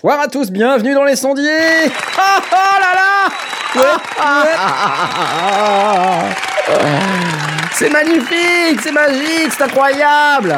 Bonsoir 0.00 0.20
à 0.20 0.28
tous, 0.28 0.52
bienvenue 0.52 0.94
dans 0.94 1.02
les 1.02 1.16
sondiers. 1.16 1.88
Oh 1.88 2.20
là 2.52 2.94
là. 2.94 3.28
C'est 7.72 7.90
magnifique, 7.90 8.80
c'est 8.80 8.92
magique, 8.92 9.50
c'est 9.50 9.64
incroyable 9.64 10.56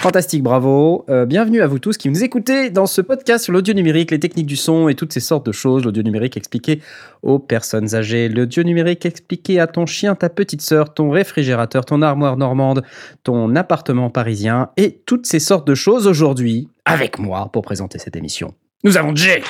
Fantastique, 0.00 0.42
bravo. 0.42 1.04
Euh, 1.10 1.26
bienvenue 1.26 1.60
à 1.60 1.66
vous 1.66 1.78
tous 1.78 1.98
qui 1.98 2.08
nous 2.08 2.24
écoutez 2.24 2.70
dans 2.70 2.86
ce 2.86 3.02
podcast 3.02 3.44
sur 3.44 3.52
l'audio 3.52 3.74
numérique, 3.74 4.10
les 4.10 4.18
techniques 4.18 4.46
du 4.46 4.56
son 4.56 4.88
et 4.88 4.94
toutes 4.94 5.12
ces 5.12 5.20
sortes 5.20 5.44
de 5.44 5.52
choses. 5.52 5.84
L'audio 5.84 6.02
numérique 6.02 6.38
expliqué 6.38 6.80
aux 7.22 7.38
personnes 7.38 7.94
âgées. 7.94 8.30
L'audio 8.30 8.62
numérique 8.62 9.04
expliqué 9.04 9.60
à 9.60 9.66
ton 9.66 9.84
chien, 9.84 10.14
ta 10.14 10.30
petite 10.30 10.62
sœur, 10.62 10.94
ton 10.94 11.10
réfrigérateur, 11.10 11.84
ton 11.84 12.00
armoire 12.00 12.38
normande, 12.38 12.82
ton 13.24 13.54
appartement 13.56 14.08
parisien 14.08 14.70
et 14.78 15.02
toutes 15.04 15.26
ces 15.26 15.38
sortes 15.38 15.66
de 15.66 15.74
choses 15.74 16.06
aujourd'hui 16.06 16.68
avec 16.86 17.18
moi 17.18 17.50
pour 17.52 17.60
présenter 17.60 17.98
cette 17.98 18.16
émission. 18.16 18.54
Nous 18.84 18.96
avons 18.96 19.14
Jay. 19.14 19.42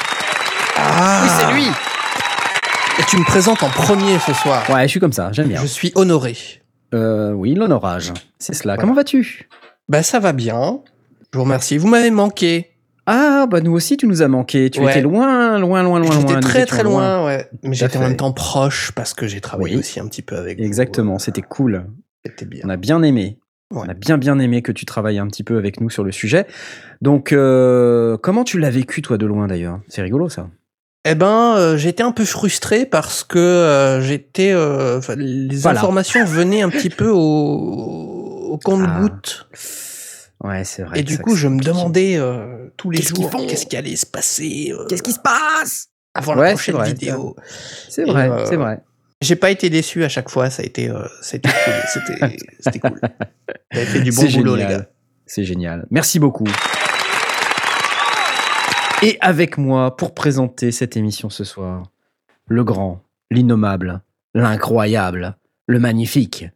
Ah 0.76 1.20
Oui, 1.22 1.30
c'est 1.38 1.54
lui. 1.54 1.68
Et 2.98 3.04
tu 3.08 3.18
me 3.18 3.24
présentes 3.24 3.62
en 3.62 3.68
premier 3.70 4.18
ce 4.18 4.34
soir. 4.34 4.68
Ouais, 4.68 4.82
je 4.82 4.88
suis 4.88 5.00
comme 5.00 5.12
ça, 5.12 5.30
j'aime 5.30 5.46
bien. 5.46 5.62
Je 5.62 5.66
suis 5.68 5.92
honoré. 5.94 6.36
Euh, 6.92 7.30
oui, 7.30 7.54
l'honorage. 7.54 8.12
C'est 8.40 8.52
cela. 8.52 8.74
Voilà. 8.74 8.80
Comment 8.80 8.94
vas-tu? 8.94 9.48
Bah 9.90 10.04
ça 10.04 10.20
va 10.20 10.32
bien. 10.32 10.80
Je 11.32 11.38
vous 11.38 11.42
remercie. 11.44 11.76
Vous 11.78 11.88
m'avez 11.88 12.12
manqué. 12.12 12.68
Ah, 13.06 13.46
bah 13.50 13.60
nous 13.60 13.72
aussi, 13.72 13.96
tu 13.96 14.06
nous 14.06 14.22
as 14.22 14.28
manqué. 14.28 14.70
Tu 14.70 14.78
Ouais. 14.80 14.92
étais 14.92 15.00
loin, 15.00 15.58
loin, 15.58 15.82
loin, 15.82 15.98
loin, 15.98 16.08
loin. 16.08 16.20
J'étais 16.28 16.38
très 16.38 16.64
très 16.64 16.84
loin, 16.84 17.24
ouais. 17.26 17.48
Mais 17.64 17.74
j'étais 17.74 17.98
en 17.98 18.02
même 18.02 18.16
temps 18.16 18.30
proche 18.32 18.92
parce 18.92 19.14
que 19.14 19.26
j'ai 19.26 19.40
travaillé 19.40 19.74
Oui. 19.74 19.80
aussi 19.80 19.98
un 19.98 20.06
petit 20.06 20.22
peu 20.22 20.36
avec 20.36 20.58
vous. 20.58 20.64
Exactement, 20.64 21.18
c'était 21.18 21.42
cool. 21.42 21.86
C'était 22.24 22.44
bien. 22.44 22.60
On 22.64 22.68
a 22.68 22.76
bien 22.76 23.02
aimé. 23.02 23.38
Ouais. 23.72 23.82
On 23.84 23.88
a 23.88 23.94
bien 23.94 24.16
bien 24.16 24.38
aimé 24.38 24.62
que 24.62 24.70
tu 24.70 24.84
travailles 24.86 25.18
un 25.18 25.26
petit 25.26 25.42
peu 25.42 25.56
avec 25.58 25.80
nous 25.80 25.90
sur 25.90 26.04
le 26.04 26.12
sujet. 26.12 26.46
Donc, 27.02 27.32
euh, 27.32 28.16
comment 28.16 28.44
tu 28.44 28.60
l'as 28.60 28.70
vécu 28.70 29.02
toi 29.02 29.18
de 29.18 29.26
loin 29.26 29.48
d'ailleurs? 29.48 29.80
C'est 29.88 30.02
rigolo 30.02 30.28
ça. 30.28 30.48
Eh 31.04 31.14
ben, 31.16 31.54
euh, 31.56 31.76
j'étais 31.78 32.02
un 32.02 32.12
peu 32.12 32.24
frustré 32.24 32.84
parce 32.86 33.24
que 33.24 33.38
euh, 33.38 34.00
j'étais, 34.02 34.52
euh, 34.52 35.00
les 35.16 35.56
Voilà. 35.56 35.78
informations 35.80 36.24
venaient 36.24 36.62
un 36.62 36.68
petit 36.68 36.90
peu 36.90 37.08
au, 37.08 38.19
au 38.50 38.58
compte-goutte. 38.58 39.48
Ouais, 40.42 40.64
c'est 40.64 40.82
vrai. 40.82 41.00
Et 41.00 41.02
du 41.02 41.18
coup, 41.18 41.36
je 41.36 41.48
me 41.48 41.60
demandais 41.60 42.16
euh, 42.16 42.68
tous 42.76 42.90
les 42.90 42.98
Qu'est-ce 42.98 43.12
qu'ils 43.12 43.22
jours 43.22 43.30
font 43.30 43.46
qu'est-ce 43.46 43.66
qui 43.66 43.76
allait 43.76 43.96
se 43.96 44.06
passer 44.06 44.72
euh, 44.72 44.86
Qu'est-ce 44.88 45.02
qui 45.02 45.12
se 45.12 45.18
passe 45.20 45.88
avant 46.14 46.34
Ouais, 46.34 46.46
la 46.46 46.52
prochaine 46.52 46.76
vrai, 46.76 46.88
vidéo. 46.88 47.36
C'est 47.88 48.04
vrai, 48.04 48.30
euh, 48.30 48.46
c'est 48.46 48.56
vrai. 48.56 48.80
J'ai 49.20 49.36
pas 49.36 49.50
été 49.50 49.68
déçu 49.68 50.02
à 50.02 50.08
chaque 50.08 50.30
fois, 50.30 50.48
ça 50.48 50.62
a 50.62 50.66
été, 50.66 50.88
euh, 50.88 51.06
c'était 51.20 51.50
cool, 51.50 51.74
c'était, 51.92 52.36
c'était 52.58 52.78
cool. 52.78 53.00
Vous 53.72 53.78
avez 53.78 53.86
fait 53.86 54.00
du 54.00 54.12
bon 54.12 54.22
boulot, 54.22 54.56
génial. 54.56 54.56
les 54.56 54.76
gars. 54.76 54.86
C'est 55.26 55.44
génial. 55.44 55.86
Merci 55.90 56.18
beaucoup. 56.18 56.48
Et 59.02 59.18
avec 59.20 59.58
moi 59.58 59.96
pour 59.96 60.14
présenter 60.14 60.72
cette 60.72 60.96
émission 60.96 61.28
ce 61.28 61.44
soir, 61.44 61.84
le 62.46 62.64
grand, 62.64 63.02
l'innommable, 63.30 64.00
l'incroyable, 64.34 65.36
le 65.66 65.78
magnifique, 65.78 66.46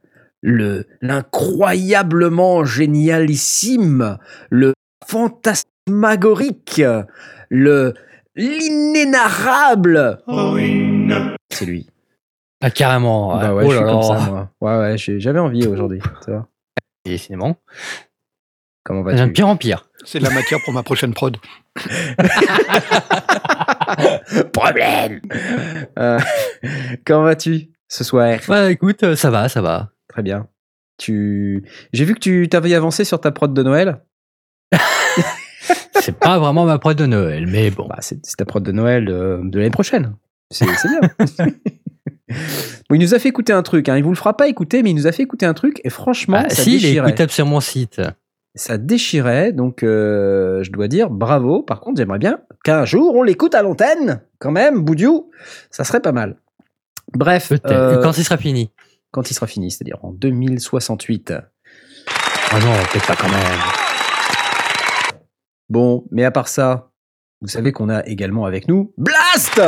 le 0.47 0.85
l'incroyablement 1.01 2.65
génialissime, 2.67 4.19
le 4.51 4.75
fantasmagorique, 5.07 6.83
le 7.49 7.95
l'inénarrable. 8.37 10.19
C'est 11.51 11.65
lui. 11.65 11.89
Ah, 12.63 12.71
carrément. 12.71 13.29
Bah 13.37 13.43
ah, 13.47 13.55
ouais, 13.55 13.65
oh 13.67 13.71
je 13.71 13.77
suis 13.77 13.85
comme 13.85 14.03
ça 14.03 14.19
moi. 14.31 14.51
Ouais 14.61 14.79
ouais, 14.79 14.99
j'ai- 14.99 15.19
j'avais 15.21 15.39
envie 15.39 15.67
aujourd'hui. 15.69 16.01
tu 16.25 16.31
vois. 16.31 16.47
Décidément. 17.07 17.57
Comment 18.85 19.03
De 19.03 19.11
vas-tu 19.17 19.33
pire 19.33 19.49
en 19.49 19.57
pire. 19.57 19.89
C'est 20.05 20.19
de 20.19 20.25
la 20.25 20.31
matière 20.31 20.59
pour 20.65 20.75
ma 20.75 20.83
prochaine 20.83 21.15
prod. 21.15 21.39
Problème. 24.53 25.21
Euh, 25.99 26.19
comment 27.07 27.23
vas-tu 27.25 27.71
ce 27.89 28.05
soir? 28.05 28.39
Ouais, 28.49 28.73
écoute, 28.73 29.03
euh, 29.05 29.17
ça 29.17 29.31
va, 29.31 29.49
ça 29.49 29.63
va. 29.63 29.91
Très 30.15 30.23
bien. 30.23 30.47
Tu, 30.97 31.65
j'ai 31.93 32.05
vu 32.05 32.15
que 32.15 32.21
tu 32.21 32.49
t'avais 32.49 32.73
avancé 32.73 33.03
sur 33.03 33.21
ta 33.21 33.33
prod 33.33 33.53
de 33.53 33.63
Noël. 33.65 34.01
C'est 35.95 36.17
pas 36.17 36.39
vraiment 36.39 36.65
ma 36.67 36.79
prod 36.79 36.97
de 36.97 37.05
Noël, 37.07 37.49
mais 37.49 37.73
bon. 37.73 37.89
Bah, 37.89 37.97
c'est, 38.01 38.21
ta 38.37 38.45
prod 38.45 38.63
de 38.63 38.71
Noël 38.71 39.07
de, 39.07 39.41
de 39.43 39.59
l'année 39.59 39.71
prochaine. 39.73 40.15
C'est, 40.53 40.67
bien. 40.67 41.01
bon, 42.29 42.95
il 42.95 43.01
nous 43.01 43.13
a 43.13 43.19
fait 43.19 43.31
écouter 43.31 43.53
un 43.53 43.63
truc. 43.63 43.89
Hein. 43.89 43.97
Il 43.97 44.05
vous 44.05 44.11
le 44.11 44.17
fera 44.17 44.37
pas 44.37 44.47
écouter, 44.47 44.85
mais 44.85 44.91
il 44.91 44.95
nous 44.95 45.09
a 45.09 45.13
fait 45.13 45.25
écouter 45.25 45.47
un 45.47 45.55
truc 45.55 45.81
et 45.83 45.91
franchement, 45.91 46.43
Ah, 46.45 46.49
ça 46.49 46.63
si, 46.63 46.75
il 46.77 46.77
est 46.77 46.89
déchirait. 46.91 47.09
écoutable 47.09 47.33
sur 47.33 47.47
mon 47.47 47.59
site. 47.59 48.01
Ça 48.55 48.79
déchirait. 48.79 49.53
Donc, 49.53 49.83
euh, 49.83 50.63
je 50.63 50.71
dois 50.71 50.87
dire 50.87 51.11
bravo. 51.11 51.63
Par 51.65 51.81
contre, 51.81 51.97
j'aimerais 51.97 52.21
bien 52.21 52.39
qu'un 52.63 52.85
jour 52.85 53.17
on 53.17 53.25
l'écoute 53.25 53.57
à 53.57 53.63
l'antenne, 53.63 54.21
quand 54.39 54.53
même. 54.53 54.81
Boudiou, 54.85 55.31
ça 55.73 55.83
serait 55.83 56.01
pas 56.01 56.13
mal. 56.13 56.37
Bref, 57.15 57.53
euh, 57.67 58.03
Quand 58.03 58.17
il 58.17 58.25
sera 58.25 58.37
fini. 58.37 58.71
Quand 59.15 59.31
il 59.31 59.35
sera 59.35 59.47
fini, 59.47 59.71
c'est-à-dire 59.71 59.99
en 60.05 60.11
2068. 60.11 61.33
Oh 61.37 62.57
non, 62.59 62.73
peut-être 62.91 63.07
pas 63.07 63.15
quand 63.15 63.29
même. 63.29 63.61
Bon, 65.69 66.05
mais 66.11 66.25
à 66.25 66.33
part 66.33 66.49
ça, 66.49 66.91
vous 67.41 67.47
savez 67.47 67.71
qu'on 67.71 67.89
a 67.89 68.05
également 68.07 68.45
avec 68.45 68.67
nous 68.67 68.93
Blast 68.99 69.61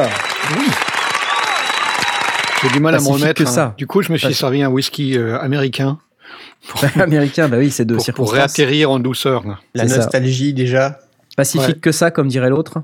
Oui. 0.59 0.67
J'ai 2.61 2.71
du 2.71 2.81
mal 2.81 2.97
à 2.97 3.01
m'en 3.01 3.11
remettre. 3.11 3.45
que 3.45 3.49
hein. 3.49 3.53
ça. 3.53 3.75
Du 3.79 3.87
coup, 3.87 4.03
je 4.03 4.11
me 4.11 4.19
suis 4.19 4.27
Pacifique. 4.27 4.41
servi 4.41 4.63
un 4.65 4.69
whisky 4.69 5.17
euh, 5.17 5.39
américain 5.39 6.01
Américain, 6.97 7.49
bah 7.49 7.59
oui, 7.59 7.71
c'est 7.71 7.85
de 7.85 7.95
pour, 7.95 8.15
pour 8.15 8.33
réatterrir 8.33 8.91
en 8.91 8.99
douceur. 8.99 9.45
La 9.75 9.87
ça. 9.87 9.99
nostalgie, 9.99 10.53
déjà. 10.53 10.99
Pacifique 11.37 11.77
Ouais. 11.77 11.81
que 11.81 11.93
ça, 11.93 12.11
comme 12.11 12.27
dirait 12.27 12.51
l'autre. 12.51 12.79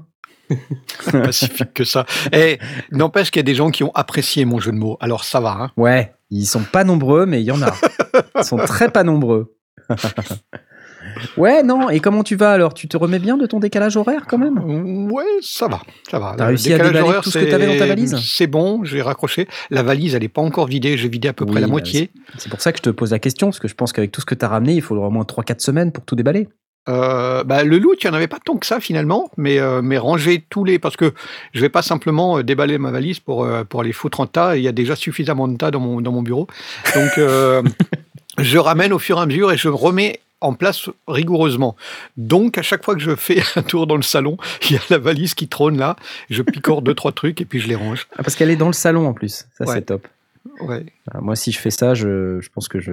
Pacifique 1.13 1.75
que 1.75 1.85
ça. 1.85 2.07
Et 2.33 2.59
n'empêche 2.91 3.31
qu'il 3.31 3.41
y 3.41 3.45
a 3.45 3.45
des 3.45 3.55
gens 3.55 3.71
qui 3.71 3.85
ont 3.85 3.93
apprécié 3.95 4.45
mon 4.45 4.59
jeu 4.59 4.73
de 4.73 4.77
mots. 4.79 4.97
Alors 5.01 5.25
ça 5.25 5.41
va. 5.41 5.51
Hein. 5.61 5.71
Ouais, 5.77 6.13
ils 6.31 6.47
sont 6.47 6.63
pas 6.63 6.85
nombreux, 6.85 7.27
mais 7.27 7.41
il 7.41 7.45
y 7.45 7.51
en 7.51 7.63
a. 7.63 7.75
Ils 8.39 8.45
sont 8.45 8.57
très 8.59 8.91
pas 8.91 9.03
nombreux. 9.05 9.55
ouais, 11.37 11.63
non, 11.63 11.91
et 11.91 12.01
comment 12.01 12.23
tu 12.23 12.37
vas 12.37 12.53
alors? 12.53 12.75
Tu 12.75 12.89
te 12.89 12.97
remets 12.97 13.19
bien 13.19 13.37
de 13.37 13.47
ton 13.47 13.59
décalage 13.61 13.97
horaire 13.97 14.25
quand 14.29 14.39
même? 14.39 15.11
Ouais, 15.11 15.25
ça 15.41 15.69
va. 15.69 15.81
Ça 16.11 16.19
va. 16.19 16.35
T'as 16.37 16.47
réussi 16.47 16.73
à 16.73 16.79
déballer 16.79 17.01
horaire, 17.01 17.23
tout 17.23 17.31
ce 17.31 17.39
que 17.39 17.45
t'avais 17.45 17.67
dans 17.67 17.73
ta 17.73 17.81
c'est- 17.81 17.87
valise? 17.87 18.17
C'est 18.23 18.47
bon, 18.47 18.85
j'ai 18.85 19.03
raccroché. 19.03 19.49
La 19.71 19.83
valise, 19.83 20.15
elle 20.15 20.23
n'est 20.23 20.29
pas 20.29 20.43
encore 20.43 20.67
vidée. 20.67 20.97
J'ai 20.97 21.09
vidé 21.09 21.29
à 21.29 21.33
peu 21.33 21.45
Oui, 21.45 21.51
près 21.53 21.61
la 21.61 21.67
bah, 21.67 21.73
moitié. 21.73 22.11
C'est 22.39 22.49
pour 22.51 22.61
ça 22.61 22.73
que 22.73 22.79
je 22.79 22.83
te 22.83 22.91
pose 22.91 23.11
la 23.11 23.19
question, 23.19 23.49
parce 23.49 23.59
que 23.59 23.69
je 23.69 23.75
pense 23.75 23.93
qu'avec 23.93 24.13
tout 24.13 24.21
ce 24.21 24.27
que 24.27 24.35
t'as 24.35 24.49
ramené, 24.49 24.75
il 24.75 24.83
faudra 24.83 25.07
au 25.07 25.11
moins 25.11 25.25
3-4 25.25 25.61
semaines 25.61 25.93
pour 25.93 26.05
tout 26.05 26.15
déballer. 26.17 26.49
Euh, 26.89 27.45
bah, 27.45 27.63
le 27.63 27.79
loot, 27.79 28.03
il 28.03 28.07
n'y 28.07 28.13
en 28.13 28.17
avait 28.17 28.29
pas 28.29 28.39
tant 28.45 28.57
que 28.57 28.67
ça 28.67 28.81
finalement, 28.81 29.31
mais, 29.37 29.59
euh, 29.61 29.83
mais 29.83 29.99
ranger 29.99 30.45
tous 30.51 30.65
les. 30.65 30.79
Parce 30.79 30.97
que 30.97 31.13
je 31.53 31.61
vais 31.61 31.69
pas 31.69 31.83
simplement 31.83 32.39
euh, 32.39 32.43
déballer 32.43 32.79
ma 32.79 32.91
valise 32.91 33.21
pour, 33.21 33.47
pour 33.69 33.83
les 33.83 33.93
foutre 33.93 34.21
en 34.21 34.27
tas. 34.27 34.57
Il 34.57 34.63
y 34.63 34.69
a 34.69 34.73
déjà 34.73 34.97
suffisamment 34.97 35.47
de 35.49 35.57
tas 35.57 35.71
dans 35.71 35.81
mon, 35.81 36.01
dans 36.01 36.13
mon 36.13 36.23
bureau. 36.23 36.47
Donc, 36.95 37.13
je 38.39 38.59
ramène 38.59 38.93
au 38.93 38.99
fur 38.99 39.19
et 39.19 39.21
à 39.21 39.27
mesure 39.27 39.53
et 39.53 39.57
je 39.57 39.69
remets 39.69 40.21
en 40.41 40.55
place 40.55 40.89
rigoureusement. 41.07 41.77
Donc, 42.17 42.59
à 42.59 42.63
chaque 42.63 42.85
fois 42.85 42.95
que 42.97 43.01
je 43.01 43.15
fais 43.15 43.41
un 43.57 43.63
tour 43.63 43.87
dans 43.87 43.95
le 43.97 44.03
salon, 44.03 44.37
il 44.69 44.73
y 44.75 44.77
a 44.77 44.81
la 44.91 44.99
valise 44.99 45.35
qui 45.35 45.47
trône 45.47 45.79
là. 45.79 45.95
Je 46.31 46.43
picore 46.43 46.83
deux, 46.83 46.95
trois 46.95 47.13
trucs 47.13 47.41
et 47.41 47.45
puis 47.45 47.61
je 47.61 47.69
les 47.69 47.77
range. 47.77 48.09
Ah, 48.19 48.25
parce 48.25 48.35
qu'elle 48.35 48.51
est 48.51 48.57
dans 48.57 48.67
le 48.67 48.73
salon 48.73 49.07
en 49.07 49.13
plus. 49.13 49.47
Ça, 49.57 49.65
Ouais. 49.67 49.75
c'est 49.75 49.83
top. 49.83 50.07
Ouais. 50.61 50.85
Ah, 51.13 51.19
moi, 51.21 51.35
si 51.37 51.51
je 51.53 51.59
fais 51.59 51.71
ça, 51.71 51.95
je, 51.95 52.41
je 52.41 52.49
pense 52.55 52.69
que 52.69 52.79
je. 52.81 52.93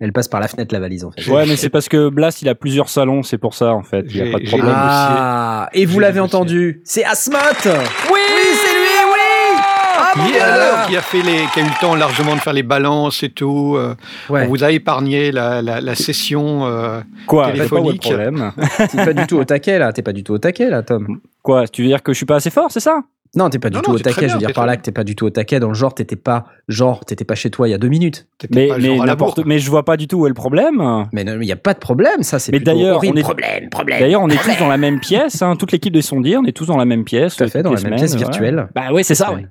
Elle 0.00 0.12
passe 0.12 0.28
par 0.28 0.40
la 0.40 0.48
fenêtre, 0.48 0.72
la 0.74 0.80
valise, 0.80 1.04
en 1.04 1.10
fait. 1.10 1.26
Ouais, 1.30 1.44
mais 1.46 1.56
c'est 1.56 1.68
parce 1.70 1.88
que 1.88 2.08
Blast, 2.08 2.42
il 2.42 2.48
a 2.48 2.54
plusieurs 2.54 2.88
salons, 2.88 3.22
c'est 3.22 3.38
pour 3.38 3.54
ça, 3.54 3.72
en 3.74 3.82
fait. 3.82 4.06
Il 4.10 4.22
n'y 4.22 4.28
a 4.28 4.32
pas 4.32 4.38
de 4.38 4.46
problème. 4.46 4.74
Ah, 4.76 5.68
et 5.72 5.84
vous 5.86 5.98
l'avez 6.00 6.20
entendu, 6.20 6.80
c'est 6.84 7.04
Asmot 7.04 7.36
Oui, 7.64 8.20
c'est 8.54 8.74
lui, 8.74 9.12
oui 9.12 9.60
Ah, 9.98 10.12
mon 10.16 10.24
Qui, 10.24 10.32
Dieu 10.32 10.42
alors, 10.42 10.86
qui 10.86 10.96
a 10.96 11.00
fait 11.02 11.22
les, 11.22 11.44
qui 11.52 11.60
a 11.60 11.62
eu 11.62 11.66
le 11.66 11.80
temps 11.80 11.94
largement 11.94 12.34
de 12.34 12.40
faire 12.40 12.52
les 12.52 12.62
balances 12.62 13.22
et 13.22 13.30
tout. 13.30 13.74
euh, 13.76 13.94
Ouais, 14.28 14.44
On 14.44 14.48
vous 14.48 14.62
a 14.64 14.70
épargné 14.70 15.32
la, 15.32 15.62
la, 15.62 15.80
la 15.80 15.94
session. 15.94 16.66
euh, 16.66 17.00
Quoi 17.26 17.46
Pas 17.46 17.52
téléphonique. 17.52 18.02
problème. 18.02 18.52
t'es 18.90 19.04
pas 19.04 19.12
du 19.12 19.26
tout 19.26 19.36
au 19.36 19.44
taquet, 19.44 19.78
là. 19.78 19.92
T'es 19.92 20.02
pas 20.02 20.12
du 20.12 20.22
tout 20.24 20.34
au 20.34 20.38
taquet, 20.38 20.70
là, 20.70 20.82
Tom. 20.82 21.20
Quoi 21.42 21.66
Tu 21.68 21.82
veux 21.82 21.88
dire 21.88 22.02
que 22.02 22.12
je 22.12 22.16
suis 22.18 22.26
pas 22.26 22.36
assez 22.36 22.50
fort, 22.50 22.70
c'est 22.70 22.80
ça? 22.80 23.00
Non, 23.36 23.48
t'es 23.48 23.60
pas 23.60 23.70
du 23.70 23.76
Non, 23.76 23.82
tout 23.82 23.90
non, 23.92 23.96
au 23.96 24.00
taquet. 24.00 24.28
Je 24.28 24.32
veux 24.32 24.38
dire 24.40 24.52
par 24.52 24.66
là 24.66 24.72
bien. 24.72 24.78
que 24.78 24.82
t'es 24.82 24.90
pas 24.92 25.04
du 25.04 25.14
tout 25.14 25.24
au 25.26 25.30
taquet. 25.30 25.60
Dans 25.60 25.68
le 25.68 25.74
genre, 25.74 25.94
t'étais 25.94 26.16
pas, 26.16 26.46
genre, 26.66 27.04
t'étais 27.04 27.24
pas 27.24 27.36
chez 27.36 27.48
toi 27.50 27.68
il 27.68 27.70
y 27.70 27.74
a 27.74 27.78
deux 27.78 27.88
minutes. 27.88 28.26
Mais, 28.52 28.68
n'importe- 29.04 29.42
je 29.48 29.70
vois 29.70 29.84
pas 29.84 29.96
du 29.96 30.08
tout 30.08 30.18
où 30.22 30.26
est 30.26 30.30
le 30.30 30.34
problème. 30.34 30.82
Mais 31.12 31.22
il 31.22 31.44
y 31.44 31.52
a 31.52 31.56
pas 31.56 31.74
de 31.74 31.78
problème, 31.78 32.22
ça. 32.24 32.38
C'est 32.40 32.50
Mais 32.50 32.58
d'ailleurs, 32.60 33.00
on 33.04 33.14
est- 33.14 33.22
problème, 33.22 33.68
problème. 33.70 34.00
D'ailleurs, 34.00 34.22
on 34.22 34.28
est 34.28 34.36
tous 34.42 34.58
dans 34.58 34.68
la 34.68 34.76
même 34.78 34.98
pièce, 34.98 35.42
hein, 35.42 35.54
toute 35.56 35.70
l'équipe 35.72 35.92
des 35.92 36.02
sondiers, 36.02 36.36
on 36.38 36.44
est 36.44 36.52
tous 36.56 36.66
dans 36.66 36.76
la 36.76 36.84
même 36.86 37.04
pièce. 37.04 37.36
Tout 37.36 37.44
à 37.44 37.48
fait, 37.48 37.62
dans 37.62 37.72
la 37.72 37.80
même 37.80 37.94
pièce 37.96 38.12
ouais. 38.12 38.18
virtuelle. 38.18 38.68
Bah 38.74 38.88
oui, 38.92 39.04
c'est 39.04 39.14
ça, 39.14 39.32
ouais. 39.32 39.46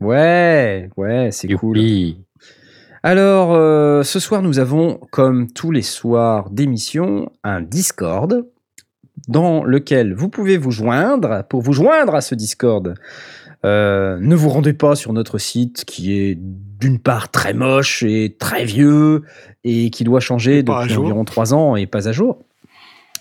Ouais, 0.00 0.90
ouais, 0.96 1.28
c'est 1.32 1.48
cool. 1.54 1.78
Alors, 3.02 3.52
euh, 3.52 4.02
ce 4.02 4.18
soir, 4.18 4.42
nous 4.42 4.58
avons, 4.58 4.98
comme 5.10 5.50
tous 5.52 5.70
les 5.70 5.82
soirs 5.82 6.48
d'émission, 6.50 7.30
un 7.42 7.60
Discord 7.60 8.46
dans 9.28 9.64
lequel 9.64 10.14
vous 10.14 10.28
pouvez 10.28 10.56
vous 10.56 10.70
joindre. 10.70 11.44
Pour 11.48 11.62
vous 11.62 11.72
joindre 11.72 12.14
à 12.14 12.20
ce 12.20 12.34
Discord, 12.34 12.94
euh, 13.64 14.18
ne 14.20 14.34
vous 14.34 14.50
rendez 14.50 14.74
pas 14.74 14.94
sur 14.94 15.12
notre 15.12 15.38
site 15.38 15.84
qui 15.84 16.12
est 16.18 16.38
d'une 16.38 16.98
part 16.98 17.30
très 17.30 17.54
moche 17.54 18.02
et 18.02 18.36
très 18.38 18.64
vieux 18.64 19.22
et 19.64 19.90
qui 19.90 20.04
doit 20.04 20.20
changer 20.20 20.62
depuis 20.62 20.96
environ 20.96 21.24
trois 21.24 21.54
ans 21.54 21.76
et 21.76 21.86
pas 21.86 22.08
à 22.08 22.12
jour. 22.12 22.44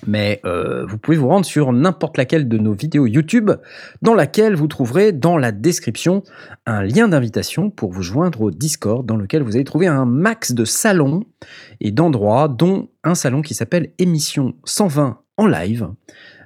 Mais 0.06 0.42
euh, 0.44 0.86
vous 0.86 0.98
pouvez 0.98 1.16
vous 1.16 1.30
rendre 1.30 1.46
sur 1.46 1.72
n'importe 1.72 2.18
laquelle 2.18 2.50
de 2.50 2.58
nos 2.58 2.74
vidéos 2.74 3.08
YouTube, 3.08 3.52
dans 4.02 4.14
laquelle 4.14 4.54
vous 4.54 4.68
trouverez 4.68 5.14
dans 5.14 5.38
la 5.38 5.54
description 5.54 6.24
un 6.66 6.84
lien 6.84 7.08
d'invitation 7.08 7.70
pour 7.70 7.94
vous 7.94 8.02
joindre 8.02 8.42
au 8.42 8.52
Discord, 8.52 9.06
dans 9.06 9.16
lequel 9.16 9.44
vous 9.44 9.56
allez 9.56 9.64
trouver 9.64 9.88
un 9.88 10.06
max 10.06 10.52
de 10.52 10.66
salons 10.66 11.24
et 11.80 11.92
d'endroits, 11.92 12.50
dont 12.50 12.90
un 13.06 13.16
salon 13.16 13.42
qui 13.42 13.54
s'appelle 13.54 13.92
Émission 13.98 14.56
120 14.66 15.23
en 15.38 15.48
live. 15.48 15.88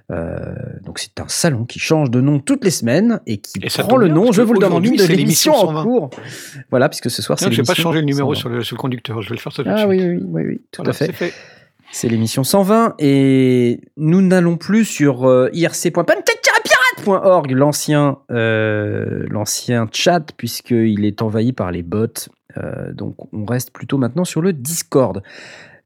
Euh, 0.09 0.37
donc 0.83 0.99
c'est 0.99 1.19
un 1.19 1.27
salon 1.27 1.65
qui 1.65 1.79
change 1.79 2.09
de 2.09 2.21
nom 2.21 2.39
toutes 2.39 2.63
les 2.63 2.71
semaines 2.71 3.19
et 3.27 3.39
qui 3.39 3.59
Et 3.61 3.67
prend 3.67 3.97
le 3.97 4.07
nom, 4.07 4.31
je 4.31 4.41
vous 4.41 4.53
le 4.53 4.59
donne 4.59 4.71
en 4.71 4.79
de 4.79 4.85
l'émission 4.85 5.15
l'émission 5.15 5.53
en 5.53 5.65
120. 5.67 5.83
cours. 5.83 6.09
Voilà, 6.69 6.87
puisque 6.87 7.11
ce 7.11 7.21
soir 7.21 7.37
c'est 7.37 7.45
Tiens, 7.45 7.51
je 7.51 7.57
vais 7.61 7.65
pas 7.65 7.73
l'émission 7.73 7.83
changer 7.83 7.99
le 7.99 8.05
numéro 8.05 8.33
120. 8.33 8.39
sur 8.39 8.49
le, 8.49 8.63
sur 8.63 8.75
le 8.77 8.79
conducteur, 8.79 9.21
je 9.21 9.27
vais 9.29 9.35
le 9.35 9.41
faire 9.41 9.51
tout 9.51 9.63
de 9.63 9.69
Ah 9.69 9.79
suite. 9.79 9.89
oui, 9.89 10.01
oui, 10.01 10.21
oui, 10.23 10.43
oui, 10.47 10.61
tout 10.71 10.77
Voilà, 10.81 10.91
à 10.91 10.93
fait. 10.93 11.07
c'est 11.07 11.11
fait. 11.13 11.33
C'est 11.91 12.07
l'émission 12.09 12.43
120 12.45 12.95
et 12.99 13.81
nous 13.97 14.21
n'allons 14.21 14.55
plus 14.57 14.85
sur 14.85 15.25
euh, 15.27 15.49
irc.pancakepirate.org, 15.53 17.51
l'ancien 17.51 18.17
euh, 18.31 19.25
l'ancien 19.29 19.87
chat, 19.91 20.31
puisqu'il 20.37 21.05
est 21.05 21.21
envahi 21.21 21.53
par 21.53 21.71
les 21.71 21.83
bots. 21.83 22.07
Euh, 22.57 22.91
donc 22.93 23.15
on 23.33 23.45
reste 23.45 23.71
plutôt 23.71 23.97
maintenant 23.97 24.25
sur 24.25 24.41
le 24.41 24.51
Discord. 24.53 25.21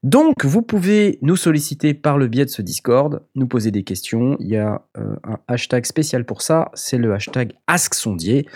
Donc 0.04 0.46
vous 0.46 0.64
pouvez 0.64 1.20
nous 1.22 1.36
solliciter 1.36 1.94
par 1.94 2.18
le 2.18 2.28
biais 2.28 2.46
de 2.46 2.50
ce 2.50 2.62
Discord, 2.64 3.22
nous 3.36 3.46
poser 3.48 3.70
des 3.70 3.84
questions. 3.84 4.36
Il 4.40 4.48
y 4.48 4.58
a 4.58 4.82
euh, 4.98 5.16
un 5.24 5.38
hashtag 5.48 5.86
spécial 5.86 6.26
pour 6.26 6.42
ça, 6.42 6.72
c'est 6.74 6.98
le 6.98 7.14
hashtag 7.14 7.54
AskSondier. 7.68 8.48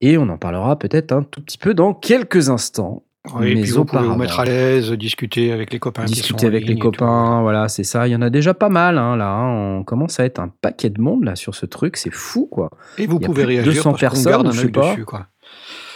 Et 0.00 0.16
on 0.16 0.28
en 0.28 0.38
parlera 0.38 0.78
peut-être 0.78 1.10
un 1.12 1.22
tout 1.24 1.40
petit 1.42 1.58
peu 1.58 1.74
dans 1.74 1.92
quelques 1.92 2.50
instants. 2.50 3.02
Oui, 3.36 3.52
et 3.52 3.54
Mais 3.54 3.62
puis 3.62 3.70
vous 3.70 3.84
pouvez 3.84 4.02
vous 4.06 4.16
mettre 4.16 4.40
à 4.40 4.44
l'aise, 4.44 4.90
discuter 4.92 5.52
avec 5.52 5.72
les 5.72 5.78
copains. 5.78 6.04
qui 6.06 6.14
discuter 6.14 6.40
sont 6.40 6.46
avec 6.48 6.66
les 6.66 6.76
copains, 6.78 7.40
voilà, 7.42 7.68
c'est 7.68 7.84
ça. 7.84 8.08
Il 8.08 8.10
y 8.10 8.16
en 8.16 8.22
a 8.22 8.30
déjà 8.30 8.52
pas 8.52 8.68
mal, 8.68 8.98
hein, 8.98 9.16
là. 9.16 9.28
hein. 9.30 9.78
On 9.78 9.84
commence 9.84 10.18
à 10.18 10.24
être 10.24 10.40
un 10.40 10.48
paquet 10.60 10.90
de 10.90 11.00
monde 11.00 11.22
là 11.24 11.36
sur 11.36 11.54
ce 11.54 11.64
truc, 11.66 11.96
c'est 11.96 12.12
fou, 12.12 12.46
quoi. 12.50 12.70
Et 12.98 13.06
vous 13.06 13.20
pouvez 13.20 13.44
réagir 13.44 13.72
200 13.72 13.90
parce 13.90 14.00
personnes, 14.00 14.52
je 14.52 14.60
sais 14.62 14.68
pas. 14.68 14.90
dessus, 14.90 15.04
quoi. 15.04 15.26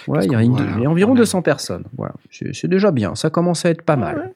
Ouais, 0.07 0.25
il 0.25 0.31
y 0.31 0.35
a, 0.37 0.39
qu'on- 0.39 0.45
une- 0.45 0.53
voilà, 0.53 0.73
il 0.77 0.83
y 0.83 0.87
a 0.87 0.91
environ 0.91 1.13
on 1.13 1.15
a- 1.17 1.19
200 1.19 1.43
personnes. 1.43 1.85
Voilà, 1.97 2.15
c'est 2.31 2.55
c'est 2.55 2.69
déjà 2.69 2.93
bien. 2.93 3.17
Ça 3.17 3.29
commence 3.29 3.65
à 3.67 3.71
être 3.71 3.83
pas 3.83 3.97
mal. 3.97 4.33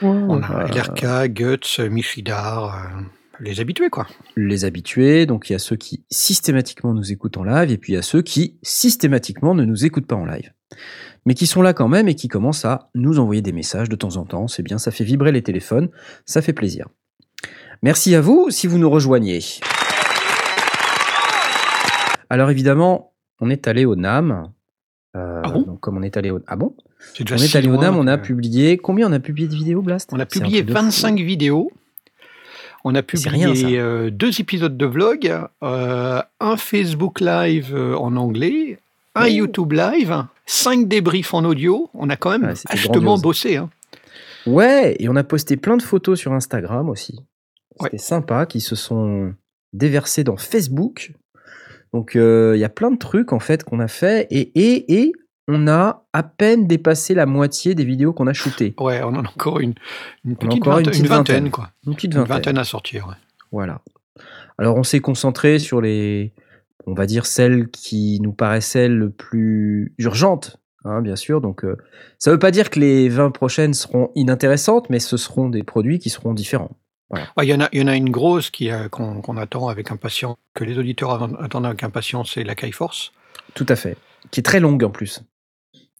On 0.00 0.42
a 0.42 0.64
Euh, 0.64 0.66
LRK, 0.68 1.28
Guts, 1.32 1.80
Michidar, 1.90 2.74
euh, 2.74 3.02
les 3.40 3.60
habitués, 3.60 3.90
quoi. 3.90 4.06
les 4.36 4.64
habitués, 4.64 5.26
donc 5.26 5.50
il 5.50 5.52
y 5.52 5.56
a 5.56 5.58
ceux 5.58 5.76
qui 5.76 6.04
systématiquement 6.10 6.94
nous 6.94 7.12
écoutent 7.12 7.36
en 7.36 7.44
live, 7.44 7.70
et 7.70 7.78
puis 7.78 7.92
il 7.92 7.96
y 7.96 7.98
a 7.98 8.02
ceux 8.02 8.22
qui 8.22 8.56
systématiquement 8.62 9.54
ne 9.54 9.64
nous 9.64 9.84
écoutent 9.84 10.06
pas 10.06 10.16
en 10.16 10.24
live. 10.24 10.52
Mais 11.26 11.34
qui 11.34 11.46
sont 11.46 11.62
là 11.62 11.72
quand 11.72 11.88
même 11.88 12.08
et 12.08 12.14
qui 12.14 12.28
commencent 12.28 12.64
à 12.64 12.90
nous 12.94 13.18
envoyer 13.20 13.42
des 13.42 13.52
messages 13.52 13.88
de 13.88 13.94
temps 13.96 14.16
en 14.16 14.24
temps. 14.24 14.48
C'est 14.48 14.62
bien, 14.62 14.78
ça 14.78 14.90
fait 14.90 15.04
vibrer 15.04 15.30
les 15.30 15.42
téléphones, 15.42 15.88
ça 16.24 16.42
fait 16.42 16.52
plaisir. 16.52 16.88
Merci 17.82 18.14
à 18.14 18.20
vous 18.20 18.48
si 18.50 18.66
vous 18.66 18.78
nous 18.78 18.90
rejoignez. 18.90 19.40
Alors 22.30 22.50
évidemment, 22.50 23.12
on 23.40 23.50
est 23.50 23.68
allé 23.68 23.84
au 23.84 23.94
NAM. 23.96 24.50
Euh, 25.16 25.42
Ah 25.44 25.50
bon? 25.50 25.62
donc 25.62 25.80
comme 25.80 25.98
on 25.98 26.02
est 26.02 26.16
allé 26.16 26.30
au... 26.30 26.40
Ah 26.46 26.56
bon? 26.56 26.74
On 27.20 27.34
est 27.34 27.38
six 27.38 27.56
allé 27.56 27.68
au 27.68 27.72
mois 27.72 27.82
NAM, 27.82 27.96
on 27.96 28.06
a 28.06 28.18
publié... 28.18 28.76
Combien? 28.78 29.08
On 29.08 29.12
a 29.12 29.20
publié 29.20 29.48
de 29.48 29.54
vidéos, 29.54 29.82
Blast? 29.82 30.10
On 30.12 30.18
a 30.20 30.26
publié 30.26 30.58
truc 30.62 30.68
de 30.68 30.78
fou. 30.78 30.84
25 30.84 31.18
vidéos. 31.20 31.70
On 32.84 32.94
a 32.94 33.02
publié 33.02 33.28
rien, 33.30 33.52
euh, 33.78 34.10
deux 34.10 34.40
épisodes 34.40 34.76
de 34.76 34.86
vlog, 34.86 35.32
euh, 35.62 36.22
un 36.40 36.56
Facebook 36.56 37.20
Live 37.20 37.72
euh, 37.74 37.94
en 37.94 38.16
anglais, 38.16 38.78
un 39.14 39.26
Oh. 39.26 39.28
YouTube 39.28 39.72
Live, 39.72 40.24
cinq 40.46 40.88
débriefs 40.88 41.32
en 41.32 41.44
audio. 41.44 41.90
On 41.94 42.10
a 42.10 42.16
quand 42.16 42.30
même 42.30 42.42
Ouais, 42.44 42.54
achetement 42.66 43.18
bossé. 43.18 43.56
hein. 43.56 43.70
Ouais, 44.46 44.96
et 44.98 45.08
on 45.08 45.14
a 45.14 45.22
posté 45.22 45.56
plein 45.56 45.76
de 45.76 45.82
photos 45.82 46.18
sur 46.18 46.32
Instagram 46.32 46.88
aussi. 46.88 47.14
Ouais. 47.78 47.84
C'était 47.92 47.98
sympa, 47.98 48.46
qui 48.46 48.60
se 48.60 48.74
sont 48.74 49.32
déversées 49.72 50.24
dans 50.24 50.36
Facebook. 50.36 51.12
Donc 51.92 52.16
euh, 52.16 52.54
il 52.56 52.58
y 52.60 52.64
a 52.64 52.68
plein 52.68 52.90
de 52.90 52.98
trucs 52.98 53.32
en 53.32 53.38
fait 53.38 53.62
qu'on 53.62 53.78
a 53.78 53.86
fait 53.86 54.26
et, 54.30 54.50
et, 54.56 55.02
et 55.02 55.12
on 55.48 55.66
a 55.68 56.04
à 56.12 56.22
peine 56.22 56.66
dépassé 56.66 57.14
la 57.14 57.26
moitié 57.26 57.74
des 57.74 57.84
vidéos 57.84 58.12
qu'on 58.12 58.26
a 58.26 58.32
shootées. 58.32 58.74
Ouais, 58.78 59.02
on 59.02 59.08
en 59.08 59.24
a 59.24 59.28
encore 59.28 59.60
une, 59.60 59.74
petite 60.38 60.52
encore 60.52 60.78
une 60.78 60.84
vingtaine, 60.84 60.90
petite 60.90 61.02
une 61.02 61.08
vingtaine, 61.08 61.34
vingtaine. 61.36 61.50
quoi. 61.50 61.70
Une 61.86 61.94
petite 61.94 62.14
Une 62.14 62.22
vingtaine. 62.22 62.58
à 62.58 62.64
sortir. 62.64 63.08
ouais. 63.08 63.14
Voilà. 63.50 63.80
Alors 64.58 64.76
on 64.76 64.82
s'est 64.82 65.00
concentré 65.00 65.58
sur 65.58 65.80
les, 65.80 66.32
on 66.86 66.94
va 66.94 67.06
dire 67.06 67.26
celles 67.26 67.68
qui 67.70 68.20
nous 68.22 68.32
paraissaient 68.32 68.88
le 68.88 69.10
plus 69.10 69.94
urgentes, 69.98 70.58
hein, 70.84 71.02
bien 71.02 71.16
sûr. 71.16 71.40
Donc 71.40 71.64
euh, 71.64 71.76
ça 72.18 72.30
veut 72.30 72.38
pas 72.38 72.50
dire 72.50 72.70
que 72.70 72.78
les 72.78 73.08
20 73.08 73.30
prochaines 73.30 73.74
seront 73.74 74.10
inintéressantes, 74.14 74.88
mais 74.90 75.00
ce 75.00 75.16
seront 75.16 75.48
des 75.48 75.62
produits 75.64 75.98
qui 75.98 76.10
seront 76.10 76.34
différents. 76.34 76.76
Il 77.42 77.44
y, 77.46 77.52
en 77.52 77.60
a, 77.60 77.68
y 77.74 77.82
en 77.82 77.88
a 77.88 77.94
une 77.96 78.08
grosse 78.08 78.48
qui, 78.48 78.70
euh, 78.70 78.88
qu'on, 78.88 79.20
qu'on 79.20 79.36
attend 79.36 79.68
avec 79.68 79.90
impatience, 79.90 80.38
que 80.54 80.64
les 80.64 80.78
auditeurs 80.78 81.22
attendent 81.42 81.66
avec 81.66 81.82
impatience, 81.82 82.32
c'est 82.32 82.42
la 82.44 82.54
Force. 82.72 83.12
Tout 83.54 83.66
à 83.68 83.76
fait. 83.76 83.98
Qui 84.30 84.40
est 84.40 84.42
très 84.42 84.60
longue 84.60 84.82
en 84.82 84.88
plus. 84.88 85.20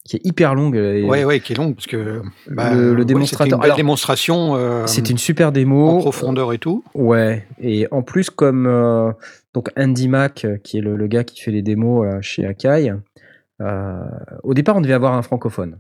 Qui 0.05 0.17
est 0.17 0.27
hyper 0.27 0.55
longue. 0.57 0.75
et 0.77 1.05
Ouais, 1.05 1.25
ouais, 1.25 1.39
qui 1.41 1.53
est 1.53 1.57
longue 1.57 1.75
parce 1.77 1.87
que 1.87 2.23
bah, 2.51 2.75
le, 2.75 2.93
le 2.93 2.99
ouais, 3.01 3.05
démonstrateur. 3.05 3.59
c'était 3.61 3.71
une 3.71 3.77
démonstration 3.77 4.57
euh, 4.57 4.87
C'était 4.87 5.11
une 5.13 5.19
super 5.19 5.49
en 5.49 5.53
démo. 5.53 5.99
profondeur 6.01 6.53
et 6.53 6.59
tout. 6.59 6.83
Ouais. 6.95 7.47
Et 7.61 7.87
en 7.93 8.03
plus, 8.03 8.29
comme 8.29 8.67
euh, 8.67 9.13
donc 9.55 9.71
Andy 9.77 10.09
Mack, 10.09 10.45
euh, 10.45 10.57
qui 10.57 10.79
est 10.79 10.81
le, 10.81 10.97
le 10.97 11.07
gars 11.07 11.23
qui 11.23 11.41
fait 11.41 11.53
les 11.53 11.63
démos 11.63 12.05
euh, 12.05 12.21
chez 12.21 12.45
Akai, 12.45 12.93
euh, 13.61 14.03
au 14.43 14.55
départ, 14.55 14.77
on 14.77 14.81
devait 14.81 14.93
avoir 14.95 15.15
un 15.15 15.23
francophone. 15.23 15.79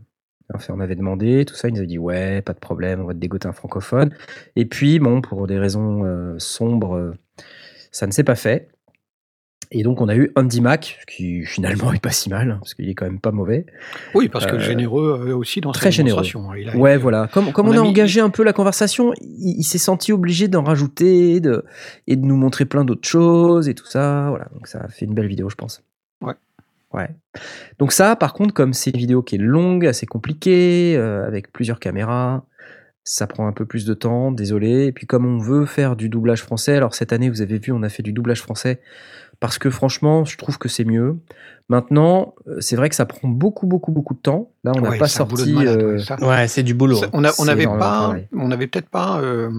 Enfin, 0.54 0.74
on 0.76 0.80
avait 0.80 0.94
demandé, 0.96 1.44
tout 1.44 1.54
ça, 1.54 1.68
il 1.68 1.74
nous 1.74 1.80
a 1.82 1.86
dit 1.86 1.98
ouais, 1.98 2.42
pas 2.42 2.52
de 2.52 2.58
problème, 2.58 3.00
on 3.00 3.06
va 3.06 3.14
te 3.14 3.18
dégoter 3.18 3.48
un 3.48 3.52
francophone. 3.52 4.10
Et 4.54 4.66
puis, 4.66 4.98
bon, 5.00 5.20
pour 5.20 5.46
des 5.48 5.58
raisons 5.58 6.04
euh, 6.04 6.34
sombres, 6.38 6.94
euh, 6.96 7.12
ça 7.90 8.06
ne 8.06 8.12
s'est 8.12 8.24
pas 8.24 8.34
fait. 8.36 8.68
Et 9.74 9.82
donc, 9.82 10.02
on 10.02 10.08
a 10.08 10.14
eu 10.14 10.30
Andy 10.36 10.60
Mack, 10.60 11.00
qui 11.08 11.44
finalement 11.46 11.92
est 11.94 12.00
pas 12.02 12.10
si 12.10 12.28
mal, 12.28 12.58
parce 12.60 12.74
qu'il 12.74 12.88
est 12.90 12.94
quand 12.94 13.06
même 13.06 13.20
pas 13.20 13.32
mauvais. 13.32 13.64
Oui, 14.14 14.28
parce 14.28 14.44
que 14.46 14.56
Euh, 14.56 14.58
généreux 14.60 15.24
euh, 15.28 15.34
aussi 15.34 15.62
dans 15.62 15.72
très 15.72 15.84
sa 15.86 15.90
généreux. 15.90 16.22
démonstration. 16.22 16.54
Il 16.54 16.68
a 16.68 16.76
Ouais, 16.76 16.92
été, 16.94 17.02
voilà. 17.02 17.28
Comme, 17.32 17.52
comme 17.52 17.68
on 17.68 17.70
on, 17.70 17.76
a 17.76 17.80
a, 17.80 17.82
mis- 17.82 17.88
engagé 17.88 18.20
un 18.20 18.28
peu 18.28 18.42
la 18.44 18.52
conversation, 18.52 19.14
il, 19.22 19.56
il 19.60 19.64
s'est 19.64 19.78
senti 19.78 20.12
obligé 20.12 20.46
d'en 20.48 20.62
rajouter 20.62 21.40
de, 21.40 21.64
et 22.06 22.16
de 22.16 22.24
nous 22.24 22.36
montrer 22.36 22.66
plein 22.66 22.84
d'autres 22.84 23.08
choses 23.08 23.68
et 23.68 23.74
tout 23.74 23.86
ça. 23.86 24.26
Voilà. 24.28 24.46
Donc 24.54 24.66
ça 24.66 24.80
a 24.80 24.88
fait 24.88 25.06
une 25.06 25.14
belle 25.14 25.26
vidéo, 25.28 25.48
je 25.48 25.54
pense. 25.56 25.82
Ouais. 26.20 26.34
Ouais. 26.92 27.08
Donc 27.78 27.92
ça, 27.92 28.14
par 28.14 28.34
contre, 28.34 28.52
comme 28.52 28.74
c'est 28.74 28.90
une 28.90 28.98
vidéo 29.00 29.22
qui 29.22 29.36
est 29.36 29.38
longue, 29.38 29.86
assez 29.86 30.04
compliquée, 30.04 30.94
euh, 30.98 31.26
avec 31.26 31.50
plusieurs 31.50 31.80
caméras, 31.80 32.44
ça 33.04 33.26
prend 33.26 33.46
un 33.48 33.52
peu 33.52 33.64
plus 33.64 33.86
de 33.86 33.94
temps, 33.94 34.30
désolé. 34.32 34.84
Et 34.86 34.92
puis 34.92 35.06
comme 35.06 35.24
on 35.24 35.38
veut 35.38 35.64
faire 35.64 35.96
du 35.96 36.10
doublage 36.10 36.42
français, 36.42 36.76
alors 36.76 36.94
cette 36.94 37.12
année, 37.14 37.30
vous 37.30 37.40
avez 37.40 37.58
vu, 37.58 37.72
on 37.72 37.82
a 37.82 37.88
fait 37.88 38.02
du 38.02 38.12
doublage 38.12 38.42
français 38.42 38.80
parce 39.42 39.58
que 39.58 39.70
franchement, 39.70 40.24
je 40.24 40.36
trouve 40.38 40.56
que 40.56 40.68
c'est 40.68 40.84
mieux. 40.84 41.18
Maintenant, 41.68 42.34
euh, 42.46 42.60
c'est 42.60 42.76
vrai 42.76 42.88
que 42.88 42.94
ça 42.94 43.06
prend 43.06 43.26
beaucoup, 43.28 43.66
beaucoup, 43.66 43.90
beaucoup 43.90 44.14
de 44.14 44.20
temps. 44.20 44.52
Là, 44.62 44.72
on 44.76 44.80
n'a 44.80 44.90
Ouais, 44.90 44.98
pas 44.98 45.08
sorti. 45.08 45.50
de 45.50 45.52
malade, 45.56 45.82
euh, 45.82 46.26
ouais, 46.28 46.46
c'est 46.46 46.62
du 46.62 46.74
boulot. 46.74 47.00
On 47.12 47.24
a- 47.24 47.28
on 47.30 47.32
C'est 47.32 47.44
n'avait 47.46 47.66
pas, 47.66 48.14
on 48.32 48.48
n'avait 48.48 48.68
peut-être 48.68 48.88
pas 48.88 49.20
euh, 49.20 49.50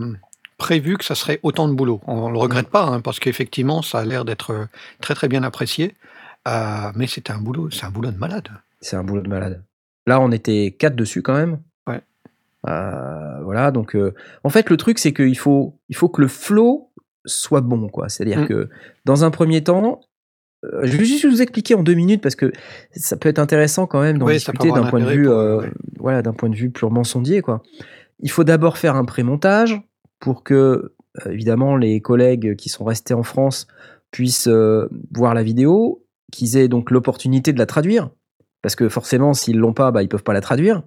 prévu 0.58 0.98
que 0.98 1.04
ça 1.04 1.16
serait 1.16 1.40
autant 1.44 1.68
de 1.68 1.74
boulot. 1.74 2.00
On 2.08 2.30
le 2.32 2.38
regrette 2.38 2.70
pas, 2.70 2.86
hein, 2.86 3.02
parce 3.02 3.20
qu'effectivement, 3.20 3.82
ça 3.82 4.00
a 4.00 4.06
l'air 4.06 4.24
d'être 4.24 4.68
très 5.02 5.16
très 5.16 5.28
bien 5.28 5.44
apprécié. 5.44 5.96
Euh, 6.48 6.92
mais 6.96 7.08
c'était 7.08 7.32
un 7.34 7.40
boulot, 7.40 7.70
c'est 7.70 7.86
un 7.86 7.90
boulot 7.92 8.12
de 8.12 8.18
malade. 8.18 8.48
C'est 8.80 8.96
un 8.96 9.04
boulot 9.04 9.22
de 9.22 9.30
malade. 9.30 9.62
Là, 10.08 10.20
on 10.22 10.32
était 10.32 10.75
quatre 10.80 10.96
dessus 10.96 11.22
quand 11.22 11.34
même. 11.36 11.60
Ouais. 11.88 12.02
Euh, 12.70 13.42
voilà, 13.44 13.72
donc 13.72 13.96
euh, 13.96 14.13
en 14.46 14.50
fait, 14.50 14.70
le 14.70 14.78
truc, 14.78 15.00
c'est 15.00 15.13
qu'il 15.13 15.38
faut, 15.38 15.78
il 15.90 15.96
faut 15.98 16.08
que 16.10 16.22
le 16.22 16.28
flow 16.30 16.90
soit 17.25 17.62
bon, 17.62 17.88
quoi. 17.89 18.10
C'est-à-dire 18.10 18.42
Mm. 18.42 18.48
que 18.48 18.70
dans 19.06 19.24
un 19.24 19.32
premier 19.32 19.63
temps, 19.63 20.01
euh, 20.65 20.82
je 20.84 20.96
vais 20.98 21.06
juste 21.06 21.25
vous 21.25 21.42
expliquer 21.42 21.75
en 21.75 21.84
deux 21.84 21.94
minutes 21.94 22.22
parce 22.22 22.36
que 22.36 22.51
ça 22.94 23.18
peut 23.18 23.30
être 23.30 23.39
intéressant 23.39 23.86
quand 23.88 24.01
même 24.01 24.18
d'en 24.18 24.25
discuter 24.38 24.70
d'un 24.70 24.84
un 24.86 24.89
point 24.89 25.00
de 25.01 25.06
vue, 25.10 25.24
pour- 25.25 25.34
euh, 25.34 25.62
ouais. 25.62 25.72
voilà, 26.00 26.22
d'un 26.22 26.34
point 26.34 26.50
de 26.50 26.56
vue 26.56 26.70
purement 26.70 27.03
sondier, 27.03 27.42
quoi. 27.42 27.62
Il 28.20 28.32
faut 28.32 28.44
d'abord 28.44 28.77
faire 28.77 28.96
un 28.96 29.03
pré-montage 29.06 29.82
pour 30.20 30.44
que, 30.44 30.53
euh, 31.25 31.32
évidemment, 31.32 31.75
les 31.75 32.00
collègues 32.00 32.56
qui 32.56 32.70
sont 32.70 32.86
restés 32.86 33.13
en 33.13 33.24
France 33.24 33.68
puissent 34.12 34.48
euh, 34.48 34.88
voir 35.13 35.34
la 35.34 35.44
vidéo, 35.44 36.06
qu'ils 36.32 36.56
aient 36.58 36.68
donc 36.70 36.92
l'opportunité 36.92 37.51
de 37.51 37.60
la 37.60 37.65
traduire. 37.65 38.10
Parce 38.62 38.75
que 38.77 38.88
forcément, 38.88 39.34
s'ils 39.34 39.58
l'ont 39.58 39.74
pas, 39.74 39.92
bah, 39.92 40.01
ils 40.03 40.08
peuvent 40.08 40.24
pas 40.24 40.32
la 40.34 40.39
traduire. 40.39 40.84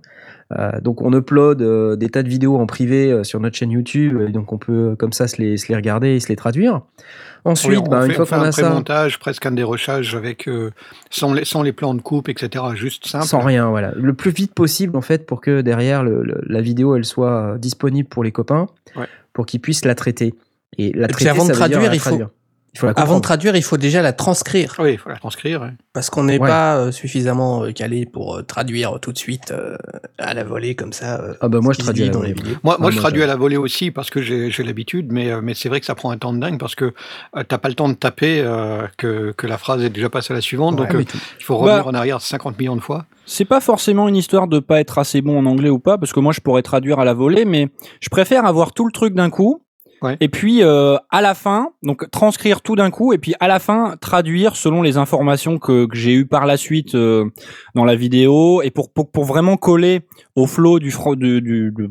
Euh, 0.57 0.81
donc 0.81 1.03
on 1.03 1.13
upload 1.13 1.61
euh, 1.61 1.97
des 1.97 2.09
tas 2.09 2.23
de 2.23 2.29
vidéos 2.29 2.57
en 2.57 2.67
privé 2.67 3.11
euh, 3.11 3.25
sur 3.25 3.41
notre 3.41 3.57
chaîne 3.57 3.73
YouTube, 3.73 4.21
et 4.29 4.31
donc 4.31 4.53
on 4.53 4.59
peut 4.59 4.95
comme 4.97 5.13
ça 5.13 5.27
se 5.27 5.39
les, 5.43 5.57
se 5.57 5.67
les 5.69 5.75
regarder 5.75 6.11
et 6.11 6.21
se 6.21 6.29
les 6.29 6.37
traduire. 6.37 6.83
Ensuite, 7.45 7.73
Oui, 7.73 7.85
on 7.85 7.91
bah, 7.91 8.03
fait, 8.03 8.09
une 8.09 8.13
fois 8.15 8.23
on 8.23 8.27
fait 8.27 8.35
qu'on 8.37 8.41
un 8.43 8.49
a 8.49 8.53
ça, 8.53 8.63
pré-montage, 8.63 9.19
presque 9.19 9.45
un 9.47 9.51
dérochage 9.53 10.15
avec 10.15 10.49
euh, 10.49 10.71
sans, 11.11 11.33
les, 11.35 11.45
sans 11.45 11.63
les 11.63 11.73
plans 11.73 11.95
de 11.95 12.01
coupe, 12.01 12.29
etc. 12.29 12.63
Juste 12.77 13.07
simple. 13.09 13.25
sans 13.25 13.41
rien, 13.41 13.69
voilà, 13.71 13.93
le 13.97 14.15
plus 14.15 14.31
vite 14.31 14.55
possible 14.55 14.97
en 14.97 15.01
fait 15.01 15.27
pour 15.27 15.41
que 15.41 15.63
derrière 15.63 16.05
le- 16.05 16.23
le- 16.23 16.41
la 16.47 16.61
vidéo 16.61 16.95
elle 16.97 17.05
soit 17.05 17.57
disponible 17.59 18.09
pour 18.09 18.23
les 18.23 18.31
copains, 18.33 18.67
Ouais. 18.97 19.07
pour 19.33 19.47
qu'ils 19.47 19.61
puissent 19.61 19.85
la 19.85 19.95
traiter. 19.97 20.35
Et 20.79 20.93
la 20.93 21.09
traiter, 21.09 21.31
avant 21.31 21.45
de 21.47 21.53
ça 21.53 21.55
veut 21.55 21.59
dire 21.69 21.79
traduire, 21.79 21.89
la 21.91 21.95
il 21.97 21.99
faut- 22.01 22.09
traduire. 22.11 22.29
Il 22.77 22.79
faut 22.79 22.87
la 22.89 22.93
Avant 22.93 23.17
de 23.17 23.23
traduire, 23.23 23.57
il 23.57 23.63
faut 23.63 23.79
déjà 23.79 24.03
la 24.03 24.13
transcrire. 24.13 24.75
Oui, 24.79 24.93
il 24.93 24.99
faut 24.99 25.09
la 25.09 25.17
transcrire. 25.17 25.63
ouais. 25.63 25.71
Parce 25.95 26.11
qu'on 26.11 26.25
n'est 26.25 26.39
Ouais. 26.39 26.47
pas 26.47 26.77
euh, 26.77 26.93
suffisamment 26.93 27.65
euh, 27.65 27.73
calé 27.73 28.05
pour 28.05 28.37
euh, 28.37 28.43
traduire 28.43 28.99
tout 29.01 29.13
de 29.13 29.19
suite 29.19 29.51
euh, 29.51 29.79
à 30.19 30.35
la 30.35 30.45
volée 30.45 30.75
comme 30.75 30.93
ça. 30.93 31.19
euh, 31.23 31.33
Ah 31.41 31.49
bah 31.49 31.61
moi 31.63 31.73
je 31.73 31.79
traduis 31.79 32.03
dit 32.03 32.09
à 32.11 32.13
la 32.13 32.19
dans 32.19 32.23
les 32.23 32.35
vidéos. 32.35 32.57
Moi, 32.63 32.77
moi 32.79 32.89
Ah, 32.89 32.95
je 32.95 32.99
traduis 32.99 33.23
à 33.23 33.27
la 33.27 33.37
volée 33.37 33.57
aussi 33.57 33.91
parce 33.91 34.11
que 34.11 34.21
j'ai 34.21 34.51
j'ai 34.51 34.63
l'habitude, 34.63 35.11
mais, 35.11 35.31
euh, 35.31 35.41
mais 35.43 35.55
c'est 35.55 35.71
vrai 35.71 35.81
que 35.81 35.87
ça 35.87 35.95
prend 35.95 36.11
un 36.11 36.19
temps 36.19 36.35
de 36.35 36.39
dingue 36.39 36.59
parce 36.59 36.75
que 36.75 36.93
euh, 37.37 37.43
t'as 37.49 37.57
pas 37.59 37.69
le 37.71 37.75
temps 37.75 37.89
de 37.89 37.95
taper 37.95 38.41
euh, 38.43 38.87
que, 38.99 39.33
que 39.35 39.47
la 39.47 39.57
phrase 39.57 39.83
est 39.83 39.89
déjà 39.91 40.11
passée 40.11 40.35
à 40.35 40.37
la 40.37 40.43
suivante. 40.43 40.79
Ouais, 40.79 40.87
donc 40.87 40.95
euh, 40.97 41.05
il 41.41 41.45
faut 41.45 41.57
revenir 41.57 41.85
Bah- 41.85 41.91
en 41.91 41.95
arrière 41.95 42.21
50 42.21 42.59
millions 42.59 42.77
de 42.77 42.83
fois. 42.83 43.07
C'est 43.25 43.45
pas 43.47 43.61
forcément 43.61 44.07
une 44.07 44.17
histoire 44.17 44.47
de 44.49 44.59
pas 44.61 44.81
être 44.81 44.99
assez 44.99 45.23
bon 45.23 45.39
en 45.39 45.47
anglais 45.47 45.71
ou 45.71 45.79
pas, 45.79 45.97
parce 45.99 46.13
que 46.13 46.21
moi 46.21 46.33
je 46.33 46.41
pourrais 46.41 46.63
traduire 46.63 46.99
à 47.01 47.05
la 47.07 47.15
volée, 47.15 47.45
mais 47.47 47.69
je 48.01 48.09
préfère 48.11 48.45
avoir 48.45 48.73
tout 48.73 48.85
le 48.85 48.93
truc 48.93 49.15
d'un 49.15 49.31
coup. 49.31 49.63
Ouais. 50.07 50.17
Et 50.21 50.29
puis 50.29 50.63
euh, 50.63 50.97
à 51.11 51.21
la 51.21 51.35
fin, 51.35 51.71
donc 51.83 52.11
transcrire 52.11 52.63
tout 52.63 52.77
d'un 52.77 52.91
coup, 52.91 53.13
et 53.13 53.19
puis 53.19 53.35
à 53.41 53.49
la 53.49 53.59
fin 53.59 53.97
traduire 54.01 54.57
selon 54.57 54.83
les 54.83 54.97
informations 54.97 55.59
que, 55.59 55.87
que 55.87 55.97
j'ai 55.97 56.13
eues 56.15 56.27
par 56.27 56.47
la 56.47 56.57
suite 56.57 56.95
euh, 56.95 57.25
dans 57.75 57.85
la 57.85 57.97
vidéo, 57.97 58.63
et 58.63 58.71
pour, 58.71 58.93
pour 58.93 59.11
pour 59.11 59.25
vraiment 59.25 59.57
coller 59.57 60.03
au 60.37 60.47
flow 60.47 60.79
du, 60.79 60.91
du, 61.17 61.41
du, 61.43 61.73
du- 61.73 61.91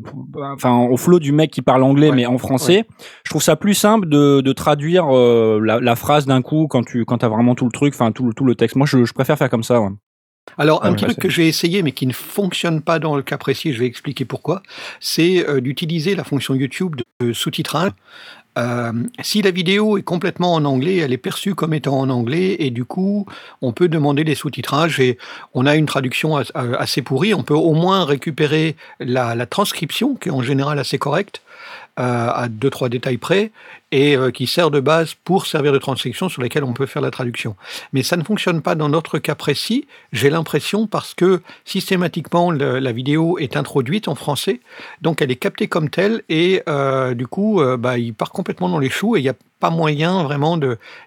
enfin 0.54 0.76
au 0.90 0.96
flow 0.96 1.18
du 1.18 1.32
mec 1.32 1.50
qui 1.50 1.62
parle 1.62 1.82
anglais 1.82 2.10
Ouais. 2.10 2.16
mais 2.16 2.26
en 2.26 2.38
français. 2.38 2.84
Je 3.24 3.30
trouve 3.30 3.42
ça 3.42 3.56
plus 3.56 3.74
simple 3.74 4.08
de, 4.08 4.40
de 4.40 4.52
traduire 4.52 5.06
euh, 5.14 5.60
la, 5.62 5.80
la 5.80 5.96
phrase 5.96 6.26
d'un 6.26 6.42
coup 6.42 6.66
quand 6.68 6.84
tu 6.84 7.04
quand 7.04 7.22
as 7.24 7.28
vraiment 7.28 7.54
tout 7.54 7.64
le 7.66 7.72
truc, 7.72 7.94
enfin 7.94 8.12
tout, 8.12 8.24
le- 8.26 8.32
tout 8.34 8.44
le 8.44 8.54
texte. 8.54 8.76
Moi 8.76 8.86
je, 8.86 9.04
je 9.04 9.12
préfère 9.12 9.36
faire 9.38 9.50
comme 9.50 9.62
ça. 9.64 9.80
Alors, 10.58 10.84
un 10.84 10.90
Ouais, 10.90 10.96
petit 10.96 11.04
ouais, 11.04 11.10
truc 11.12 11.22
que 11.22 11.28
j'ai 11.28 11.48
essayé, 11.48 11.82
mais 11.82 11.92
qui 11.92 12.06
ne 12.06 12.12
fonctionne 12.12 12.80
pas 12.80 12.98
dans 12.98 13.16
le 13.16 13.22
cas 13.22 13.38
précis, 13.38 13.72
je 13.72 13.80
vais 13.80 13.86
expliquer 13.86 14.24
pourquoi, 14.24 14.62
c'est 15.00 15.46
euh, 15.48 15.60
d'utiliser 15.60 16.14
la 16.14 16.24
fonction 16.24 16.54
YouTube 16.54 16.96
de, 17.20 17.32
sous-titrage. 17.32 17.92
Euh, 18.58 18.92
si 19.20 19.42
la 19.42 19.50
vidéo 19.50 19.98
est 19.98 20.02
complètement 20.02 20.54
en 20.54 20.64
anglais, 20.64 20.96
elle 20.96 21.12
est 21.12 21.18
perçue 21.18 21.54
comme 21.54 21.74
étant 21.74 21.98
en 21.98 22.08
anglais, 22.08 22.56
et 22.58 22.70
du 22.70 22.86
coup, 22.86 23.26
on 23.60 23.72
peut 23.72 23.88
demander 23.88 24.24
des 24.24 24.34
sous-titrages, 24.34 24.98
et 24.98 25.18
on 25.52 25.66
a 25.66 25.76
une 25.76 25.84
traduction 25.84 26.38
euh, 26.38 26.42
assez 26.54 27.02
pourrie, 27.02 27.34
on 27.34 27.42
peut 27.42 27.54
au 27.54 27.74
moins 27.74 28.06
récupérer 28.06 28.76
la, 28.98 29.34
la 29.34 29.46
transcription, 29.46 30.14
qui 30.14 30.30
est 30.30 30.32
en 30.32 30.42
général 30.42 30.78
assez 30.78 30.96
correcte, 30.96 31.42
à 31.96 32.48
deux, 32.48 32.70
trois 32.70 32.88
détails 32.88 33.16
près, 33.16 33.50
et 33.92 34.16
euh, 34.16 34.30
qui 34.30 34.46
sert 34.46 34.70
de 34.70 34.80
base 34.80 35.14
pour 35.14 35.46
servir 35.46 35.72
de 35.72 35.78
transcription 35.78 36.28
sur 36.28 36.42
lesquelles 36.42 36.64
on 36.64 36.72
peut 36.72 36.86
faire 36.86 37.02
la 37.02 37.10
traduction. 37.10 37.56
Mais 37.92 38.02
ça 38.02 38.16
ne 38.16 38.22
fonctionne 38.22 38.60
pas 38.62 38.74
dans 38.74 38.88
notre 38.88 39.18
cas 39.18 39.34
précis, 39.34 39.86
j'ai 40.12 40.30
l'impression, 40.30 40.86
parce 40.86 41.14
que 41.14 41.40
systématiquement, 41.64 42.50
la 42.50 42.92
vidéo 42.92 43.38
est 43.38 43.56
introduite 43.56 44.08
en 44.08 44.14
français, 44.14 44.60
donc 45.02 45.22
elle 45.22 45.30
est 45.30 45.36
captée 45.36 45.68
comme 45.68 45.88
telle, 45.88 46.22
et 46.28 46.62
euh, 46.68 47.14
du 47.14 47.26
coup, 47.26 47.60
euh, 47.60 47.76
bah, 47.76 47.98
il 47.98 48.12
part 48.12 48.30
complètement 48.30 48.68
dans 48.68 48.78
les 48.78 48.90
choux, 48.90 49.16
et 49.16 49.20
il 49.20 49.22
n'y 49.22 49.28
a 49.28 49.36
pas 49.60 49.70
moyen 49.70 50.22
vraiment 50.22 50.58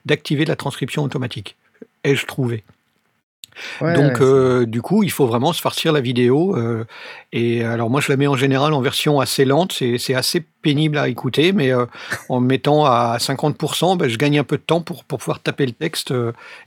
d'activer 0.05 0.45
la 0.45 0.55
transcription 0.55 1.03
automatique, 1.03 1.55
ai-je 2.03 2.25
trouvé. 2.25 2.63
Ouais, 3.81 3.93
Donc, 3.93 4.13
ouais, 4.13 4.25
euh, 4.25 4.65
du 4.65 4.81
coup, 4.81 5.03
il 5.03 5.11
faut 5.11 5.25
vraiment 5.27 5.53
se 5.53 5.61
farcir 5.61 5.91
la 5.91 6.01
vidéo. 6.01 6.55
euh, 6.57 6.85
et 7.31 7.63
alors, 7.63 7.89
moi, 7.89 8.01
je 8.01 8.09
la 8.09 8.17
mets 8.17 8.27
en 8.27 8.35
général 8.35 8.73
en 8.73 8.81
version 8.81 9.19
assez 9.19 9.45
lente. 9.45 9.73
C'est 9.73 10.15
assez 10.15 10.45
pénible 10.61 10.97
à 10.97 11.07
écouter, 11.07 11.51
mais 11.51 11.71
euh, 11.71 11.85
en 12.29 12.39
me 12.39 12.47
mettant 12.47 12.85
à 12.85 13.17
50%, 13.19 13.97
ben, 13.97 14.07
je 14.07 14.17
gagne 14.17 14.39
un 14.39 14.43
peu 14.43 14.57
de 14.57 14.63
temps 14.63 14.81
pour, 14.81 15.03
pour 15.03 15.19
pouvoir 15.19 15.41
taper 15.41 15.65
le 15.65 15.73
texte 15.73 16.13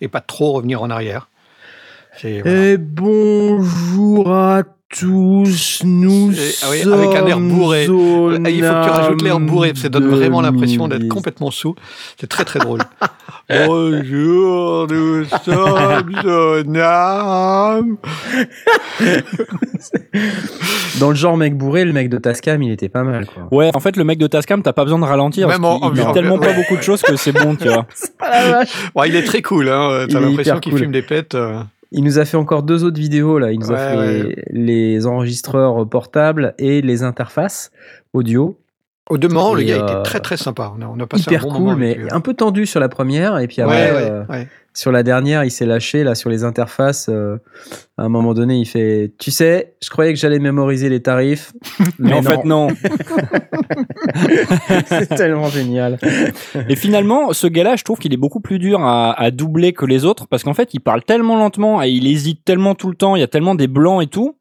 et 0.01 0.09
pas 0.09 0.21
trop 0.21 0.53
revenir 0.53 0.83
en 0.83 0.91
arrière. 0.91 1.29
Voilà. 2.23 2.71
Et 2.71 2.77
bonjour 2.77 4.33
à 4.33 4.63
tous, 4.99 5.81
nous 5.85 6.33
ah 6.63 6.67
oui, 6.71 6.83
avec 6.83 7.15
un 7.17 7.27
air 7.27 7.41
bourré. 7.41 7.87
sommes 7.87 8.43
Ah, 8.45 8.51
Il 8.51 8.63
faut 8.63 8.69
que 8.75 8.85
tu 8.85 8.91
rajoutes 8.91 9.23
l'air 9.23 9.41
bourré, 9.41 9.73
ça 9.75 9.89
donne 9.89 10.09
vraiment 10.09 10.41
l'impression 10.43 10.87
d'être 10.87 10.99
2010. 11.01 11.09
complètement 11.15 11.51
sous. 11.51 11.75
C'est 12.21 12.27
très 12.29 12.45
très 12.45 12.59
drôle. 12.59 12.81
Bonjour, 13.49 14.87
nous 14.89 15.25
sommes 15.45 16.13
au 16.25 16.63
Nam. 16.65 17.97
Dans 21.01 21.09
le 21.11 21.17
genre 21.17 21.37
mec 21.37 21.57
bourré, 21.57 21.85
le 21.85 21.93
mec 21.93 22.09
de 22.09 22.19
Tascam, 22.19 22.63
il 22.63 22.71
était 22.71 22.89
pas 22.89 23.03
mal 23.03 23.27
quoi. 23.27 23.49
Ouais, 23.51 23.71
en 23.75 23.81
fait, 23.81 23.97
le 23.97 24.05
mec 24.05 24.19
de 24.19 24.27
Tascam, 24.27 24.63
t'as 24.63 24.73
pas 24.73 24.85
besoin 24.85 24.99
de 24.99 25.05
ralentir. 25.05 25.49
Même 25.49 25.63
parce 25.63 25.75
en- 25.75 25.79
il 25.81 25.85
en- 25.85 25.91
dit 25.91 26.01
en- 26.03 26.13
tellement 26.13 26.39
pas 26.39 26.49
ouais. 26.49 26.55
beaucoup 26.57 26.77
de 26.77 26.83
choses 26.83 27.03
que 27.03 27.17
c'est 27.17 27.33
bon, 27.33 27.57
tu 27.57 27.69
vois. 27.69 27.87
Ouais, 28.95 29.09
il 29.09 29.17
est 29.17 29.25
très 29.25 29.43
cool, 29.43 29.69
hein. 29.69 30.05
Il 30.07 30.13
T'as 30.13 30.19
est 30.21 30.23
l'impression 30.23 30.59
qu'il 30.61 30.73
cool. 30.73 30.83
fume 30.83 30.93
des 30.93 31.03
pets. 31.03 31.35
euh. 31.35 31.61
Il 31.95 32.05
nous 32.05 32.19
a 32.19 32.25
fait 32.25 32.37
encore 32.37 32.63
deux 32.63 32.85
autres 32.85 32.99
vidéos 32.99 33.39
là. 33.39 33.53
Il 33.53 33.61
nous 33.61 33.71
a 33.71 33.77
fait 33.77 33.97
ouais. 33.97 34.45
les 34.51 35.07
enregistreurs 35.07 35.89
portables 35.89 36.55
et 36.59 36.81
les 36.81 37.03
interfaces 37.03 37.71
audio. 38.13 38.59
Au 39.11 39.19
demeurant, 39.19 39.55
le 39.55 39.63
gars 39.65 39.83
euh, 39.83 39.87
était 39.89 40.03
très 40.03 40.21
très 40.21 40.37
sympa. 40.37 40.73
On 40.79 40.83
a, 40.83 40.87
on 40.87 40.99
a 41.01 41.07
passé 41.07 41.25
Hyper 41.25 41.43
un 41.43 41.47
bon 41.49 41.53
cool, 41.55 41.65
moment 41.65 41.77
mais 41.77 41.95
lui. 41.97 42.07
un 42.11 42.21
peu 42.21 42.35
tendu 42.35 42.67
sur 42.67 42.79
la 42.81 42.89
première. 42.89 43.39
Et 43.41 43.49
puis 43.49 43.61
après, 43.61 43.91
ouais, 43.93 44.11
euh, 44.11 44.25
ouais. 44.29 44.49
sur 44.75 44.93
la 44.93 45.03
dernière, 45.03 45.43
il 45.45 45.51
s'est 45.51 45.67
lâché 45.67 46.05
là 46.05 46.15
sur 46.15 46.31
les 46.31 46.45
interfaces. 46.45 47.09
euh, 47.11 47.37
à 47.99 48.05
un 48.05 48.09
moment 48.09 48.33
donné, 48.33 48.57
il 48.57 48.65
fait 48.65 49.13
Tu 49.19 49.31
sais, 49.33 49.75
je 49.83 49.91
croyais 49.91 50.15
que 50.15 50.19
j'allais 50.21 50.39
mémoriser 50.39 50.89
les 50.89 51.03
tarifs. 51.03 51.53
Mais, 51.99 52.11
Mais 52.11 52.15
en 52.15 52.23
fait, 52.23 52.45
non. 52.45 52.69
c'est 54.87 55.09
tellement 55.15 55.49
génial. 55.49 55.99
Et 56.69 56.77
finalement, 56.77 57.33
ce 57.33 57.47
gars-là, 57.47 57.77
je 57.77 57.85
trouve 57.85 57.99
qu'il 57.99 58.13
est 58.15 58.19
beaucoup 58.19 58.41
plus 58.41 58.59
dur 58.59 58.81
à, 58.83 59.19
à 59.21 59.31
doubler 59.31 59.73
que 59.73 59.85
les 59.85 60.05
autres 60.05 60.27
parce 60.29 60.45
qu'en 60.45 60.55
fait, 60.55 60.71
il 60.75 60.81
parle 60.81 61.03
tellement 61.03 61.37
lentement 61.37 61.83
et 61.83 61.91
il 61.91 62.07
hésite 62.07 62.45
tellement 62.45 62.75
tout 62.75 62.89
le 62.89 62.95
temps. 62.97 63.17
Il 63.17 63.21
y 63.21 63.25
a 63.25 63.29
tellement 63.29 63.55
des 63.55 63.69
blancs 63.69 64.03
et 64.03 64.07
tout. 64.07 64.37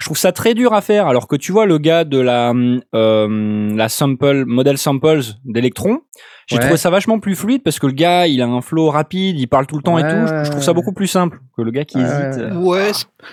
Je 0.00 0.06
trouve 0.06 0.16
ça 0.16 0.32
très 0.32 0.54
dur 0.54 0.72
à 0.72 0.80
faire. 0.80 1.06
Alors 1.06 1.28
que 1.28 1.36
tu 1.36 1.52
vois 1.52 1.66
le 1.66 1.76
gars 1.78 2.04
de 2.04 2.18
la 2.18 2.52
euh, 2.94 3.76
la 3.76 3.88
sample 3.88 4.44
model 4.46 4.78
samples 4.78 5.20
d'Electron, 5.44 6.00
j'ai 6.46 6.56
Ouais. 6.56 6.62
trouvé 6.62 6.76
ça 6.78 6.88
vachement 6.90 7.20
plus 7.20 7.36
fluide 7.36 7.62
parce 7.62 7.78
que 7.78 7.86
le 7.86 7.92
gars, 7.92 8.26
il 8.26 8.40
a 8.42 8.46
un 8.46 8.60
flow 8.62 8.88
rapide, 8.90 9.38
il 9.38 9.46
parle 9.46 9.66
tout 9.66 9.76
le 9.76 9.82
temps 9.82 9.98
et 9.98 10.02
tout. 10.02 10.26
Je- 10.44 10.50
trouve 10.50 10.62
ça 10.62 10.72
beaucoup 10.72 10.92
plus 10.94 11.06
simple 11.06 11.40
que 11.56 11.62
le 11.62 11.70
gars 11.70 11.84
qui 11.84 11.98
Ouais, 11.98 12.04
hésite. 12.04 12.44
ouais. 12.54 12.90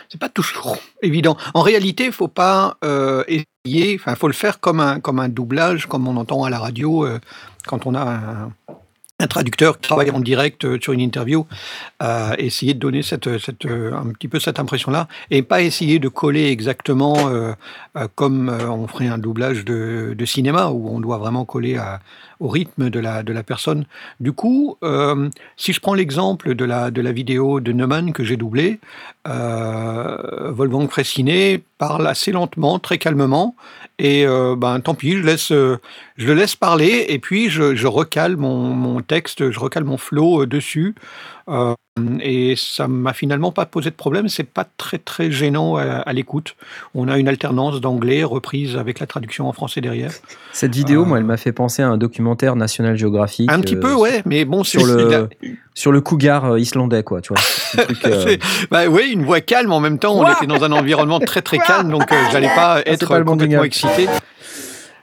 c'est- 0.10 0.20
pas 0.20 0.30
toujours 0.30 0.78
évident. 1.02 1.38
En 1.54 1.62
réalité, 1.62 2.06
il 2.06 2.12
faut 2.12 2.28
pas 2.28 2.76
euh, 2.84 3.24
essayer. 3.28 3.96
Enfin, 3.96 4.16
faut 4.16 4.28
le 4.28 4.34
faire 4.34 4.60
comme 4.60 4.80
un 4.82 5.00
comme 5.00 5.20
un 5.20 5.30
doublage, 5.30 5.86
comme 5.88 6.08
on 6.08 6.18
entend 6.18 6.44
à 6.44 6.50
la 6.50 6.60
radio 6.60 7.06
euh, 7.06 7.20
quand 7.66 7.86
on 7.88 7.96
a 7.96 8.02
un, 8.02 8.52
un 9.20 9.28
traducteur 9.28 9.80
qui 9.80 9.88
travaille 9.88 10.12
en 10.12 10.20
direct 10.20 10.64
euh, 10.66 10.78
sur 10.80 10.94
une 10.94 11.00
interview. 11.00 11.48
Euh, 12.04 12.36
essayer 12.38 12.74
de 12.76 12.80
donner 12.80 13.02
cette 13.02 13.40
cette 13.40 13.66
euh, 13.66 13.92
un 13.96 14.12
petit 14.14 14.28
peu 14.28 14.40
cette 14.40 14.60
impression-là 14.60 15.08
et 15.32 15.42
pas 15.42 15.62
essayer 15.64 15.98
de 15.98 16.08
coller 16.08 16.50
exactement 16.50 17.16
euh, 17.30 17.54
comme 18.16 18.50
on 18.50 18.88
ferait 18.88 19.08
un 19.08 19.18
doublage 19.18 19.66
de, 19.66 20.14
de 20.16 20.26
cinéma 20.26 20.68
où 20.68 20.90
on 20.90 21.00
doit 21.00 21.18
vraiment 21.18 21.46
coller 21.46 21.78
à- 21.78 22.00
au 22.40 22.48
rythme 22.50 22.92
de 22.92 23.00
la 23.00 23.24
de 23.24 23.34
la 23.34 23.42
personne. 23.42 23.86
Du 24.20 24.32
coup, 24.32 24.78
si 25.56 25.74
je 25.74 25.80
prends 25.80 25.96
l'exemple 25.96 26.54
de 26.54 26.66
la, 26.66 26.92
de 26.92 27.02
la 27.02 27.12
vidéo 27.12 27.60
de 27.60 27.72
Neumann 27.72 28.14
que 28.14 28.24
j'ai 28.24 28.38
doublée, 28.38 28.80
Wolfgang 29.26 30.88
Fressinet 30.88 31.64
parle 31.78 32.08
assez 32.08 32.32
lentement, 32.32 32.80
très 32.80 32.98
calmement, 32.98 33.56
et 34.00 34.26
euh, 34.26 34.56
ben 34.56 34.80
tant 34.80 34.96
pis, 34.96 35.14
je, 35.14 35.24
laisse, 35.24 35.52
euh, 35.52 35.78
le 36.18 36.34
laisse 36.34 36.56
parler, 36.56 37.06
et 37.10 37.20
puis 37.20 37.50
je, 37.50 37.88
recale 37.88 38.38
mon, 38.38 38.58
mon 38.70 39.02
texte, 39.02 39.52
je 39.52 39.60
recale 39.60 39.84
mon 39.84 39.98
flow 39.98 40.44
euh, 40.44 40.48
dessus, 40.48 40.96
euh, 41.50 41.74
et 42.22 42.54
ça 42.58 42.88
m'a 42.88 43.14
finalement 43.14 43.52
pas 43.52 43.66
posé 43.66 43.90
de 43.90 43.96
problème, 43.96 44.28
c'est 44.30 44.44
pas 44.44 44.66
très 44.78 44.98
très 44.98 45.32
gênant 45.32 45.78
à, 45.78 45.84
à 45.84 46.14
l'écoute. 46.14 46.56
On 46.94 47.08
a 47.08 47.18
une 47.18 47.28
alternance 47.28 47.82
d'anglais 47.82 48.24
reprise 48.24 48.76
avec 48.78 49.00
la 49.00 49.08
traduction 49.08 49.48
en 49.48 49.54
français 49.54 49.82
derrière. 49.82 50.12
Cette 50.54 50.76
vidéo, 50.76 51.02
Euh. 51.02 51.06
moi, 51.06 51.18
elle 51.18 51.24
m'a 51.24 51.38
fait 51.38 51.52
penser 51.52 51.82
à 51.82 51.88
un 51.90 51.98
documentaire 51.98 52.56
National 52.56 52.96
Geographic. 52.98 53.52
Un 53.52 53.62
petit 53.62 53.76
euh, 53.76 53.80
peu, 53.80 53.94
ouais, 53.94 54.22
mais 54.26 54.46
bon, 54.46 54.64
sur 54.64 54.86
le- 54.86 55.30
Sur 55.74 55.92
le 55.92 56.02
cougar 56.02 56.58
islandais, 56.58 57.04
quoi, 57.04 57.22
tu 57.22 57.32
vois. 57.34 57.84
Truc, 57.84 58.04
euh, 58.06 58.36
bah 58.72 58.88
oui, 58.90 59.12
une 59.14 59.24
voix 59.24 59.42
calme 59.42 59.72
en 59.72 59.80
même 59.80 60.00
temps. 60.00 60.16
On 60.18 60.28
était 60.28 60.48
dans 60.48 60.64
un 60.64 60.72
environnement 60.72 61.20
très 61.20 61.44
très 61.44 61.60
calme, 61.60 61.92
donc 61.92 62.12
euh, 62.12 62.16
j'allais 62.32 62.50
pas 62.56 62.82
être 62.88 63.08
pas 63.08 63.20
le 63.20 63.24
bon 63.24 63.34
complètement 63.34 63.64
excité. 63.64 64.08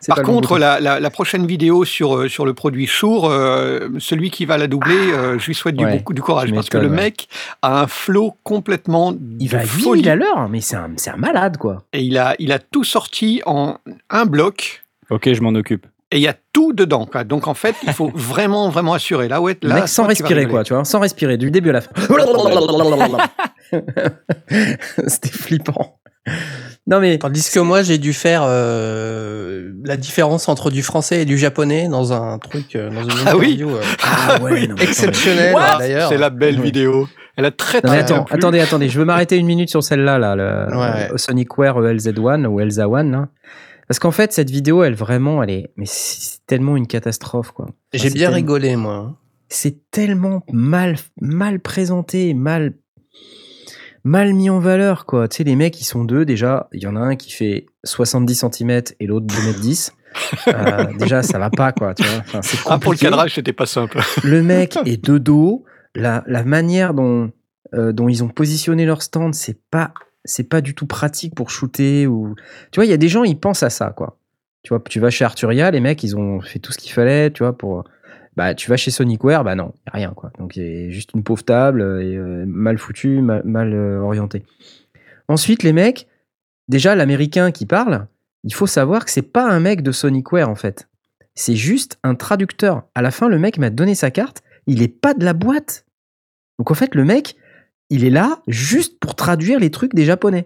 Par 0.06 0.22
contre, 0.22 0.58
la, 0.58 0.80
la- 0.80 1.00
la 1.00 1.10
prochaine 1.10 1.46
vidéo 1.46 1.84
sur, 1.84 2.16
euh, 2.16 2.28
sur 2.28 2.44
le 2.46 2.54
produit 2.54 2.86
Shure, 2.86 3.24
euh, 3.26 3.88
celui 3.98 4.30
qui 4.30 4.44
va 4.44 4.58
la 4.58 4.66
doubler, 4.66 4.94
euh, 5.12 5.38
je 5.38 5.46
lui 5.46 5.54
souhaite 5.54 5.76
du, 5.76 5.84
Ouais, 5.84 5.96
beaucoup, 5.98 6.14
du 6.14 6.22
courage 6.22 6.52
parce 6.52 6.68
que 6.68 6.78
le 6.78 6.88
mec 6.88 7.28
a 7.62 7.80
un 7.82 7.86
flow 7.86 8.36
complètement 8.42 9.14
il 9.40 9.46
de 9.48 9.52
va 9.52 9.58
à 9.58 9.62
8000 9.64 9.82
folie 9.84 10.08
à 10.08 10.16
l'heure, 10.16 10.48
mais 10.48 10.60
c'est 10.60 10.76
un, 10.76 10.90
c'est 10.96 11.10
un 11.10 11.16
malade, 11.16 11.56
quoi. 11.56 11.82
et 11.92 12.02
il 12.02 12.18
a, 12.18 12.34
il 12.38 12.52
a 12.52 12.58
tout 12.58 12.84
sorti 12.84 13.42
en 13.46 13.78
un 14.10 14.26
bloc. 14.26 14.84
Ok, 15.10 15.32
je 15.32 15.40
m'en 15.42 15.50
occupe. 15.54 15.86
Et 16.10 16.18
il 16.18 16.22
y 16.22 16.28
a 16.28 16.34
tout 16.52 16.72
dedans. 16.72 17.06
quoi. 17.06 17.24
Donc 17.24 17.48
en 17.48 17.54
fait, 17.54 17.74
il 17.82 17.92
faut 17.92 18.10
vraiment, 18.14 18.68
vraiment 18.68 18.94
assurer. 18.94 19.26
Là, 19.28 19.40
ouais, 19.40 19.56
Le 19.62 19.68
là, 19.68 19.74
mec 19.76 19.88
sans 19.88 20.06
respirer, 20.06 20.46
quoi, 20.46 20.62
tu 20.64 20.72
vois, 20.74 20.84
sans 20.84 21.00
respirer, 21.00 21.36
du 21.38 21.50
début 21.50 21.70
à 21.70 21.72
la 21.72 21.80
fin. 21.80 21.90
C'était 25.06 25.30
flippant. 25.30 25.98
Non, 26.86 27.00
mais 27.00 27.16
Tandis 27.18 27.50
que 27.50 27.60
moi, 27.60 27.82
j'ai 27.82 27.96
dû 27.98 28.12
faire 28.12 28.42
euh, 28.46 29.72
la 29.84 29.96
différence 29.96 30.48
entre 30.50 30.70
du 30.70 30.82
français 30.82 31.22
et 31.22 31.24
du 31.24 31.38
japonais 31.38 31.88
dans 31.88 32.12
un 32.12 32.38
truc, 32.38 32.76
euh, 32.76 32.90
dans 32.90 33.02
une 33.04 33.10
Ah 33.26 33.36
oui 33.36 33.54
interview 33.54 33.70
euh, 33.76 33.80
Ah 34.02 34.38
ouais, 34.42 34.66
non, 34.66 34.76
exceptionnelle 34.76 35.54
What 35.54 35.78
d'ailleurs. 35.78 36.08
C'est 36.10 36.18
la 36.18 36.28
belle 36.30 36.60
vidéo. 36.60 37.08
Elle 37.36 37.46
a 37.46 37.50
très 37.50 37.78
Non, 37.78 37.88
très 37.88 37.96
bien 37.96 38.04
attends, 38.04 38.24
plu. 38.24 38.36
attendez, 38.36 38.60
attendez, 38.60 38.88
je 38.90 38.98
veux 38.98 39.04
m'arrêter 39.06 39.36
une 39.38 39.46
minute 39.46 39.70
sur 39.70 39.82
celle-là, 39.82 40.18
là, 40.18 40.36
le 40.36 40.76
Ouais. 40.76 41.08
Sonicware 41.18 41.80
LZ1 41.80 42.44
ou 42.46 42.60
Elza 42.60 42.88
One, 42.88 43.10
là. 43.12 43.28
Parce 43.88 43.98
qu'en 43.98 44.12
fait, 44.12 44.32
cette 44.32 44.50
vidéo, 44.50 44.82
elle 44.84 44.94
vraiment, 44.94 45.42
elle 45.42 45.50
est, 45.50 45.72
mais 45.76 45.84
c'est 45.86 46.38
tellement 46.46 46.76
une 46.76 46.86
catastrophe, 46.86 47.50
quoi. 47.52 47.66
J'ai 47.92 48.10
bien 48.10 48.30
tellement- 48.30 48.34
rigolé 48.36 48.76
moi. 48.76 49.16
c'est 49.48 49.90
tellement 49.90 50.42
mal, 50.52 50.96
mal 51.20 51.60
présenté, 51.60 52.34
mal, 52.34 52.74
mal 54.04 54.34
mis 54.34 54.50
en 54.50 54.60
valeur, 54.60 55.06
quoi. 55.06 55.28
Tu 55.28 55.38
sais, 55.38 55.44
les 55.44 55.56
mecs, 55.56 55.80
ils 55.80 55.84
sont 55.84 56.04
deux, 56.04 56.24
déjà. 56.24 56.68
Il 56.72 56.82
y 56.82 56.86
en 56.86 56.94
a 56.94 57.00
un 57.00 57.16
qui 57.16 57.32
fait 57.32 57.66
70 57.84 58.46
cm 58.50 58.82
et 59.00 59.06
l'autre 59.06 59.26
2 59.26 59.34
m 59.48 59.54
10. 59.60 59.92
Euh, 60.48 60.86
déjà, 60.98 61.22
ça 61.22 61.38
va 61.38 61.50
pas, 61.50 61.72
quoi. 61.72 61.94
Tu 61.94 62.04
vois 62.04 62.18
enfin, 62.20 62.40
Ah, 62.66 62.78
pour 62.78 62.92
le 62.92 62.98
cadrage, 62.98 63.34
c'était 63.34 63.52
pas 63.52 63.66
simple. 63.66 63.98
Le 64.22 64.42
mec 64.42 64.78
est 64.86 65.02
de 65.02 65.18
dos. 65.18 65.64
La, 65.94 66.22
la 66.26 66.44
manière 66.44 66.92
dont, 66.94 67.32
euh, 67.72 67.92
dont 67.92 68.08
ils 68.08 68.22
ont 68.22 68.28
positionné 68.28 68.84
leur 68.84 69.02
stand, 69.02 69.34
c'est 69.34 69.58
pas, 69.70 69.92
c'est 70.24 70.48
pas 70.48 70.60
du 70.60 70.74
tout 70.74 70.86
pratique 70.86 71.34
pour 71.34 71.50
shooter. 71.50 72.06
Ou... 72.06 72.34
Tu 72.70 72.78
vois, 72.78 72.84
il 72.84 72.90
y 72.90 72.94
a 72.94 72.98
des 72.98 73.08
gens, 73.08 73.24
ils 73.24 73.38
pensent 73.38 73.62
à 73.62 73.70
ça, 73.70 73.90
quoi. 73.90 74.18
Tu 74.62 74.70
vois, 74.70 74.82
tu 74.88 74.98
vas 74.98 75.10
chez 75.10 75.24
Arturia, 75.24 75.70
les 75.70 75.80
mecs, 75.80 76.02
ils 76.02 76.16
ont 76.16 76.40
fait 76.40 76.58
tout 76.58 76.72
ce 76.72 76.78
qu'il 76.78 76.92
fallait, 76.92 77.30
tu 77.30 77.42
vois, 77.42 77.56
pour. 77.56 77.84
Bah, 78.36 78.54
tu 78.54 78.68
vas 78.68 78.76
chez 78.76 78.90
Sonicware, 78.90 79.44
bah 79.44 79.54
non, 79.54 79.72
y 79.86 79.90
a 79.90 79.92
rien, 79.92 80.12
quoi. 80.14 80.30
Donc, 80.38 80.56
il 80.56 80.62
y 80.62 80.86
a 80.86 80.90
juste 80.90 81.10
une 81.14 81.22
pauvre 81.22 81.44
table, 81.44 81.80
et, 82.02 82.16
euh, 82.16 82.44
mal 82.46 82.78
foutue, 82.78 83.20
mal, 83.20 83.42
mal 83.44 83.72
euh, 83.72 84.00
orientée. 84.00 84.44
Ensuite, 85.28 85.62
les 85.62 85.72
mecs, 85.72 86.08
déjà, 86.68 86.94
l'américain 86.96 87.52
qui 87.52 87.64
parle, 87.64 88.06
il 88.42 88.52
faut 88.52 88.66
savoir 88.66 89.04
que 89.04 89.10
c'est 89.10 89.22
pas 89.22 89.48
un 89.48 89.60
mec 89.60 89.82
de 89.82 89.92
Sonicware, 89.92 90.48
en 90.48 90.56
fait. 90.56 90.88
C'est 91.34 91.56
juste 91.56 91.98
un 92.02 92.14
traducteur. 92.14 92.84
À 92.94 93.02
la 93.02 93.10
fin, 93.10 93.28
le 93.28 93.38
mec 93.38 93.58
m'a 93.58 93.70
donné 93.70 93.94
sa 93.94 94.10
carte, 94.10 94.42
il 94.66 94.82
est 94.82 94.88
pas 94.88 95.14
de 95.14 95.24
la 95.24 95.32
boîte. 95.32 95.84
Donc, 96.58 96.70
en 96.70 96.74
fait, 96.74 96.94
le 96.94 97.04
mec, 97.04 97.36
il 97.90 98.04
est 98.04 98.10
là 98.10 98.40
juste 98.48 98.98
pour 98.98 99.14
traduire 99.14 99.60
les 99.60 99.70
trucs 99.70 99.94
des 99.94 100.04
japonais. 100.04 100.44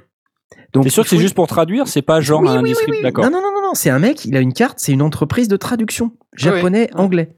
Donc, 0.73 0.85
T'es 0.85 0.91
sûr 0.91 1.05
que 1.05 1.09
c'est 1.11 1.19
juste 1.19 1.35
pour 1.35 1.47
traduire? 1.47 1.89
C'est 1.89 2.03
pas 2.03 2.21
genre 2.21 2.43
Oui, 2.43 2.49
un 2.49 2.57
oui, 2.57 2.61
oui, 2.63 2.69
district 2.71 2.91
oui. 2.97 3.03
D'accord. 3.03 3.25
Non, 3.25 3.31
non, 3.31 3.41
non, 3.43 3.53
non, 3.55 3.63
non, 3.69 3.75
c'est 3.75 3.91
un 3.91 3.99
mec, 3.99 4.25
il 4.27 4.37
a 4.37 4.41
une 4.41 4.53
carte, 4.53 4.79
c'est 4.79 4.93
une 4.93 5.03
entreprise 5.03 5.49
de 5.49 5.57
traduction. 5.57 6.13
Ah 6.21 6.27
Japonais, 6.37 6.91
ouais. 6.93 7.01
anglais. 7.01 7.37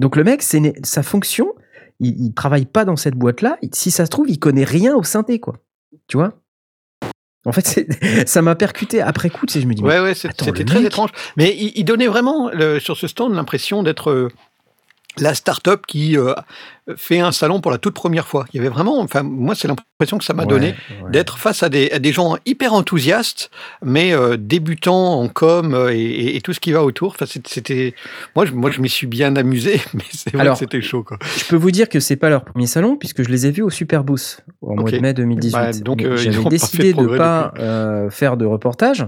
Donc 0.00 0.16
le 0.16 0.24
mec, 0.24 0.42
c'est 0.42 0.72
sa 0.84 1.02
fonction, 1.02 1.52
il, 2.00 2.20
il 2.20 2.34
travaille 2.34 2.66
pas 2.66 2.84
dans 2.84 2.96
cette 2.96 3.14
boîte-là. 3.14 3.58
Si 3.72 3.90
ça 3.90 4.06
se 4.06 4.10
trouve, 4.10 4.28
il 4.28 4.38
connaît 4.38 4.64
rien 4.64 4.94
au 4.96 5.02
synthé, 5.02 5.38
quoi. 5.38 5.56
Tu 6.08 6.16
vois? 6.16 6.32
En 7.46 7.52
fait, 7.52 7.86
ça 8.26 8.42
m'a 8.42 8.54
percuté 8.54 9.00
après 9.00 9.30
coup, 9.30 9.46
tu 9.46 9.52
sais, 9.54 9.60
je 9.60 9.66
me 9.66 9.74
dis, 9.74 9.82
Ouais, 9.82 10.00
ouais, 10.00 10.14
c'était 10.14 10.64
très 10.64 10.84
étrange. 10.84 11.10
Mais 11.36 11.54
il, 11.56 11.72
il 11.76 11.84
donnait 11.84 12.06
vraiment, 12.06 12.50
le- 12.50 12.80
sur 12.80 12.96
ce 12.96 13.06
stand, 13.06 13.34
l'impression 13.34 13.82
d'être 13.82 14.10
euh, 14.10 14.28
la 15.18 15.34
start-up 15.34 15.84
qui 15.86 16.16
euh, 16.16 16.34
fait 16.96 17.20
un 17.20 17.32
salon 17.32 17.60
pour 17.60 17.70
la 17.70 17.78
toute 17.78 17.94
première 17.94 18.26
fois. 18.26 18.46
Il 18.52 18.56
y 18.56 18.60
avait 18.60 18.68
vraiment, 18.68 18.98
enfin, 19.00 19.22
moi, 19.22 19.54
c'est 19.54 19.68
l'impression 19.68 20.18
que 20.18 20.24
ça 20.24 20.32
m'a 20.34 20.42
Ouais, 20.44 20.48
donné 20.48 20.74
ouais. 21.02 21.10
d'être 21.10 21.38
face 21.38 21.62
à 21.62 21.68
des, 21.68 21.90
à 21.90 21.98
des 21.98 22.12
gens 22.12 22.36
hyper 22.46 22.72
enthousiastes, 22.74 23.50
mais 23.82 24.12
euh, 24.12 24.36
débutants 24.36 25.20
en 25.20 25.28
com 25.28 25.74
euh, 25.74 25.90
et, 25.92 25.98
et- 26.00 26.36
et 26.36 26.40
tout 26.40 26.52
ce 26.52 26.60
qui 26.60 26.72
va 26.72 26.82
autour. 26.84 27.12
Enfin, 27.12 27.26
c'était, 27.46 27.94
moi, 28.36 28.44
je, 28.46 28.52
moi, 28.52 28.70
je 28.70 28.80
m'y 28.80 28.88
suis 28.88 29.06
bien 29.06 29.36
amusé, 29.36 29.80
mais 29.94 30.04
c'est 30.10 30.32
vrai 30.32 30.42
Alors, 30.42 30.54
que 30.54 30.58
c'était 30.60 30.80
chaud, 30.82 31.02
quoi. 31.02 31.18
Je 31.38 31.44
peux 31.46 31.56
vous 31.56 31.70
dire 31.70 31.88
que 31.88 32.00
c'est 32.00 32.16
pas 32.16 32.28
leur 32.30 32.44
premier 32.44 32.66
salon, 32.66 32.96
puisque 32.96 33.22
je 33.22 33.28
les 33.28 33.46
ai 33.46 33.50
vus 33.50 33.62
au 33.62 33.70
Superboost 33.70 34.44
au 34.60 34.74
mois 34.74 34.90
de 34.90 34.98
mai 34.98 35.14
2018. 35.14 35.52
Bah, 35.52 35.72
donc, 35.72 36.02
euh, 36.02 36.16
j'avais 36.16 36.42
pas 36.42 36.48
décidé 36.48 36.92
de 36.92 36.96
progrès 36.98 37.18
pas 37.18 37.52
euh, 37.58 38.10
faire 38.10 38.36
de 38.36 38.44
reportage 38.46 39.06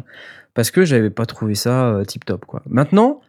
parce 0.55 0.71
que 0.71 0.85
j'avais 0.85 1.11
pas 1.11 1.25
trouvé 1.27 1.55
ça 1.55 2.01
tip 2.07 2.25
top. 2.25 2.45
Quoi. 2.45 2.63
Maintenant, 2.67 3.21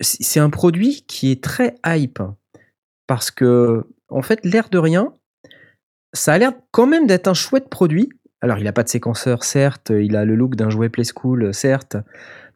c'est 0.00 0.40
un 0.40 0.50
produit 0.50 1.04
qui 1.06 1.30
est 1.30 1.42
très 1.42 1.74
hype 1.86 2.20
parce 3.10 3.32
que 3.32 3.82
en 4.08 4.22
fait, 4.22 4.38
l'air 4.44 4.68
de 4.70 4.78
rien, 4.78 5.12
ça 6.12 6.32
a 6.34 6.38
l'air 6.38 6.52
quand 6.70 6.86
même 6.86 7.08
d'être 7.08 7.26
un 7.26 7.34
chouette 7.34 7.68
produit. 7.68 8.08
Alors, 8.40 8.58
il 8.58 8.68
a 8.68 8.72
pas 8.72 8.84
de 8.84 8.88
séquenceur, 8.88 9.42
certes, 9.42 9.90
il 9.90 10.14
a 10.14 10.24
le 10.24 10.36
look 10.36 10.54
d'un 10.54 10.70
jouet 10.70 10.88
Play 10.90 11.02
School, 11.12 11.52
certes, 11.52 11.96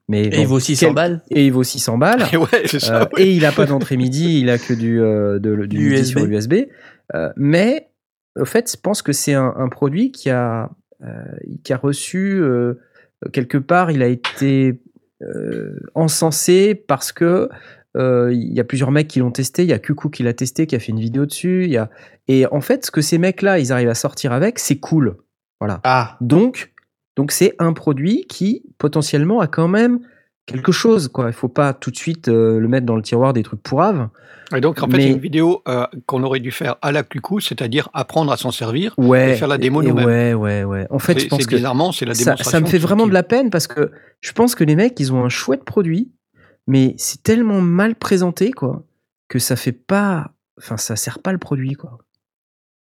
mais 0.08 0.26
Et 0.26 0.30
bon, 0.30 0.36
il 0.42 0.46
vaut 0.46 0.60
600 0.60 0.86
quel- 0.86 0.94
balles. 0.94 1.22
et 1.32 1.44
il 1.46 1.52
vaut 1.52 1.64
600 1.64 1.98
balles. 1.98 2.22
Et 2.32 2.36
ouais, 2.36 2.66
c'est 2.66 2.78
ça. 2.78 3.02
Euh, 3.02 3.06
ouais. 3.16 3.22
Et 3.24 3.32
il 3.34 3.44
a 3.44 3.50
pas 3.50 3.66
d'entrée 3.66 3.96
MIDI, 3.96 4.38
il 4.42 4.48
a 4.48 4.58
que 4.58 4.72
du, 4.74 5.00
euh, 5.02 5.40
de- 5.40 5.56
du 5.66 5.66
Du 5.66 5.78
MIDI 5.90 5.94
USB. 6.02 6.18
sur 6.18 6.24
USB. 6.24 6.54
Euh, 7.16 7.32
mais 7.36 7.88
au 8.38 8.44
fait, 8.44 8.70
je 8.70 8.76
pense 8.80 9.02
que 9.02 9.10
c'est 9.12 9.34
un, 9.34 9.52
un 9.56 9.68
produit 9.68 10.12
qui 10.12 10.30
a, 10.30 10.70
euh, 11.02 11.08
qui 11.64 11.72
a 11.72 11.76
reçu 11.78 12.38
euh, 12.40 12.74
quelque 13.32 13.58
part, 13.58 13.90
il 13.90 14.02
a 14.04 14.06
été 14.08 14.80
euh, 15.20 15.80
encensé 15.96 16.76
parce 16.76 17.10
que 17.10 17.24
euh, 17.24 17.48
il 17.96 18.52
y 18.52 18.60
a 18.60 18.64
plusieurs 18.64 18.90
mecs 18.90 19.08
qui 19.08 19.18
l'ont 19.20 19.30
testé. 19.30 19.62
Il 19.62 19.68
y 19.68 19.72
a 19.72 19.78
Kuku 19.78 20.10
qui 20.10 20.22
l'a 20.22 20.32
testé, 20.32 20.66
qui 20.66 20.74
a 20.74 20.78
fait 20.78 20.92
une 20.92 21.00
vidéo 21.00 21.26
dessus. 21.26 21.66
Y 21.66 21.76
a... 21.76 21.90
Et 22.28 22.46
en 22.50 22.60
fait, 22.60 22.86
ce 22.86 22.90
que 22.90 23.00
ces 23.00 23.18
mecs-là, 23.18 23.58
ils 23.58 23.72
arrivent 23.72 23.88
à 23.90 23.94
sortir 23.94 24.32
avec, 24.32 24.58
c'est 24.58 24.76
cool. 24.76 25.16
Voilà. 25.60 25.80
Ah, 25.84 26.16
Donc, 26.20 26.72
donc 27.16 27.30
c'est 27.32 27.54
un 27.58 27.72
produit 27.72 28.26
qui 28.28 28.62
potentiellement 28.78 29.40
a 29.40 29.46
quand 29.46 29.68
même 29.68 30.00
quelque 30.46 30.72
chose. 30.72 31.08
Quoi. 31.08 31.28
Il 31.28 31.32
faut 31.32 31.48
pas 31.48 31.72
tout 31.72 31.90
de 31.90 31.96
suite 31.96 32.28
euh, 32.28 32.58
le 32.58 32.68
mettre 32.68 32.84
dans 32.86 32.96
le 32.96 33.02
tiroir 33.02 33.32
des 33.32 33.42
trucs 33.42 33.62
pourraves. 33.62 34.08
Et 34.54 34.60
donc, 34.60 34.82
en 34.82 34.88
fait, 34.88 34.96
mais- 34.98 35.02
c'est 35.04 35.10
une 35.10 35.18
vidéo 35.20 35.62
euh, 35.68 35.86
qu'on 36.06 36.22
aurait 36.22 36.40
dû 36.40 36.50
faire 36.50 36.76
à 36.82 36.92
la 36.92 37.02
cucou, 37.02 37.40
c'est-à-dire 37.40 37.88
apprendre 37.94 38.30
à 38.30 38.36
s'en 38.36 38.50
servir. 38.50 38.94
Ouais. 38.98 39.32
Et 39.32 39.34
faire 39.36 39.48
la 39.48 39.56
démo 39.56 39.82
nous-mêmes. 39.82 40.04
Ouais, 40.06 40.34
ouais, 40.34 40.64
ouais. 40.64 40.86
En 40.90 40.98
fait, 40.98 41.14
C'est- 41.14 41.20
je 41.20 41.28
pense 41.28 41.46
que 41.46 41.54
bizarrement, 41.56 41.92
c'est 41.92 42.04
la 42.04 42.14
ça, 42.14 42.24
démonstration. 42.24 42.50
ça 42.50 42.60
me 42.60 42.66
fait 42.66 42.78
vraiment 42.78 43.04
qui- 43.04 43.10
de 43.10 43.14
la 43.14 43.22
peine 43.22 43.48
parce 43.50 43.66
que 43.66 43.90
je 44.20 44.32
pense 44.32 44.54
que 44.54 44.64
les 44.64 44.76
mecs, 44.76 44.98
ils 45.00 45.12
ont 45.14 45.24
un 45.24 45.30
chouette 45.30 45.64
produit, 45.64 46.12
mais 46.66 46.94
c'est 46.98 47.22
tellement 47.22 47.60
mal 47.60 47.94
présenté, 47.94 48.52
quoi, 48.52 48.84
que 49.28 49.38
ça 49.38 49.56
fait 49.56 49.72
pas. 49.72 50.32
Enfin, 50.58 50.76
ça 50.76 50.96
sert 50.96 51.18
pas 51.18 51.32
le 51.32 51.38
produit, 51.38 51.74
quoi. 51.74 51.98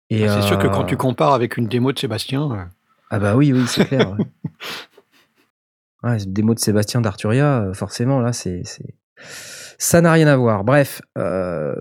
Et, 0.10 0.28
C'est 0.28 0.42
sûr 0.42 0.58
que 0.58 0.68
quand 0.68 0.82
euh, 0.84 0.86
tu 0.88 0.98
compares 0.98 1.34
avec 1.34 1.56
une 1.58 1.68
démo 1.68 1.92
de 1.94 2.00
Sébastien, 2.00 2.52
euh, 2.52 2.66
Ah 3.10 3.20
bah 3.20 3.36
oui, 3.36 3.54
oui, 3.54 3.66
c'est 3.68 3.86
clair. 3.86 4.12
ouais. 4.12 4.26
Ouais, 6.04 6.18
mots 6.42 6.56
de 6.56 6.60
Sébastien 6.60 7.00
d'Arturia, 7.02 7.62
euh, 7.62 7.74
forcément, 7.74 8.20
là, 8.22 8.34
c'est... 8.34 8.64
Ça 9.78 10.02
n'a 10.02 10.12
rien 10.12 10.26
à 10.28 10.36
voir. 10.36 10.64
Bref, 10.64 11.02
euh, 11.18 11.76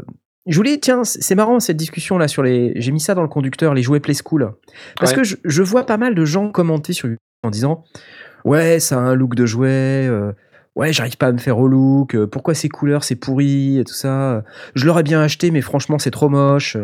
je 0.46 0.56
voulais... 0.56 0.78
Tiens, 0.78 1.04
c'est 1.04 1.34
marrant, 1.34 1.58
cette 1.58 1.78
discussion-là 1.78 2.28
sur 2.28 2.42
les... 2.42 2.72
J'ai 2.76 2.92
mis 2.92 3.00
ça 3.00 3.14
dans 3.14 3.22
le 3.22 3.28
conducteur, 3.28 3.72
les 3.72 3.82
jouets 3.82 4.00
Play 4.00 4.12
School. 4.14 4.52
Parce 4.98 5.12
Ouais. 5.12 5.16
que 5.18 5.24
je, 5.24 5.36
je 5.44 5.62
vois 5.62 5.86
pas 5.86 5.96
mal 5.96 6.14
de 6.14 6.24
gens 6.26 6.50
commenter 6.50 6.92
sur 6.92 7.08
YouTube 7.08 7.18
en 7.42 7.50
disant 7.50 7.84
«Ouais, 8.44 8.78
ça 8.78 8.96
a 8.96 9.00
un 9.00 9.14
look 9.14 9.34
de 9.34 9.46
jouet... 9.46 10.06
euh, 10.06 10.32
Ouais, 10.76 10.92
j'arrive 10.92 11.16
pas 11.16 11.26
à 11.26 11.32
me 11.32 11.38
faire 11.38 11.58
au 11.58 11.66
look. 11.68 12.14
euh, 12.14 12.26
Pourquoi 12.26 12.54
ces 12.54 12.68
couleurs, 12.68 13.04
c'est 13.04 13.16
pourri 13.16 13.78
et 13.78 13.84
tout 13.84 13.92
ça. 13.94 14.44
Je 14.74 14.86
l'aurais 14.86 15.02
bien 15.02 15.20
acheté, 15.20 15.50
mais 15.50 15.60
franchement, 15.60 15.98
c'est 15.98 16.10
trop 16.12 16.28
moche. 16.28 16.76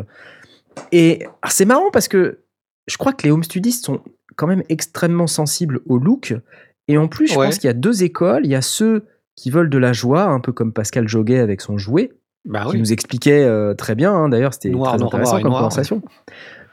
Et 0.92 1.24
c'est 1.48 1.64
marrant 1.64 1.90
parce 1.92 2.08
que 2.08 2.40
je 2.86 2.96
crois 2.96 3.12
que 3.12 3.22
les 3.22 3.30
home 3.30 3.44
studistes 3.44 3.84
sont 3.86 4.00
quand 4.36 4.46
même 4.46 4.62
extrêmement 4.68 5.26
sensibles 5.26 5.80
au 5.86 5.98
look. 5.98 6.34
Et 6.88 6.98
en 6.98 7.08
plus, 7.08 7.28
je 7.28 7.38
Ouais. 7.38 7.46
pense 7.46 7.58
qu'il 7.58 7.68
y 7.68 7.70
a 7.70 7.74
deux 7.74 8.02
écoles. 8.04 8.44
Il 8.44 8.50
y 8.50 8.54
a 8.54 8.62
ceux 8.62 9.06
qui 9.34 9.50
veulent 9.50 9.70
de 9.70 9.78
la 9.78 9.92
joie, 9.92 10.24
un 10.24 10.40
peu 10.40 10.52
comme 10.52 10.72
Pascal 10.72 11.08
Joguet 11.08 11.38
avec 11.38 11.60
son 11.60 11.78
jouet, 11.78 12.12
bah 12.44 12.64
qui 12.66 12.72
oui. 12.72 12.78
nous 12.80 12.92
expliquait 12.92 13.44
euh, 13.44 13.74
très 13.74 13.94
bien. 13.94 14.12
hein, 14.12 14.28
D'ailleurs, 14.28 14.52
c'était 14.54 14.70
Noir, 14.70 14.90
très 14.92 14.98
noir, 14.98 15.08
intéressant 15.08 15.32
noir 15.32 15.42
comme 15.42 15.50
noir, 15.50 15.60
conversation. 15.62 16.02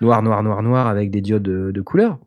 Noir, 0.02 0.22
noir, 0.24 0.44
noir, 0.44 0.62
noir, 0.64 0.88
avec 0.88 1.10
des 1.12 1.22
diodes 1.22 1.44
de, 1.44 1.72
de 1.72 1.82
couleur. 1.82 2.20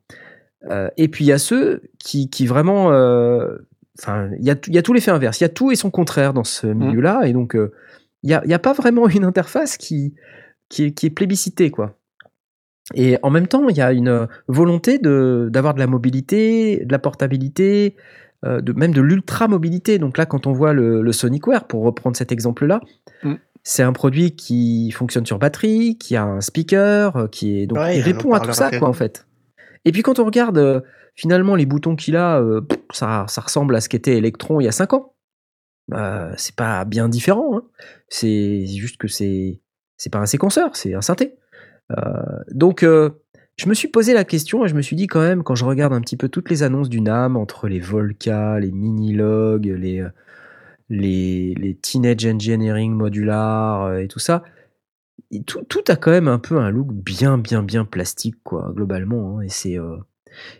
Euh, 0.71 0.89
et 0.97 1.09
puis 1.09 1.25
il 1.25 1.29
y 1.29 1.33
a 1.33 1.39
ceux 1.39 1.83
qui, 1.99 2.31
qui 2.31 2.47
vraiment. 2.47 2.93
euh, 2.93 3.57
Enfin, 3.99 4.31
il 4.39 4.45
y 4.45 4.51
a, 4.51 4.55
tout- 4.57 4.71
il 4.71 4.75
y 4.75 4.79
a 4.79 4.83
tout 4.83 4.93
l'effet 4.93 5.11
inverse. 5.11 5.41
Il 5.41 5.45
y 5.45 5.47
a 5.47 5.49
tout 5.51 5.71
et 5.73 5.77
son 5.77 5.91
contraire 5.91 6.33
dans 6.35 6.45
ce 6.45 6.67
milieu-là. 6.67 7.23
Et 7.27 7.33
donc, 7.33 7.57
euh, 7.57 7.73
il 8.23 8.29
n'y 8.47 8.55
a, 8.55 8.59
pas 8.59 8.73
vraiment 8.73 9.09
une 9.09 9.25
interface 9.25 9.77
qui, 9.77 10.15
qui, 10.69 10.85
est, 10.85 10.91
qui 10.93 11.07
est 11.07 11.11
plébiscitée, 11.11 11.71
quoi. 11.71 11.99
Et 12.95 13.19
en 13.23 13.31
même 13.31 13.47
temps, 13.49 13.69
il 13.69 13.77
y 13.77 13.81
a 13.81 13.93
une 13.93 14.29
volonté 14.49 14.99
de- 14.99 15.49
d'avoir 15.51 15.75
de 15.75 15.81
la 15.81 15.87
mobilité, 15.87 16.85
de 16.85 16.93
la 16.93 16.99
portabilité, 16.99 17.97
euh, 18.45 18.61
de, 18.61 18.73
même 18.73 18.93
de 18.93 19.01
l'ultra-mobilité. 19.01 19.99
Donc 19.99 20.19
là, 20.19 20.27
quand 20.27 20.47
on 20.47 20.53
voit 20.53 20.73
le, 20.73 21.03
le 21.03 21.13
Sonicware, 21.13 21.67
pour 21.67 21.83
reprendre 21.85 22.17
cet 22.17 22.31
exemple-là, 22.33 22.81
Mm. 23.23 23.35
c'est 23.65 23.83
un 23.83 23.93
produit 23.93 24.37
qui 24.37 24.91
fonctionne 24.93 25.25
sur 25.27 25.39
batterie, 25.39 25.97
qui 25.99 26.15
a 26.17 26.25
un 26.25 26.41
speaker, 26.41 27.17
euh, 27.17 27.27
qui 27.29 27.61
est 27.61 27.67
donc 27.67 27.79
Ouais, 27.79 27.97
il 27.97 28.03
un 28.03 28.05
répond 28.05 28.33
à 28.35 28.41
tout 28.41 28.53
ça, 28.53 28.71
quoi, 28.79 28.89
en 28.89 28.93
fait. 28.93 29.27
Et 29.87 29.93
puis 29.93 30.03
quand 30.03 30.19
on 30.19 30.25
regarde 30.25 30.59
euh, 30.59 30.81
finalement 31.15 31.55
les 31.55 31.65
boutons 31.65 31.97
qu'il 31.97 32.17
a, 32.17 32.41
euh, 32.41 32.61
ça, 32.93 33.25
ressemble 33.37 33.75
à 33.75 33.81
ce 33.81 33.89
qu'était 33.89 34.19
Electron 34.19 34.61
il 34.61 34.65
y 34.65 34.69
a 34.69 34.73
5 34.73 34.93
ans. 34.93 35.15
Euh, 35.95 36.35
c'est 36.37 36.57
pas 36.57 36.85
bien 36.85 37.09
différent. 37.09 37.57
hein. 37.57 37.63
C'est 38.09 38.67
juste 38.67 38.99
que 38.99 39.09
c'est 39.09 39.63
c'est 39.97 40.13
pas 40.13 40.19
un 40.19 40.27
séquenceur, 40.27 40.77
c'est 40.77 40.93
un 40.93 41.01
synthé. 41.01 41.37
Euh, 41.93 42.43
donc 42.51 42.83
je 42.83 43.69
me 43.69 43.75
suis 43.75 43.89
posé 43.89 44.13
la 44.13 44.25
question 44.25 44.65
et 44.65 44.69
je 44.69 44.75
me 44.75 44.83
suis 44.83 44.97
dit 44.97 45.07
quand 45.07 45.21
même 45.21 45.45
quand 45.45 45.55
je 45.55 45.65
regarde 45.65 45.93
un 45.93 46.01
petit 46.01 46.17
peu 46.17 46.29
toutes 46.29 46.51
les 46.51 46.65
annonces 46.65 46.89
du 46.89 47.01
NAM 47.01 47.37
entre 47.37 47.69
les 47.69 47.79
Volca, 47.81 48.59
les 48.59 48.73
Minilog, 48.73 49.67
les 49.67 50.05
les, 50.89 51.55
les 51.55 51.75
Teenage 51.77 52.27
Engineering 52.27 52.93
Modular 52.93 53.99
et 53.99 54.09
tout 54.09 54.21
ça, 54.21 54.45
et 55.31 55.43
tout, 55.43 55.63
tout 55.69 55.83
a 55.89 55.97
quand 55.97 56.11
même 56.11 56.29
un 56.29 56.39
peu 56.39 56.59
un 56.59 56.71
look 56.71 56.93
bien 56.93 57.39
bien 57.39 57.63
bien 57.63 57.85
plastique 57.85 58.37
quoi 58.45 58.73
globalement. 58.75 59.39
hein, 59.39 59.43
et 59.43 59.49
c'est 59.49 59.79
euh, 59.79 59.97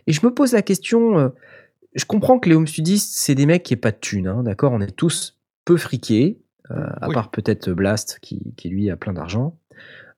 et 0.07 0.11
je 0.13 0.25
me 0.25 0.33
pose 0.33 0.53
la 0.53 0.61
question. 0.61 1.19
euh, 1.19 1.29
je 1.95 2.05
comprends 2.05 2.37
que 2.39 2.49
les 2.49 2.55
home 2.55 2.67
studistes, 2.67 3.13
c'est 3.15 3.33
des 3.35 3.45
mecs 3.45 3.63
qui 3.63 3.73
n'ont 3.73 3.79
pas 3.79 3.91
de 3.91 3.97
thunes, 3.97 4.27
hein, 4.27 4.43
d'accord 4.43 4.71
On 4.71 4.81
est 4.81 4.95
tous 4.95 5.37
peu 5.65 5.77
friqués, 5.77 6.39
euh, 6.71 6.75
à 7.01 7.07
Oui. 7.07 7.13
part 7.13 7.31
peut-être 7.31 7.71
Blast 7.71 8.19
qui, 8.21 8.53
qui 8.55 8.69
lui 8.69 8.89
a 8.91 8.97
plein 8.97 9.13
d'argent. 9.13 9.57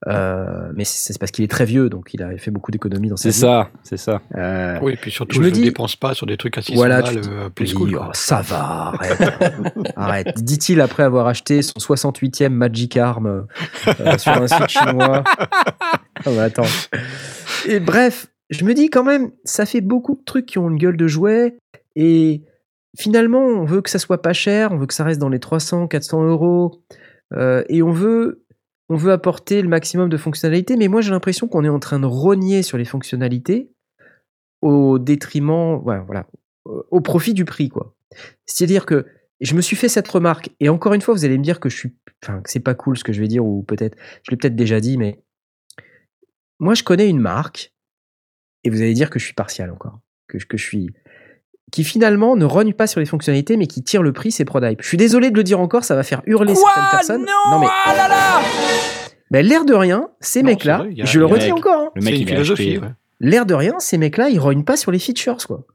Euh, 0.07 0.71
mais 0.75 0.85
c'est 0.85 1.11
c'est 1.13 1.19
parce 1.19 1.31
qu'il 1.31 1.43
est 1.43 1.49
très 1.49 1.65
vieux, 1.65 1.89
donc 1.89 2.13
il 2.13 2.23
a 2.23 2.37
fait 2.37 2.51
beaucoup 2.51 2.71
d'économies 2.71 3.09
dans 3.09 3.17
sa 3.17 3.23
C'est 3.23 3.29
vie. 3.35 3.41
ça, 3.41 3.69
c'est 3.83 3.97
ça. 3.97 4.21
Euh, 4.35 4.79
Oui, 4.81 4.93
et 4.93 4.95
puis 4.95 5.11
surtout, 5.11 5.33
Je 5.35 5.37
je 5.37 5.41
me 5.43 5.49
ne 5.49 5.53
dis- 5.53 5.63
dépense 5.63 5.95
pas 5.97 6.13
sur 6.13 6.25
des 6.25 6.37
trucs 6.37 6.57
à 6.57 6.61
600 6.61 6.75
Voilà, 6.77 7.01
balles, 7.01 7.21
euh, 7.29 7.49
plus 7.49 7.73
oui, 7.73 7.91
cool. 7.91 7.99
oh, 8.01 8.09
ça 8.13 8.41
va, 8.41 8.93
arrête. 8.93 9.21
arrête. 9.97 10.43
Dit-il 10.43 10.79
après 10.79 11.03
avoir 11.03 11.27
acheté 11.27 11.61
son 11.61 11.73
68e 11.79 12.47
Magic 12.49 12.95
Arm 12.95 13.25
euh, 13.87 14.17
sur 14.17 14.31
un 14.31 14.47
site 14.47 14.69
chinois. 14.69 15.23
Ah 15.25 15.91
bah, 16.25 16.43
attends. 16.43 16.63
Et 17.67 17.79
bref, 17.81 18.27
je 18.49 18.63
me 18.63 18.73
dis 18.73 18.89
quand 18.89 19.03
même, 19.03 19.31
ça 19.43 19.65
fait 19.65 19.81
beaucoup 19.81 20.15
de 20.15 20.23
trucs 20.25 20.45
qui 20.45 20.57
ont 20.59 20.69
une 20.69 20.77
gueule 20.77 20.97
de 20.97 21.07
jouet. 21.07 21.57
Et 21.97 22.41
finalement, 22.97 23.41
on 23.43 23.65
veut 23.65 23.81
que 23.81 23.89
ça 23.89 23.99
soit 23.99 24.21
pas 24.21 24.33
cher, 24.33 24.71
on 24.71 24.77
veut 24.77 24.85
que 24.87 24.93
ça 24.93 25.03
reste 25.03 25.19
dans 25.19 25.29
les 25.29 25.39
300, 25.39 25.87
400 25.87 26.23
euros. 26.23 26.81
euh, 27.33 27.63
et 27.67 27.83
on 27.83 27.91
veut, 27.91 28.43
on 28.89 28.95
veut 28.95 29.11
apporter 29.11 29.61
le 29.61 29.69
maximum 29.69 30.09
de 30.09 30.17
fonctionnalités. 30.17 30.75
Mais 30.75 30.87
moi, 30.87 31.01
j'ai 31.01 31.11
l'impression 31.11 31.47
qu'on 31.47 31.63
est 31.63 31.69
en 31.69 31.79
train 31.79 31.99
de 31.99 32.05
rogner 32.05 32.63
sur 32.63 32.77
les 32.77 32.85
fonctionnalités 32.85 33.71
au 34.61 34.99
détriment, 34.99 35.81
au 36.65 37.01
profit 37.01 37.33
du 37.33 37.45
prix, 37.45 37.69
quoi. 37.69 37.95
C'est-à-dire 38.45 38.85
que 38.85 39.05
je 39.39 39.55
me 39.55 39.61
suis 39.61 39.77
fait 39.77 39.87
cette 39.87 40.07
remarque, 40.07 40.49
et 40.59 40.67
encore 40.67 40.93
une 40.93 41.01
fois, 41.01 41.13
vous 41.13 41.23
allez 41.23 41.37
me 41.37 41.43
dire 41.43 41.61
que 41.61 41.69
je 41.69 41.77
suis, 41.77 41.95
enfin, 42.21 42.41
c'est 42.45 42.59
pas 42.59 42.75
cool 42.75 42.97
ce 42.97 43.05
que 43.05 43.13
je 43.13 43.21
vais 43.21 43.29
dire, 43.29 43.45
ou 43.45 43.63
peut-être, 43.63 43.97
je 44.23 44.31
l'ai 44.31 44.37
peut-être 44.37 44.55
déjà 44.55 44.81
dit, 44.81 44.97
mais 44.97 45.23
moi, 46.59 46.73
je 46.73 46.83
connais 46.83 47.07
une 47.07 47.21
marque, 47.21 47.73
et 48.65 48.69
vous 48.69 48.81
allez 48.81 48.93
dire 48.93 49.09
que 49.09 49.17
je 49.17 49.23
suis 49.23 49.33
partial 49.33 49.71
encore, 49.71 50.01
que 50.27 50.37
je 50.37 50.63
suis, 50.63 50.89
qui 51.71 51.83
finalement 51.83 52.35
ne 52.35 52.45
rogne 52.45 52.73
pas 52.73 52.87
sur 52.87 52.99
les 52.99 53.05
fonctionnalités, 53.05 53.57
mais 53.57 53.67
qui 53.67 53.83
tire 53.83 54.01
le 54.01 54.13
prix, 54.13 54.31
c'est 54.31 54.45
ProdHype. 54.45 54.81
Je 54.81 54.87
suis 54.87 54.97
désolé 54.97 55.31
de 55.31 55.35
le 55.35 55.43
dire 55.43 55.59
encore, 55.59 55.83
ça 55.83 55.95
va 55.95 56.03
faire 56.03 56.21
hurler 56.25 56.55
certaines 56.55 56.89
personnes. 56.91 57.25
Non, 57.51 57.59
mais 57.59 57.67
ah 57.85 57.95
là 57.95 58.07
là 58.07 58.41
ben, 59.31 59.45
l'air 59.45 59.63
de 59.63 59.75
rien, 59.75 60.09
ces 60.21 60.41
Non, 60.41 60.47
mecs-là, 60.49 60.85
je 60.97 61.19
le 61.19 61.25
redis 61.25 61.51
encore, 61.51 61.79
hein, 61.79 61.89
Le 61.95 62.01
mec, 62.01 62.17
il 62.19 62.81
l'air 63.21 63.45
de 63.45 63.53
rien, 63.53 63.75
ces 63.79 63.97
mecs-là, 63.97 64.29
ils 64.29 64.39
rognent 64.39 64.63
pas 64.63 64.77
sur 64.77 64.91
les 64.91 64.99
features, 64.99 65.37
quoi. 65.45 65.65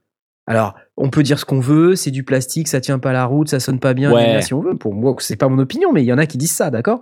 Alors, 0.47 0.75
on 0.97 1.09
peut 1.09 1.23
dire 1.23 1.39
ce 1.39 1.45
qu'on 1.45 1.61
veut, 1.61 1.97
c'est 1.97 2.11
du 2.11 2.23
plastique, 2.23 2.69
ça 2.69 2.81
tient 2.81 2.99
pas 2.99 3.13
la 3.13 3.25
route, 3.25 3.49
ça 3.49 3.61
sonne 3.61 3.81
pas 3.81 3.95
bien, 3.95 4.13
Ouais. 4.13 4.43
si 4.43 4.53
on 4.53 4.61
veut. 4.61 4.77
Pour 4.77 4.93
moi, 4.95 5.15
c'est 5.21 5.37
pas 5.37 5.49
mon 5.49 5.59
opinion, 5.59 5.93
mais 5.93 6.03
il 6.03 6.07
y 6.07 6.13
en 6.13 6.19
a 6.19 6.27
qui 6.27 6.37
disent 6.37 6.55
ça, 6.55 6.71
d'accord? 6.71 7.01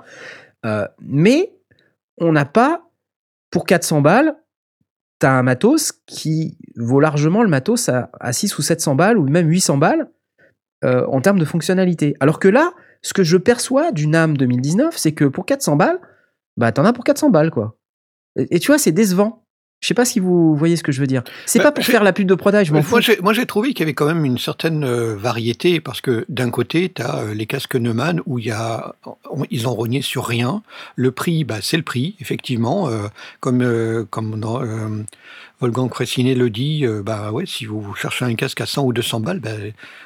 Euh, 0.64 0.86
Mais 1.00 1.52
on 2.18 2.32
n'a 2.32 2.44
pas, 2.44 2.82
pour 3.50 3.64
400 3.64 4.00
balles, 4.00 4.36
t'as 5.22 5.30
un 5.30 5.44
matos 5.44 5.92
qui 6.06 6.58
vaut 6.74 6.98
largement 6.98 7.44
le 7.44 7.48
matos 7.48 7.88
à, 7.88 8.10
à 8.18 8.32
6 8.32 8.58
ou 8.58 8.62
700 8.62 8.96
balles, 8.96 9.18
ou 9.18 9.28
même 9.28 9.48
800 9.48 9.78
balles, 9.78 10.10
euh, 10.84 11.06
en 11.06 11.20
termes 11.20 11.38
de 11.38 11.44
fonctionnalité. 11.44 12.16
Alors 12.18 12.40
que 12.40 12.48
là, 12.48 12.72
ce 13.02 13.14
que 13.14 13.22
je 13.22 13.36
perçois 13.36 13.92
du 13.92 14.08
NAM 14.08 14.36
2019, 14.36 14.96
c'est 14.96 15.12
que 15.12 15.24
pour 15.24 15.46
400 15.46 15.76
balles, 15.76 16.00
bah 16.56 16.72
t'en 16.72 16.84
as 16.84 16.92
pour 16.92 17.04
400 17.04 17.30
balles, 17.30 17.52
quoi. 17.52 17.76
Et 18.36 18.58
tu 18.58 18.66
vois, 18.66 18.78
c'est 18.78 18.90
décevant. 18.90 19.41
Je 19.82 19.88
sais 19.88 19.94
pas 19.94 20.04
si 20.04 20.20
vous 20.20 20.54
voyez 20.56 20.76
ce 20.76 20.82
que 20.84 20.92
je 20.92 21.00
veux 21.00 21.08
dire. 21.08 21.22
C'est 21.44 21.58
Bah, 21.58 21.64
pas 21.66 21.72
pour 21.72 21.84
faire 21.84 22.04
la 22.04 22.12
pub 22.12 22.26
de 22.28 22.34
Proda, 22.36 22.62
je 22.62 22.72
m'en 22.72 22.82
fous. 22.82 23.00
Moi, 23.20 23.32
j'ai, 23.32 23.46
trouvé 23.46 23.70
qu'il 23.70 23.80
y 23.80 23.82
avait 23.82 23.94
quand 23.94 24.06
même 24.06 24.24
une 24.24 24.38
certaine 24.38 24.84
euh, 24.84 25.16
variété 25.16 25.80
parce 25.80 26.00
que 26.00 26.24
d'un 26.28 26.50
côté, 26.50 26.90
tu 26.94 27.02
as 27.02 27.34
les 27.34 27.46
casques 27.46 27.74
Neumann 27.74 28.20
où 28.24 28.38
il 28.38 28.46
y 28.46 28.52
a, 28.52 28.94
on- 29.28 29.44
ils 29.50 29.66
ont 29.66 29.74
rogné 29.74 30.00
sur 30.00 30.24
rien. 30.24 30.62
Le 30.94 31.10
prix, 31.10 31.42
bah, 31.42 31.56
c'est 31.60 31.76
le 31.76 31.82
prix, 31.82 32.14
effectivement. 32.20 32.88
euh, 32.88 33.08
comme 33.40 33.60
euh, 33.60 34.04
comme 34.08 34.38
dans, 34.38 34.62
euh, 34.62 35.02
Wolfgang 35.60 35.88
Cressinet 35.90 36.34
le 36.36 36.48
dit, 36.48 36.86
euh, 36.86 37.02
bah 37.04 37.32
ouais, 37.32 37.44
si 37.46 37.66
vous 37.66 37.92
cherchez 37.94 38.24
un 38.24 38.34
casque 38.36 38.60
à 38.60 38.66
100 38.66 38.84
ou 38.84 38.92
200 38.92 39.18
balles, 39.20 39.40
bah, 39.40 39.50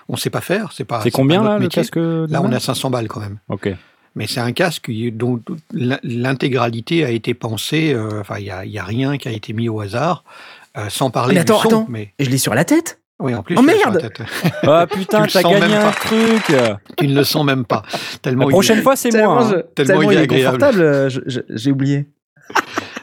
on 0.08 0.16
sait 0.16 0.30
pas 0.30 0.40
faire. 0.40 0.72
C'est 0.72 0.84
pas. 0.84 1.00
C'est 1.02 1.10
pas 1.10 1.16
combien 1.16 1.42
là 1.42 1.58
le 1.58 1.68
casque 1.68 1.96
Là, 1.96 2.40
on 2.42 2.50
a 2.50 2.60
500 2.60 2.88
balles 2.88 3.08
quand 3.08 3.20
même. 3.20 3.38
Ok. 3.50 3.68
Mais 4.16 4.26
c'est 4.26 4.40
un 4.40 4.50
casque 4.52 4.90
dont 5.12 5.40
l'in- 5.72 6.00
l'intégralité 6.02 7.04
a 7.04 7.10
été 7.10 7.34
pensée. 7.34 7.92
euh, 7.94 8.20
Enfin, 8.20 8.38
il 8.38 8.46
y 8.46 8.50
a, 8.78 8.84
rien 8.84 9.18
qui 9.18 9.28
a 9.28 9.30
été 9.32 9.52
mis 9.52 9.68
au 9.68 9.80
hasard. 9.80 10.24
euh, 10.78 10.88
sans 10.88 11.10
parler 11.10 11.34
Mais 11.34 11.40
attends, 11.42 11.56
du 11.56 11.62
son, 11.62 11.68
attends. 11.68 11.86
mais 11.88 12.12
Et 12.18 12.24
je 12.24 12.30
l'ai 12.30 12.36
sur 12.38 12.54
la 12.54 12.64
tête? 12.64 12.98
Oui, 13.18 13.34
en 13.34 13.42
plus. 13.42 13.56
Oh, 13.58 13.62
merde. 13.62 14.10
Ah 14.62 14.86
putain, 14.86 15.24
t'as 15.26 15.42
gagné 15.42 15.74
un 15.76 15.90
pas. 15.90 15.92
truc. 15.92 16.52
Tu 16.98 17.06
ne 17.08 17.14
le 17.14 17.24
sens 17.24 17.44
même 17.46 17.64
pas. 17.64 17.82
Tellement 18.20 18.44
La 18.44 18.48
il- 18.48 18.52
prochaine 18.52 18.82
fois, 18.82 18.94
c'est 18.96 19.10
moi. 19.12 19.42
hein. 19.42 19.50
je- 19.76 19.82
Tellement 19.84 20.02
il 20.02 20.10
est 20.10 20.14
il 20.14 20.18
est 20.18 20.22
agréable. 20.24 20.58
confortable, 20.58 20.82
euh, 20.82 21.08
j'ai 21.48 21.70
oublié. 21.70 22.06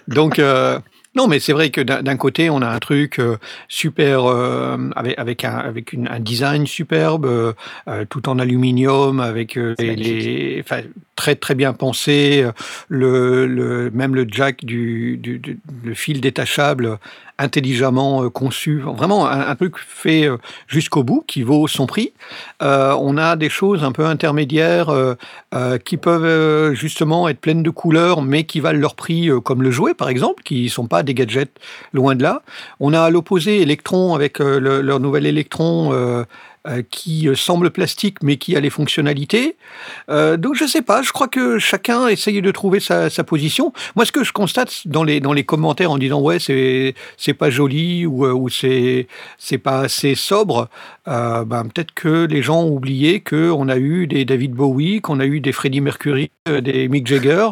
Donc, 0.08 0.38
euh, 0.40 0.80
non, 1.16 1.28
mais 1.28 1.40
c'est 1.40 1.54
vrai 1.54 1.70
que 1.70 1.82
d'un 1.82 2.18
côté, 2.18 2.50
on 2.50 2.62
a 2.62 2.68
un 2.68 2.80
truc 2.80 3.20
euh, 3.20 3.38
super 3.68 4.26
euh, 4.26 4.78
avec, 4.96 5.20
avec, 5.20 5.46
un, 5.46 5.56
avec 5.58 5.94
une- 5.94 6.08
un 6.08 6.20
design 6.20 6.66
superbe, 6.66 7.26
euh, 7.26 7.54
tout 8.10 8.28
en 8.30 8.40
aluminium, 8.40 9.20
avec 9.20 9.56
les, 9.56 10.64
très 11.16 11.36
très 11.36 11.54
bien 11.56 11.74
pensé, 11.74 12.44
le, 12.90 13.46
le, 13.46 13.92
même 13.92 14.16
le 14.16 14.26
jack 14.30 14.66
du, 14.66 15.18
du, 15.18 15.38
du- 15.40 15.60
le 15.84 15.94
fil 15.94 16.20
détachable 16.22 16.98
intelligemment 17.38 18.24
euh, 18.24 18.30
conçu, 18.30 18.80
vraiment 18.80 19.28
un, 19.28 19.56
truc 19.56 19.76
fait 19.78 20.26
euh, 20.26 20.38
jusqu'au 20.68 21.04
bout 21.04 21.24
qui 21.28 21.44
vaut 21.44 21.68
son 21.68 21.86
prix. 21.86 22.14
Euh, 22.62 22.96
on 23.00 23.18
a 23.18 23.36
des 23.36 23.50
choses 23.50 23.84
un 23.84 23.92
peu 23.92 24.06
intermédiaires 24.06 24.92
qui 25.86 25.98
peuvent 25.98 26.74
justement 26.74 27.28
être 27.28 27.40
pleines 27.40 27.64
de 27.64 27.70
couleurs, 27.70 28.22
mais 28.22 28.44
qui 28.44 28.60
valent 28.60 28.80
leur 28.80 28.96
prix, 28.96 29.30
comme 29.44 29.62
le 29.62 29.72
jouet 29.72 29.94
par 29.94 30.10
exemple, 30.10 30.44
qui 30.44 30.70
sont 30.70 30.88
pas 30.88 31.04
des 31.04 31.14
gadgets 31.14 31.52
loin 31.94 32.16
de 32.16 32.24
là. 32.24 32.42
On 32.80 32.94
a 32.94 33.02
à 33.02 33.10
l'opposé 33.10 33.62
Electron 33.62 34.16
avec 34.16 34.40
le- 34.40 34.82
leur 34.82 35.00
nouvel 35.00 35.26
Electron. 35.26 36.26
Euh, 36.66 36.82
qui 36.90 37.28
euh, 37.28 37.36
semble 37.36 37.72
plastique 37.72 38.24
mais 38.24 38.38
qui 38.38 38.56
a 38.56 38.62
les 38.62 38.70
fonctionnalités. 38.70 39.58
Euh, 40.10 40.38
donc 40.38 40.56
je 40.56 40.66
sais 40.66 40.82
pas, 40.82 41.02
je 41.02 41.12
crois 41.12 41.28
que 41.28 41.60
chacun 41.60 42.08
essaye 42.08 42.42
de 42.42 42.52
trouver 42.52 42.80
sa, 42.80 43.10
sa 43.10 43.26
position. 43.26 43.74
Moi 43.98 44.06
ce 44.06 44.14
que 44.14 44.24
je 44.24 44.32
constate 44.32 44.88
dans 44.88 45.04
les, 45.04 45.20
dans 45.20 45.34
les 45.34 45.44
commentaires 45.44 45.92
en 45.92 45.98
disant 45.98 46.22
ouais 46.22 46.38
c'est 46.40 47.34
pas 47.34 47.50
joli 47.50 48.06
ou, 48.06 48.26
ou 48.26 48.48
c'est 48.48 49.08
c'est 49.38 49.58
pas 49.58 49.82
assez 49.82 50.16
sobre, 50.16 50.70
euh, 51.08 51.44
ben, 51.44 51.64
peut-être 51.66 51.94
que 51.94 52.26
les 52.26 52.42
gens 52.42 52.62
ont 52.64 52.72
oublié 52.76 53.20
qu'on 53.20 53.68
a 53.68 53.76
eu 53.78 54.08
des 54.08 54.24
David 54.26 54.54
Bowie, 54.54 55.02
qu'on 55.02 55.20
a 55.20 55.26
eu 55.26 55.40
des 55.42 55.52
Freddie 55.52 55.82
Mercury, 55.82 56.32
euh, 56.48 56.62
des 56.62 56.88
Mick 56.88 57.08
Jagger, 57.08 57.48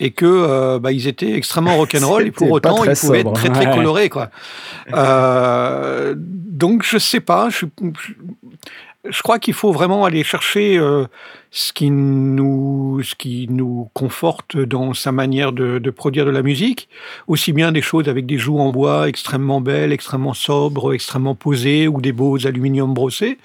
et 0.00 0.10
que 0.12 0.24
euh, 0.26 0.78
bah, 0.78 0.90
ils 0.92 1.06
étaient 1.06 1.32
extrêmement 1.34 1.76
rock'n'roll 1.78 2.26
et 2.28 2.30
pour 2.30 2.50
autant 2.50 2.76
ils 2.84 2.92
pouvaient 2.92 2.94
sobre. 2.94 3.16
être 3.16 3.32
très 3.34 3.50
très 3.50 3.66
Ouais. 3.66 3.74
colorés 3.76 4.08
quoi. 4.08 4.30
Euh, 4.94 6.14
donc 6.16 6.82
je 6.82 6.98
sais 6.98 7.20
pas, 7.20 7.48
je, 7.50 7.66
je, 7.82 8.12
je 9.08 9.22
crois 9.22 9.38
qu'il 9.38 9.54
faut 9.54 9.72
vraiment 9.72 10.04
aller 10.04 10.24
chercher 10.24 10.78
euh, 10.78 11.04
ce 11.50 11.72
qui 11.72 11.90
nous 11.90 13.02
ce 13.02 13.14
qui 13.14 13.46
nous 13.50 13.90
conforte 13.92 14.56
dans 14.56 14.94
sa 14.94 15.12
manière 15.12 15.52
de, 15.52 15.78
de 15.78 15.90
produire 15.90 16.24
de 16.24 16.30
la 16.30 16.42
musique, 16.42 16.88
aussi 17.26 17.52
bien 17.52 17.70
des 17.70 17.82
choses 17.82 18.08
avec 18.08 18.24
des 18.26 18.38
joues 18.38 18.58
en 18.58 18.70
bois 18.70 19.08
extrêmement 19.08 19.60
belles, 19.60 19.92
extrêmement 19.92 20.34
sobres, 20.34 20.94
extrêmement 20.94 21.34
posées, 21.34 21.86
ou 21.86 22.00
des 22.00 22.12
beaux 22.12 22.46
aluminium 22.46 22.94
brossés, 22.94 23.38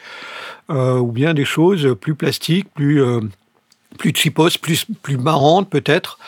euh, 0.70 0.98
ou 0.98 1.12
bien 1.12 1.34
des 1.34 1.46
choses 1.46 1.96
plus 2.00 2.16
plastiques, 2.16 2.68
plus 2.74 3.04
euh, 3.04 3.20
plus 3.98 4.14
cheapos, 4.16 4.58
plus 4.62 4.86
plus 5.02 5.18
marrantes 5.18 5.70
peut-être. 5.70 6.20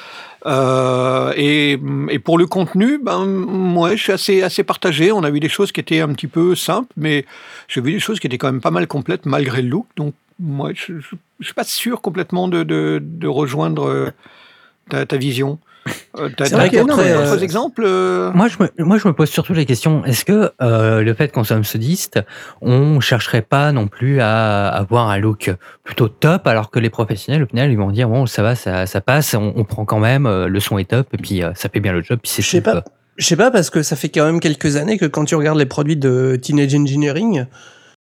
Euh, 0.46 1.34
et, 1.36 1.80
et 2.10 2.20
pour 2.20 2.38
le 2.38 2.48
contenu, 2.48 2.98
ben 2.98 3.26
moi 3.26 3.96
je 3.96 4.02
suis 4.02 4.12
assez 4.12 4.42
assez 4.42 4.64
partagé. 4.64 5.12
On 5.12 5.24
a 5.24 5.30
vu 5.30 5.40
des 5.40 5.50
choses 5.50 5.72
qui 5.72 5.80
étaient 5.80 6.00
un 6.02 6.14
petit 6.14 6.28
peu 6.28 6.56
simples, 6.56 6.92
mais 6.98 7.26
j'ai 7.68 7.82
vu 7.82 7.94
des 7.94 8.00
choses 8.00 8.20
qui 8.20 8.28
étaient 8.28 8.40
quand 8.40 8.52
même 8.52 8.62
pas 8.62 8.72
mal 8.72 8.88
complètes 8.88 9.26
malgré 9.26 9.62
le 9.62 9.70
look. 9.70 9.86
Donc 9.96 10.16
moi 10.40 10.72
je, 10.74 11.00
je, 11.00 11.16
je 11.40 11.46
suis 11.46 11.54
pas 11.54 11.64
sûr 11.64 12.02
complètement 12.02 12.48
de, 12.48 12.64
de, 12.64 13.00
de 13.02 13.28
rejoindre 13.28 13.88
euh, 13.88 14.10
ta, 14.90 15.06
ta 15.06 15.18
vision. 15.18 15.60
Euh, 16.18 16.30
C'est 16.40 16.52
vrai 16.52 16.70
d'autres- 16.70 16.86
non, 16.88 16.98
mais, 16.98 17.14
d'autres 17.14 17.34
euh, 17.34 17.40
exemples 17.40 17.84
euh 17.86 18.32
Moi 18.34 18.48
je, 18.48 18.58
me, 18.62 18.84
moi, 18.86 18.98
je 18.98 19.08
me 19.08 19.14
pose 19.14 19.30
surtout 19.30 19.54
la 19.54 19.66
question 19.66 20.04
est-ce 20.06 20.26
que 20.26 20.52
euh, 20.62 21.02
le 21.02 21.14
fait 21.14 21.32
qu'on 21.32 21.44
soit 21.44 21.64
sudiste, 21.64 22.20
on 22.62 23.00
chercherait 23.00 23.42
pas 23.42 23.72
non 23.72 23.88
plus 23.88 24.20
à 24.22 24.68
avoir 24.68 25.10
un 25.10 25.18
look 25.18 25.52
plutôt 25.84 26.08
top, 26.08 26.46
alors 26.48 26.70
que 26.70 26.80
les 26.80 26.90
professionnels, 26.90 27.44
au 27.44 27.48
final, 27.48 27.72
ils 27.72 27.78
vont 27.78 27.92
dire 27.92 28.10
bon, 28.10 28.26
ça 28.26 28.44
va, 28.44 28.56
ça, 28.56 28.86
ça 28.86 29.02
passe, 29.02 29.34
on, 29.34 29.54
on 29.56 29.64
prend 29.64 29.86
quand 29.86 30.00
même, 30.00 30.26
euh, 30.26 30.48
le 30.48 30.60
son 30.60 30.78
est 30.78 30.90
top, 30.90 31.08
et 31.14 31.18
puis 31.18 31.44
euh, 31.44 31.52
ça 31.56 31.70
fait 31.70 31.80
bien 31.80 31.94
le 31.94 32.04
job, 32.04 32.20
puis 32.22 32.32
c'est 32.32 32.42
Je 32.42 32.50
sais 32.50 32.62
pas. 32.62 32.84
Je 33.18 33.26
sais 33.26 33.36
pas 33.38 33.50
parce 33.52 33.70
que 33.70 33.82
ça 33.82 33.96
fait 33.96 34.10
quand 34.10 34.26
même 34.26 34.40
quelques 34.40 34.76
années 34.76 34.98
que 34.98 35.06
quand 35.06 35.26
tu 35.26 35.36
regardes 35.36 35.58
les 35.60 35.66
produits 35.66 35.98
de 35.98 36.38
Teenage 36.42 36.76
Engineering, 36.76 37.46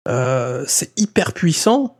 euh, 0.07 0.63
c'est 0.67 0.91
hyper 0.99 1.33
puissant. 1.33 1.97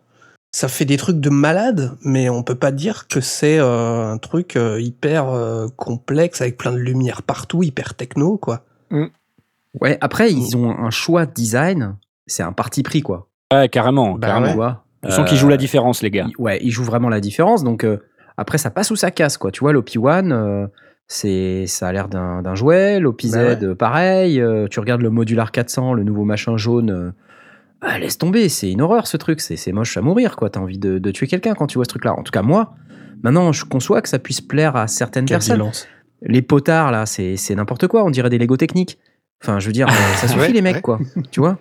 Ça 0.55 0.69
fait 0.69 0.85
des 0.85 0.95
trucs 0.95 1.19
de 1.19 1.29
malade, 1.29 1.97
mais 2.01 2.29
on 2.29 2.41
peut 2.41 2.55
pas 2.55 2.71
dire 2.71 3.07
que 3.09 3.19
c'est 3.19 3.59
euh, 3.59 4.13
un 4.13 4.17
truc 4.17 4.55
euh, 4.55 4.79
hyper 4.79 5.27
euh, 5.27 5.67
complexe 5.75 6.39
avec 6.39 6.55
plein 6.55 6.71
de 6.71 6.77
lumière 6.77 7.23
partout, 7.23 7.61
hyper 7.61 7.93
techno 7.93 8.37
quoi. 8.37 8.63
Ouais, 9.81 9.97
après, 10.01 10.31
ils 10.31 10.55
ont 10.55 10.71
un 10.71 10.89
choix 10.89 11.25
de 11.25 11.33
design, 11.33 11.97
c'est 12.27 12.43
un 12.43 12.53
parti 12.53 12.83
pris, 12.83 13.01
quoi. 13.01 13.27
Ouais, 13.53 13.69
carrément. 13.69 14.13
Bah 14.13 14.27
carrément. 14.27 14.77
Sens 15.09 15.29
qu'ils 15.29 15.37
jouent 15.37 15.49
la 15.49 15.57
différence, 15.57 16.01
les 16.01 16.09
gars. 16.09 16.27
Ouais, 16.39 16.59
il 16.63 16.71
joue 16.71 16.83
vraiment 16.83 17.09
la 17.09 17.19
différence. 17.19 17.63
Donc 17.63 17.83
euh, 17.83 17.97
après, 18.37 18.57
ça 18.57 18.71
passe 18.71 18.89
ou 18.91 18.95
ça 18.95 19.11
casse, 19.11 19.37
quoi. 19.37 19.51
Tu 19.51 19.59
vois, 19.59 19.73
l'OP1, 19.73 20.31
euh, 20.31 20.67
c'est, 21.07 21.67
ça 21.67 21.89
a 21.89 21.91
l'air 21.91 22.07
d'un, 22.07 22.55
jouet. 22.55 22.99
L'OPZ, 22.99 23.31
Bah 23.33 23.53
ouais. 23.53 23.75
pareil. 23.75 24.41
Euh, 24.41 24.67
tu 24.67 24.79
regardes 24.79 25.01
le 25.01 25.11
Modular 25.11 25.51
400, 25.51 25.93
le 25.93 26.03
nouveau 26.03 26.23
machin 26.23 26.57
jaune. 26.57 27.13
Euh, 27.85 27.89
ah, 27.93 27.99
laisse 27.99 28.17
tomber, 28.17 28.49
c'est 28.49 28.71
une 28.71 28.81
horreur 28.81 29.07
ce 29.07 29.17
truc. 29.17 29.41
C'est, 29.41 29.55
c'est 29.55 29.71
moche 29.71 29.95
à 29.97 30.01
mourir, 30.01 30.35
quoi. 30.35 30.49
T'as 30.49 30.59
envie 30.59 30.77
de, 30.79 30.97
de 30.99 31.11
tuer 31.11 31.27
quelqu'un 31.27 31.53
quand 31.53 31.67
tu 31.67 31.77
vois 31.77 31.85
ce 31.85 31.89
truc-là. 31.89 32.13
En 32.17 32.23
tout 32.23 32.31
cas, 32.31 32.41
moi, 32.41 32.73
maintenant, 33.23 33.51
je 33.51 33.65
conçois 33.65 34.01
que 34.01 34.09
ça 34.09 34.19
puisse 34.19 34.41
plaire 34.41 34.75
à 34.75 34.87
certaines 34.87 35.25
Quelle 35.25 35.35
personnes. 35.35 35.55
violence. 35.57 35.87
Les 36.21 36.41
potards, 36.41 36.91
là, 36.91 37.05
c'est 37.05 37.37
c'est 37.37 37.55
n'importe 37.55 37.87
quoi. 37.87 38.03
On 38.03 38.09
dirait 38.09 38.29
des 38.29 38.37
Lego 38.37 38.57
techniques. 38.57 38.97
Enfin, 39.43 39.59
je 39.59 39.67
veux 39.67 39.73
dire, 39.73 39.87
euh, 39.89 40.15
ça 40.15 40.27
suffit, 40.27 40.39
Ouais, 40.39 40.49
les 40.49 40.61
mecs, 40.61 40.75
ouais. 40.77 40.81
quoi. 40.81 40.99
Tu 41.31 41.39
vois 41.39 41.59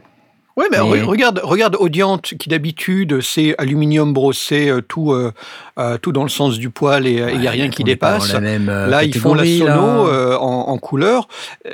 Ouais, 0.57 0.67
mais, 0.71 0.79
Mais- 0.79 1.01
re- 1.03 1.05
regarde, 1.05 1.41
regarde 1.43 1.77
Audiant 1.81 2.19
qui 2.19 2.49
d'habitude 2.49 3.21
c'est 3.21 3.57
aluminium 3.59 4.13
brossé, 4.13 4.69
euh, 4.69 4.81
tout, 4.83 5.11
euh, 5.13 5.33
euh, 5.81 5.99
tout 5.99 6.13
dans 6.13 6.23
le 6.23 6.29
sens 6.29 6.59
du 6.59 6.71
poil 6.71 7.09
et 7.09 7.15
il 7.35 7.41
n'y 7.41 7.49
a 7.49 7.51
rien 7.51 7.69
qui 7.71 7.83
dépasse. 7.83 8.33
même, 8.35 8.69
euh, 8.69 8.87
Là, 8.87 9.03
ils 9.03 9.13
font 9.19 9.35
la 9.35 9.43
sono 9.59 10.07
euh, 10.09 10.37
en, 10.37 10.69
en 10.69 10.79
couleur. 10.79 11.27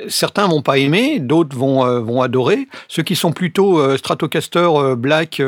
Certains 0.07 0.47
vont 0.47 0.63
pas 0.63 0.79
aimer, 0.79 1.19
d'autres 1.19 1.55
vont, 1.55 1.99
vont 2.01 2.23
adorer. 2.23 2.67
Ceux 2.87 3.03
qui 3.03 3.15
sont 3.15 3.31
plutôt 3.33 3.95
Stratocaster 3.97 4.67
Black 4.97 5.39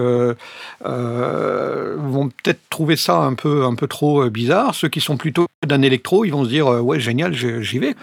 vont 0.84 2.30
peut-être 2.30 2.60
trouver 2.70 2.96
ça 2.96 3.18
un 3.18 3.34
peu, 3.34 3.64
un 3.66 3.76
peu 3.76 3.88
trop 3.88 4.30
bizarre. 4.30 4.76
Ceux 4.76 4.90
qui 4.90 5.02
sont 5.02 5.18
plutôt 5.18 5.48
d'un 5.66 5.82
électro, 5.82 6.26
ils 6.26 6.32
vont 6.32 6.44
se 6.44 6.50
dire 6.50 6.68
ouais 6.68 7.00
génial, 7.00 7.34
j'y 7.34 7.80
vais. 7.80 7.96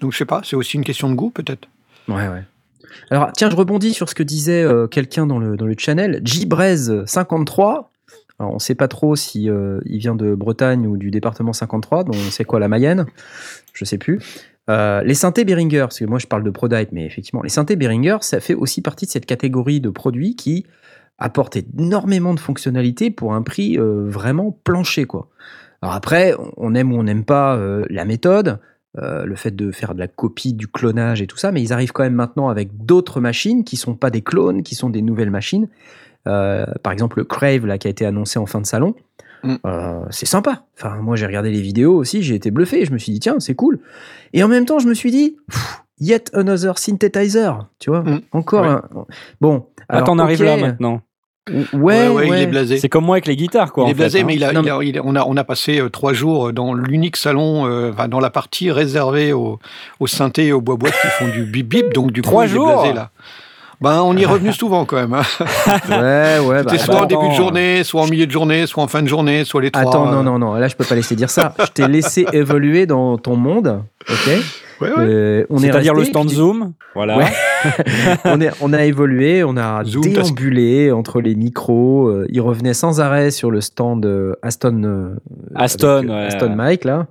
Donc 0.00 0.12
je 0.12 0.18
sais 0.18 0.24
pas, 0.24 0.40
c'est 0.44 0.56
aussi 0.56 0.76
une 0.76 0.84
question 0.84 1.10
de 1.10 1.14
goût 1.14 1.30
peut-être. 1.30 1.68
Ouais, 2.08 2.28
ouais. 2.28 2.44
Alors, 3.10 3.32
tiens, 3.32 3.50
je 3.50 3.56
rebondis 3.56 3.92
sur 3.92 4.08
ce 4.08 4.14
que 4.14 4.22
disait 4.22 4.62
euh, 4.62 4.86
quelqu'un 4.86 5.26
dans 5.26 5.40
le, 5.40 5.56
dans 5.56 5.66
le 5.66 5.74
channel. 5.76 6.22
Jibrez53. 6.22 7.86
Alors, 8.38 8.54
on 8.54 8.58
sait 8.60 8.76
pas 8.76 8.86
trop 8.86 9.16
si 9.16 9.50
euh, 9.50 9.80
il 9.84 9.98
vient 9.98 10.14
de 10.14 10.34
Bretagne 10.36 10.86
ou 10.86 10.96
du 10.96 11.10
département 11.10 11.52
53, 11.52 12.04
donc 12.04 12.14
c'est 12.30 12.44
quoi 12.44 12.60
la 12.60 12.68
Mayenne? 12.68 13.06
Je 13.74 13.84
sais 13.84 13.98
plus. 13.98 14.20
Euh, 14.70 15.02
les 15.02 15.14
synthés 15.14 15.44
Behringer, 15.44 15.80
parce 15.80 15.98
que 15.98 16.04
moi 16.04 16.20
je 16.20 16.26
parle 16.26 16.44
de 16.44 16.50
ProDype, 16.50 16.90
mais 16.92 17.04
effectivement, 17.04 17.42
les 17.42 17.48
synthés 17.48 17.76
Behringer, 17.76 18.18
ça 18.20 18.38
fait 18.40 18.54
aussi 18.54 18.80
partie 18.80 19.06
de 19.06 19.10
cette 19.10 19.26
catégorie 19.26 19.80
de 19.80 19.90
produits 19.90 20.36
qui 20.36 20.64
apportent 21.18 21.56
énormément 21.56 22.32
de 22.32 22.40
fonctionnalités 22.40 23.10
pour 23.10 23.34
un 23.34 23.42
prix 23.42 23.76
vraiment 23.78 24.56
plancher, 24.64 25.04
quoi. 25.04 25.28
Alors 25.82 25.94
après, 25.94 26.34
on 26.56 26.74
aime 26.74 26.92
ou 26.92 26.96
on 26.98 27.02
n'aime 27.02 27.24
pas 27.24 27.60
la 27.90 28.04
méthode, 28.06 28.58
euh, 28.98 29.24
le 29.24 29.36
fait 29.36 29.54
de 29.54 29.70
faire 29.70 29.94
de 29.94 30.00
la 30.00 30.08
copie, 30.08 30.52
du 30.52 30.66
clonage 30.66 31.22
et 31.22 31.26
tout 31.26 31.36
ça, 31.36 31.52
mais 31.52 31.62
ils 31.62 31.72
arrivent 31.72 31.92
quand 31.92 32.02
même 32.02 32.14
maintenant 32.14 32.48
avec 32.48 32.84
d'autres 32.84 33.20
machines 33.20 33.62
qui 33.64 33.76
sont 33.76 33.94
pas 33.94 34.10
des 34.10 34.22
clones, 34.22 34.62
qui 34.62 34.74
sont 34.74 34.90
des 34.90 35.02
nouvelles 35.02 35.30
machines. 35.30 35.68
Euh, 36.26 36.66
par 36.82 36.92
exemple, 36.92 37.18
le 37.18 37.24
Crave 37.24 37.66
là, 37.66 37.78
qui 37.78 37.86
a 37.86 37.90
été 37.90 38.04
annoncé 38.04 38.38
en 38.38 38.46
fin 38.46 38.60
de 38.60 38.66
salon. 38.66 38.94
Mm. 39.42 39.54
Euh, 39.64 40.00
c'est 40.10 40.26
sympa. 40.26 40.64
Enfin, 40.76 40.96
moi, 40.96 41.16
j'ai 41.16 41.26
regardé 41.26 41.50
les 41.50 41.60
vidéos 41.62 41.94
aussi, 41.96 42.22
j'ai 42.22 42.34
été 42.34 42.50
bluffé. 42.50 42.84
Je 42.84 42.92
me 42.92 42.98
suis 42.98 43.12
dit, 43.12 43.20
tiens, 43.20 43.40
c'est 43.40 43.54
cool. 43.54 43.78
Et 44.32 44.42
en 44.42 44.48
même 44.48 44.66
temps, 44.66 44.78
je 44.80 44.86
me 44.88 44.92
suis 44.94 45.10
dit, 45.10 45.36
pff, 45.48 45.82
yet 45.98 46.30
another 46.34 46.78
synthesizer. 46.78 47.68
Tu 47.78 47.90
vois, 47.90 48.02
Mm. 48.02 48.20
encore 48.32 48.62
Ouais. 48.62 48.68
un. 48.68 48.82
Bon. 49.40 49.54
Là, 49.78 49.84
alors, 49.88 50.04
t'en 50.08 50.18
arrives 50.18 50.40
ok, 50.40 50.46
là 50.46 50.56
maintenant. 50.58 51.00
Ouais, 51.72 52.08
ouais, 52.08 52.28
il 52.28 52.34
est 52.34 52.46
blasé. 52.46 52.78
C'est 52.78 52.88
comme 52.88 53.04
moi 53.06 53.14
avec 53.16 53.26
les 53.26 53.34
guitares, 53.36 53.72
quoi. 53.72 53.84
Il 53.86 53.90
est 53.90 53.94
blasé, 53.94 54.18
fait, 54.18 54.22
hein. 54.24 54.26
mais, 54.26 54.34
il 54.36 54.44
a, 54.44 54.52
Non, 54.52 54.62
il 54.62 54.70
a- 54.70 54.78
il 54.82 54.98
a- 54.98 55.02
on, 55.04 55.16
a, 55.16 55.24
on 55.26 55.36
a 55.36 55.44
passé 55.44 55.80
euh, 55.80 55.88
trois 55.88 56.12
jours 56.12 56.52
dans 56.52 56.74
l'unique 56.74 57.16
salon, 57.16 57.66
euh, 57.66 57.90
enfin, 57.92 58.08
dans 58.08 58.20
la 58.20 58.30
partie 58.30 58.70
réservée 58.70 59.32
aux, 59.32 59.58
aux 60.00 60.06
synthés 60.06 60.46
et 60.48 60.52
aux 60.52 60.60
bois-boîtes 60.60 60.92
qui 61.00 61.08
font 61.08 61.28
du 61.28 61.44
bip-bip, 61.44 61.92
donc 61.92 62.12
du 62.12 62.22
coup, 62.22 62.28
Trois 62.30 62.44
il 62.44 62.50
est 62.50 62.54
jours 62.54 62.66
blasé 62.82 62.92
là. 62.92 63.10
Ben, 63.80 64.02
on 64.02 64.14
y 64.14 64.22
est 64.22 64.26
revenu 64.26 64.52
souvent 64.52 64.84
quand 64.84 64.96
même. 64.96 65.14
hein. 65.14 65.22
Ouais, 65.88 66.38
ouais. 66.46 66.62
bah, 66.62 66.70
C'était 66.72 66.84
soit 66.84 67.00
en 67.00 67.06
début 67.06 67.28
de 67.30 67.34
journée, 67.34 67.82
soit 67.82 68.02
en 68.02 68.06
milieu 68.06 68.26
de 68.26 68.30
journée, 68.30 68.66
soit 68.66 68.82
en 68.84 68.88
fin 68.88 69.00
de 69.02 69.08
journée, 69.08 69.44
soit 69.46 69.62
les 69.62 69.70
trois. 69.70 69.88
Attends, 69.88 70.04
non, 70.04 70.18
euh, 70.18 70.22
non, 70.22 70.38
non. 70.38 70.54
Là, 70.54 70.68
je 70.68 70.76
peux 70.76 70.84
pas 70.84 70.94
laisser 70.94 71.16
dire 71.16 71.30
ça. 71.30 71.54
Je 71.58 71.64
t'ai 71.72 71.88
laissé 71.88 72.26
évoluer 72.34 72.84
dans 72.84 73.16
ton 73.16 73.36
monde. 73.36 73.82
Ok? 74.08 74.16
Ouais, 74.26 74.88
ouais. 74.88 74.92
Euh, 74.98 75.46
on 75.48 75.58
est 75.62 75.68
C'est-à-dire 75.68 75.94
le 75.94 76.00
resté, 76.00 76.12
stand 76.12 76.26
puis- 76.26 76.36
Zoom. 76.36 76.72
Voilà. 76.94 77.16
Ouais. 77.16 77.32
on, 78.24 78.40
est, 78.40 78.50
on 78.60 78.72
a 78.72 78.84
évolué, 78.84 79.44
on 79.44 79.56
a 79.56 79.84
Zoom, 79.84 80.02
déambulé 80.02 80.90
entre 80.92 81.20
les 81.20 81.34
micros. 81.34 82.08
euh, 82.08 82.26
il 82.30 82.40
revenait 82.40 82.74
sans 82.74 83.00
arrêt 83.00 83.30
sur 83.30 83.50
le 83.50 83.60
stand 83.60 84.04
euh, 84.06 84.34
Aston, 84.42 84.82
euh, 84.84 85.14
Aston, 85.54 86.08
ouais. 86.08 86.26
Aston 86.26 86.54
Mike 86.56 86.84
là. 86.84 87.06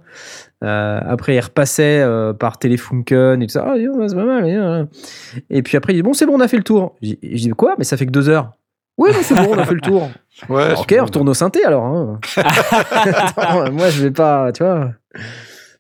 Euh, 0.63 0.99
après, 1.07 1.35
il 1.35 1.39
repassait 1.39 2.01
euh, 2.01 2.33
par 2.33 2.59
Telefunken 2.59 3.41
et 3.41 3.47
tout 3.47 3.53
ça. 3.53 3.65
Ah, 3.65 3.75
c'est 4.07 4.15
pas 4.15 4.25
mal. 4.25 4.88
Et 5.49 5.62
puis 5.63 5.77
après, 5.77 5.93
il 5.93 5.95
dit 5.97 6.01
Bon, 6.01 6.13
c'est 6.13 6.25
bon, 6.25 6.33
on 6.35 6.41
a 6.41 6.47
fait 6.49 6.57
le 6.57 6.63
tour. 6.63 6.95
Je 7.01 7.13
dis- 7.21 7.49
Quoi? 7.51 7.75
Mais 7.77 7.85
ça 7.85 7.95
fait 7.95 8.05
que 8.05 8.12
deux 8.12 8.27
heures. 8.27 8.51
Oui, 8.97 9.12
c'est 9.21 9.35
bon, 9.35 9.47
on 9.51 9.57
a 9.57 9.65
fait 9.65 9.73
le 9.75 9.81
tour. 9.81 10.09
Ouais, 10.47 10.63
Alors, 10.63 10.81
ok, 10.81 10.95
on 11.01 11.03
retourne 11.05 11.27
au 11.29 11.33
synthé 11.33 11.65
alors. 11.65 11.83
hein. 11.83 12.19
Attends, 12.38 13.71
moi, 13.73 13.89
je 13.89 14.03
vais 14.03 14.12
pas, 14.12 14.53
tu 14.53 14.63
vois. 14.63 14.91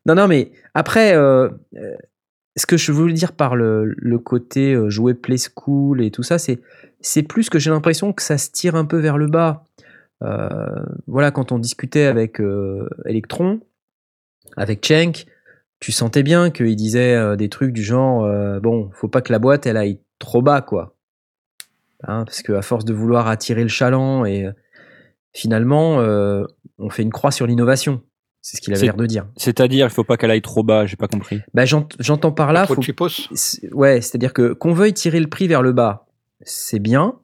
Non, 0.05 0.15
non, 0.15 0.27
mais 0.27 0.51
après, 0.73 1.13
euh, 1.15 1.47
ce 2.59 2.65
que 2.65 2.77
je 2.77 2.91
voulais 2.91 3.13
dire 3.13 3.31
par 3.31 3.55
le, 3.55 3.95
côté 4.23 4.73
euh, 4.73 4.89
jouer 4.89 5.13
play 5.13 5.37
school 5.37 6.01
et 6.01 6.11
tout 6.11 6.23
ça, 6.23 6.37
c'est 6.37 7.23
plus 7.23 7.49
que 7.49 7.57
j'ai 7.57 7.69
l'impression 7.69 8.13
que 8.13 8.21
ça 8.21 8.37
se 8.37 8.51
tire 8.51 8.75
un 8.75 8.85
peu 8.85 8.97
vers 8.97 9.17
le 9.17 9.27
bas. 9.27 9.63
Euh, 10.21 10.83
voilà, 11.07 11.31
quand 11.31 11.51
on 11.51 11.59
discutait 11.59 12.05
avec 12.05 12.41
euh, 12.41 12.87
Electron, 13.05 13.61
avec 14.57 14.85
Cenk, 14.85 15.25
tu 15.79 15.93
sentais 15.93 16.23
bien 16.23 16.51
qu'il 16.51 16.75
disait 16.75 17.37
des 17.37 17.47
trucs 17.47 17.71
du 17.71 17.83
genre 17.83 18.27
bon, 18.59 18.89
faut 18.91 19.07
pas 19.07 19.21
que 19.21 19.31
la 19.31 19.39
boîte 19.39 19.65
elle 19.65 19.77
aille 19.77 20.01
trop 20.19 20.41
bas, 20.41 20.61
quoi. 20.61 20.93
Hein, 22.03 22.25
parce 22.25 22.41
que 22.41 22.51
à 22.51 22.61
force 22.61 22.83
de 22.83 22.93
vouloir 22.93 23.27
attirer 23.27 23.63
le 23.63 23.69
chaland 23.69 24.25
et 24.25 24.49
finalement, 25.31 25.99
on 26.79 26.89
fait 26.89 27.03
une 27.03 27.13
croix 27.13 27.31
sur 27.31 27.47
l'innovation. 27.47 28.01
C'est 28.41 28.57
ce 28.57 28.61
qu'il 28.61 28.73
avait 28.73 28.79
l'air 28.85 28.95
de 28.95 29.05
dire. 29.05 29.27
C'est-à-dire, 29.35 29.87
il 29.87 29.89
faut 29.89 30.03
pas 30.03 30.15
qu'elle 30.17 30.31
aille 30.31 30.41
trop 30.41 30.63
bas, 30.63 30.85
j'ai 30.85 30.95
pas 30.95 31.07
compris. 31.07 31.41
Bah, 31.53 31.65
j'ent- 31.65 31.87
j'entends 31.99 32.31
par 32.31 32.53
là, 32.53 32.63
Trop 32.63 32.75
faut- 32.75 32.81
ouais, 33.73 34.01
c'est-à-dire 34.01 34.33
que 34.33 34.53
qu'on 34.53 34.73
veuille 34.73 34.93
tirer 34.93 35.19
le 35.19 35.27
prix 35.27 35.47
vers 35.47 35.61
le 35.61 35.73
bas, 35.73 36.07
c'est 36.41 36.79
bien. 36.79 37.19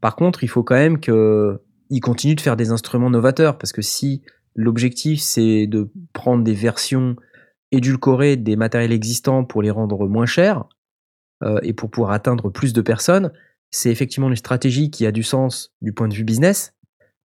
Par 0.00 0.16
contre, 0.16 0.42
il 0.44 0.48
faut 0.48 0.62
quand 0.64 0.74
même 0.74 0.98
que 1.00 1.60
il 1.88 2.00
continue 2.00 2.34
de 2.34 2.40
faire 2.40 2.56
des 2.56 2.70
instruments 2.72 3.10
novateurs 3.10 3.58
parce 3.58 3.72
que 3.72 3.80
si 3.82 4.22
l'objectif 4.56 5.20
c'est 5.20 5.66
de 5.68 5.88
prendre 6.12 6.42
des 6.42 6.54
versions 6.54 7.14
édulcorées 7.72 8.36
des 8.36 8.56
matériels 8.56 8.92
existants 8.92 9.44
pour 9.44 9.62
les 9.62 9.70
rendre 9.70 10.06
moins 10.08 10.26
chers 10.26 10.64
euh, 11.42 11.58
et 11.62 11.72
pour 11.72 11.90
pouvoir 11.90 12.12
atteindre 12.12 12.50
plus 12.50 12.72
de 12.72 12.80
personnes, 12.80 13.30
c'est 13.70 13.90
effectivement 13.90 14.28
une 14.28 14.36
stratégie 14.36 14.90
qui 14.90 15.06
a 15.06 15.12
du 15.12 15.22
sens 15.22 15.74
du 15.82 15.92
point 15.92 16.08
de 16.08 16.14
vue 16.14 16.24
business 16.24 16.74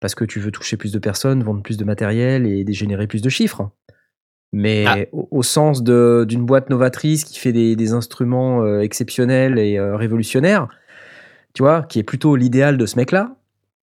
parce 0.01 0.15
que 0.15 0.25
tu 0.25 0.41
veux 0.41 0.51
toucher 0.51 0.77
plus 0.77 0.93
de 0.93 0.99
personnes, 0.99 1.43
vendre 1.43 1.63
plus 1.63 1.77
de 1.77 1.85
matériel 1.85 2.47
et 2.47 2.65
générer 2.73 3.07
plus 3.07 3.23
de 3.23 3.29
chiffres. 3.29 3.71
Mais 4.53 4.85
Ah. 4.87 4.97
au, 5.13 5.29
au 5.31 5.43
sens 5.45 5.83
d'une 5.85 6.45
boîte 6.45 6.71
novatrice 6.71 7.25
qui 7.25 7.39
fait 7.39 7.53
des, 7.53 7.77
des 7.77 7.93
instruments 7.93 8.63
euh, 8.65 8.81
exceptionnels 8.81 9.59
et 9.59 9.79
euh, 9.79 9.95
révolutionnaires, 9.97 10.67
tu 11.55 11.63
vois, 11.63 11.83
qui 11.83 11.99
est 12.01 12.03
plutôt 12.03 12.35
l'idéal 12.35 12.77
de 12.77 12.85
ce 12.87 12.97
mec-là, 12.97 13.37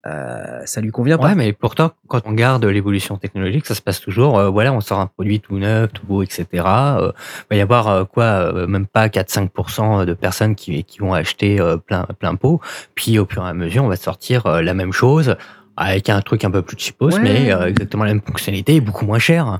euh, 0.05 0.61
ça 0.65 0.79
lui 0.81 0.91
convient 0.91 1.17
pas. 1.17 1.27
Ouais, 1.29 1.35
mais 1.35 1.53
pourtant, 1.53 1.91
quand 2.07 2.21
on 2.25 2.29
regarde 2.31 2.63
l'évolution 2.65 3.17
technologique, 3.17 3.65
ça 3.65 3.75
se 3.75 3.81
passe 3.81 3.99
toujours. 4.01 4.37
euh, 4.39 4.49
voilà, 4.49 4.71
on 4.73 4.79
sort 4.81 4.99
un 4.99 5.07
produit 5.07 5.39
tout 5.39 5.57
neuf, 5.57 5.91
tout 5.93 6.05
beau, 6.05 6.21
etc. 6.23 6.45
Euh, 6.53 7.11
va 7.49 7.55
y 7.55 7.61
avoir 7.61 8.07
quoi, 8.09 8.67
même 8.67 8.87
pas 8.87 9.07
4-5% 9.07 10.05
de 10.05 10.13
personnes 10.13 10.55
qui, 10.55 10.83
qui 10.83 10.99
vont 10.99 11.13
acheter 11.13 11.59
plein 11.85 12.05
plein 12.19 12.35
pot. 12.35 12.59
Puis 12.95 13.19
au 13.19 13.25
fur 13.25 13.45
et 13.45 13.49
à 13.49 13.53
mesure, 13.53 13.83
on 13.83 13.89
va 13.89 13.95
sortir 13.97 14.61
la 14.61 14.73
même 14.73 14.93
chose 14.93 15.35
avec 15.77 16.09
un 16.09 16.21
truc 16.21 16.43
un 16.43 16.51
peu 16.51 16.61
plus 16.61 16.77
cheapos, 16.77 17.13
Ouais. 17.13 17.19
mais 17.21 17.53
euh, 17.53 17.67
exactement 17.67 18.03
la 18.03 18.13
même 18.13 18.21
fonctionnalité 18.25 18.75
et 18.75 18.81
beaucoup 18.81 19.05
moins 19.05 19.19
cher. 19.19 19.59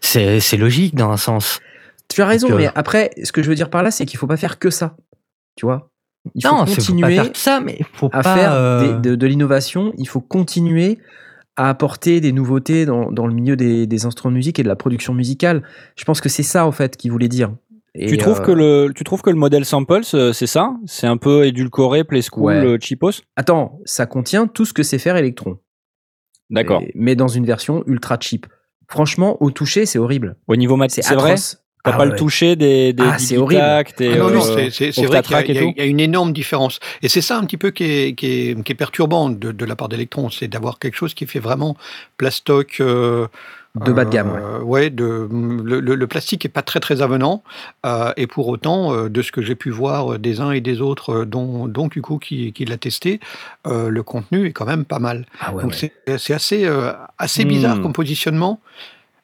C'est 0.00 0.40
c'est 0.40 0.56
logique 0.56 0.94
dans 0.94 1.10
un 1.10 1.16
sens. 1.16 1.60
Tu 2.08 2.22
as 2.22 2.26
raison, 2.26 2.50
euh, 2.52 2.56
mais 2.56 2.70
après, 2.74 3.10
ce 3.22 3.32
que 3.32 3.42
je 3.42 3.48
veux 3.48 3.54
dire 3.54 3.68
par 3.70 3.82
là, 3.82 3.90
c'est 3.90 4.06
qu'il 4.06 4.18
faut 4.18 4.26
pas 4.26 4.36
faire 4.38 4.58
que 4.58 4.70
ça. 4.70 4.96
Tu 5.56 5.66
vois? 5.66 5.90
Il 6.34 6.46
faut 6.46 6.52
non, 6.54 6.66
c'est 6.66 6.74
faut 6.74 6.80
pas 6.80 6.86
continuer 6.86 7.14
faire 7.16 7.30
ça, 7.34 7.60
mais 7.60 7.78
faut 7.92 8.08
à 8.12 8.22
pas 8.22 8.34
faire 8.34 8.52
euh, 8.52 9.00
des- 9.00 9.10
de, 9.10 9.14
de 9.16 9.26
l'innovation. 9.26 9.92
Il 9.98 10.08
faut 10.08 10.20
continuer 10.20 10.98
à 11.56 11.68
apporter 11.68 12.20
des 12.20 12.32
nouveautés 12.32 12.86
dans, 12.86 13.10
dans 13.10 13.26
le 13.26 13.34
milieu 13.34 13.56
des, 13.56 13.86
des 13.86 14.06
instruments 14.06 14.30
de 14.30 14.36
musique 14.36 14.58
et 14.58 14.62
de 14.62 14.68
la 14.68 14.76
production 14.76 15.12
musicale. 15.12 15.62
Je 15.96 16.04
pense 16.04 16.20
que 16.20 16.28
c'est 16.28 16.42
ça, 16.44 16.64
en 16.66 16.72
fait, 16.72 16.96
qu'il 16.96 17.10
voulait 17.12 17.28
dire. 17.28 17.50
Et, 17.94 18.06
tu, 18.06 18.18
trouves 18.18 18.40
euh, 18.40 18.44
que 18.44 18.50
le, 18.52 18.92
tu 18.94 19.02
trouves 19.02 19.22
que 19.22 19.30
le 19.30 19.36
modèle 19.36 19.64
Samples, 19.64 20.02
euh, 20.14 20.32
c'est 20.32 20.46
ça? 20.46 20.74
C'est 20.86 21.06
un 21.06 21.16
peu 21.16 21.46
édulcoré, 21.46 22.04
play 22.04 22.20
school, 22.22 22.44
Ouais. 22.44 22.54
euh, 22.64 22.78
cheapos? 22.80 23.22
Attends, 23.36 23.80
ça 23.84 24.06
contient 24.06 24.46
tout 24.46 24.64
ce 24.64 24.72
que 24.72 24.82
sait 24.82 24.98
faire 24.98 25.16
Electron. 25.16 25.58
D'accord. 26.50 26.82
Mais 26.94 27.14
dans 27.16 27.28
une 27.28 27.44
version 27.44 27.82
ultra 27.86 28.16
cheap. 28.20 28.46
Franchement, 28.88 29.36
au 29.42 29.50
toucher, 29.50 29.84
c'est 29.84 29.98
horrible. 29.98 30.36
Au 30.46 30.56
niveau 30.56 30.76
mat, 30.76 30.90
C'est 30.90 31.02
c'est 31.02 31.14
vrai? 31.14 31.34
T'as 31.84 31.92
Ah 31.92 31.96
pas 31.96 32.04
ouais. 32.04 32.10
le 32.10 32.16
toucher 32.16 32.56
des, 32.56 32.92
des 32.92 33.02
Ah, 33.06 33.18
c'est 33.18 33.36
horrible. 33.36 33.60
Et 34.00 34.08
Ah 34.12 34.16
non, 34.18 34.30
non, 34.30 34.40
euh, 34.46 34.68
c'est- 34.70 34.90
vrai 35.06 35.22
qu'il 35.44 35.54
y, 35.54 35.58
a- 35.80 35.84
y 35.84 35.88
une 35.88 36.00
énorme 36.00 36.32
différence. 36.32 36.80
Et 37.02 37.08
c'est 37.08 37.20
ça 37.20 37.38
un 37.38 37.44
petit 37.44 37.56
peu 37.56 37.70
qui 37.70 37.84
est, 37.84 38.14
qui 38.14 38.26
est, 38.50 38.62
qui 38.64 38.72
est 38.72 38.74
perturbant 38.74 39.28
de, 39.30 39.52
de 39.52 39.64
la 39.64 39.76
part 39.76 39.88
d'Electron, 39.88 40.28
c'est 40.30 40.48
d'avoir 40.48 40.78
quelque 40.78 40.96
chose 40.96 41.14
qui 41.14 41.26
fait 41.26 41.38
vraiment 41.38 41.76
plastoc. 42.16 42.78
euh, 42.80 43.28
De 43.74 43.92
bas 43.92 44.04
de 44.04 44.10
gamme, 44.10 44.32
ouais. 44.32 44.40
euh, 44.42 44.60
ouais, 44.60 44.90
de, 44.90 45.28
le, 45.30 45.78
le- 45.80 45.94
le 45.94 46.06
plastique 46.06 46.44
est 46.44 46.48
pas 46.48 46.62
très 46.62 46.80
très 46.80 47.00
avenant. 47.02 47.44
euh, 47.86 48.12
et 48.16 48.26
pour 48.26 48.48
autant, 48.48 48.92
euh, 48.92 49.08
de 49.08 49.22
ce 49.22 49.30
que 49.30 49.40
j'ai 49.42 49.54
pu 49.54 49.70
voir 49.70 50.18
des 50.18 50.40
uns 50.40 50.50
et 50.50 50.60
des 50.60 50.80
autres, 50.80 51.24
dont, 51.24 51.68
dont 51.68 51.88
Cuco 51.88 52.18
qui, 52.18 52.52
qui 52.52 52.64
l'a 52.64 52.76
testé, 52.78 53.20
le 53.66 54.00
contenu 54.02 54.46
est 54.46 54.52
quand 54.52 54.66
même 54.66 54.84
pas 54.84 54.98
mal. 54.98 55.26
Ah 55.40 55.52
ouais, 55.54 55.62
Donc 55.62 55.72
ouais. 55.72 55.92
c'est 56.18 56.32
assez, 56.32 56.68
assez 57.18 57.44
bizarre 57.44 57.80
comme 57.80 57.92
positionnement. 57.92 58.60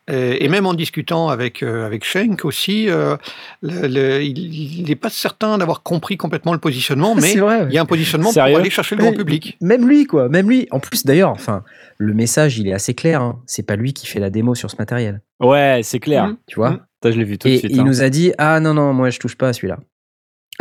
Et, 0.07 0.45
et 0.45 0.49
même 0.49 0.67
en 0.67 0.75
discutant 0.75 1.29
avec, 1.31 1.63
euh, 1.63 1.87
avec 1.87 2.05
Schenk 2.05 2.45
aussi, 2.45 2.91
euh, 2.91 3.17
le- 3.63 3.89
le- 3.89 4.23
il 4.23 4.85
n'est 4.87 4.97
pas 4.97 5.09
certain 5.09 5.57
d'avoir 5.57 5.83
compris 5.83 6.19
complètement 6.19 6.53
le 6.53 6.59
positionnement, 6.59 7.15
mais 7.21 7.23
C'est 7.23 7.39
vrai. 7.39 7.61
ouais. 7.63 7.67
il 7.71 7.75
y 7.75 7.79
a 7.79 7.83
un 7.83 7.87
positionnement 7.87 8.31
Sérieux 8.31 8.53
pour 8.53 8.61
aller 8.61 8.69
chercher 8.71 8.97
le 8.97 9.03
grand 9.03 9.13
public. 9.15 9.57
Même 9.63 9.89
lui, 9.89 10.05
quoi. 10.07 10.29
Même 10.29 10.51
lui. 10.51 10.69
En 10.71 10.79
plus, 10.81 11.07
d'ailleurs, 11.07 11.31
enfin, 11.31 11.65
le 11.97 12.13
message, 12.13 12.59
il 12.59 12.69
est 12.69 12.75
assez 12.75 12.93
clair. 12.93 13.23
hein. 13.23 13.41
C'est 13.47 13.63
pas 13.63 13.77
lui 13.77 13.95
qui 13.95 14.07
fait 14.07 14.21
la 14.21 14.29
démo 14.29 14.55
sur 14.55 14.71
ce 14.71 14.77
matériel. 14.79 15.23
Ouais, 15.41 15.81
c'est 15.83 16.01
clair. 16.01 16.27
Mhm. 16.27 16.37
Tu 16.49 16.57
vois 16.57 16.71
Mm. 16.73 16.81
Ça, 17.03 17.11
je 17.11 17.19
l'ai 17.19 17.25
vu 17.25 17.37
tout 17.39 17.49
de 17.49 17.53
Et 17.55 17.59
suite. 17.59 17.71
il 17.73 17.81
hein. 17.81 17.85
nous 17.85 18.03
a 18.03 18.09
dit 18.11 18.33
Ah 18.39 18.61
non, 18.61 18.73
non, 18.75 18.93
moi 18.95 19.09
je 19.11 19.19
touche 19.19 19.37
pas 19.37 19.49
à 19.49 19.53
celui-là. 19.55 19.79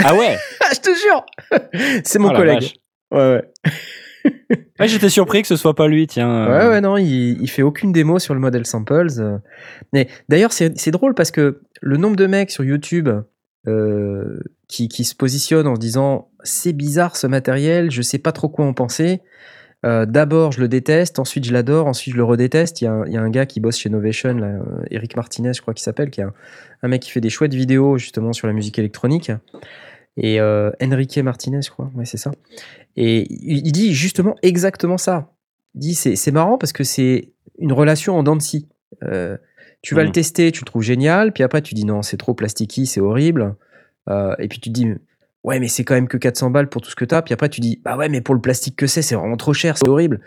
Ah 0.04 0.14
ouais 0.16 0.38
Ah, 0.62 0.68
je 0.74 0.80
te 0.80 0.90
jure 0.96 1.26
C'est 2.06 2.20
mon 2.20 2.32
Oh 2.32 2.36
collègue. 2.36 2.74
Ouais, 3.12 3.20
ouais. 3.20 3.72
Ouais, 4.80 4.88
J'étais 4.88 5.10
surpris 5.10 5.42
que 5.44 5.48
ce 5.48 5.56
soit 5.56 5.76
pas 5.76 5.88
lui, 5.88 6.08
tiens. 6.08 6.30
euh. 6.48 6.48
Ouais, 6.48 6.68
ouais, 6.70 6.82
non, 6.82 6.98
il, 6.98 7.42
il 7.42 7.48
fait 7.50 7.62
aucune 7.62 7.92
démo 7.92 8.18
sur 8.20 8.34
le 8.34 8.40
modèle 8.40 8.66
Samples. 8.66 9.08
euh. 9.20 9.38
Mais 9.94 10.08
d'ailleurs, 10.30 10.52
c'est 10.52 10.90
drôle 10.92 11.14
parce 11.14 11.32
que 11.32 11.62
le 11.82 11.98
nombre 11.98 12.16
de 12.16 12.26
mecs 12.26 12.50
sur 12.50 12.64
YouTube 12.64 13.08
euh, 13.68 14.40
qui, 14.68 14.88
qui 14.88 15.04
se 15.04 15.16
positionnent 15.16 15.68
en 15.68 15.76
se 15.76 15.80
disant 15.80 16.30
c'est 16.44 16.74
bizarre 16.74 17.16
ce 17.16 17.28
matériel, 17.28 17.92
je 17.92 18.02
sais 18.02 18.18
pas 18.18 18.32
trop 18.32 18.50
quoi 18.50 18.66
en 18.66 18.74
penser. 18.74 19.22
D'abord, 19.86 20.54
je 20.54 20.62
le 20.62 20.70
déteste, 20.70 21.20
ensuite 21.20 21.44
je 21.44 21.52
l'adore, 21.52 21.88
ensuite 21.88 22.14
je 22.14 22.18
le 22.18 22.24
redéteste. 22.24 22.80
Il 22.80 22.86
y, 22.86 22.88
a 22.88 22.94
un, 22.94 23.06
y 23.06 23.18
a 23.18 23.22
un 23.22 23.30
gars 23.30 23.46
qui 23.46 23.60
bosse 23.60 23.78
chez 23.78 23.90
Novation, 23.90 24.34
là, 24.36 24.54
Eric 24.92 25.18
Martinez, 25.18 25.52
je 25.54 25.62
crois 25.62 25.74
qu'il 25.74 25.84
s'appelle, 25.84 26.10
qui 26.10 26.22
est 26.22 26.26
un 26.84 26.88
mec 26.88 27.02
qui 27.02 27.12
fait 27.12 27.20
des 27.20 27.30
chouettes 27.30 27.54
vidéos 27.54 27.98
justement 27.98 28.32
sur 28.32 28.48
la 28.48 28.54
musique 28.54 28.80
électronique. 28.80 29.30
Et 30.18 30.40
euh, 30.40 30.72
Enrique 30.82 31.18
Martinez, 31.18 31.62
je 31.62 31.72
crois, 31.72 31.92
ouais, 31.96 32.06
c'est 32.06 32.18
ça. 32.18 32.32
Et 32.96 33.28
il 33.30 33.72
dit 33.72 33.94
justement 33.94 34.36
exactement 34.42 34.98
ça. 34.98 35.32
Il 35.76 35.82
dit 35.82 35.96
c'est 35.96 36.32
marrant 36.32 36.58
parce 36.58 36.74
que 36.74 36.84
c'est 36.84 37.34
une 37.58 37.74
relation 37.74 38.18
en 38.18 38.24
dents 38.24 38.36
de 38.36 38.42
scie. 38.42 38.68
Euh, 39.04 39.38
tu 39.82 39.96
vas 39.96 40.04
le 40.04 40.12
tester, 40.12 40.52
tu 40.52 40.62
le 40.62 40.66
trouves 40.66 40.84
génial, 40.84 41.34
puis 41.34 41.44
après 41.44 41.62
tu 41.62 41.74
dis 41.74 41.84
non, 41.84 42.04
c'est 42.04 42.18
trop 42.18 42.34
plasticky, 42.34 42.86
c'est 42.86 43.02
horrible. 43.02 43.56
Euh, 44.08 44.36
et 44.38 44.48
puis 44.48 44.60
tu 44.60 44.70
te 44.70 44.74
dis 44.74 44.88
ouais, 45.44 45.60
mais 45.60 45.68
c'est 45.68 45.84
quand 45.84 45.96
même 45.96 46.08
que 46.08 46.18
400 46.18 46.52
balles 46.52 46.70
pour 46.70 46.82
tout 46.82 46.90
ce 46.90 46.96
que 46.96 47.06
t'as. 47.06 47.22
Puis 47.24 47.34
après 47.34 47.50
tu 47.50 47.60
dis 47.60 47.82
bah 47.84 47.98
ouais, 47.98 48.08
mais 48.08 48.22
pour 48.22 48.36
le 48.36 48.42
plastique 48.42 48.76
que 48.76 48.88
c'est, 48.88 49.02
c'est 49.02 49.16
vraiment 49.16 49.38
trop 49.38 49.54
cher, 49.54 49.78
c'est 49.78 49.90
horrible. 49.90 50.22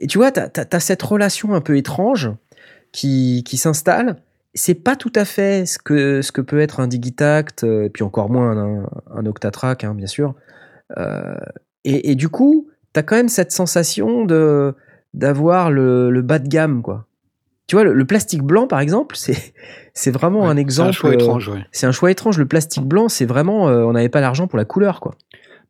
Et 0.00 0.06
tu 0.06 0.18
vois, 0.18 0.30
t'as 0.30 0.48
as, 0.70 0.80
cette 0.80 1.02
relation 1.02 1.54
un 1.54 1.60
peu 1.62 1.76
étrange 1.76 2.30
qui, 2.92 3.42
qui 3.44 3.56
s'installe. 3.56 4.16
C'est 4.54 4.74
pas 4.74 4.96
tout 4.96 5.12
à 5.14 5.24
fait 5.24 5.64
ce 5.66 5.78
que, 5.78 6.22
ce 6.22 6.32
que 6.32 6.40
peut 6.40 6.60
être 6.60 6.80
un 6.80 6.88
Digitact, 6.88 7.64
euh, 7.64 7.84
et 7.84 7.90
puis 7.90 8.02
encore 8.02 8.30
moins 8.30 8.56
un, 8.56 8.86
un 9.14 9.26
Octatrack, 9.26 9.84
hein, 9.84 9.94
bien 9.94 10.08
sûr. 10.08 10.34
Euh, 10.98 11.36
et, 11.84 12.10
et 12.10 12.14
du 12.16 12.28
coup, 12.28 12.68
t'as 12.92 13.02
quand 13.02 13.16
même 13.16 13.28
cette 13.28 13.52
sensation 13.52 14.24
de 14.24 14.74
d'avoir 15.14 15.70
le, 15.70 16.10
le 16.10 16.22
bas 16.22 16.38
de 16.38 16.48
gamme, 16.48 16.82
quoi. 16.82 17.06
Tu 17.66 17.76
vois, 17.76 17.84
le, 17.84 17.94
le 17.94 18.04
plastique 18.04 18.42
blanc, 18.42 18.66
par 18.66 18.80
exemple, 18.80 19.14
c'est 19.16 19.54
c'est 19.94 20.10
vraiment 20.10 20.40
Ouais, 20.42 20.48
un 20.48 20.54
C'est 20.54 20.60
exemple. 20.60 20.88
un 20.88 20.92
choix 20.92 21.10
euh, 21.10 21.14
étrange, 21.14 21.48
ouais. 21.48 21.64
C'est 21.70 21.86
un 21.86 21.92
choix 21.92 22.10
étrange. 22.10 22.38
Le 22.38 22.46
plastique 22.46 22.84
blanc, 22.84 23.08
c'est 23.08 23.26
vraiment, 23.26 23.68
euh, 23.68 23.84
on 23.84 23.92
n'avait 23.92 24.08
pas 24.08 24.20
l'argent 24.20 24.48
pour 24.48 24.58
la 24.58 24.64
couleur, 24.64 25.00
quoi. 25.00 25.14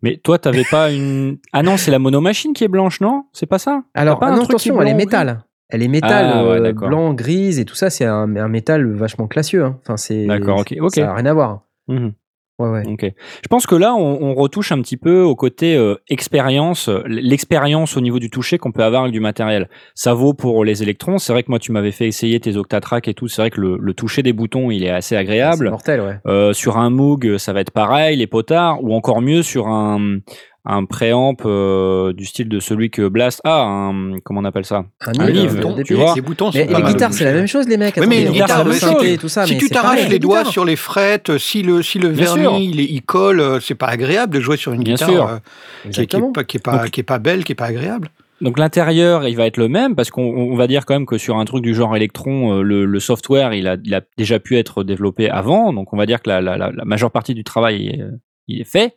Mais 0.02 0.16
toi, 0.16 0.38
t'avais 0.38 0.64
pas 0.70 0.90
une. 0.90 1.36
Ah 1.52 1.62
non, 1.62 1.76
c'est 1.76 1.90
la 1.90 1.98
monomachine 1.98 2.54
qui 2.54 2.64
est 2.64 2.68
blanche, 2.68 3.02
non? 3.02 3.24
C'est 3.34 3.44
pas 3.44 3.58
ça? 3.58 3.82
Alors, 3.92 4.18
pas 4.18 4.28
un 4.28 4.32
ah 4.32 4.36
non, 4.36 4.44
truc 4.44 4.58
qui 4.58 4.68
est 4.68 4.72
attention, 4.72 4.80
elle 4.82 4.88
est 4.88 4.94
métal. 4.94 5.42
Elle 5.70 5.82
est 5.82 5.88
métal, 5.88 6.30
Ah, 6.34 6.44
ouais, 6.44 6.60
euh, 6.60 6.72
blanc, 6.72 7.14
grise 7.14 7.58
et 7.58 7.64
tout 7.64 7.74
ça. 7.74 7.90
C'est 7.90 8.04
un, 8.04 8.36
un 8.36 8.48
métal 8.48 8.90
vachement 8.92 9.26
classieux. 9.28 9.64
hein. 9.64 9.78
Enfin, 9.82 9.96
c'est. 9.96 10.26
D'accord, 10.26 10.60
ok, 10.60 10.74
ok. 10.80 10.94
Ça 10.94 11.02
n'a 11.02 11.14
rien 11.14 11.26
à 11.26 11.34
voir. 11.34 11.62
Mhm. 11.88 12.12
Ouais, 12.58 12.68
ouais. 12.68 12.82
Ok. 12.88 13.04
Je 13.42 13.48
pense 13.48 13.66
que 13.66 13.74
là, 13.74 13.94
on, 13.94 14.18
on 14.20 14.34
retouche 14.34 14.70
un 14.70 14.82
petit 14.82 14.98
peu 14.98 15.22
au 15.22 15.34
côté 15.34 15.76
euh, 15.76 15.94
expérience, 16.10 16.90
euh, 16.90 17.00
l'expérience 17.06 17.96
au 17.96 18.02
niveau 18.02 18.18
du 18.18 18.28
toucher 18.28 18.58
qu'on 18.58 18.70
peut 18.70 18.82
avoir 18.84 19.00
avec 19.04 19.14
du 19.14 19.20
matériel. 19.20 19.70
Ça 19.94 20.12
vaut 20.12 20.34
pour 20.34 20.62
les 20.62 20.82
électrons. 20.82 21.16
C'est 21.16 21.32
vrai 21.32 21.42
que 21.42 21.48
moi, 21.50 21.58
tu 21.58 21.72
m'avais 21.72 21.90
fait 21.90 22.06
essayer 22.06 22.38
tes 22.38 22.58
Octatrack 22.58 23.08
et 23.08 23.14
tout. 23.14 23.28
C'est 23.28 23.40
vrai 23.40 23.50
que 23.50 23.62
le, 23.62 23.78
le 23.80 23.94
toucher 23.94 24.22
des 24.22 24.34
boutons, 24.34 24.70
il 24.70 24.84
est 24.84 24.90
assez 24.90 25.14
C'est 25.14 25.16
agréable. 25.16 25.70
mortel, 25.70 26.02
ouais. 26.02 26.18
Euh, 26.26 26.52
sur 26.52 26.76
un 26.76 26.90
Moog, 26.90 27.38
ça 27.38 27.54
va 27.54 27.60
être 27.60 27.70
pareil, 27.70 28.18
les 28.18 28.26
potards, 28.26 28.84
ou 28.84 28.92
encore 28.94 29.22
mieux 29.22 29.42
sur 29.42 29.68
un 29.68 30.18
un 30.64 30.84
préamp 30.84 31.34
euh, 31.46 32.12
du 32.12 32.26
style 32.26 32.48
de 32.48 32.60
celui 32.60 32.90
que 32.90 33.08
Blast 33.08 33.40
a, 33.44 33.62
un, 33.62 34.18
comment 34.22 34.40
on 34.40 34.44
appelle 34.44 34.64
ça? 34.66 34.84
Un 35.00 35.18
Un 35.18 35.26
livre, 35.30 35.82
tu 35.84 35.94
vois? 35.94 36.14
Les 36.14 36.20
boutons 36.20 36.50
Mais 36.54 36.66
les 36.66 36.82
guitares, 36.82 37.12
c'est 37.12 37.24
la 37.24 37.32
même 37.32 37.46
chose, 37.46 37.66
les 37.66 37.76
mecs. 37.78 37.96
Oui, 37.96 38.06
mais 38.06 38.24
les 38.24 38.30
guitares, 38.30 38.64
tout 38.64 39.28
ça. 39.28 39.46
si 39.46 39.54
mais 39.54 39.58
tu 39.58 39.68
t'arraches 39.70 40.04
les 40.04 40.08
les 40.10 40.18
doigts 40.18 40.44
sur 40.44 40.64
les 40.64 40.76
frettes, 40.76 41.38
si 41.38 41.62
le, 41.62 41.82
si 41.82 41.98
le 41.98 42.10
Bien 42.10 42.26
sûr. 42.26 42.36
vernis 42.36 42.66
il, 42.70 43.02
colle, 43.02 43.40
euh, 43.40 43.60
c'est 43.60 43.74
pas 43.74 43.86
agréable 43.88 44.34
de 44.34 44.40
jouer 44.40 44.56
sur 44.56 44.72
une 44.72 44.82
Bien 44.82 44.94
guitare 44.94 45.10
euh, 45.10 45.36
qui, 45.84 45.88
est- 45.88 45.92
qui 45.92 46.00
Exactement. 46.00 46.28
est 46.28 46.32
pas, 46.32 46.44
qui 46.44 46.56
est 46.58 46.60
pas, 46.60 46.78
Donc- 46.78 46.90
qui 46.90 47.00
est 47.00 47.04
pas 47.04 47.18
belle, 47.18 47.44
qui 47.44 47.52
est 47.52 47.54
pas 47.56 47.66
agréable. 47.66 48.10
Donc 48.42 48.58
l'intérieur, 48.58 49.28
il 49.28 49.36
va 49.36 49.44
être 49.46 49.58
le 49.58 49.68
même 49.68 49.94
parce 49.94 50.10
qu'on 50.10 50.22
on 50.22 50.56
va 50.56 50.66
dire 50.66 50.86
quand 50.86 50.94
même 50.94 51.04
que 51.06 51.18
sur 51.18 51.36
un 51.38 51.44
truc 51.44 51.62
du 51.62 51.74
genre 51.74 51.94
Electron, 51.94 52.58
euh, 52.58 52.62
le, 52.62 52.84
le 52.86 53.00
software, 53.00 53.52
il 53.54 53.68
a, 53.68 53.76
il 53.84 53.94
a 53.94 54.00
déjà 54.16 54.38
pu 54.40 54.56
être 54.56 54.82
développé 54.82 55.28
avant. 55.28 55.72
Donc 55.74 55.92
on 55.92 55.96
va 55.98 56.06
dire 56.06 56.22
que 56.22 56.30
la, 56.30 56.40
la, 56.40 56.56
la, 56.56 56.70
la 56.70 56.84
majeure 56.86 57.10
partie 57.10 57.34
du 57.34 57.44
travail 57.44 57.88
est, 57.88 58.00
il 58.48 58.60
est 58.62 58.64
fait. 58.64 58.96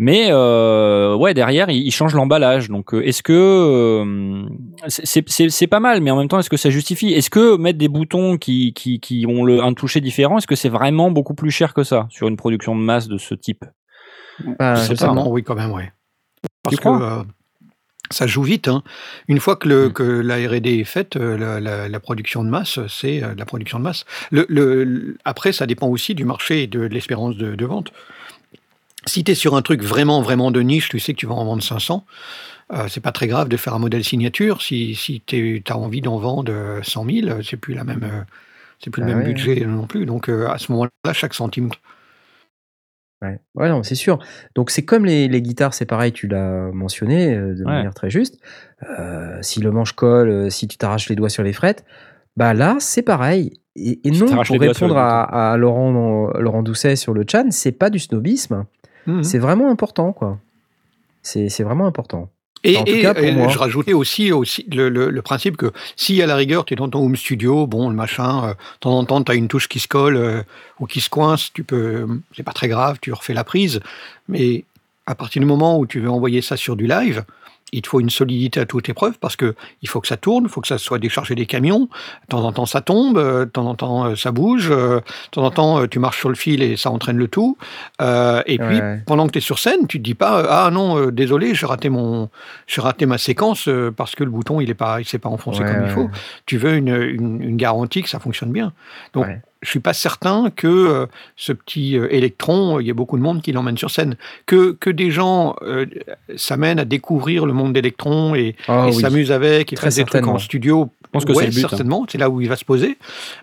Mais 0.00 0.28
euh, 0.30 1.16
ouais, 1.16 1.34
derrière, 1.34 1.70
il, 1.70 1.84
il 1.86 1.90
change 1.90 2.14
l'emballage. 2.14 2.68
Donc 2.68 2.94
euh, 2.94 3.02
est-ce 3.04 3.22
que 3.22 3.32
euh, 3.32 4.44
c'est 4.86 5.66
pas 5.66 5.80
mal, 5.80 6.00
mais 6.00 6.10
en 6.12 6.16
même 6.16 6.28
temps, 6.28 6.38
est-ce 6.38 6.50
que 6.50 6.56
ça 6.56 6.70
justifie? 6.70 7.12
Est-ce 7.12 7.30
que 7.30 7.56
mettre 7.56 7.78
des 7.78 7.88
boutons 7.88 8.38
qui, 8.38 8.72
qui, 8.74 9.00
qui 9.00 9.26
ont 9.28 9.44
le, 9.44 9.60
un 9.62 9.74
toucher 9.74 10.00
différent, 10.00 10.38
est-ce 10.38 10.46
que 10.46 10.54
c'est 10.54 10.68
vraiment 10.68 11.10
beaucoup 11.10 11.34
plus 11.34 11.50
cher 11.50 11.74
que 11.74 11.82
ça 11.82 12.06
sur 12.10 12.28
une 12.28 12.36
production 12.36 12.76
de 12.76 12.80
masse 12.80 13.08
de 13.08 13.18
ce 13.18 13.34
type? 13.34 13.64
Bah, 14.44 14.54
pas. 14.58 14.76
Certainement, 14.76 15.28
oui, 15.30 15.42
quand 15.42 15.56
même, 15.56 15.72
oui. 15.72 15.82
Parce 16.62 16.76
que 16.76 16.80
crois? 16.80 17.02
euh, 17.02 17.24
ça 18.12 18.28
joue 18.28 18.44
vite. 18.44 18.68
hein. 18.68 18.84
Une 19.26 19.40
fois 19.40 19.56
que, 19.56 19.68
le, 19.68 19.88
Mm. 19.88 19.92
que 19.94 20.02
la 20.04 20.36
R&D 20.36 20.78
est 20.78 20.84
faite, 20.84 21.16
la, 21.16 21.58
la- 21.58 21.88
la 21.88 22.00
production 22.00 22.44
de 22.44 22.48
masse, 22.48 22.78
c'est 22.88 23.20
la 23.36 23.44
production 23.44 23.78
de 23.80 23.84
masse. 23.84 24.04
Le, 24.30 24.46
le- 24.48 24.84
le- 24.84 25.18
après, 25.24 25.50
ça 25.52 25.66
dépend 25.66 25.88
aussi 25.88 26.14
du 26.14 26.24
marché 26.24 26.62
et 26.62 26.66
de, 26.68 26.86
de 26.86 26.94
l'espérance 26.94 27.36
de, 27.36 27.56
de 27.56 27.66
vente. 27.66 27.90
Si 29.08 29.24
tu 29.24 29.32
es 29.32 29.34
sur 29.34 29.56
un 29.56 29.62
truc 29.62 29.82
vraiment, 29.82 30.22
vraiment 30.22 30.50
de 30.50 30.60
niche, 30.60 30.88
tu 30.88 31.00
sais 31.00 31.12
que 31.14 31.18
tu 31.18 31.26
vas 31.26 31.34
en 31.34 31.44
vendre 31.44 31.62
500. 31.62 32.04
Euh, 32.72 32.86
c'est 32.88 33.00
pas 33.00 33.12
très 33.12 33.26
grave 33.26 33.48
de 33.48 33.56
faire 33.56 33.74
un 33.74 33.78
modèle 33.78 34.04
signature. 34.04 34.60
Si, 34.62 34.94
si 34.94 35.22
tu 35.24 35.62
as 35.68 35.76
envie 35.78 36.02
d'en 36.02 36.18
vendre 36.18 36.52
euh, 36.52 36.82
100 36.82 37.04
000, 37.04 37.42
c'est 37.42 37.56
plus 37.56 37.74
la 37.74 37.84
même, 37.84 38.04
euh, 38.04 38.22
c'est 38.78 38.90
plus 38.90 39.02
Ah 39.02 39.06
le 39.06 39.14
même 39.14 39.24
ouais, 39.24 39.32
budget 39.32 39.64
non 39.66 39.86
plus. 39.86 40.06
Donc 40.06 40.28
euh, 40.28 40.46
à 40.48 40.58
ce 40.58 40.70
moment-là, 40.72 41.12
chaque 41.14 41.34
centime. 41.34 41.70
Ouais, 43.22 43.40
ouais 43.56 43.68
non, 43.68 43.82
c'est 43.82 43.96
sûr. 43.96 44.18
Donc 44.54 44.70
c'est 44.70 44.84
comme 44.84 45.04
les, 45.04 45.26
les 45.26 45.42
guitares, 45.42 45.74
c'est 45.74 45.86
pareil, 45.86 46.12
tu 46.12 46.28
l'as 46.28 46.70
mentionné 46.72 47.34
euh, 47.34 47.54
de 47.54 47.64
Ouais. 47.64 47.72
manière 47.72 47.94
très 47.94 48.10
juste. 48.10 48.38
Euh, 48.98 49.38
si 49.42 49.60
le 49.60 49.72
manche 49.72 49.92
colle, 49.92 50.28
euh, 50.28 50.50
si 50.50 50.68
tu 50.68 50.76
t'arraches 50.78 51.08
les 51.08 51.16
doigts 51.16 51.28
sur 51.28 51.42
les 51.42 51.52
frettes, 51.52 51.84
bah 52.36 52.54
là 52.54 52.76
c'est 52.78 53.02
pareil. 53.02 53.60
Et, 53.74 54.00
non, 54.10 54.26
pour 54.44 54.60
répondre 54.60 54.96
à, 54.98 55.52
à 55.52 55.56
Laurent, 55.56 56.30
Laurent 56.38 56.62
Doucet 56.64 56.96
sur 56.96 57.12
le 57.14 57.24
chat, 57.28 57.44
c'est 57.50 57.70
pas 57.72 57.90
du 57.90 58.00
snobisme, 58.00 58.64
Mhm. 59.08 59.24
c'est 59.24 59.38
vraiment 59.38 59.68
important 59.70 60.12
quoi. 60.12 60.38
C'est 61.22 61.48
c'est 61.48 61.64
vraiment 61.64 61.86
important. 61.86 62.28
Et, 62.64 62.76
En 62.76 62.82
tout 62.84 62.92
et- 62.92 63.02
cas, 63.02 63.14
pour 63.14 63.22
et 63.22 63.30
moi. 63.32 63.46
je 63.48 63.56
rajoutais 63.58 63.92
aussi, 63.92 64.32
aussi 64.32 64.66
le, 64.72 64.88
le- 64.88 65.10
le 65.10 65.22
principe 65.22 65.56
que 65.56 65.72
si 65.94 66.20
à 66.22 66.26
la 66.26 66.34
rigueur 66.34 66.64
tu 66.64 66.74
es 66.74 66.76
dans 66.76 66.88
ton 66.88 67.04
home 67.04 67.14
studio, 67.14 67.68
bon, 67.68 67.88
le 67.88 67.94
machin, 67.94 68.44
euh, 68.44 68.48
de 68.50 68.56
temps 68.80 68.98
en 68.98 69.04
temps 69.04 69.22
tu 69.22 69.30
as 69.30 69.36
une 69.36 69.46
touche 69.46 69.68
qui 69.68 69.78
se 69.78 69.86
colle 69.86 70.16
euh, 70.16 70.42
ou 70.80 70.86
qui 70.86 71.00
se 71.00 71.08
coince, 71.08 71.52
tu 71.52 71.62
peux, 71.62 72.06
c'est 72.36 72.42
pas 72.42 72.52
très 72.52 72.66
grave, 72.68 72.98
tu 73.00 73.12
refais 73.12 73.32
la 73.34 73.44
prise. 73.44 73.80
Mais 74.28 74.64
à 75.06 75.14
partir 75.14 75.38
du 75.40 75.46
moment 75.46 75.78
où 75.78 75.86
tu 75.86 76.00
veux 76.00 76.10
envoyer 76.10 76.42
ça 76.42 76.56
sur 76.56 76.74
du 76.74 76.86
live, 76.88 77.24
il 77.72 77.82
te 77.82 77.88
faut 77.88 78.00
une 78.00 78.10
solidité 78.10 78.60
à 78.60 78.66
toute 78.66 78.88
épreuve 78.88 79.18
parce 79.18 79.36
que 79.36 79.54
il 79.82 79.88
faut 79.88 80.00
que 80.00 80.06
ça 80.08 80.16
tourne, 80.16 80.44
il 80.44 80.50
faut 80.50 80.60
que 80.60 80.68
ça 80.68 80.78
soit 80.78 80.98
déchargé 80.98 81.34
des 81.34 81.46
camions. 81.46 81.80
De 82.22 82.26
temps 82.30 82.44
en 82.44 82.52
temps 82.52 82.66
ça 82.66 82.80
tombe, 82.80 83.18
euh, 83.18 83.44
de 83.44 83.50
temps 83.50 83.66
en 83.66 83.74
temps 83.74 84.06
euh, 84.06 84.14
ça 84.16 84.32
bouge, 84.32 84.68
euh, 84.70 85.00
de 85.00 85.30
temps 85.32 85.44
en 85.44 85.50
temps 85.50 85.86
tu 85.86 85.98
marches 85.98 86.18
sur 86.18 86.28
le 86.28 86.34
fil 86.34 86.62
et 86.62 86.76
ça 86.76 86.90
entraîne 86.90 87.16
le 87.18 87.28
tout. 87.28 87.56
Euh, 88.00 88.42
et 88.46 88.58
puis 88.58 88.78
Ouais. 88.80 89.02
pendant 89.06 89.26
que 89.26 89.32
tu 89.32 89.38
es 89.38 89.40
sur 89.40 89.58
scène, 89.58 89.86
tu 89.86 89.98
te 89.98 90.02
dis 90.04 90.14
pas 90.14 90.44
ah 90.48 90.70
non 90.70 90.98
euh, 90.98 91.10
désolé 91.12 91.54
j'ai 91.54 91.66
raté 91.66 91.88
mon 91.90 92.30
j'ai 92.66 92.80
raté 92.80 93.06
ma 93.06 93.18
séquence 93.18 93.68
parce 93.96 94.14
que 94.14 94.24
le 94.24 94.30
bouton 94.30 94.60
il 94.60 94.70
est 94.70 94.74
pas 94.74 95.00
il 95.00 95.04
s'est 95.04 95.18
pas 95.18 95.28
enfoncé 95.28 95.62
Ouais, 95.62 95.72
comme 95.72 95.84
il 95.84 95.90
faut. 95.90 96.10
Tu 96.46 96.56
veux 96.58 96.74
une, 96.74 96.88
une, 96.88 97.42
une 97.42 97.56
garantie 97.56 98.02
que 98.02 98.08
ça 98.08 98.18
fonctionne 98.20 98.52
bien. 98.52 98.72
Donc. 99.12 99.26
Je 99.62 99.68
suis 99.70 99.80
pas 99.80 99.92
certain 99.92 100.50
que 100.54 100.66
euh, 100.68 101.06
ce 101.36 101.52
petit 101.52 101.96
euh, 101.98 102.06
électron, 102.14 102.78
il 102.80 102.86
y 102.86 102.90
ait 102.90 102.94
beaucoup 102.94 103.16
de 103.16 103.22
monde 103.22 103.42
qui 103.42 103.52
l'emmène 103.52 103.76
sur 103.76 103.90
scène. 103.90 104.16
Que, 104.46 104.72
que 104.72 104.90
des 104.90 105.10
gens 105.10 105.56
euh, 105.62 105.86
s'amènent 106.36 106.78
à 106.78 106.84
découvrir 106.84 107.44
le 107.46 107.52
monde 107.52 107.72
d'électrons 107.72 108.34
et, 108.34 108.54
Ah 108.68 108.86
et 108.86 108.94
oui. 108.94 109.00
s'amusent 109.00 109.32
avec, 109.32 109.72
et 109.72 109.76
Très 109.76 109.86
fassent 109.86 109.96
des 109.96 110.04
trucs 110.04 110.26
en 110.26 110.38
studio. 110.38 110.90
Je 111.04 111.10
pense 111.10 111.24
que 111.24 111.32
ouais, 111.32 111.44
c'est 111.44 111.46
le 111.46 111.54
but, 111.54 111.64
hein. 111.64 111.68
certainement, 111.70 112.06
c'est 112.08 112.18
là 112.18 112.28
où 112.30 112.40
il 112.40 112.48
va 112.48 112.56
se 112.56 112.64
poser. 112.64 112.98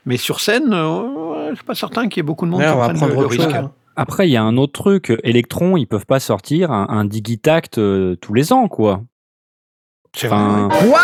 Mais 0.06 0.18
sur 0.18 0.40
scène, 0.40 0.72
euh, 0.74 1.50
je 1.50 1.56
suis 1.56 1.66
pas 1.66 1.76
certain 1.76 2.08
qu'il 2.08 2.18
y 2.18 2.20
ait 2.22 2.24
beaucoup 2.24 2.46
de 2.46 2.52
monde 2.52 2.62
Ouais, 2.62 2.68
qui 2.68 2.74
on 2.74 2.78
va 2.78 2.86
prenne 2.86 2.98
prendre 2.98 3.12
le, 3.14 3.20
le 3.20 3.26
autre 3.26 3.32
risque. 3.32 3.44
chose, 3.44 3.54
hein. 3.56 3.72
Après, 3.98 4.28
il 4.28 4.32
y 4.32 4.38
a 4.38 4.44
un 4.44 4.58
autre 4.58 4.74
truc. 4.74 5.14
Electron, 5.24 5.78
ils 5.78 5.86
peuvent 5.88 6.06
pas 6.06 6.20
sortir 6.20 6.72
un, 6.72 6.88
un 6.90 7.06
Digitact 7.06 7.78
euh, 7.78 8.16
tous 8.22 8.34
les 8.34 8.52
ans, 8.54 8.68
quoi. 8.68 9.02
C'est 10.16 10.28
vrai, 10.28 10.38
Enfin, 10.38 10.70
ouais. 10.70 10.90
Quoi? 10.90 11.00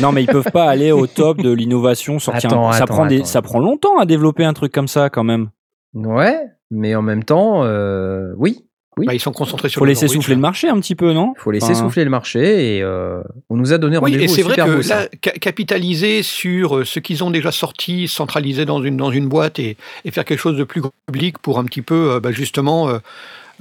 Non, 0.00 0.12
mais 0.12 0.22
ils 0.22 0.26
peuvent 0.26 0.50
pas 0.52 0.64
aller 0.68 0.92
au 0.92 1.06
top 1.06 1.38
de 1.42 1.50
l'innovation, 1.52 2.18
sortir. 2.18 2.50
un- 2.52 2.54
Attends, 2.54 2.72
ça 2.72 2.84
attends, 2.84 2.94
prend 2.94 3.06
des, 3.06 3.16
attends. 3.18 3.24
ça 3.26 3.42
prend 3.42 3.58
longtemps 3.58 3.98
à 3.98 4.06
développer 4.06 4.44
un 4.44 4.52
truc 4.52 4.72
comme 4.72 4.88
ça, 4.88 5.10
quand 5.10 5.24
même. 5.24 5.48
Ouais, 5.94 6.36
mais 6.70 6.94
en 6.94 7.02
même 7.02 7.24
temps, 7.24 7.64
euh, 7.64 8.32
oui, 8.36 8.64
oui. 8.96 9.06
Bah, 9.06 9.14
ils 9.14 9.20
sont 9.20 9.32
concentrés 9.32 9.68
sur 9.68 9.78
Faut 9.80 9.84
le 9.84 9.90
laisser 9.90 10.06
Norwich, 10.06 10.20
souffler 10.20 10.34
le 10.34 10.40
marché 10.40 10.68
un 10.68 10.78
petit 10.78 10.94
peu, 10.94 11.12
non? 11.12 11.32
Il 11.36 11.40
faut 11.40 11.50
laisser 11.50 11.72
Enfin, 11.72 11.74
souffler 11.86 12.04
le 12.04 12.10
marché 12.10 12.76
et 12.76 12.82
euh, 12.82 13.22
on 13.48 13.56
nous 13.56 13.72
a 13.72 13.78
donné 13.78 13.96
Oui, 13.98 14.12
rendez-vous 14.12 14.24
et 14.24 14.28
c'est 14.28 14.42
vrai 14.42 14.56
que 14.56 14.82
ça. 14.82 15.02
là, 15.02 15.08
capitaliser 15.40 16.22
sur 16.22 16.78
euh, 16.78 16.84
ce 16.84 17.00
qu'ils 17.00 17.24
ont 17.24 17.30
déjà 17.30 17.50
sorti, 17.52 18.08
centraliser 18.08 18.64
dans 18.66 18.82
une, 18.82 18.96
dans 18.96 19.10
une 19.10 19.28
boîte 19.28 19.58
et, 19.58 19.76
et 20.04 20.10
faire 20.10 20.24
quelque 20.24 20.38
chose 20.40 20.56
de 20.56 20.64
plus 20.64 20.80
grand 20.80 20.92
public 21.06 21.38
pour 21.38 21.58
un 21.58 21.64
petit 21.64 21.82
peu, 21.82 22.12
euh, 22.12 22.20
bah, 22.20 22.30
justement, 22.32 22.88
euh, 22.88 22.98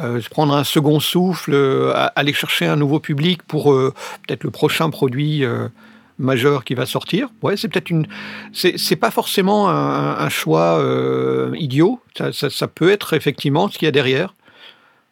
euh, 0.02 0.20
prendre 0.30 0.54
un 0.56 0.64
second 0.64 1.00
souffle, 1.00 1.52
euh, 1.54 1.94
aller 2.16 2.34
chercher 2.34 2.66
un 2.68 2.76
nouveau 2.76 3.00
public 3.00 3.44
pour 3.44 3.72
euh, 3.74 3.94
peut-être 4.28 4.44
le 4.44 4.52
prochain 4.52 4.90
produit 4.90 5.44
euh, 5.44 5.68
majeur 6.20 6.64
qui 6.64 6.76
va 6.76 6.86
sortir. 6.86 7.30
Ouais, 7.42 7.58
c'est 7.58 7.68
peut-être 7.70 7.90
une. 7.90 8.06
C'est 8.54 8.78
c'est 8.78 8.96
pas 8.98 9.10
forcément 9.12 9.70
un, 9.70 10.18
un 10.20 10.30
choix 10.30 10.80
euh, 10.80 11.52
idiot. 11.58 12.00
Ça, 12.18 12.32
ça, 12.32 12.50
ça 12.50 12.68
peut 12.68 12.92
être 12.92 13.14
effectivement 13.14 13.68
ce 13.70 13.78
qu'il 13.80 13.86
y 13.88 13.90
a 13.90 13.92
derrière. 13.92 14.36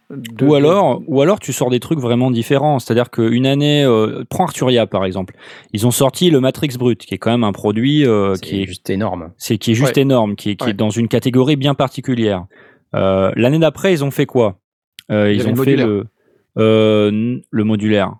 De- 0.09 0.45
Ou 0.45 0.55
alors, 0.55 1.01
ou 1.07 1.21
alors 1.21 1.37
tu 1.37 1.51
sors 1.51 1.69
des 1.69 1.81
trucs 1.81 1.99
vraiment 1.99 2.31
différents. 2.31 2.79
C'est-à-dire 2.79 3.09
qu'une 3.09 3.45
année, 3.45 3.83
euh, 3.83 4.23
prends 4.29 4.45
Arturia 4.45 4.87
par 4.87 5.03
exemple. 5.03 5.33
Ils 5.73 5.85
ont 5.85 5.91
sorti 5.91 6.29
le 6.29 6.39
Matrix 6.39 6.69
Brut, 6.79 6.99
qui 7.05 7.13
est 7.13 7.17
quand 7.17 7.31
même 7.31 7.43
un 7.43 7.51
produit 7.51 8.05
euh, 8.05 8.35
qui 8.35 8.61
est 8.61 8.65
juste 8.67 8.89
énorme. 8.89 9.31
c'est 9.37 9.57
qui 9.57 9.71
est 9.71 9.75
juste 9.75 9.95
Ouais. 9.97 10.03
énorme, 10.03 10.35
qui 10.37 10.51
est, 10.51 10.55
qui 10.55 10.63
Ouais. 10.65 10.71
est 10.71 10.73
dans 10.75 10.91
une 10.91 11.09
catégorie 11.09 11.57
bien 11.57 11.73
particulière. 11.73 12.45
Euh, 12.95 13.31
L'année 13.35 13.59
d'après, 13.59 13.91
ils 13.91 14.03
ont 14.05 14.11
fait 14.11 14.25
quoi? 14.25 14.59
Euh, 15.11 15.33
Ils 15.33 15.41
avait 15.41 15.51
ont 15.59 15.63
fait 15.63 15.75
le 15.75 16.05
euh, 16.57 17.37
le 17.51 17.63
modulaire. 17.65 18.13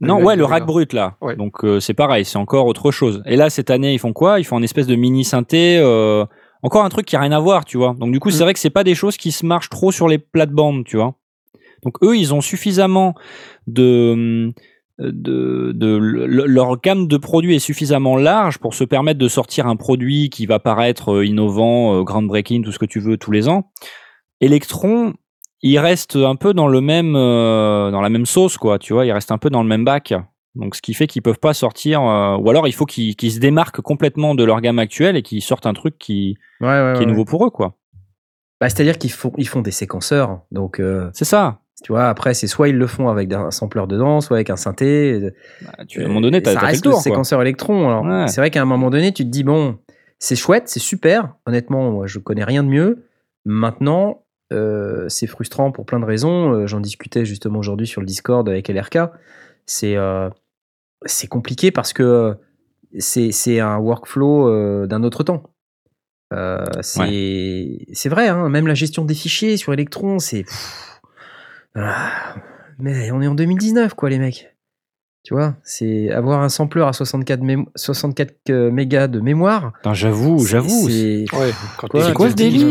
Non, 0.00 0.22
ouais, 0.22 0.36
le 0.36 0.44
rack 0.44 0.64
brut 0.66 0.92
là. 0.92 1.16
Ouais. 1.20 1.34
Donc 1.36 1.64
euh, 1.64 1.80
c'est 1.80 1.94
pareil, 1.94 2.24
c'est 2.24 2.38
encore 2.38 2.66
autre 2.66 2.90
chose. 2.92 3.22
Et 3.26 3.36
là, 3.36 3.50
cette 3.50 3.70
année, 3.70 3.92
ils 3.94 3.98
font 3.98 4.12
quoi? 4.12 4.38
Ils 4.40 4.44
font 4.44 4.58
une 4.58 4.64
espèce 4.64 4.86
de 4.86 4.94
mini 4.94 5.24
synthé. 5.24 5.78
euh, 5.78 6.24
encore 6.62 6.84
un 6.84 6.88
truc 6.88 7.06
qui 7.06 7.14
a 7.16 7.20
rien 7.20 7.32
à 7.32 7.38
voir, 7.40 7.64
tu 7.64 7.78
vois. 7.78 7.94
Donc 7.98 8.10
du 8.12 8.18
coup, 8.20 8.30
c'est 8.30 8.40
Mm. 8.40 8.42
vrai 8.44 8.52
que 8.54 8.58
c'est 8.60 8.70
pas 8.70 8.84
des 8.84 8.94
choses 8.96 9.16
qui 9.16 9.30
se 9.32 9.46
marchent 9.46 9.68
trop 9.70 9.92
sur 9.92 10.08
les 10.08 10.18
plates-bandes, 10.18 10.84
tu 10.84 10.96
vois. 10.96 11.14
Donc 11.84 11.96
eux, 12.02 12.16
ils 12.16 12.34
ont 12.34 12.40
suffisamment 12.40 13.14
de 13.66 14.52
de, 15.00 15.70
de 15.76 15.96
le- 15.96 16.46
leur 16.46 16.80
gamme 16.80 17.06
de 17.06 17.16
produits 17.16 17.54
est 17.54 17.60
suffisamment 17.60 18.16
large 18.16 18.58
pour 18.58 18.74
se 18.74 18.82
permettre 18.82 19.20
de 19.20 19.28
sortir 19.28 19.68
un 19.68 19.76
produit 19.76 20.28
qui 20.30 20.44
va 20.46 20.58
paraître 20.58 21.12
euh, 21.18 21.24
innovant, 21.24 21.94
euh, 21.94 22.02
groundbreaking, 22.02 22.64
tout 22.64 22.72
ce 22.72 22.80
que 22.80 22.86
tu 22.86 22.98
veux 22.98 23.16
tous 23.16 23.30
les 23.30 23.48
ans. 23.48 23.70
Electron, 24.40 25.14
il 25.62 25.78
reste 25.78 26.16
un 26.16 26.36
peu 26.36 26.54
dans 26.54 26.68
le 26.68 26.80
même 26.80 27.14
euh, 27.16 27.90
dans 27.90 28.00
la 28.00 28.08
même 28.10 28.26
sauce 28.26 28.56
quoi, 28.58 28.78
tu 28.78 28.92
vois, 28.92 29.06
il 29.06 29.12
reste 29.12 29.32
un 29.32 29.38
peu 29.38 29.50
dans 29.50 29.62
le 29.62 29.68
même 29.68 29.84
bac. 29.84 30.14
Donc 30.54 30.74
ce 30.74 30.82
qui 30.82 30.94
fait 30.94 31.06
qu'ils 31.06 31.22
peuvent 31.22 31.38
pas 31.38 31.54
sortir 31.54 32.02
euh, 32.02 32.36
ou 32.36 32.50
alors 32.50 32.66
il 32.66 32.72
faut 32.72 32.86
qu'ils 32.86 33.14
se 33.32 33.38
démarquent 33.38 33.80
complètement 33.80 34.34
de 34.34 34.42
leur 34.44 34.60
gamme 34.60 34.78
actuelle 34.78 35.16
et 35.16 35.22
qu'ils 35.22 35.42
sortent 35.42 35.66
un 35.66 35.74
truc 35.74 35.98
qui, 35.98 36.36
Ouais, 36.60 36.66
ouais, 36.68 36.92
qui 36.94 36.98
ouais. 36.98 37.02
est 37.04 37.06
nouveau 37.06 37.24
pour 37.24 37.46
eux 37.46 37.50
quoi. 37.50 37.74
Bah, 38.60 38.68
C'est-à-dire 38.68 38.98
qu'ils 38.98 39.12
font, 39.12 39.32
ils 39.36 39.46
font 39.46 39.60
des 39.60 39.70
séquenceurs. 39.70 40.40
Donc, 40.50 40.80
euh, 40.80 41.10
C'est 41.12 41.24
ça. 41.24 41.60
tu 41.84 41.92
vois, 41.92 42.08
après, 42.08 42.34
c'est 42.34 42.48
soit 42.48 42.68
ils 42.68 42.74
le 42.76 42.88
font 42.88 43.08
avec 43.08 43.32
un 43.32 43.52
sampler 43.52 43.84
dedans, 43.86 44.20
soit 44.20 44.38
avec 44.38 44.50
un 44.50 44.56
synthé. 44.56 45.30
Bah, 45.62 45.84
tu, 45.86 46.02
à 46.02 46.06
un 46.06 46.08
moment 46.08 46.20
donné, 46.22 46.42
t'as 46.42 46.54
ça 46.54 46.60
fait 46.60 46.66
reste 46.66 46.84
le 46.84 46.90
tour. 46.90 46.98
le 46.98 47.02
séquenceur 47.04 47.40
électron. 47.40 47.88
Alors, 47.88 48.28
c'est 48.28 48.40
vrai 48.40 48.50
qu'à 48.50 48.60
un 48.60 48.64
moment 48.64 48.90
donné, 48.90 49.12
tu 49.12 49.22
te 49.24 49.28
dis 49.28 49.44
bon, 49.44 49.78
c'est 50.18 50.34
chouette, 50.34 50.64
c'est 50.68 50.80
super. 50.80 51.34
Honnêtement, 51.46 51.92
moi, 51.92 52.08
je 52.08 52.18
connais 52.18 52.42
rien 52.42 52.64
de 52.64 52.68
mieux. 52.68 53.06
Maintenant, 53.44 54.24
euh, 54.52 55.08
c'est 55.08 55.26
frustrant 55.26 55.72
pour 55.72 55.86
plein 55.86 56.00
de 56.00 56.04
raisons. 56.04 56.52
Euh, 56.52 56.66
J'en 56.66 56.80
discutais 56.80 57.24
justement 57.24 57.58
aujourd'hui 57.58 57.86
sur 57.86 58.00
le 58.00 58.06
Discord 58.06 58.48
avec 58.48 58.68
LRK. 58.68 58.98
C'est 59.66 59.96
euh, 59.96 60.30
compliqué 61.28 61.70
parce 61.70 61.92
que 61.92 62.36
c'est 62.98 63.32
c'est 63.32 63.60
un 63.60 63.78
workflow 63.78 64.48
euh, 64.48 64.86
d'un 64.86 65.02
autre 65.02 65.22
temps. 65.22 65.42
Euh, 66.32 66.64
c'est 66.82 67.86
c'est 67.92 68.08
vrai, 68.08 68.28
hein, 68.28 68.48
même 68.48 68.66
la 68.66 68.74
gestion 68.74 69.04
des 69.04 69.14
fichiers 69.14 69.56
sur 69.56 69.72
Electron, 69.72 70.18
c'est. 70.18 70.44
ah, 71.74 72.34
mais 72.78 73.10
on 73.10 73.20
est 73.20 73.26
en 73.26 73.34
2019, 73.34 73.94
quoi, 73.94 74.10
les 74.10 74.18
mecs. 74.18 74.54
Tu 75.28 75.34
vois, 75.34 75.56
c'est 75.62 76.10
avoir 76.10 76.40
un 76.40 76.48
sampler 76.48 76.80
à 76.80 76.94
64, 76.94 77.42
mém- 77.42 77.66
64 77.76 78.32
euh, 78.48 78.70
mégas 78.70 79.08
de 79.08 79.20
mémoire. 79.20 79.74
J'avoue, 79.92 80.38
c'est- 80.38 80.48
j'avoue. 80.48 80.88
C'est 80.88 81.26
Ouais, 81.36 81.50
quoi, 81.76 81.88
quoi 82.14 82.30
ce 82.30 82.34
délire, 82.34 82.66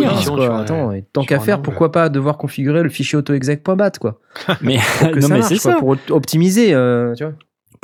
quoi, 0.47 0.47
Attends, 0.61 0.91
et 0.91 1.03
tant 1.13 1.21
qu'à 1.21 1.35
faire, 1.45 1.57
pourquoi 1.61 1.91
pas 1.91 2.09
devoir 2.09 2.39
configurer 2.39 2.81
le 2.81 2.89
fichier 2.89 3.15
autoexec.bat, 3.15 3.91
quoi 4.01 4.19
Mais 4.63 4.77
non 5.21 5.21
ça 5.21 5.33
mais 5.35 5.39
marche, 5.41 5.53
c'est 5.53 5.61
quoi, 5.61 5.73
ça. 5.73 5.77
pour 5.77 5.89
op- 5.89 6.09
optimiser, 6.09 6.73
euh, 6.73 7.13
tu 7.13 7.25
vois. 7.25 7.33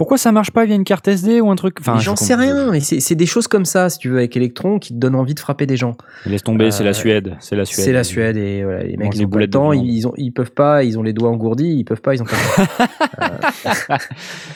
Pourquoi 0.04 0.18
ça 0.18 0.34
marche 0.34 0.51
pas 0.51 0.66
via 0.66 0.76
une 0.76 0.84
carte 0.84 1.08
SD 1.08 1.39
ou 1.39 1.49
un 1.49 1.56
truc 1.56 1.78
Enfin, 1.80 1.97
je 1.97 2.04
j'en 2.04 2.18
sais 2.18 2.36
rien, 2.36 2.72
mais 2.72 2.82
c'est 2.82 3.16
des 3.16 3.26
choses 3.26 3.47
comme 3.47 3.64
ça, 3.64 3.89
si 3.89 3.99
tu 3.99 4.10
veux, 4.10 4.18
avec 4.18 4.36
Electron, 4.36 4.78
qui 4.78 4.89
te 4.93 4.99
donnent 4.99 5.16
envie 5.16 5.34
de 5.34 5.39
frapper 5.39 5.66
des 5.66 5.78
gens. 5.78 5.95
Laisse 6.26 6.43
tomber, 6.43 6.72
c'est 6.72 6.84
Euh, 6.84 6.88
la 6.88 6.93
Suède. 6.93 7.38
C'est 7.39 7.56
la 7.56 7.64
Suède. 7.64 7.86
C'est 7.86 7.93
la 7.93 8.04
Suède 8.04 8.36
et 8.36 8.66
voilà, 8.66 8.84
les 8.84 8.97
mecs 8.97 8.99
les 8.99 9.06
ont 9.06 9.10
pas 9.12 9.18
le 9.22 9.26
boulettes 9.28 9.49
de 9.51 9.54
temps, 9.54 9.70
viande. 9.70 9.86
ils, 9.86 10.06
ont, 10.06 10.14
ils 10.18 10.32
peuvent 10.34 10.51
pas, 10.51 10.84
ils 10.84 10.99
ont 10.99 11.04
les 11.04 11.14
doigts 11.14 11.30
engourdis, 11.30 11.70
ils 11.78 11.86
peuvent 11.86 12.01
pas, 12.01 12.16
ils 12.16 12.22
ont 12.22 12.26
pas. 12.26 12.36
le 12.58 12.66
temps. 12.66 13.97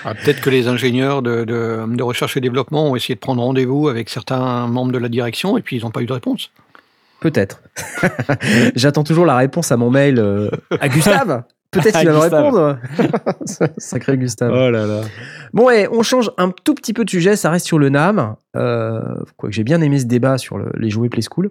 Ah, 0.04 0.14
Peut-être 0.16 0.42
que 0.42 0.50
les 0.50 0.68
ingénieurs 0.68 1.22
de, 1.22 1.46
de- 1.46 1.96
de 1.96 2.04
recherche 2.04 2.36
et 2.36 2.42
développement 2.42 2.90
ont 2.92 2.96
essayé 2.98 3.16
de 3.16 3.20
prendre 3.22 3.42
rendez-vous 3.42 3.88
avec 3.88 4.10
certains 4.10 4.68
membres 4.68 4.92
de 4.92 4.98
la 4.98 5.08
direction 5.10 5.58
et 5.58 5.62
puis 5.62 5.78
ils 5.78 5.84
n'ont 5.84 5.92
pas 5.92 6.02
eu 6.02 6.06
de 6.08 6.14
réponse. 6.14 6.52
Peut-être. 7.22 7.62
J'attends 8.76 9.04
toujours 9.04 9.26
la 9.26 9.38
réponse 9.38 9.72
à 9.72 9.78
mon 9.78 9.90
mail 9.90 10.20
euh, 10.20 10.50
à 10.80 10.90
Gustave. 10.90 11.44
Peut-être 11.82 12.00
qu'il 12.00 12.10
va 12.10 12.14
me 12.14 12.20
répondre. 12.20 12.78
Sacré 13.78 14.18
Gustave. 14.18 14.52
Oh 14.54 14.70
là 14.70 14.86
là. 14.86 15.02
Bon, 15.54 15.70
et 15.70 15.88
on 15.92 16.04
change 16.04 16.32
un 16.38 16.52
tout 16.52 16.74
petit 16.76 16.94
peu 16.94 17.06
de 17.06 17.10
sujet, 17.10 17.36
ça 17.36 17.50
reste 17.50 17.66
sur 17.66 17.80
le 17.80 17.90
NAM. 17.90 18.36
Euh, 18.56 19.02
Quoique 19.38 19.54
j'ai 19.56 19.64
bien 19.64 19.82
aimé 19.82 20.00
ce 20.00 20.06
débat 20.06 20.38
sur 20.38 20.58
le- 20.58 20.72
les 20.78 20.90
jouets 20.90 21.10
Play 21.10 21.22
School. 21.22 21.50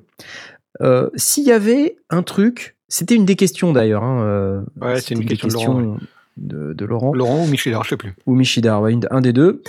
Euh, 0.83 1.09
S'il 1.16 1.45
y 1.45 1.53
avait 1.53 1.97
un 2.11 2.22
truc, 2.22 2.77
c'était 2.89 3.14
une 3.14 3.24
des 3.24 3.37
questions 3.37 3.72
d'ailleurs. 3.72 4.05
hein, 4.05 4.22
euh, 4.22 4.61
Ouais, 4.81 5.01
c'est 5.01 5.14
une 5.14 5.20
des 5.20 5.37
question 5.37 5.49
de 5.49 5.55
Laurent, 5.55 5.93
questions 5.95 6.09
de, 6.37 6.72
de 6.74 6.85
Laurent 6.85 7.14
Laurent 7.14 7.45
ou 7.45 7.47
Michel, 7.47 7.74
je 7.83 7.89
sais 7.89 7.97
plus. 7.97 8.14
ou 8.27 8.35
Michidar, 8.35 8.83
ouais, 8.83 8.93
une- 8.93 9.07
un 9.11 9.20
des 9.22 9.33
deux. 9.33 9.62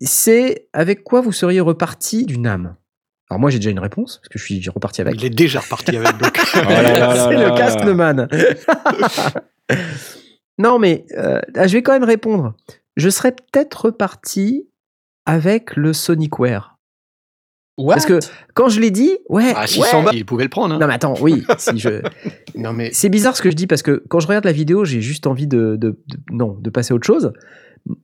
C'est 0.00 0.66
avec 0.72 1.04
quoi 1.04 1.20
vous 1.20 1.32
seriez 1.32 1.60
reparti 1.60 2.26
du 2.26 2.38
NAM? 2.38 2.74
Alors 3.30 3.40
moi 3.40 3.50
j'ai 3.50 3.58
déjà 3.58 3.70
une 3.70 3.80
réponse, 3.80 4.18
parce 4.18 4.28
que 4.28 4.38
je 4.38 4.44
suis 4.44 4.68
reparti 4.68 5.00
avec. 5.00 5.14
Il 5.16 5.24
est 5.24 5.30
déjà 5.30 5.58
reparti 5.60 5.96
avec. 5.96 6.08
Oh 6.22 6.26
c'est 6.52 6.62
là. 6.64 7.30
le 7.50 7.56
casque 7.56 7.84
de 7.84 7.92
man. 7.92 8.28
Non, 10.58 10.78
mais 10.78 11.04
euh, 11.18 11.40
je 11.56 11.72
vais 11.72 11.82
quand 11.82 11.92
même 11.92 12.04
répondre. 12.04 12.54
Je 12.96 13.08
serais 13.10 13.32
peut-être 13.32 13.86
reparti 13.86 14.68
avec 15.26 15.76
le 15.76 15.92
Sonicware. 15.92 16.72
Parce 17.88 18.06
que 18.06 18.20
quand 18.54 18.70
je 18.70 18.80
l'ai 18.80 18.90
dit, 18.90 19.18
ouais, 19.28 19.52
Ah, 19.54 19.62
ouais. 19.62 19.66
600 19.66 20.02
balles, 20.04 20.16
il 20.16 20.24
pouvait 20.24 20.44
le 20.44 20.48
prendre. 20.48 20.74
hein. 20.74 20.78
Non 20.78 20.86
mais 20.86 20.94
attends, 20.94 21.14
oui, 21.20 21.44
si 21.58 21.78
je... 21.78 22.00
Non 22.54 22.72
mais 22.72 22.90
c'est 22.94 23.10
bizarre 23.10 23.36
ce 23.36 23.42
que 23.42 23.50
je 23.50 23.56
dis 23.56 23.66
parce 23.66 23.82
que 23.82 24.02
quand 24.08 24.18
je 24.18 24.26
regarde 24.26 24.46
la 24.46 24.52
vidéo, 24.52 24.86
j'ai 24.86 25.02
juste 25.02 25.26
envie 25.26 25.46
de, 25.46 25.76
de- 25.76 25.90
de- 26.06 26.18
non, 26.30 26.56
de 26.58 26.70
passer 26.70 26.92
à 26.92 26.94
autre 26.94 27.06
chose. 27.06 27.32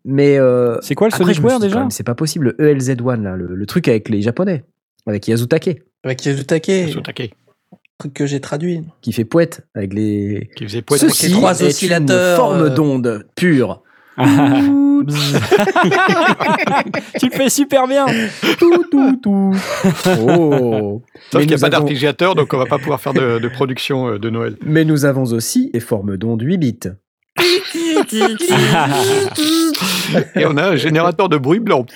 Mais 0.04 0.36
euh, 0.38 0.76
C'est 0.82 0.94
quoi 0.94 1.08
le 1.08 1.14
après, 1.14 1.24
Sonicware 1.32 1.58
déjà 1.58 1.86
C'est 1.90 2.04
pas 2.04 2.14
possible. 2.14 2.54
Le 2.58 2.74
ELZ1 2.74 3.22
là, 3.22 3.34
le, 3.34 3.54
le 3.54 3.66
truc 3.66 3.88
avec 3.88 4.10
les 4.10 4.20
japonais, 4.20 4.62
avec 5.06 5.26
Yazutake, 5.26 5.80
avec 6.04 6.22
Yazutake, 6.26 6.90
truc 7.02 7.32
que 8.08 8.26
j'ai 8.26 8.40
traduit. 8.40 8.82
qui 9.00 9.12
fait 9.12 9.24
poète 9.24 9.66
avec 9.74 9.94
les. 9.94 10.50
qui 10.56 10.64
faisait 10.64 10.82
poète. 10.82 11.00
Ceci 11.00 11.26
les 11.28 11.32
trois 11.32 11.60
est 11.60 11.66
oscillateurs, 11.66 12.30
une 12.32 12.36
forme 12.36 12.60
euh, 12.62 12.68
d'onde 12.70 13.26
pure. 13.34 13.82
tu 17.18 17.26
le 17.26 17.30
fais 17.32 17.48
super 17.48 17.86
bien. 17.88 18.04
tout, 18.58 18.84
tout, 18.90 19.16
tout. 19.22 19.54
Oh. 20.28 21.02
Sauf 21.30 21.40
qu'il 21.40 21.48
n'y 21.48 21.54
a 21.54 21.58
pas 21.58 21.66
avons- 21.66 21.70
d'arpégiateur, 21.70 22.34
donc 22.34 22.52
on 22.52 22.58
va 22.58 22.66
pas 22.66 22.76
pouvoir 22.78 23.00
faire 23.00 23.14
de, 23.14 23.38
de 23.38 23.48
production 23.48 24.08
euh, 24.10 24.18
de 24.18 24.28
Noël. 24.30 24.56
Mais 24.64 24.84
nous 24.84 25.04
avons 25.06 25.24
aussi 25.32 25.70
des 25.72 25.80
formes 25.80 26.16
d'ondes 26.18 26.42
8 26.42 26.58
bits. 26.58 26.78
Et 30.36 30.44
on 30.46 30.56
a 30.56 30.68
un 30.70 30.76
générateur 30.76 31.28
de 31.28 31.36
bruit 31.38 31.60
blanc. 31.60 31.86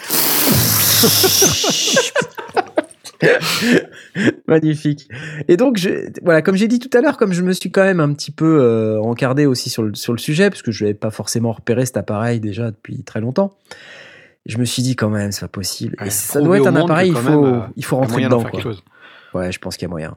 Magnifique. 4.46 5.08
Et 5.48 5.56
donc, 5.56 5.78
je, 5.78 6.10
voilà, 6.22 6.42
comme 6.42 6.56
j'ai 6.56 6.68
dit 6.68 6.78
tout 6.78 6.90
à 6.96 7.00
l'heure, 7.00 7.16
comme 7.16 7.32
je 7.32 7.42
me 7.42 7.52
suis 7.52 7.70
quand 7.70 7.82
même 7.82 8.00
un 8.00 8.12
petit 8.12 8.30
peu 8.30 8.60
euh, 8.60 9.00
encardé 9.00 9.46
aussi 9.46 9.70
sur 9.70 9.82
le, 9.82 9.94
sur 9.94 10.12
le 10.12 10.18
sujet, 10.18 10.50
parce 10.50 10.62
que 10.62 10.70
je 10.72 10.84
n'avais 10.84 10.94
pas 10.94 11.10
forcément 11.10 11.52
repéré 11.52 11.86
cet 11.86 11.96
appareil 11.96 12.40
déjà 12.40 12.70
depuis 12.70 13.02
très 13.02 13.20
longtemps, 13.20 13.56
je 14.44 14.58
me 14.58 14.64
suis 14.64 14.82
dit 14.82 14.96
quand 14.96 15.10
même, 15.10 15.32
c'est 15.32 15.40
pas 15.42 15.48
possible. 15.48 15.96
Et 16.04 16.10
ça 16.10 16.40
doit 16.40 16.58
être 16.58 16.66
un 16.66 16.76
appareil, 16.76 17.10
il 17.10 17.16
faut, 17.16 17.42
même, 17.42 17.54
euh, 17.54 17.60
il 17.76 17.84
faut 17.84 17.96
rentrer 17.96 18.24
dedans. 18.24 18.44
Quoi. 18.44 18.60
Ouais, 19.34 19.52
je 19.52 19.58
pense 19.58 19.76
qu'il 19.76 19.86
y 19.86 19.90
a 19.90 19.90
moyen. 19.90 20.16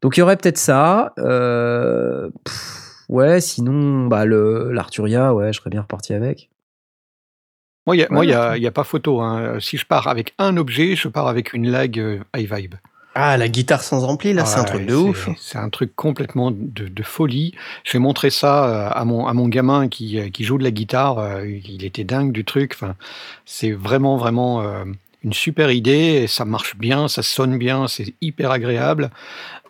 Donc, 0.00 0.16
il 0.16 0.20
y 0.20 0.22
aurait 0.22 0.36
peut-être 0.36 0.58
ça. 0.58 1.12
euh, 1.18 2.30
pff, 2.44 3.04
ouais, 3.08 3.40
sinon, 3.40 4.06
bah, 4.06 4.24
le, 4.24 4.72
l'Arturia, 4.72 5.34
ouais, 5.34 5.52
je 5.52 5.58
serais 5.60 5.70
bien 5.70 5.82
reparti 5.82 6.14
avec. 6.14 6.48
Moi, 7.86 7.96
il 7.96 8.06
n'y 8.26 8.32
a, 8.32 8.50
a, 8.50 8.56
il 8.56 8.62
y 8.62 8.66
a 8.66 8.70
pas 8.70 8.84
photo. 8.84 9.20
hein. 9.20 9.58
Si 9.60 9.76
je 9.76 9.86
pars 9.86 10.06
avec 10.08 10.34
un 10.38 10.56
objet, 10.56 10.94
je 10.96 11.08
pars 11.08 11.26
avec 11.26 11.52
une 11.52 11.68
lag 11.70 11.98
euh, 11.98 12.18
iVibe. 12.36 12.74
Ah, 13.14 13.36
la 13.36 13.48
guitare 13.48 13.82
sans 13.82 14.04
ampli, 14.04 14.32
là, 14.32 14.46
c'est 14.46 14.58
un 14.58 14.64
truc 14.64 14.86
de 14.86 14.94
ouf. 14.94 15.28
C'est 15.36 15.58
un 15.58 15.68
truc 15.68 15.94
complètement 15.94 16.50
de, 16.50 16.88
de 16.88 17.02
folie. 17.02 17.52
J'ai 17.84 17.98
montré 17.98 18.30
ça 18.30 18.64
euh, 18.64 18.88
à 18.90 19.04
mon, 19.04 19.26
à 19.26 19.34
mon 19.34 19.48
gamin 19.48 19.88
qui, 19.88 20.18
euh, 20.18 20.30
qui 20.30 20.44
joue 20.44 20.56
de 20.56 20.64
la 20.64 20.70
guitare. 20.70 21.44
Il 21.44 21.84
était 21.84 22.04
dingue 22.04 22.32
du 22.32 22.44
truc. 22.44 22.72
Enfin, 22.74 22.94
c'est 23.44 23.72
vraiment, 23.72 24.16
vraiment 24.16 24.62
euh, 24.62 24.84
une 25.24 25.34
super 25.34 25.70
idée. 25.70 26.22
Et 26.22 26.26
ça 26.26 26.46
marche 26.46 26.76
bien, 26.76 27.06
ça 27.08 27.22
sonne 27.22 27.58
bien, 27.58 27.86
c'est 27.86 28.14
hyper 28.22 28.50
agréable. 28.50 29.10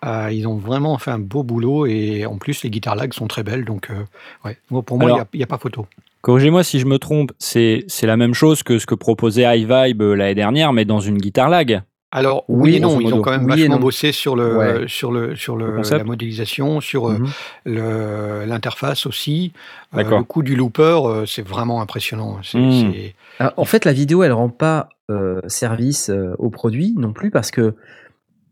Euh, 0.04 0.30
ils 0.32 0.46
ont 0.46 0.56
vraiment 0.56 0.96
fait 0.98 1.10
un 1.10 1.18
beau 1.18 1.42
boulot. 1.42 1.86
Et 1.86 2.26
en 2.26 2.36
plus, 2.36 2.62
les 2.62 2.70
guitares 2.70 2.94
lag 2.94 3.12
sont 3.12 3.26
très 3.26 3.42
belles. 3.42 3.64
Donc, 3.64 3.90
euh, 3.90 4.04
ouais. 4.44 4.56
Pour 4.82 4.98
moi, 4.98 5.26
il 5.32 5.38
n'y 5.38 5.42
a, 5.42 5.46
pas 5.48 5.58
photo. 5.58 5.86
Corrigez-moi 6.22 6.62
si 6.64 6.78
je 6.80 6.86
me 6.86 6.98
trompe, 6.98 7.32
c'est 7.38 7.84
c'est 7.88 8.06
la 8.06 8.16
même 8.16 8.32
chose 8.34 8.62
que 8.62 8.78
ce 8.78 8.86
que 8.86 8.94
proposait 8.94 9.42
iVibe 9.58 10.02
euh, 10.02 10.14
l'année 10.14 10.34
dernière, 10.34 10.72
mais 10.72 10.84
dans 10.84 11.00
une 11.00 11.18
guitare 11.18 11.48
lag. 11.50 11.82
Alors 12.14 12.44
Oui, 12.48 12.72
oui 12.72 12.76
et 12.76 12.80
non, 12.80 13.00
ils 13.00 13.12
ont 13.14 13.22
quand 13.22 13.30
même 13.30 13.44
Oui 13.44 13.60
vachement 13.62 13.78
bossé 13.80 14.12
sur 14.12 14.36
le 14.36 14.56
Ouais. 14.56 14.84
sur 14.86 15.10
le 15.12 15.34
sur 15.34 15.56
le, 15.56 15.80
la 15.90 16.04
modélisation, 16.04 16.80
sur 16.80 17.08
euh, 17.08 17.18
Mhm. 17.18 17.28
le- 17.64 18.44
l'interface 18.46 19.06
aussi. 19.06 19.52
Euh, 19.94 19.96
D'accord. 19.98 20.18
le 20.18 20.24
coup 20.24 20.42
du 20.42 20.54
looper, 20.54 21.00
euh, 21.06 21.26
c'est 21.26 21.46
vraiment 21.46 21.80
impressionnant. 21.80 22.38
C'est- 22.42 22.58
Mhm. 22.58 22.92
c'est- 22.92 23.14
Ah, 23.40 23.54
En 23.56 23.64
fait, 23.64 23.84
la 23.86 23.92
vidéo, 23.94 24.22
elle 24.22 24.32
rend 24.32 24.50
pas 24.50 24.90
euh, 25.10 25.40
service 25.48 26.08
euh, 26.10 26.34
au 26.38 26.48
produit 26.50 26.94
non 26.96 27.12
plus 27.12 27.30
parce 27.30 27.50
que 27.50 27.74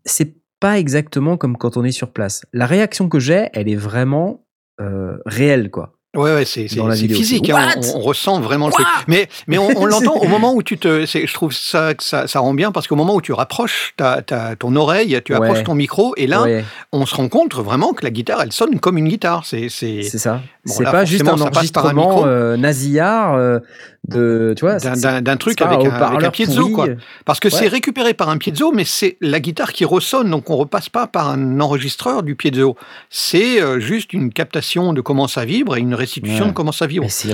c'est 0.04 0.34
pas 0.58 0.78
exactement 0.78 1.36
comme 1.36 1.56
quand 1.56 1.76
on 1.76 1.84
est 1.84 1.92
sur 1.92 2.10
place. 2.12 2.44
La 2.52 2.66
réaction 2.66 3.08
que 3.08 3.18
j'ai, 3.20 3.48
elle 3.52 3.68
est 3.68 3.76
vraiment 3.76 4.42
euh, 4.80 5.18
réelle, 5.26 5.70
quoi. 5.70 5.92
Ouais, 6.16 6.34
ouais, 6.34 6.44
c'est 6.44 6.66
physique. 6.66 7.50
hein, 7.50 7.68
on, 7.76 7.98
on 7.98 8.00
ressent 8.00 8.40
vraiment 8.40 8.66
le 8.66 8.72
truc. 8.72 8.86
Mais, 9.06 9.28
mais 9.46 9.58
on, 9.58 9.68
on 9.76 9.84
l'entend 9.86 10.16
au 10.16 10.26
moment 10.26 10.54
où 10.54 10.62
tu 10.62 10.76
te. 10.76 11.06
Je 11.06 11.32
trouve 11.32 11.52
ça 11.52 11.94
que 11.94 12.02
ça, 12.02 12.26
ça 12.26 12.40
rend 12.40 12.52
bien 12.52 12.72
parce 12.72 12.88
qu'au 12.88 12.96
moment 12.96 13.14
où 13.14 13.20
tu 13.20 13.32
rapproches 13.32 13.94
ta, 13.96 14.20
ta- 14.20 14.56
ton 14.56 14.74
oreille, 14.74 15.20
tu 15.24 15.32
Ouais. 15.32 15.38
approches 15.38 15.62
ton 15.62 15.74
micro 15.76 16.12
et 16.16 16.26
là, 16.26 16.42
Ouais, 16.42 16.64
on 16.90 17.06
se 17.06 17.14
rend 17.14 17.28
compte 17.28 17.54
vraiment 17.54 17.92
que 17.92 18.02
la 18.04 18.10
guitare, 18.10 18.42
elle 18.42 18.52
sonne 18.52 18.80
comme 18.80 18.98
une 18.98 19.06
guitare. 19.08 19.44
C'est 19.46 19.68
c'est 19.68 20.02
c'est 20.02 20.18
ça. 20.18 20.40
Bon, 20.66 20.74
c'est 20.74 20.84
pas 20.84 21.04
juste 21.04 21.28
un 21.28 21.34
un 21.34 21.40
enregistrement 21.42 22.08
micro. 22.08 22.26
euh, 22.26 22.56
nasillard 22.56 23.34
euh, 23.36 23.60
de, 24.08 24.54
tu 24.56 24.64
vois, 24.64 24.76
d'un- 24.78 25.36
truc 25.36 25.60
avec 25.60 25.84
un, 25.86 25.90
avec 25.92 26.24
un 26.24 26.30
piezo, 26.30 26.62
pourri. 26.62 26.72
quoi. 26.72 26.86
Parce 27.26 27.38
que 27.38 27.50
c'est 27.50 27.68
récupéré 27.68 28.14
par 28.14 28.28
un 28.30 28.38
piezo, 28.38 28.72
mais 28.72 28.84
c'est 28.84 29.18
la 29.20 29.40
guitare 29.40 29.72
qui 29.72 29.84
ressonne, 29.84 30.30
donc 30.30 30.48
on 30.50 30.56
repasse 30.56 30.88
pas 30.88 31.06
par 31.06 31.28
un 31.28 31.60
enregistreur 31.60 32.22
du 32.22 32.34
piezo. 32.34 32.76
C'est 33.10 33.60
euh, 33.62 33.78
juste 33.78 34.12
une 34.12 34.32
captation 34.32 34.92
de 34.94 35.00
comment 35.00 35.28
ça 35.28 35.44
vibre 35.44 35.76
et 35.76 35.80
une 35.80 35.94
restitution 35.94 36.44
Ouais. 36.46 36.50
de 36.50 36.54
comment 36.54 36.72
ça 36.72 36.86
vibre. 36.86 37.06
C'est- 37.10 37.30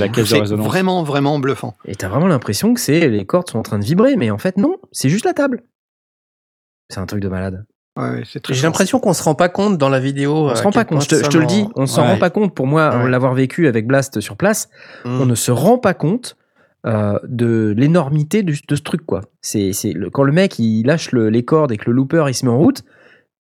vraiment, 0.54 1.02
vraiment 1.04 1.38
bluffant. 1.38 1.76
Et 1.86 1.94
t'as 1.94 2.08
vraiment 2.08 2.26
l'impression 2.26 2.74
que 2.74 2.80
c'est 2.80 3.08
les 3.08 3.24
cordes 3.24 3.48
sont 3.48 3.58
en 3.58 3.62
train 3.62 3.78
de 3.78 3.84
vibrer, 3.84 4.16
mais 4.16 4.30
en 4.30 4.38
fait 4.38 4.56
non, 4.56 4.76
c'est 4.92 5.08
juste 5.08 5.24
la 5.24 5.34
table. 5.34 5.62
C'est 6.90 6.98
un 7.00 7.06
truc 7.06 7.20
de 7.20 7.28
malade. 7.28 7.64
Ouais, 7.98 8.22
J'ai 8.50 8.62
l'impression 8.62 8.98
qu'on 9.00 9.14
se 9.14 9.22
rend 9.22 9.34
pas 9.34 9.48
compte 9.48 9.78
dans 9.78 9.88
la 9.88 9.98
vidéo. 10.00 10.34
On 10.34 10.48
à 10.50 10.56
se 10.56 10.62
rend 10.62 10.70
pas 10.70 10.84
compte, 10.84 11.02
je 11.02 11.08
te, 11.08 11.14
ça 11.14 11.22
je 11.24 11.28
te 11.30 11.38
le 11.38 11.46
dis, 11.46 11.66
on 11.76 11.86
s'en 11.86 12.02
Ouais. 12.02 12.08
rend 12.12 12.18
pas 12.18 12.28
compte. 12.28 12.54
Pour 12.54 12.66
moi, 12.66 12.94
Ouais. 12.94 13.08
l'avoir 13.08 13.32
vécu 13.32 13.68
avec 13.68 13.86
Blast 13.86 14.20
sur 14.20 14.36
place, 14.36 14.68
Mm. 15.06 15.20
on 15.22 15.24
ne 15.26 15.34
se 15.34 15.50
rend 15.50 15.78
pas 15.78 15.94
compte 15.94 16.36
euh, 16.87 17.18
de 17.24 17.74
l'énormité 17.76 18.43
de, 18.43 18.53
ce 18.55 18.74
truc 18.82 19.05
quoi. 19.05 19.22
C'est 19.43 19.72
c'est 19.72 19.93
le- 19.93 20.09
quand 20.11 20.22
le 20.22 20.32
mec 20.32 20.59
il 20.59 20.84
lâche 20.84 21.11
le- 21.12 21.28
les 21.30 21.45
cordes 21.45 21.72
et 21.72 21.76
que 21.76 21.84
le 21.91 21.93
looper 21.97 22.24
il 22.28 22.34
se 22.34 22.45
met 22.47 22.53
en 22.53 22.59
route, 22.59 22.84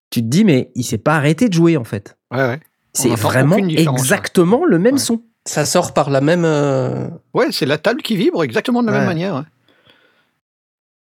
tu 0.10 0.22
te 0.22 0.28
dis 0.28 0.44
mais 0.44 0.72
il 0.76 0.84
s'est 0.84 0.98
pas 0.98 1.16
arrêté 1.16 1.48
de 1.50 1.54
jouer 1.54 1.78
en 1.78 1.84
fait. 1.84 2.18
Ouais, 2.32 2.40
ouais. 2.40 2.60
C'est 2.94 3.10
vraiment 3.10 3.58
différence, 3.60 4.00
exactement 4.02 4.66
le 4.66 4.80
même 4.80 4.94
Ouais. 4.96 5.00
son. 5.00 5.22
Ça 5.48 5.66
sort 5.66 5.94
par 5.94 6.10
la 6.10 6.22
même. 6.22 6.44
euh, 6.46 7.08
Ouais, 7.36 7.48
c'est 7.52 7.66
la 7.68 7.78
table 7.78 8.02
qui 8.02 8.16
vibre 8.16 8.44
exactement 8.44 8.82
de 8.82 8.88
la 8.88 8.94
Ouais. 8.94 9.00
même 9.00 9.08
manière. 9.08 9.36
hein. 9.36 9.46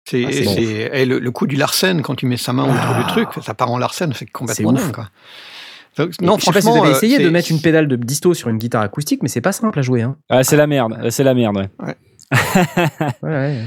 C'est 0.08 0.24
Ah, 0.26 0.44
bon. 0.44 0.56
et 0.58 1.06
le, 1.06 1.18
le 1.20 1.30
coup 1.30 1.46
du 1.46 1.54
Larsen 1.56 2.02
quand 2.02 2.16
tu 2.16 2.26
mets 2.26 2.36
sa 2.36 2.52
main 2.52 2.64
autour 2.64 2.96
Ah. 2.96 3.02
du 3.02 3.06
truc, 3.06 3.28
ça 3.44 3.54
part 3.54 3.70
en 3.70 3.78
Larsen, 3.78 4.12
c'est 4.14 4.26
complètement 4.26 4.72
dingue. 4.72 4.90
Quoi. 4.92 5.08
Donc, 5.96 6.20
non, 6.20 6.38
je 6.38 6.44
sais 6.46 6.50
pas 6.52 6.60
si 6.60 6.66
vous 6.68 6.76
avez 6.76 6.88
euh, 6.88 6.92
essayé 6.92 7.18
de 7.18 7.28
mettre 7.30 7.50
une 7.52 7.60
pédale 7.60 7.86
de 7.86 7.94
disto 7.96 8.34
sur 8.34 8.48
une 8.48 8.58
guitare 8.58 8.82
acoustique, 8.82 9.22
mais 9.22 9.28
c'est 9.28 9.40
pas 9.42 9.52
simple 9.52 9.78
à 9.78 9.82
jouer. 9.82 10.02
Hein. 10.02 10.16
Ah, 10.28 10.42
c'est 10.42 10.56
la 10.56 10.66
merde. 10.66 11.08
C'est 11.10 11.22
la 11.22 11.34
merde. 11.34 11.56
Ouais. 11.56 11.68
Ouais, 11.86 11.94
ouais. 13.22 13.62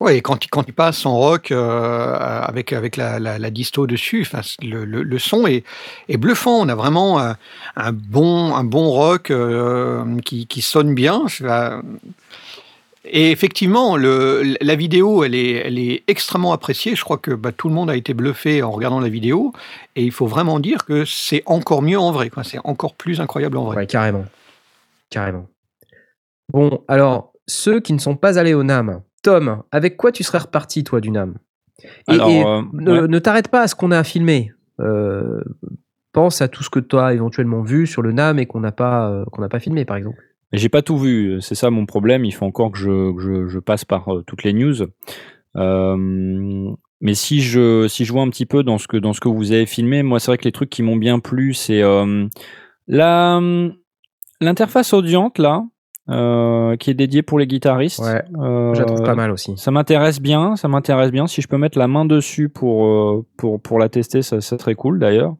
Ouais, 0.00 0.18
et 0.18 0.20
quand, 0.20 0.44
il- 0.44 0.48
quand 0.48 0.62
il 0.68 0.74
passe 0.74 1.04
en 1.06 1.16
rock 1.16 1.50
euh, 1.50 2.14
avec, 2.16 2.72
avec 2.72 2.96
la, 2.96 3.18
la, 3.18 3.36
la 3.38 3.50
disto 3.50 3.86
dessus, 3.88 4.28
le, 4.62 4.84
le, 4.84 5.02
le 5.02 5.18
son 5.18 5.46
est, 5.48 5.64
est 6.08 6.16
bluffant. 6.18 6.60
On 6.60 6.68
a 6.68 6.76
vraiment 6.76 7.18
un, 7.20 7.36
un 7.74 7.92
bon, 7.92 8.54
un 8.54 8.62
bon 8.62 8.90
rock 8.90 9.32
euh, 9.32 10.04
qui, 10.20 10.46
qui 10.46 10.62
sonne 10.62 10.94
bien. 10.94 11.24
Et 13.10 13.32
effectivement, 13.32 13.96
le, 13.96 14.54
la 14.60 14.74
vidéo, 14.76 15.24
elle 15.24 15.34
est, 15.34 15.52
elle 15.66 15.78
est 15.80 16.04
extrêmement 16.06 16.52
appréciée. 16.52 16.94
Je 16.94 17.02
crois 17.02 17.18
que 17.18 17.32
bah, 17.32 17.50
tout 17.50 17.68
le 17.68 17.74
monde 17.74 17.90
a 17.90 17.96
été 17.96 18.14
bluffé 18.14 18.62
en 18.62 18.70
regardant 18.70 19.00
la 19.00 19.08
vidéo. 19.08 19.52
Et 19.96 20.04
il 20.04 20.12
faut 20.12 20.26
vraiment 20.28 20.60
dire 20.60 20.84
que 20.84 21.04
c'est 21.06 21.42
encore 21.46 21.82
mieux 21.82 21.98
en 21.98 22.12
vrai. 22.12 22.30
C'est 22.44 22.60
encore 22.62 22.94
plus 22.94 23.20
incroyable 23.20 23.56
en 23.56 23.64
vrai. 23.64 23.76
Ouais, 23.78 23.86
carrément. 23.88 24.26
Carrément. 25.10 25.48
Bon, 26.52 26.84
alors, 26.86 27.32
ceux 27.48 27.80
qui 27.80 27.92
ne 27.92 27.98
sont 27.98 28.14
pas 28.14 28.38
allés 28.38 28.54
au 28.54 28.62
NAM, 28.62 29.00
Tom, 29.22 29.62
avec 29.72 29.96
quoi 29.96 30.12
tu 30.12 30.22
serais 30.22 30.38
reparti, 30.38 30.84
toi, 30.84 31.00
du 31.00 31.10
NAM? 31.10 31.34
Et, 31.82 32.12
Alors, 32.12 32.28
et 32.28 32.44
euh, 32.44 32.62
ne, 32.72 33.00
ouais. 33.02 33.08
ne 33.08 33.18
t'arrête 33.18 33.48
pas 33.48 33.62
à 33.62 33.68
ce 33.68 33.74
qu'on 33.74 33.90
a 33.90 34.04
filmé. 34.04 34.52
Euh, 34.80 35.42
pense 36.12 36.40
à 36.42 36.48
tout 36.48 36.62
ce 36.62 36.70
que 36.70 36.78
tu 36.78 36.96
as 36.96 37.14
éventuellement 37.14 37.62
vu 37.62 37.86
sur 37.86 38.02
le 38.02 38.12
NAM 38.12 38.38
et 38.38 38.46
qu'on 38.46 38.60
n'a 38.60 38.72
pas, 38.72 39.10
euh, 39.10 39.24
qu'on 39.32 39.42
n'a 39.42 39.48
pas 39.48 39.60
filmé, 39.60 39.84
par 39.84 39.96
exemple. 39.96 40.18
J'ai 40.52 40.68
pas 40.68 40.82
tout 40.82 40.98
vu, 40.98 41.40
c'est 41.40 41.54
ça 41.54 41.70
mon 41.70 41.84
problème. 41.84 42.24
Il 42.24 42.32
faut 42.32 42.46
encore 42.46 42.70
que 42.70 42.78
je, 42.78 43.14
que 43.14 43.20
je, 43.20 43.48
je 43.48 43.58
passe 43.58 43.84
par 43.84 44.08
toutes 44.26 44.44
les 44.44 44.52
news. 44.52 44.76
Mais 47.00 47.14
si 47.14 47.42
je, 47.42 47.86
si 47.86 48.04
je 48.04 48.12
vois 48.12 48.22
un 48.22 48.30
petit 48.30 48.46
peu 48.46 48.62
dans 48.62 48.78
ce 48.78 48.88
que, 48.88 48.96
dans 48.96 49.12
ce 49.12 49.20
que 49.20 49.28
vous 49.28 49.52
avez 49.52 49.66
filmé, 49.66 50.02
moi 50.02 50.18
c'est 50.18 50.30
vrai 50.30 50.38
que 50.38 50.44
les 50.44 50.52
trucs 50.52 50.70
qui 50.70 50.82
m'ont 50.82 50.96
bien 50.96 51.20
plu, 51.20 51.54
c'est 51.54 51.82
la, 52.88 53.40
l'interface 54.40 54.92
audiente 54.94 55.38
là, 55.38 55.64
euh, 56.10 56.76
qui 56.76 56.90
est 56.90 56.94
dédiée 56.94 57.22
pour 57.22 57.38
les 57.38 57.46
guitaristes. 57.46 58.00
Ouais, 58.00 58.22
Euh, 58.40 58.72
je 58.74 58.80
la 58.80 58.86
trouve 58.86 59.02
pas 59.02 59.14
mal 59.14 59.30
aussi. 59.30 59.52
Ça 59.56 59.70
m'intéresse 59.70 60.20
bien, 60.20 60.56
ça 60.56 60.68
m'intéresse 60.68 61.10
bien. 61.10 61.26
Si 61.26 61.42
je 61.42 61.48
peux 61.48 61.58
mettre 61.58 61.78
la 61.78 61.88
main 61.88 62.04
dessus 62.04 62.48
pour, 62.48 62.86
euh, 62.86 63.26
pour, 63.36 63.60
pour 63.60 63.78
la 63.78 63.88
tester, 63.88 64.22
ça, 64.22 64.40
ça 64.40 64.58
serait 64.58 64.74
cool 64.74 64.98
d'ailleurs. 64.98 65.34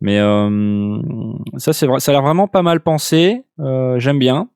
Mais 0.00 0.18
euh, 0.20 0.98
ça, 1.56 1.72
c'est 1.72 1.86
vrai, 1.86 2.00
ça 2.00 2.10
a 2.10 2.14
l'air 2.14 2.22
vraiment 2.22 2.48
pas 2.48 2.62
mal 2.62 2.80
pensé. 2.80 3.44
J'aime 3.58 4.18
bien. 4.18 4.48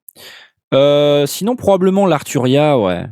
Sinon, 0.73 1.57
probablement 1.57 2.07
l'Arturia, 2.07 2.79
ouais. 2.79 3.07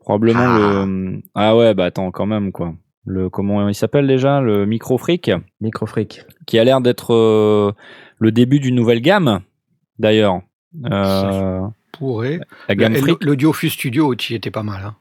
Probablement 0.00 0.40
Ah. 0.40 0.84
le. 0.86 1.20
Ah 1.34 1.56
ouais, 1.56 1.74
bah 1.74 1.84
attends, 1.86 2.10
quand 2.10 2.26
même, 2.26 2.50
quoi. 2.52 2.74
Le, 3.04 3.28
comment 3.28 3.68
il 3.68 3.74
s'appelle 3.74 4.06
déjà? 4.08 4.40
Le 4.40 4.66
Microfreak, 4.66 5.30
Microfreak. 5.60 6.24
qui 6.46 6.58
a 6.58 6.64
l'air 6.64 6.80
d'être 6.80 7.74
le 8.18 8.32
début 8.32 8.58
d'une 8.58 8.74
nouvelle 8.74 9.00
gamme, 9.00 9.40
d'ailleurs. 9.98 10.40
Euh, 10.90 11.60
Pourrait. 11.92 12.40
la 12.68 12.74
gamme 12.74 12.96
Studio, 13.70 14.12
qui 14.12 14.34
était 14.34 14.50
pas 14.50 14.62
mal. 14.62 14.82
hein. 14.84 14.94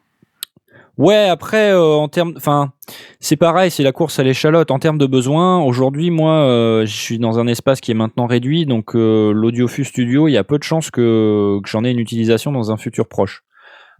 Ouais, 0.97 1.27
après, 1.27 1.71
euh, 1.71 1.95
en 1.95 2.07
termes, 2.07 2.33
enfin, 2.37 2.71
c'est 3.19 3.35
pareil, 3.35 3.69
c'est 3.69 3.83
la 3.83 3.91
course 3.91 4.17
à 4.19 4.23
l'échalote. 4.23 4.71
En 4.71 4.79
termes 4.79 4.97
de 4.97 5.05
besoins, 5.05 5.59
aujourd'hui, 5.61 6.09
moi, 6.09 6.31
euh, 6.35 6.85
je 6.85 6.95
suis 6.95 7.19
dans 7.19 7.37
un 7.37 7.47
espace 7.47 7.81
qui 7.81 7.91
est 7.91 7.95
maintenant 7.95 8.27
réduit, 8.27 8.65
donc 8.65 8.95
euh, 8.95 9.33
l'Audiofus 9.33 9.83
Studio, 9.85 10.29
il 10.29 10.31
y 10.31 10.37
a 10.37 10.45
peu 10.45 10.57
de 10.57 10.63
chances 10.63 10.91
que, 10.91 11.59
que 11.61 11.69
j'en 11.69 11.83
ai 11.83 11.91
une 11.91 11.99
utilisation 11.99 12.53
dans 12.53 12.71
un 12.71 12.77
futur 12.77 13.09
proche. 13.09 13.43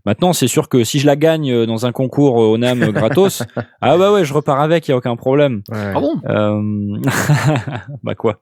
Maintenant, 0.05 0.31
c'est 0.33 0.47
sûr 0.47 0.69
que 0.69 0.83
si 0.83 0.99
je 0.99 1.07
la 1.07 1.15
gagne 1.17 1.65
dans 1.65 1.85
un 1.85 1.91
concours 1.91 2.35
au 2.35 2.57
NAM 2.57 2.79
gratos, 2.91 3.43
ah 3.81 3.97
bah 3.97 4.13
ouais, 4.13 4.23
je 4.23 4.33
repars 4.33 4.61
avec, 4.61 4.87
il 4.87 4.91
y 4.91 4.93
a 4.93 4.97
aucun 4.97 5.17
problème. 5.17 5.63
Ouais. 5.69 5.91
Ah 5.95 5.99
bon? 5.99 6.13
Euh... 6.29 6.99
bah 8.03 8.15
quoi? 8.15 8.39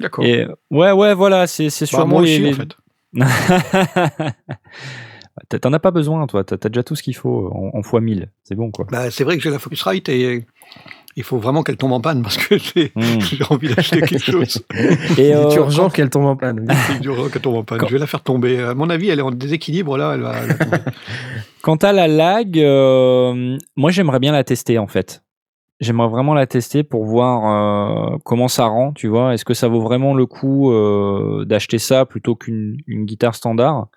D'accord. 0.00 0.24
Et 0.24 0.46
ouais, 0.70 0.92
ouais, 0.92 1.14
voilà, 1.14 1.46
c'est 1.46 1.70
c'est 1.70 1.84
Bah, 1.86 1.90
sûrement 1.90 2.06
moi 2.06 2.22
les- 2.22 2.34
aussi, 2.34 2.42
les- 2.42 2.52
en 2.52 2.54
fait. 2.54 2.76
T'en 5.60 5.72
as 5.72 5.78
pas 5.78 5.90
besoin, 5.90 6.26
toi. 6.26 6.44
T'as 6.44 6.56
déjà 6.68 6.82
tout 6.82 6.96
ce 6.96 7.02
qu'il 7.02 7.14
faut 7.14 7.50
en, 7.52 7.78
en 7.78 7.82
fois 7.82 8.00
1000. 8.00 8.30
C'est 8.42 8.54
bon, 8.54 8.70
quoi. 8.70 8.86
Bah, 8.90 9.10
c'est 9.10 9.22
vrai 9.24 9.36
que 9.36 9.42
j'ai 9.42 9.50
la 9.50 9.58
Focusrite 9.58 10.08
et 10.08 10.44
il 11.14 11.22
faut 11.22 11.38
vraiment 11.38 11.62
qu'elle 11.62 11.76
tombe 11.76 11.92
en 11.92 12.00
panne 12.00 12.22
parce 12.22 12.36
que 12.38 12.56
j'ai 12.58 12.92
Mm. 12.96 13.02
j'ai 13.20 13.44
envie 13.50 13.68
d'acheter 13.74 14.00
quelque 14.00 14.18
chose. 14.32 14.62
Et, 15.18 15.28
Il 15.28 15.32
euh, 15.34 15.50
est 15.50 15.54
urgent 15.56 15.90
qu'elle 15.90 16.08
tombe 16.10 16.24
en 16.24 16.36
panne. 16.36 16.66
C'est 16.88 17.00
dur 17.00 17.30
qu'elle 17.30 17.42
tombe 17.42 17.56
en 17.56 17.64
panne. 17.64 17.78
Quand- 17.78 17.86
Je 17.88 17.92
vais 17.92 17.98
la 17.98 18.06
faire 18.06 18.22
tomber. 18.22 18.60
À 18.60 18.74
mon 18.74 18.88
avis, 18.90 19.08
elle 19.10 19.18
est 19.18 19.22
en 19.22 19.30
déséquilibre 19.30 19.96
là. 19.98 20.12
Elle 20.14 20.22
va, 20.22 20.34
elle 20.42 20.48
va 20.48 20.54
tomber. 20.54 20.76
Quant 21.62 21.76
à 21.76 21.92
la 21.92 22.08
lag, 22.08 22.58
euh, 22.58 23.58
moi 23.76 23.90
j'aimerais 23.90 24.20
bien 24.20 24.32
la 24.32 24.42
tester 24.44 24.78
en 24.78 24.86
fait. 24.86 25.22
J'aimerais 25.78 26.08
vraiment 26.08 26.32
la 26.32 26.46
tester 26.46 26.82
pour 26.84 27.04
voir 27.04 28.12
euh, 28.14 28.16
comment 28.24 28.48
ça 28.48 28.64
rend, 28.64 28.92
tu 28.92 29.08
vois. 29.08 29.34
Est-ce 29.34 29.44
que 29.44 29.52
ça 29.52 29.68
vaut 29.68 29.82
vraiment 29.82 30.14
le 30.14 30.24
coup 30.24 30.72
euh, 30.72 31.44
d'acheter 31.44 31.78
ça 31.78 32.06
plutôt 32.06 32.34
qu'une 32.34 32.78
une 32.86 33.04
guitare 33.04 33.34
standard? 33.34 33.88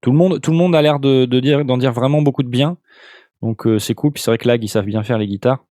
Tout 0.00 0.12
le 0.12 0.16
monde, 0.16 0.40
tout 0.40 0.52
le 0.52 0.56
monde 0.56 0.76
a 0.76 0.82
l'air 0.82 1.00
de, 1.00 1.24
de 1.24 1.40
dire, 1.40 1.64
d'en 1.64 1.76
dire 1.76 1.92
vraiment 1.92 2.22
beaucoup 2.22 2.44
de 2.44 2.48
bien. 2.48 2.76
Donc 3.42 3.66
euh, 3.66 3.78
c'est 3.80 3.94
cool. 3.94 4.12
Puis 4.12 4.22
c'est 4.22 4.30
vrai 4.30 4.38
que 4.38 4.46
lag, 4.46 4.62
ils 4.62 4.68
savent 4.68 4.84
bien 4.84 5.02
faire 5.02 5.18
les 5.18 5.26
guitares. 5.26 5.64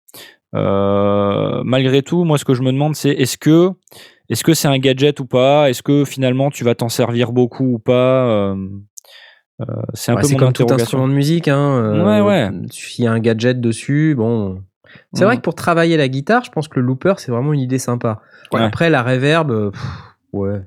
Malgré 0.53 2.01
tout, 2.01 2.25
moi 2.25 2.37
ce 2.37 2.45
que 2.45 2.53
je 2.53 2.61
me 2.61 2.71
demande 2.71 2.95
c'est 2.95 3.11
est-ce 3.11 3.37
que 3.37 3.71
est-ce 4.29 4.43
que 4.43 4.53
c'est 4.53 4.67
un 4.67 4.77
gadget 4.77 5.19
ou 5.19 5.25
pas? 5.25 5.69
Est-ce 5.69 5.81
que 5.81 6.05
finalement 6.05 6.49
tu 6.49 6.63
vas 6.63 6.75
t'en 6.75 6.89
servir 6.89 7.31
beaucoup 7.31 7.65
ou 7.75 7.79
pas? 7.79 8.53
C'est 9.93 10.11
un 10.11 10.15
Ouais, 10.15 10.21
peu 10.21 10.27
mon 10.29 10.37
comme 10.37 10.53
tout 10.53 10.67
instrument 10.69 11.07
de 11.07 11.13
musique. 11.13 11.47
Hein, 11.47 12.03
Ouais, 12.05 12.21
ouais. 12.21 12.49
S'il 12.69 13.05
y 13.05 13.07
a 13.07 13.11
un 13.11 13.19
gadget 13.19 13.61
dessus, 13.61 14.13
bon. 14.15 14.61
C'est 15.13 15.23
Mm. 15.23 15.27
vrai 15.27 15.35
que 15.37 15.41
pour 15.41 15.55
travailler 15.55 15.97
la 15.97 16.07
guitare, 16.07 16.43
je 16.43 16.51
pense 16.51 16.67
que 16.67 16.79
le 16.79 16.85
looper, 16.85 17.13
c'est 17.17 17.31
vraiment 17.31 17.53
une 17.53 17.59
idée 17.59 17.79
sympa. 17.79 18.21
Ouais. 18.51 18.61
Après, 18.61 18.89
la 18.89 19.03
reverb, 19.03 19.51
euh, 19.51 19.71
pff, 19.71 19.81
ouais. 20.33 20.61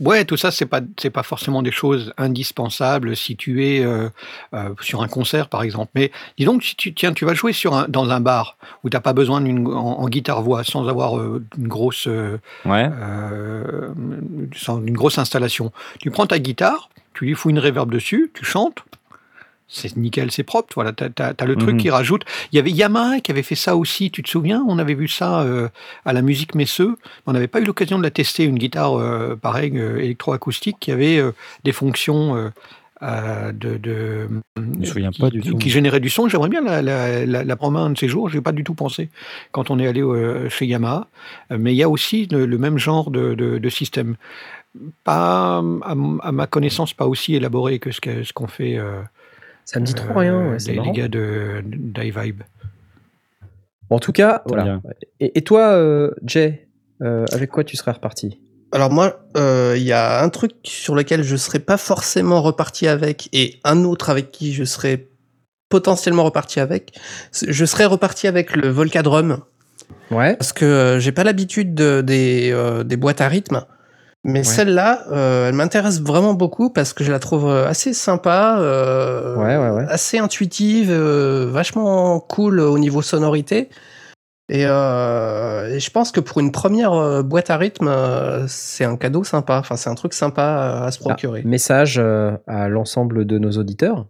Ouais, 0.00 0.24
tout 0.24 0.36
ça, 0.36 0.52
c'est 0.52 0.66
pas 0.66 0.80
c'est 0.96 1.10
pas 1.10 1.24
forcément 1.24 1.60
des 1.60 1.72
choses 1.72 2.12
indispensables 2.18 3.16
si 3.16 3.36
tu 3.36 3.66
es 3.66 3.84
euh, 3.84 4.08
euh, 4.54 4.68
sur 4.80 5.02
un 5.02 5.08
concert, 5.08 5.48
par 5.48 5.64
exemple. 5.64 5.90
Mais 5.96 6.12
dis 6.38 6.44
donc, 6.44 6.62
si 6.62 6.76
tu 6.76 6.94
tiens, 6.94 7.12
tu 7.12 7.24
vas 7.24 7.34
jouer 7.34 7.52
sur 7.52 7.74
un, 7.74 7.86
dans 7.88 8.08
un 8.10 8.20
bar 8.20 8.56
où 8.84 8.90
t'as 8.90 9.00
pas 9.00 9.12
besoin 9.12 9.40
d'une 9.40 9.66
en, 9.66 9.98
en 9.98 10.08
guitare 10.08 10.40
voix, 10.42 10.62
sans 10.62 10.86
avoir 10.88 11.18
euh, 11.18 11.44
une 11.58 11.66
grosse 11.66 12.06
euh, 12.06 12.38
Ouais. 12.64 12.88
euh, 12.92 13.88
sans 14.54 14.80
une 14.82 14.94
grosse 14.96 15.18
installation. 15.18 15.72
Tu 16.00 16.12
prends 16.12 16.26
ta 16.26 16.38
guitare, 16.38 16.90
tu 17.14 17.24
lui 17.24 17.34
fous 17.34 17.50
une 17.50 17.58
reverb 17.58 17.90
dessus, 17.90 18.30
tu 18.34 18.44
chantes. 18.44 18.84
C'est 19.68 19.96
nickel, 19.96 20.30
c'est 20.30 20.42
propre. 20.44 20.72
Voilà, 20.74 20.92
t'as, 20.92 21.10
t'as 21.34 21.44
le 21.44 21.54
truc 21.56 21.74
Mhm. 21.74 21.80
qui 21.80 21.90
rajoute. 21.90 22.22
Il 22.52 22.56
y 22.56 22.58
avait 22.58 22.70
Yamaha 22.70 23.20
qui 23.20 23.30
avait 23.30 23.42
fait 23.42 23.54
ça 23.54 23.76
aussi. 23.76 24.10
Tu 24.10 24.22
te 24.22 24.28
souviens? 24.30 24.64
On 24.66 24.78
avait 24.78 24.94
vu 24.94 25.08
ça 25.08 25.42
euh, 25.42 25.68
à 26.04 26.12
la 26.12 26.22
musique 26.22 26.54
Messeux. 26.54 26.96
On 27.26 27.32
n'avait 27.32 27.48
pas 27.48 27.60
eu 27.60 27.64
l'occasion 27.64 27.98
de 27.98 28.02
la 28.02 28.10
tester. 28.10 28.44
Une 28.44 28.58
guitare 28.58 28.98
euh, 28.98 29.36
pareil 29.36 29.72
euh, 29.76 29.98
électroacoustique 29.98 30.78
qui 30.80 30.90
avait 30.90 31.18
euh, 31.18 31.32
des 31.64 31.72
fonctions 31.72 32.34
euh, 32.36 32.50
de, 33.52 34.28
me 34.56 34.84
souviens 34.84 35.10
qui, 35.10 35.20
pas 35.20 35.30
du 35.30 35.40
qui- 35.40 35.50
tout. 35.50 35.58
qui 35.58 35.70
généraient 35.70 36.00
du 36.00 36.10
son. 36.10 36.28
J'aimerais 36.28 36.48
bien 36.48 36.62
la, 36.62 36.82
la, 36.82 37.24
la, 37.26 37.44
la 37.44 37.56
prendre 37.56 37.78
un 37.78 37.90
de 37.90 37.98
ces 37.98 38.08
jours. 38.08 38.28
J'ai 38.28 38.40
pas 38.40 38.52
du 38.52 38.64
tout 38.64 38.74
pensé 38.74 39.08
quand 39.52 39.70
on 39.70 39.78
est 39.78 39.86
allé 39.86 40.02
euh, 40.02 40.48
chez 40.48 40.66
Yamaha. 40.66 41.06
Mais 41.50 41.72
il 41.74 41.76
y 41.76 41.82
a 41.82 41.88
aussi 41.88 42.26
le, 42.30 42.46
le 42.46 42.58
même 42.58 42.78
genre 42.78 43.10
de, 43.10 43.34
de, 43.34 43.58
de 43.58 43.68
système. 43.68 44.16
Pas, 45.04 45.62
à, 45.82 45.94
ma 46.32 46.46
connaissance, 46.46 46.92
pas 46.94 47.06
aussi 47.06 47.34
élaboré 47.34 47.78
que 47.78 47.90
ce 47.92 48.00
qu'ont 48.32 48.46
fait. 48.46 48.76
euh, 48.78 49.00
Ça 49.70 49.80
me 49.80 49.84
dit 49.84 49.92
trop 49.92 50.12
euh, 50.12 50.18
rien. 50.20 50.50
ouais, 50.50 50.58
c'est 50.58 50.72
les, 50.72 50.92
gars 50.92 51.08
de 51.08 51.62
d'iVibe. 51.62 52.42
Bon, 53.90 53.96
en 53.96 53.98
tout 53.98 54.12
cas, 54.12 54.42
voilà. 54.46 54.80
Et, 55.20 55.36
et 55.38 55.42
toi, 55.42 55.72
euh, 55.72 56.10
Jay, 56.24 56.68
euh, 57.02 57.26
avec 57.32 57.50
quoi 57.50 57.64
tu 57.64 57.76
serais 57.76 57.90
reparti? 57.92 58.38
Alors 58.72 58.90
moi, 58.90 59.20
euh, 59.36 59.74
il 59.76 59.82
y 59.82 59.92
a 59.92 60.22
un 60.22 60.28
truc 60.30 60.52
sur 60.64 60.94
lequel 60.94 61.22
je 61.22 61.36
serais 61.36 61.58
pas 61.58 61.76
forcément 61.76 62.40
reparti 62.40 62.88
avec, 62.88 63.28
et 63.34 63.60
un 63.62 63.84
autre 63.84 64.08
avec 64.08 64.30
qui 64.30 64.54
je 64.54 64.64
serais 64.64 65.06
potentiellement 65.68 66.24
reparti 66.24 66.60
avec. 66.60 66.98
Je 67.46 67.64
serais 67.66 67.84
reparti 67.84 68.26
avec 68.26 68.56
le 68.56 68.70
Volcadrum 68.70 69.40
Ouais. 70.10 70.34
parce 70.36 70.54
que 70.54 70.64
euh, 70.64 70.98
j'ai 70.98 71.12
pas 71.12 71.24
l'habitude 71.24 71.74
de- 71.74 72.00
des, 72.00 72.50
euh, 72.52 72.84
des 72.84 72.96
boîtes 72.96 73.20
à 73.20 73.28
rythme. 73.28 73.66
Mais 74.24 74.42
celle-là, 74.42 75.04
euh, 75.12 75.48
elle 75.48 75.54
m'intéresse 75.54 76.00
vraiment 76.00 76.34
beaucoup 76.34 76.70
parce 76.70 76.92
que 76.92 77.04
je 77.04 77.10
la 77.12 77.18
trouve 77.18 77.46
euh, 77.48 77.66
assez 77.66 77.92
sympa, 77.94 78.58
euh, 78.60 79.36
Ouais, 79.36 79.56
ouais, 79.56 79.70
ouais. 79.70 79.84
assez 79.88 80.18
intuitive, 80.18 80.90
euh, 80.90 81.46
vachement 81.50 82.18
cool 82.20 82.60
au 82.60 82.78
niveau 82.78 83.00
sonorité. 83.00 83.68
Et, 84.50 84.62
et 84.62 84.66
je 85.80 85.90
pense 85.90 86.10
que 86.10 86.20
pour 86.20 86.40
une 86.40 86.52
première 86.52 87.22
boîte 87.22 87.50
à 87.50 87.58
rythme, 87.58 87.90
c'est 88.48 88.84
un 88.84 88.96
cadeau 88.96 89.22
sympa. 89.22 89.58
Enfin, 89.58 89.76
c'est 89.76 89.90
un 89.90 89.94
truc 89.94 90.14
sympa 90.14 90.82
à, 90.86 90.90
se 90.90 90.98
procurer. 90.98 91.42
Message 91.44 91.98
à 91.98 92.68
l'ensemble 92.68 93.26
de 93.26 93.38
nos 93.38 93.50
auditeurs. 93.52 94.06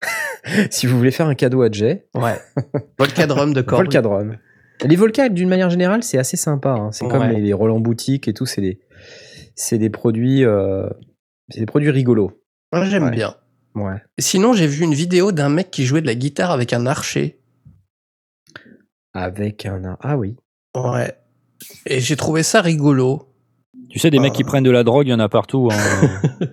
si 0.70 0.86
vous 0.86 0.96
voulez 0.96 1.10
faire 1.10 1.26
un 1.26 1.34
cadeau 1.34 1.62
à 1.62 1.70
Jay, 1.70 2.06
Ouais. 2.14 2.40
Volcadrum 2.98 3.52
de 3.52 3.60
Corby. 3.60 3.84
Volcadrum. 3.84 4.36
Les 4.84 4.96
Volca, 4.96 5.28
d'une 5.28 5.48
manière 5.48 5.70
générale, 5.70 6.02
c'est 6.02 6.18
assez 6.18 6.36
sympa. 6.36 6.70
hein. 6.70 6.88
C'est 6.92 7.06
comme 7.08 7.24
les, 7.28 7.40
les 7.40 7.52
Roland 7.52 7.80
boutique 7.80 8.28
et 8.28 8.32
tout. 8.32 8.46
C'est 8.46 8.60
des, 8.60 8.78
c'est 9.58 9.78
des 9.78 9.90
produits, 9.90 10.44
euh, 10.44 10.88
c'est 11.50 11.60
des 11.60 11.66
produits 11.66 11.90
rigolos. 11.90 12.40
Moi, 12.72 12.84
j'aime 12.86 13.04
Ouais. 13.04 13.10
bien. 13.10 13.34
Ouais. 13.74 14.02
Sinon, 14.18 14.52
j'ai 14.54 14.66
vu 14.66 14.84
une 14.84 14.94
vidéo 14.94 15.32
d'un 15.32 15.48
mec 15.48 15.70
qui 15.70 15.84
jouait 15.84 16.00
de 16.00 16.06
la 16.06 16.14
guitare 16.14 16.50
avec 16.50 16.72
un 16.72 16.86
archer. 16.86 17.38
Avec 19.14 19.66
un, 19.66 19.96
ah 20.00 20.16
oui. 20.16 20.36
Ouais. 20.76 21.14
Et 21.86 22.00
j'ai 22.00 22.16
trouvé 22.16 22.42
ça 22.42 22.60
rigolo. 22.60 23.24
Tu 23.90 23.98
sais, 23.98 24.10
des 24.10 24.18
mecs 24.18 24.34
qui 24.34 24.44
prennent 24.44 24.64
de 24.64 24.70
la 24.70 24.84
drogue, 24.84 25.06
il 25.06 25.10
y 25.10 25.14
en 25.14 25.18
a 25.20 25.28
partout. 25.28 25.68
hein. 25.72 25.76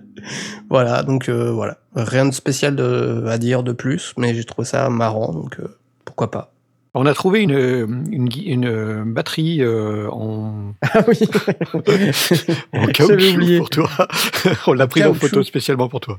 Voilà, 0.68 1.04
donc 1.04 1.28
euh, 1.28 1.52
voilà. 1.52 1.78
Rien 1.94 2.26
de 2.26 2.32
spécial 2.32 2.74
de- 2.74 3.24
à 3.28 3.38
dire 3.38 3.62
de 3.62 3.70
plus, 3.72 4.12
mais 4.18 4.34
j'ai 4.34 4.42
trouvé 4.42 4.66
ça 4.66 4.90
marrant, 4.90 5.32
donc 5.32 5.60
euh, 5.60 5.78
pourquoi 6.04 6.32
pas. 6.32 6.52
On 6.98 7.06
a 7.06 7.14
trouvé 7.14 7.42
une, 7.42 8.04
une, 8.10 8.28
gui- 8.28 8.44
une 8.46 9.04
batterie 9.04 9.58
euh, 9.62 10.08
en, 10.10 10.72
Ah 10.82 11.00
oui. 11.06 11.18
en 12.72 12.86
caoutchouc 12.86 13.58
pour 13.58 13.70
toi. 13.70 13.88
On 14.66 14.72
l'a 14.72 14.86
pris 14.86 15.04
en 15.04 15.14
photo 15.14 15.42
spécialement 15.42 15.88
pour 15.88 16.00
toi. 16.00 16.18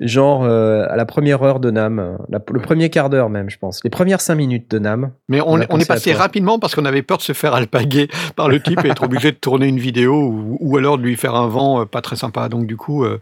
Genre 0.00 0.44
euh, 0.44 0.86
à 0.88 0.96
la 0.96 1.06
première 1.06 1.42
heure 1.42 1.60
de 1.60 1.70
Nam, 1.70 1.98
euh, 1.98 2.16
la- 2.28 2.40
le 2.52 2.60
premier 2.60 2.90
quart 2.90 3.10
d'heure 3.10 3.30
même, 3.30 3.50
je 3.50 3.58
pense. 3.58 3.82
Les 3.84 3.90
premières 3.90 4.20
cinq 4.20 4.34
minutes 4.36 4.70
de 4.70 4.78
Nam. 4.78 5.10
Mais 5.28 5.40
on, 5.40 5.52
On 5.52 5.60
a 5.60 5.66
on 5.70 5.78
est 5.78 5.88
passé 5.88 6.12
rapidement 6.12 6.58
parce 6.58 6.74
qu'on 6.74 6.84
avait 6.84 7.02
peur 7.02 7.18
de 7.18 7.22
se 7.22 7.32
faire 7.32 7.54
alpaguer 7.54 8.08
par 8.36 8.48
le 8.48 8.60
type 8.60 8.84
et 8.84 8.88
être 8.88 9.04
obligé 9.04 9.32
de 9.32 9.36
tourner 9.36 9.66
une 9.66 9.78
vidéo 9.78 10.14
ou, 10.14 10.58
ou 10.60 10.76
alors 10.76 10.98
de 10.98 11.02
lui 11.02 11.16
faire 11.16 11.34
un 11.34 11.48
vent 11.48 11.80
euh, 11.80 11.84
pas 11.84 12.02
très 12.02 12.16
sympa. 12.16 12.48
Donc 12.48 12.66
du 12.66 12.76
coup, 12.76 13.04
euh, 13.04 13.20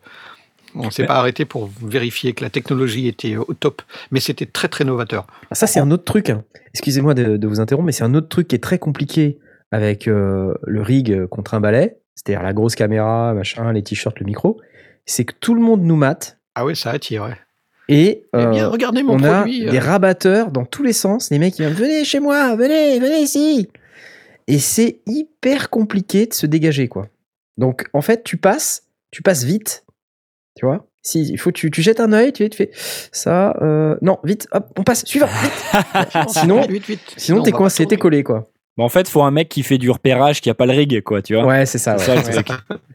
on 0.79 0.91
s'est 0.91 1.03
Mais- 1.03 1.09
pas 1.09 1.17
arrêté 1.17 1.45
pour 1.45 1.71
vérifier 1.83 2.33
que 2.33 2.43
la 2.45 2.51
technologie 2.51 3.09
était 3.09 3.37
au 3.37 3.53
top. 3.59 3.83
Mais 4.11 4.21
c'était 4.21 4.47
très 4.47 4.69
très 4.69 4.85
novateur. 4.85 5.27
Ah, 5.51 5.55
Ça, 5.55 5.67
c'est 5.67 5.81
un 5.81 5.91
autre 5.91 6.05
truc. 6.05 6.31
hein. 6.31 6.45
Excusez-moi 6.75 7.15
de, 7.15 7.37
de 7.37 7.47
vous 7.47 7.61
interrompre, 7.61 7.87
mais 7.87 7.93
c'est 7.93 8.05
un 8.05 8.15
autre 8.15 8.29
truc 8.29 8.49
qui 8.49 8.57
est 8.57 8.63
très 8.63 8.79
compliqué 8.79 9.39
avec 9.73 10.07
euh, 10.09 10.55
le 10.65 10.83
rig 10.83 11.11
euh, 11.11 11.27
contre 11.27 11.55
un 11.55 11.61
balai, 11.61 11.97
c'est-à-dire 12.15 12.43
la 12.43 12.53
grosse 12.53 12.75
caméra, 12.75 13.33
machin, 13.35 13.73
les 13.73 13.83
t-shirts, 13.83 14.19
le 14.21 14.27
micro. 14.27 14.61
C'est 15.07 15.25
que 15.25 15.35
tout 15.39 15.55
le 15.55 15.61
monde 15.61 15.83
nous 15.83 15.97
mate 15.97 16.39
Ah 16.55 16.65
ouais, 16.65 16.75
ça 16.75 16.91
attire. 16.91 17.23
Ouais. 17.25 17.37
et 17.89 18.25
Eh 18.35 18.47
bien, 18.47 18.67
euh, 18.67 18.69
regardez 18.69 19.03
mon 19.03 19.15
on 19.15 19.23
a 19.25 19.41
produit. 19.43 19.67
euh. 19.67 19.71
des 19.71 19.79
rabatteurs 19.79 20.51
dans 20.51 20.65
tous 20.65 20.83
les 20.83 20.93
sens. 20.93 21.31
Les 21.31 21.39
mecs, 21.39 21.59
ils 21.59 21.63
viennent 21.63 21.75
venez 21.75 22.05
chez 22.05 22.21
moi, 22.21 22.55
venez, 22.57 22.99
venez 23.01 23.21
ici. 23.21 23.69
Et 24.49 24.59
c'est 24.59 25.01
hyper 25.07 25.71
compliqué 25.71 26.27
de 26.27 26.35
se 26.35 26.47
dégager, 26.47 26.87
quoi. 26.89 27.09
Donc, 27.59 27.89
en 27.93 28.03
fait, 28.03 28.23
tu 28.23 28.37
passes, 28.37 28.83
tu 29.11 29.23
passes 29.23 29.45
vite, 29.45 29.85
tu 30.57 30.67
vois? 30.67 30.87
Si, 31.03 31.23
il 31.23 31.39
faut, 31.39 31.53
tu, 31.53 31.71
tu 31.71 31.83
jettes 31.83 32.01
un 32.01 32.13
œil, 32.13 32.33
tu, 32.33 32.49
tu 32.51 32.57
fais 32.57 32.71
ça, 33.13 33.55
euh, 33.63 33.95
non, 34.03 34.19
vite, 34.25 34.49
hop, 34.53 34.67
on 34.77 34.83
passe, 34.83 35.05
suivant, 35.05 35.29
vite. 35.43 36.29
Sinon- 36.29 36.61
Vite, 36.63 36.71
vite, 36.71 36.87
vite. 36.87 37.01
Sinon, 37.17 37.41
on 37.41 37.43
t'es 37.43 37.53
coincé, 37.53 37.87
t'es 37.87 37.97
collé, 37.97 38.25
quoi. 38.25 38.47
Bon, 38.77 38.85
en 38.85 38.89
fait, 38.89 39.09
faut 39.09 39.23
un 39.23 39.31
mec 39.31 39.49
qui 39.49 39.63
fait 39.63 39.79
du 39.79 39.91
repérage, 39.91 40.41
qui 40.41 40.51
a 40.51 40.55
pas 40.55 40.67
le 40.67 40.73
rig, 40.73 41.01
quoi, 41.03 41.23
tu 41.23 41.35
vois. 41.35 41.47
Ouais, 41.47 41.65
c'est 41.65 41.79
ça, 41.79 41.97
ouais. 41.97 42.05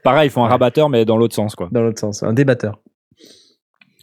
Pareil, 0.04 0.28
il 0.28 0.30
faut 0.30 0.42
un 0.42 0.48
rabatteur, 0.48 0.90
mais 0.90 1.06
dans 1.06 1.16
l'autre 1.18 1.34
sens, 1.36 1.56
quoi. 1.56 1.70
Dans 1.72 1.82
l'autre 1.82 2.00
sens, 2.00 2.22
un 2.22 2.34
débatteur. 2.34 2.80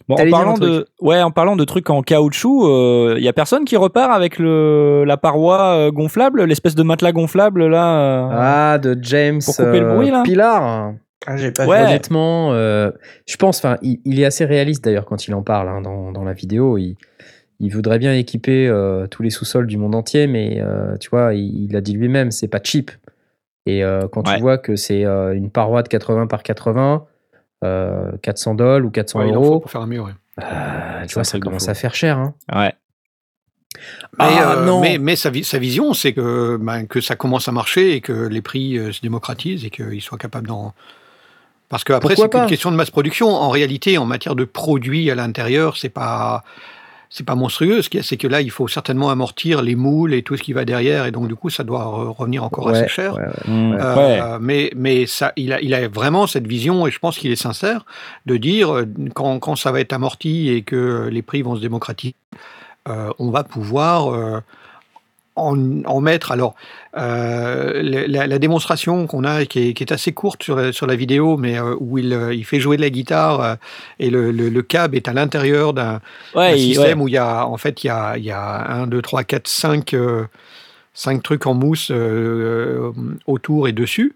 Bon, 0.09 0.15
en 0.15 0.31
parlant 0.31 0.55
de, 0.57 0.87
ouais, 1.03 1.21
en 1.21 1.31
parlant 1.31 1.55
de 1.55 1.65
trucs 1.65 1.91
en 1.91 2.01
caoutchouc, 2.01 3.15
il 3.19 3.23
y 3.23 3.29
a 3.29 3.33
personne 3.35 3.67
qui 3.67 3.77
repart 3.77 4.11
avec 4.11 4.39
le 4.39 5.05
la 5.07 5.19
paroi 5.19 5.61
euh, 5.77 5.91
gonflable, 5.91 6.45
l'espèce 6.45 6.75
de 6.75 6.83
matelas 6.83 7.13
gonflable 7.13 7.67
là. 7.67 7.99
euh. 8.01 8.29
Ah, 8.33 8.79
de 8.79 8.97
James 9.03 9.41
Pour 9.45 9.55
couper 9.55 9.81
le 9.81 9.87
euh, 9.87 9.95
bruit, 9.95 10.11
là? 10.11 10.23
Pilar. 10.25 10.93
Ah, 11.27 11.37
pas 11.57 11.67
Ouais. 11.67 11.83
Honnêtement, 11.83 12.53
euh, 12.53 12.91
je 13.27 13.37
pense, 13.37 13.59
enfin, 13.59 13.77
il, 13.83 14.01
il 14.05 14.21
est 14.21 14.25
assez 14.25 14.45
réaliste 14.45 14.85
d'ailleurs 14.85 15.05
quand 15.05 15.27
il 15.27 15.35
en 15.35 15.43
parle 15.43 15.69
hein, 15.69 15.81
dans, 15.81 16.13
dans 16.13 16.25
la 16.25 16.33
vidéo. 16.33 16.79
Il, 16.79 16.97
il 17.61 17.71
voudrait 17.75 17.99
bien 17.99 18.15
équiper 18.15 18.69
euh, 18.69 19.07
tous 19.09 19.23
les 19.23 19.31
sous-sols 19.31 19.67
du 19.67 19.77
monde 19.79 19.95
entier, 19.97 20.27
mais 20.29 20.61
euh, 20.61 20.97
tu 20.99 21.11
vois, 21.11 21.35
il, 21.35 21.65
il 21.65 21.77
a 21.77 21.81
dit 21.81 21.93
lui-même, 21.93 22.31
c'est 22.31 22.47
pas 22.49 22.61
cheap. 22.63 22.93
Et 23.67 23.83
euh, 23.85 24.07
quand 24.09 24.27
Ouais. 24.29 24.37
tu 24.37 24.41
vois 24.41 24.59
que 24.59 24.77
c'est 24.77 25.05
euh, 25.05 25.35
une 25.35 25.51
paroi 25.51 25.83
de 25.83 25.89
80 25.89 26.29
par 26.29 26.43
80, 26.43 27.05
euh, 27.65 28.13
400 28.23 28.55
dollars 28.55 28.85
ou 28.87 28.91
400 28.91 29.19
Ouais, 29.19 29.29
il 29.29 29.37
en 29.37 29.41
faut 29.43 29.45
euros, 29.49 29.61
pour 29.61 29.71
faire 29.71 29.81
un 29.83 29.87
mur. 29.89 30.05
ouais. 30.05 30.13
euh, 30.45 31.05
tu 31.07 31.15
vois, 31.15 31.25
ça 31.25 31.39
commence 31.41 31.69
à 31.69 31.75
faire 31.75 31.95
cher. 31.95 32.17
Hein. 32.17 32.35
Ouais. 32.55 32.73
Mais, 34.19 34.25
Ah, 34.39 34.53
euh, 34.53 34.65
non. 34.65 34.81
mais, 34.81 34.99
mais 34.99 35.17
sa, 35.17 35.31
vi- 35.31 35.45
sa 35.45 35.59
vision, 35.59 35.93
c'est 35.95 36.13
que, 36.13 36.57
ben, 36.57 36.87
que 36.87 37.01
ça 37.01 37.17
commence 37.17 37.49
à 37.49 37.53
marcher 37.53 37.95
et 37.95 38.01
que 38.01 38.13
les 38.13 38.41
prix 38.41 38.79
euh, 38.79 38.93
se 38.93 39.01
démocratisent 39.03 39.65
et 39.65 39.71
qu'ils 39.71 40.01
soient 40.01 40.19
capables 40.19 40.47
d'en. 40.47 40.73
Parce 41.69 41.85
qu'après, 41.85 42.17
c'est 42.17 42.23
qu'une 42.23 42.41
pas 42.43 42.47
question 42.47 42.71
de 42.71 42.77
masse 42.77 42.91
production. 42.91 43.29
En 43.29 43.51
réalité, 43.51 43.99
en 43.99 44.07
matière 44.07 44.35
de 44.35 44.45
produits 44.45 45.11
à 45.11 45.15
l'intérieur, 45.15 45.77
c'est 45.77 45.89
pas. 45.91 46.43
C'est 47.11 47.25
pas 47.25 47.35
monstrueux. 47.37 47.81
Ce 47.81 47.89
qu'il 47.89 47.97
y 47.97 48.03
a, 48.03 48.05
c'est 48.05 48.19
que 48.19 48.27
là, 48.27 48.43
il 48.43 48.51
faut 48.51 48.69
certainement 48.69 49.09
amortir 49.09 49.63
les 49.63 49.77
moules 49.77 50.13
et 50.13 50.23
tout 50.23 50.37
ce 50.37 50.43
qui 50.43 50.53
va 50.53 50.67
derrière, 50.67 51.07
et 51.07 51.11
donc 51.11 51.27
du 51.27 51.35
coup, 51.37 51.49
ça 51.49 51.65
doit 51.65 51.83
re- 51.83 52.09
revenir 52.15 52.45
encore 52.45 52.67
Ouais, 52.67 52.77
assez 52.81 52.89
cher. 52.89 53.15
ouais, 53.15 53.23
ouais. 53.23 53.51
Mm, 53.51 53.77
Euh, 53.81 53.95
ouais. 54.35 54.39
Mais, 54.43 54.71
mais 54.77 55.07
ça, 55.07 55.33
il, 55.37 55.55
a, 55.55 55.61
il 55.63 55.73
a 55.73 55.89
vraiment 55.89 56.27
cette 56.27 56.47
vision, 56.47 56.87
et 56.87 56.91
je 56.91 56.99
pense 56.99 57.17
qu'il 57.17 57.31
est 57.31 57.37
sincère, 57.37 57.87
de 58.27 58.37
dire 58.37 58.75
euh, 58.75 58.85
quand, 59.15 59.39
quand 59.39 59.57
ça 59.57 59.73
va 59.73 59.81
être 59.81 59.95
amorti 59.95 60.51
et 60.51 60.61
que 60.61 61.09
les 61.11 61.23
prix 61.23 61.41
vont 61.41 61.57
se 61.57 61.63
démocratiser, 61.63 62.15
euh, 62.91 63.09
on 63.19 63.31
va 63.31 63.43
pouvoir 63.43 64.13
euh, 64.15 64.41
en, 65.39 65.85
en 65.85 66.01
mettre. 66.01 66.33
Alors, 66.33 66.55
euh, 66.97 67.81
la, 67.83 68.27
la 68.27 68.39
démonstration 68.39 69.07
qu'on 69.07 69.25
a, 69.25 69.45
qui 69.45 69.69
est, 69.69 69.73
qui 69.75 69.83
est 69.85 69.93
assez 69.93 70.13
courte 70.13 70.43
sur 70.43 70.57
la, 70.57 70.73
sur 70.73 70.87
la 70.87 70.97
vidéo, 70.97 71.37
mais 71.37 71.59
euh, 71.59 71.75
où 71.79 71.99
il, 71.99 72.13
euh, 72.13 72.35
il 72.35 72.45
fait 72.45 72.61
jouer 72.61 72.77
de 72.77 72.83
la 72.83 72.91
guitare 72.91 73.41
euh, 73.41 73.55
et 73.99 74.11
le, 74.11 74.31
le, 74.33 74.49
le 74.49 74.63
câble 74.63 74.97
est 74.97 75.09
à 75.09 75.13
l'intérieur 75.13 75.73
d'un 75.73 76.01
Ouais, 76.35 76.57
système 76.59 76.99
ouais. 76.99 77.05
où 77.05 77.09
il 77.09 77.15
y 77.15 77.19
a 77.19 77.47
en 77.47 77.57
fait 77.57 77.85
il 77.85 77.89
y 77.89 77.91
a, 77.91 78.17
il 78.19 78.25
y 78.25 78.31
a 78.31 78.67
1, 78.71 78.87
2, 78.89 79.01
3, 79.03 79.25
4, 79.25 79.47
5, 79.49 79.95
euh, 79.95 80.25
cinq 80.95 81.23
trucs 81.23 81.47
en 81.47 81.55
mousse 81.55 81.91
euh, 81.93 82.91
autour 83.27 83.69
et 83.69 83.73
dessus. 83.73 84.15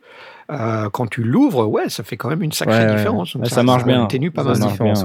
Euh, 0.51 0.91
quand 0.91 1.07
tu 1.07 1.23
l'ouvres, 1.23 1.67
ouais, 1.67 1.89
ça 1.89 2.03
fait 2.03 2.17
quand 2.17 2.29
même 2.29 2.43
une 2.43 2.53
sacrée 2.53 2.85
Ouais, 2.85 2.95
différence. 2.97 3.35
Donc 3.35 3.45
Ouais, 3.45 3.49
ça 3.49 3.63
marche 3.63 3.85
bien. 3.85 4.05
atténue 4.05 4.31
pas 4.31 4.43
Ça 4.43 4.49
mal. 4.51 5.03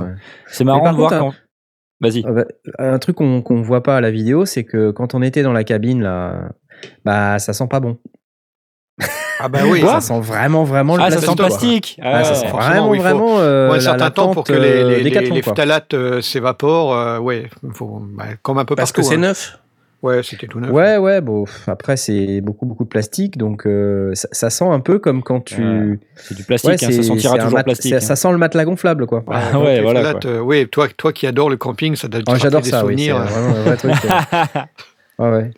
C'est 0.47 0.63
marrant 0.63 0.91
de 0.91 0.97
voir 0.97 1.09
contre, 1.11 1.22
quand. 1.22 1.34
Vas-y. 2.02 2.24
Ah 2.28 2.32
bah, 2.32 2.45
un 2.80 3.00
truc 3.00 3.16
qu'on 3.16 3.41
qu'on 3.41 3.62
voit 3.62 3.82
pas 3.84 3.98
à 3.98 4.02
la 4.02 4.12
vidéo, 4.12 4.45
c'est 4.45 4.64
que 4.64 4.91
quand 4.91 5.16
on 5.16 5.22
était 5.22 5.41
dans 5.43 5.54
la 5.54 5.64
cabine, 5.64 6.02
là, 6.04 6.50
bah, 7.06 7.39
ça 7.39 7.54
sent 7.54 7.68
pas 7.70 7.80
bon. 7.80 7.98
Ah 9.39 9.50
bah 9.50 9.60
oui, 9.70 9.82
ça 9.82 10.00
ça, 10.00 10.02
sent 10.02 10.20
vraiment, 10.22 10.64
vraiment 10.64 10.95
le 10.98 11.04
Ah, 11.04 11.12
ça 11.12 11.18
plastique. 11.20 11.30
sent 11.30 11.36
quoi. 11.38 11.45
plastique. 11.48 12.00
Ah, 12.02 12.24
ça 12.24 12.34
sent 12.34 12.48
forcément, 12.48 12.74
vraiment, 12.74 12.89
oui, 12.89 12.98
vraiment 13.00 13.39
euh, 13.39 13.70
un 13.70 13.74
la, 13.76 13.80
certain 13.82 14.06
la 14.06 14.10
temps 14.12 14.34
pour 14.34 14.43
que 14.43 14.54
les, 14.54 14.84
euh, 14.84 15.00
les, 15.00 15.41
phtalates 15.43 15.93
euh, 15.93 16.22
s'évaporent. 16.22 16.95
euh, 16.95 17.20
ouais, 17.20 17.48
faut, 17.74 18.02
bah, 18.02 18.26
comme 18.41 18.58
un 18.58 18.66
peu 18.66 18.76
Parce 18.76 18.91
partout. 18.91 19.02
que 19.02 19.08
c'est 19.08 19.16
hein. 19.16 19.30
neuf. 19.30 19.60
Ouais, 20.04 20.22
c'était 20.22 20.45
tout 20.48 20.60
neuf. 20.60 20.70
Ouais, 20.72 20.98
ouais, 20.98 21.22
bon, 21.22 21.45
après, 21.66 21.98
c'est 21.98 22.39
beaucoup, 22.41 22.66
beaucoup 22.68 22.84
de 22.84 22.89
plastique, 22.89 23.38
donc 23.38 23.66
euh, 23.66 24.12
ça, 24.14 24.28
ça 24.32 24.50
sent 24.52 24.66
un 24.66 24.80
peu 24.80 25.00
comme 25.00 25.24
quand 25.24 25.41
tu. 25.41 25.91
Ouais, 25.91 26.00
C'est 26.16 26.36
du 26.36 26.43
plastique, 26.43 26.70
Ouais, 26.70 26.84
hein, 26.86 26.91
ça 26.91 27.04
sentira 27.04 27.38
toujours 27.39 27.58
mat- 27.58 27.64
plastique. 27.64 27.93
hein. 27.93 28.00
Ça 28.00 28.16
sent 28.16 28.32
le 28.32 28.38
matelas 28.38 28.66
gonflable, 28.66 29.08
quoi. 29.08 29.24
Ah 29.28 29.52
donc, 29.54 29.64
ouais, 29.64 29.78
il 29.78 29.82
voilà, 29.82 30.14
quoi. 30.14 30.41
ouais, 30.43 30.66
toi, 30.68 30.88
toi 30.95 31.12
qui 31.14 31.26
adore 31.26 31.50
le 31.50 31.58
camping, 31.58 31.95
ça 31.95 32.08
doit 32.08 32.22
te 32.22 32.32
Oh, 32.32 32.36
J'adore 32.36 32.62
des 32.62 32.70
ça, 32.70 32.86
oui. 32.86 32.95
C'est 32.98 33.06
souvenirs. 33.12 33.26
vraiment 33.26 33.56
un 33.56 33.64
vrai 33.64 33.78
truc. 33.78 33.93
Ouais, 35.20 35.32
ouais. 35.32 35.52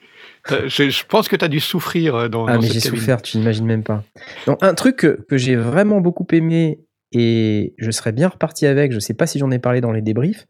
Je, 0.67 0.89
je 0.89 1.05
pense 1.05 1.27
que 1.27 1.35
tu 1.35 1.43
as 1.43 1.49
dû 1.49 1.59
souffrir 1.59 2.15
euh, 2.15 2.27
dans, 2.29 2.45
Ah, 2.47 2.53
dans 2.55 2.61
mais 2.61 2.67
j'ai 2.69 2.79
souffert, 2.79 3.21
tu 3.21 3.37
n'imagines 3.37 3.65
même 3.65 3.83
pas. 3.83 4.03
Donc, 4.47 4.57
un 4.63 4.73
truc 4.73 4.95
que, 4.95 5.19
que 5.27 5.35
j'ai 5.37 5.57
vraiment 5.57 5.99
beaucoup 5.99 6.25
aimé 6.31 6.79
et 7.11 7.73
je 7.77 7.91
serais 7.91 8.13
bien 8.13 8.29
reparti 8.29 8.65
avec, 8.65 8.93
je 8.93 8.99
sais 8.99 9.13
pas 9.13 9.27
si 9.27 9.37
j'en 9.37 9.51
ai 9.51 9.59
parlé 9.59 9.81
dans 9.81 9.91
les 9.91 10.01
débriefs, 10.01 10.47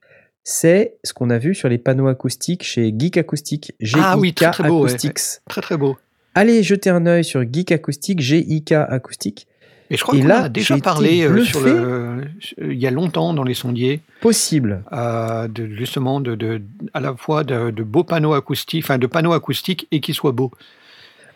c'est 0.52 0.96
ce 1.04 1.14
qu'on 1.14 1.30
a 1.30 1.38
vu 1.38 1.54
sur 1.54 1.70
les 1.70 1.78
panneaux 1.78 2.08
acoustiques 2.08 2.64
chez 2.64 2.92
Geek 2.98 3.18
Acoustic. 3.18 3.74
G-I-K 3.80 4.04
Ah 4.04 4.18
oui, 4.18 4.34
très, 4.34 4.50
très 4.50 4.68
beau, 4.68 4.84
ouais. 4.86 4.96
Très 5.48 5.62
très 5.62 5.78
beau. 5.78 5.96
Allez 6.34 6.64
jeter 6.64 6.90
un 6.90 7.06
œil 7.06 7.24
sur 7.24 7.42
Geek 7.44 7.72
Acoustic, 7.72 8.20
G-I-K 8.20 8.72
Acoustic. 8.72 9.46
Et 9.92 9.98
je 9.98 10.02
crois 10.04 10.18
qu'on 10.20 10.28
a 10.30 10.50
déjà 10.50 10.78
parlé 10.80 11.22
euh, 11.24 11.44
sur 11.44 11.62
le, 11.62 12.24
il 12.60 12.80
y 12.80 12.88
a 12.88 12.92
longtemps 12.92 13.34
dans 13.36 13.44
les 13.44 13.54
sondiers, 13.54 14.02
Possible. 14.22 14.84
euh, 14.92 15.48
de, 15.48 15.68
justement 15.68 16.20
de, 16.20 16.34
de- 16.36 16.62
à 16.96 17.00
la 17.00 17.16
fois 17.16 17.44
de, 17.44 17.70
de 17.70 17.84
beaux 17.84 18.04
panneaux 18.04 18.34
acoustiques, 18.34 18.84
enfin 18.86 18.98
de 18.98 19.06
panneaux 19.08 19.34
acoustiques 19.34 19.88
et 19.92 20.00
qui 20.00 20.14
soient 20.16 20.32
beaux. 20.32 20.52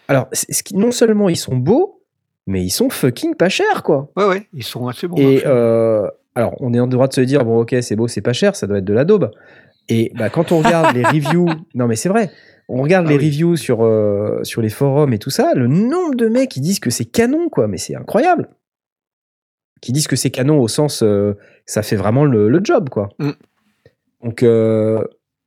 Alors, 0.08 0.28
c'est- 0.32 0.52
ce 0.52 0.64
qui- 0.64 0.76
non 0.76 0.92
seulement 0.92 1.30
ils 1.30 1.36
sont 1.38 1.56
beaux, 1.56 2.02
mais 2.48 2.64
ils 2.64 2.70
sont 2.72 2.90
fucking 2.90 3.36
pas 3.36 3.50
chers, 3.50 3.84
quoi. 3.84 4.12
Ouais 4.16 4.26
ouais, 4.26 4.48
ils 4.54 4.64
sont 4.64 4.88
assez 4.88 5.08
bons. 5.08 5.18
Et 5.18 5.44
euh, 5.46 6.08
alors, 6.36 6.56
on 6.60 6.74
est 6.74 6.80
en 6.80 6.88
droit 6.88 7.08
de 7.08 7.14
se 7.14 7.22
dire, 7.22 7.46
bon, 7.46 7.60
ok, 7.62 7.76
c'est 7.82 7.96
beau, 7.96 8.08
c'est 8.08 8.22
pas 8.22 8.34
cher, 8.34 8.56
ça 8.56 8.66
doit 8.66 8.80
être 8.80 8.86
de 8.86 8.94
la 8.94 9.06
daube. 9.06 9.32
Et 9.90 10.12
bah, 10.16 10.30
quand 10.30 10.52
on 10.52 10.60
regarde 10.60 10.96
les 10.96 11.04
reviews, 11.04 11.48
non 11.76 11.88
mais 11.88 11.96
c'est 11.96 12.10
vrai, 12.10 12.32
on 12.70 12.82
regarde 12.82 13.06
Ah 13.08 13.12
les 13.12 13.18
oui. 13.18 13.26
reviews 13.26 13.56
sur, 13.56 13.84
euh, 13.84 14.44
sur 14.44 14.62
les 14.62 14.70
forums 14.70 15.14
et 15.14 15.20
tout 15.20 15.30
ça, 15.30 15.54
le 15.56 15.68
nombre 15.68 16.16
de 16.16 16.28
mecs 16.28 16.50
qui 16.50 16.62
disent 16.62 16.80
que 16.80 16.90
c'est 16.90 17.06
canon, 17.06 17.50
quoi, 17.50 17.68
mais 17.68 17.78
c'est 17.78 17.96
incroyable. 17.96 18.50
Qui 19.82 19.92
disent 19.92 20.08
que 20.08 20.16
c'est 20.16 20.32
canon 20.32 20.60
au 20.60 20.68
sens, 20.68 21.04
euh, 21.04 21.34
ça 21.66 21.84
fait 21.84 21.98
vraiment 21.98 22.26
le, 22.26 22.50
le 22.50 22.62
job, 22.64 22.90
quoi. 22.90 23.10
Mm. 23.20 23.32
Donc, 24.24 24.44
euh, 24.44 25.04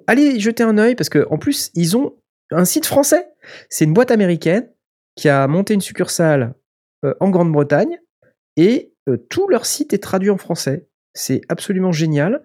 allez 0.07 0.39
jeter 0.39 0.63
un 0.63 0.77
œil, 0.79 0.95
parce 0.95 1.09
qu'en 1.09 1.39
plus, 1.39 1.71
ils 1.75 1.97
ont 1.97 2.15
un 2.51 2.67
site 2.67 2.87
français. 2.87 3.27
C'est 3.71 3.87
une 3.87 3.95
boîte 3.95 4.11
américaine 4.11 4.69
qui 5.17 5.29
a 5.31 5.49
monté 5.49 5.73
une 5.75 5.81
succursale 5.81 6.55
en 7.21 7.31
Grande-Bretagne 7.31 7.99
et 8.57 8.93
euh, 9.09 9.17
tout 9.31 9.49
leur 9.49 9.67
site 9.67 9.93
est 9.93 10.03
traduit 10.03 10.31
en 10.31 10.37
français. 10.39 10.89
C'est 11.15 11.41
absolument 11.49 11.93
génial 11.93 12.43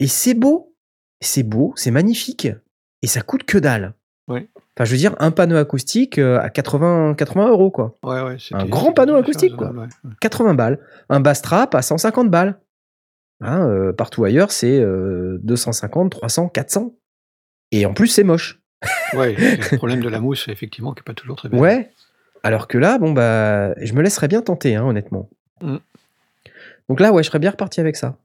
et 0.00 0.06
c'est 0.06 0.34
beau. 0.34 0.74
C'est 1.20 1.42
beau, 1.42 1.72
c'est 1.76 1.90
magnifique 1.90 2.48
et 3.02 3.06
ça 3.06 3.22
coûte 3.22 3.44
que 3.44 3.58
dalle. 3.58 3.94
Ouais. 4.28 4.48
Enfin, 4.76 4.84
je 4.84 4.90
veux 4.92 4.96
dire, 4.98 5.16
un 5.18 5.30
panneau 5.30 5.56
acoustique 5.56 6.18
euh, 6.18 6.38
à 6.40 6.50
80, 6.50 7.14
80 7.14 7.48
euros, 7.48 7.70
quoi. 7.70 7.96
Ouais, 8.04 8.20
ouais, 8.22 8.36
c'était- 8.38 8.54
un 8.56 8.66
grand 8.66 8.92
panneau 8.92 9.14
acoustique, 9.16 9.56
quoi. 9.56 9.68
raisonnable, 9.68 9.92
ouais. 10.04 10.10
80 10.20 10.54
balles. 10.54 10.78
Un 11.08 11.20
bass 11.20 11.42
trap 11.42 11.74
à 11.74 11.82
150 11.82 12.30
balles. 12.30 12.60
Hein, 13.40 13.66
euh, 13.68 13.92
partout 13.92 14.24
ailleurs, 14.24 14.50
c'est 14.52 14.78
euh, 14.80 15.38
250, 15.42 16.10
300, 16.10 16.48
400. 16.48 16.94
Et 17.72 17.86
en 17.86 17.94
plus, 17.94 18.08
c'est 18.08 18.22
moche. 18.24 18.60
Ouais, 19.14 19.34
le 19.34 19.76
problème 19.76 20.00
de 20.00 20.08
la 20.08 20.20
mousse, 20.20 20.46
effectivement, 20.48 20.92
qui 20.92 21.00
est 21.00 21.02
pas 21.04 21.14
toujours 21.14 21.36
très 21.36 21.48
belle. 21.48 21.58
Ouais. 21.60 21.90
Alors 22.42 22.68
que 22.68 22.78
là, 22.78 22.98
bon, 22.98 23.12
bah, 23.12 23.74
je 23.82 23.92
me 23.94 24.02
laisserais 24.02 24.28
bien 24.28 24.42
tenter, 24.42 24.76
hein, 24.76 24.84
honnêtement. 24.84 25.28
Mm. 25.62 25.76
Donc 26.88 27.00
là, 27.00 27.12
ouais, 27.12 27.22
je 27.22 27.28
serais 27.28 27.38
bien 27.38 27.50
reparti 27.50 27.80
avec 27.80 27.96
ça. 27.96 28.16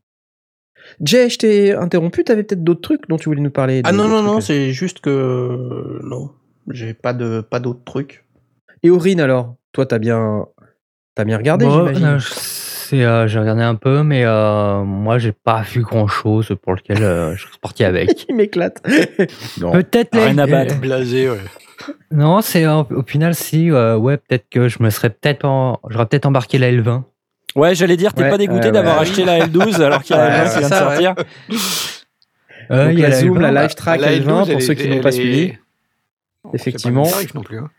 Jay, 1.02 1.30
je 1.30 1.38
t'ai 1.38 1.74
interrompu, 1.74 2.24
t'avais 2.24 2.44
peut-être 2.44 2.64
d'autres 2.64 2.82
trucs 2.82 3.08
dont 3.10 3.18
tu 3.18 3.30
voulais 3.30 3.42
nous 3.42 3.50
parler. 3.52 3.82
Ah 3.86 3.92
non, 3.92 4.08
non, 4.08 4.22
non, 4.22 4.38
euh. 4.38 4.42
c'est 4.42 4.72
juste 4.72 5.00
que. 5.00 6.00
Non, 6.04 6.32
j'ai 6.70 6.94
pas 6.94 7.14
de 7.14 7.42
pas 7.42 7.60
d'autres 7.60 7.84
trucs. 7.84 8.26
Et 8.84 8.90
Aurine, 8.90 9.20
alors? 9.22 9.56
Toi, 9.72 9.86
t'as 9.86 9.98
bien, 10.00 10.46
t'as 11.16 11.24
bien 11.24 11.38
regardé, 11.38 11.66
Bon, 11.66 11.72
j'imagine 11.88 12.06
euh, 12.06 12.20
c'est, 12.20 13.04
euh, 13.04 13.28
j'ai 13.28 13.40
regardé 13.40 13.64
un 13.64 13.76
peu, 13.76 14.04
mais 14.04 14.24
euh, 14.26 14.84
moi, 14.84 15.18
j'ai 15.18 15.32
pas 15.32 15.62
vu 15.62 15.82
grand 15.82 16.08
chose 16.08 16.54
pour 16.62 16.76
lequel 16.76 17.02
euh, 17.02 17.34
je 17.36 17.42
suis 17.46 17.54
reparti 17.54 17.84
avec. 17.84 18.26
Il 18.30 18.36
m'éclate. 18.36 18.84
non. 19.60 19.72
Peut-être 19.72 20.16
Rien 20.18 20.34
les- 20.34 20.40
à 20.42 20.48
battre. 20.48 20.80
Blasé, 20.80 21.30
ouais. 21.30 21.38
Non, 22.12 22.42
c'est 22.42 22.66
euh, 22.66 22.84
au 22.84 23.04
final, 23.04 23.34
si, 23.36 23.72
euh, 23.72 23.98
ouais, 23.98 24.18
peut-être 24.18 24.48
que 24.50 24.68
je 24.68 24.84
me 24.84 24.90
serais 24.90 25.10
peut-être, 25.10 25.46
en- 25.46 25.80
j'aurais 25.90 26.06
peut-être 26.06 26.26
embarqué 26.28 26.58
la 26.60 26.72
L20. 26.72 27.04
Ouais, 27.56 27.76
j'allais 27.76 27.98
dire, 27.98 28.14
t'es 28.14 28.24
Ouais, 28.24 28.30
pas 28.30 28.38
dégoûté 28.38 28.72
d'avoir 28.72 28.96
ouais. 28.98 29.02
acheté 29.04 29.24
la 29.26 29.40
L12 29.46 29.82
alors 29.82 30.02
qu'il 30.04 30.16
y 30.16 30.20
a 30.20 30.28
la 30.28 30.44
Ouais, 30.44 30.46
L20 30.46 30.54
qui 30.54 30.60
vient 30.60 30.70
de 30.70 30.74
sortir. 30.74 31.16
Euh, 32.72 32.90
il 32.94 33.00
y 33.00 33.06
a 33.06 33.10
la 33.10 33.16
Zoom, 33.20 33.38
L20, 33.40 33.42
la 33.52 33.62
Live 33.64 33.76
Track 33.76 34.00
La 34.02 34.12
L20, 34.12 34.22
L12, 34.24 34.24
pour 34.24 34.50
elle 34.52 34.62
ceux 34.62 34.74
qui 34.74 34.88
n'ont 34.88 35.02
pas 35.02 35.12
suivi. 35.12 35.54
Pas 36.44 36.50
Effectivement. 36.54 37.04
tarif 37.04 37.34
non 37.34 37.42
plus. 37.42 37.60
hein. 37.60 37.70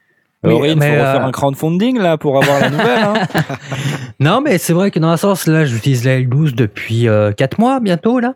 Oui, 0.47 0.53
Aurine, 0.53 0.79
mais, 0.79 0.91
faut 0.91 1.01
refaire 1.03 1.25
euh, 1.25 1.29
un 1.29 1.31
crowdfunding 1.33 1.99
là 1.99 2.19
pour 2.19 2.37
avoir 2.43 2.61
la 2.61 2.69
nouvelle. 2.71 3.03
Hein. 3.03 3.15
Non, 4.21 4.41
mais 4.43 4.59
c'est 4.59 4.75
vrai 4.75 4.91
que 4.91 4.99
dans 4.99 5.09
un 5.09 5.17
sens, 5.17 5.47
là, 5.47 5.65
j'utilise 5.65 6.05
la 6.05 6.21
L12 6.21 6.55
depuis 6.55 7.09
4 7.37 7.59
mois 7.59 7.81
bientôt, 7.81 8.21
là. 8.21 8.35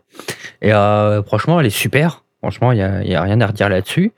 Et 0.61 0.73
euh, 0.73 1.21
franchement, 1.23 1.59
elle 1.59 1.67
est 1.67 1.69
super. 1.71 2.23
Franchement, 2.41 2.71
il 2.71 2.77
n'y 2.77 2.81
a, 2.83 3.01
il 3.03 3.09
y 3.11 3.15
a 3.15 3.21
rien 3.21 3.39
à 3.41 3.47
redire 3.47 3.69
là-dessus. 3.69 4.11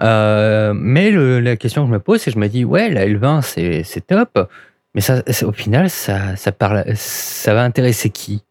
Euh, 0.00 0.72
mais 0.74 1.10
le- 1.10 1.38
la 1.40 1.56
question 1.56 1.82
que 1.82 1.88
je 1.88 1.92
me 1.92 2.00
pose, 2.00 2.20
c'est 2.20 2.30
que 2.30 2.34
je 2.34 2.40
me 2.40 2.48
dis, 2.48 2.64
ouais, 2.64 2.88
la 2.90 3.06
L20, 3.06 3.42
c'est 3.42 3.82
c'est 3.84 4.06
top. 4.06 4.48
Mais 4.94 5.00
ça, 5.00 5.22
ça- 5.26 5.46
au 5.46 5.52
final, 5.52 5.90
ça, 5.90 6.36
ça, 6.36 6.52
parle, 6.52 6.84
ça 6.94 7.52
va 7.54 7.62
intéresser 7.64 8.10
qui? 8.10 8.42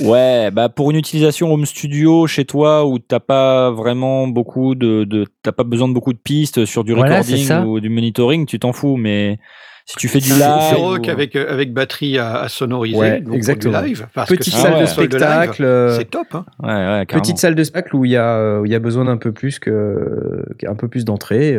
Ouais, 0.00 0.50
bah 0.50 0.68
pour 0.68 0.90
une 0.90 0.96
utilisation 0.96 1.52
home 1.52 1.64
studio 1.64 2.26
chez 2.26 2.44
toi 2.44 2.84
où 2.86 2.98
t'as 2.98 3.20
pas 3.20 3.70
vraiment 3.70 4.26
beaucoup 4.26 4.74
de, 4.74 5.04
de 5.04 5.26
t'as 5.42 5.52
pas 5.52 5.62
besoin 5.62 5.86
de 5.88 5.94
beaucoup 5.94 6.12
de 6.12 6.18
pistes 6.18 6.64
sur 6.64 6.82
du 6.82 6.92
Voilà, 6.92 7.20
recording 7.20 7.64
ou 7.64 7.78
du 7.78 7.88
monitoring, 7.88 8.46
tu 8.46 8.58
t'en 8.58 8.72
fous. 8.72 8.96
Mais 8.96 9.38
si 9.84 9.94
tu 9.96 10.08
fais 10.08 10.18
du 10.18 10.28
C'est 10.30 10.40
live, 10.40 10.60
c'est 10.70 10.76
ou- 10.76 10.82
rock 10.86 11.08
avec, 11.08 11.36
euh, 11.36 11.52
avec 11.52 11.72
batterie 11.72 12.18
à, 12.18 12.40
à 12.40 12.48
sonoriser, 12.48 12.98
Ouais, 12.98 13.10
donc 13.18 13.22
pour 13.24 13.32
du 13.34 13.36
exactement. 13.38 13.80
live. 13.80 14.08
Parce 14.12 14.28
Petite 14.28 14.54
que 14.54 14.58
Ah 14.58 14.62
salle 14.62 14.74
ouais. 14.74 14.80
de 14.80 14.86
spectacle. 14.86 15.64
euh, 15.64 15.96
C'est 15.96 16.10
top. 16.10 16.26
Hein. 16.34 16.44
ouais, 16.64 16.68
ouais, 16.68 17.06
carrément. 17.06 17.06
Petite 17.22 17.38
salle 17.38 17.54
de 17.54 17.62
spectacle 17.62 17.94
où 17.94 18.04
il 18.04 18.10
y 18.10 18.16
a, 18.16 18.36
euh, 18.38 18.60
où 18.60 18.66
il 18.66 18.72
y 18.72 18.74
a 18.74 18.80
besoin 18.80 19.04
d'un 19.04 19.18
peu 19.18 19.30
plus 19.30 19.60
que, 19.60 20.44
un 20.66 20.74
peu 20.74 20.88
plus 20.88 21.04
d'entrée. 21.04 21.56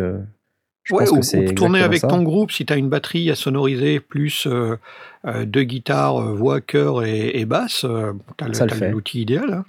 Je 0.88 0.94
Ouais, 0.94 1.04
pense 1.04 1.12
ou, 1.12 1.16
que 1.20 1.26
c'est 1.26 1.38
ou 1.38 1.52
tourner 1.54 1.82
avec 1.82 2.00
ça. 2.00 2.08
ton 2.08 2.24
groupe 2.24 2.52
si 2.52 2.66
tu 2.66 2.74
as 2.74 2.78
une 2.78 2.90
batterie 2.90 3.30
à 3.30 3.36
sonoriser 3.36 4.00
plus 4.00 4.48
euh, 4.48 4.78
euh, 5.26 5.46
deux 5.46 5.64
guitares, 5.64 6.18
euh, 6.22 6.34
voix, 6.34 6.62
chœur 6.62 7.04
et, 7.04 7.32
et 7.40 7.46
basse, 7.46 7.84
euh, 7.86 8.14
tu 8.38 8.46
as 8.46 8.90
l'outil 8.92 9.22
idéal. 9.22 9.54
hein. 9.54 9.66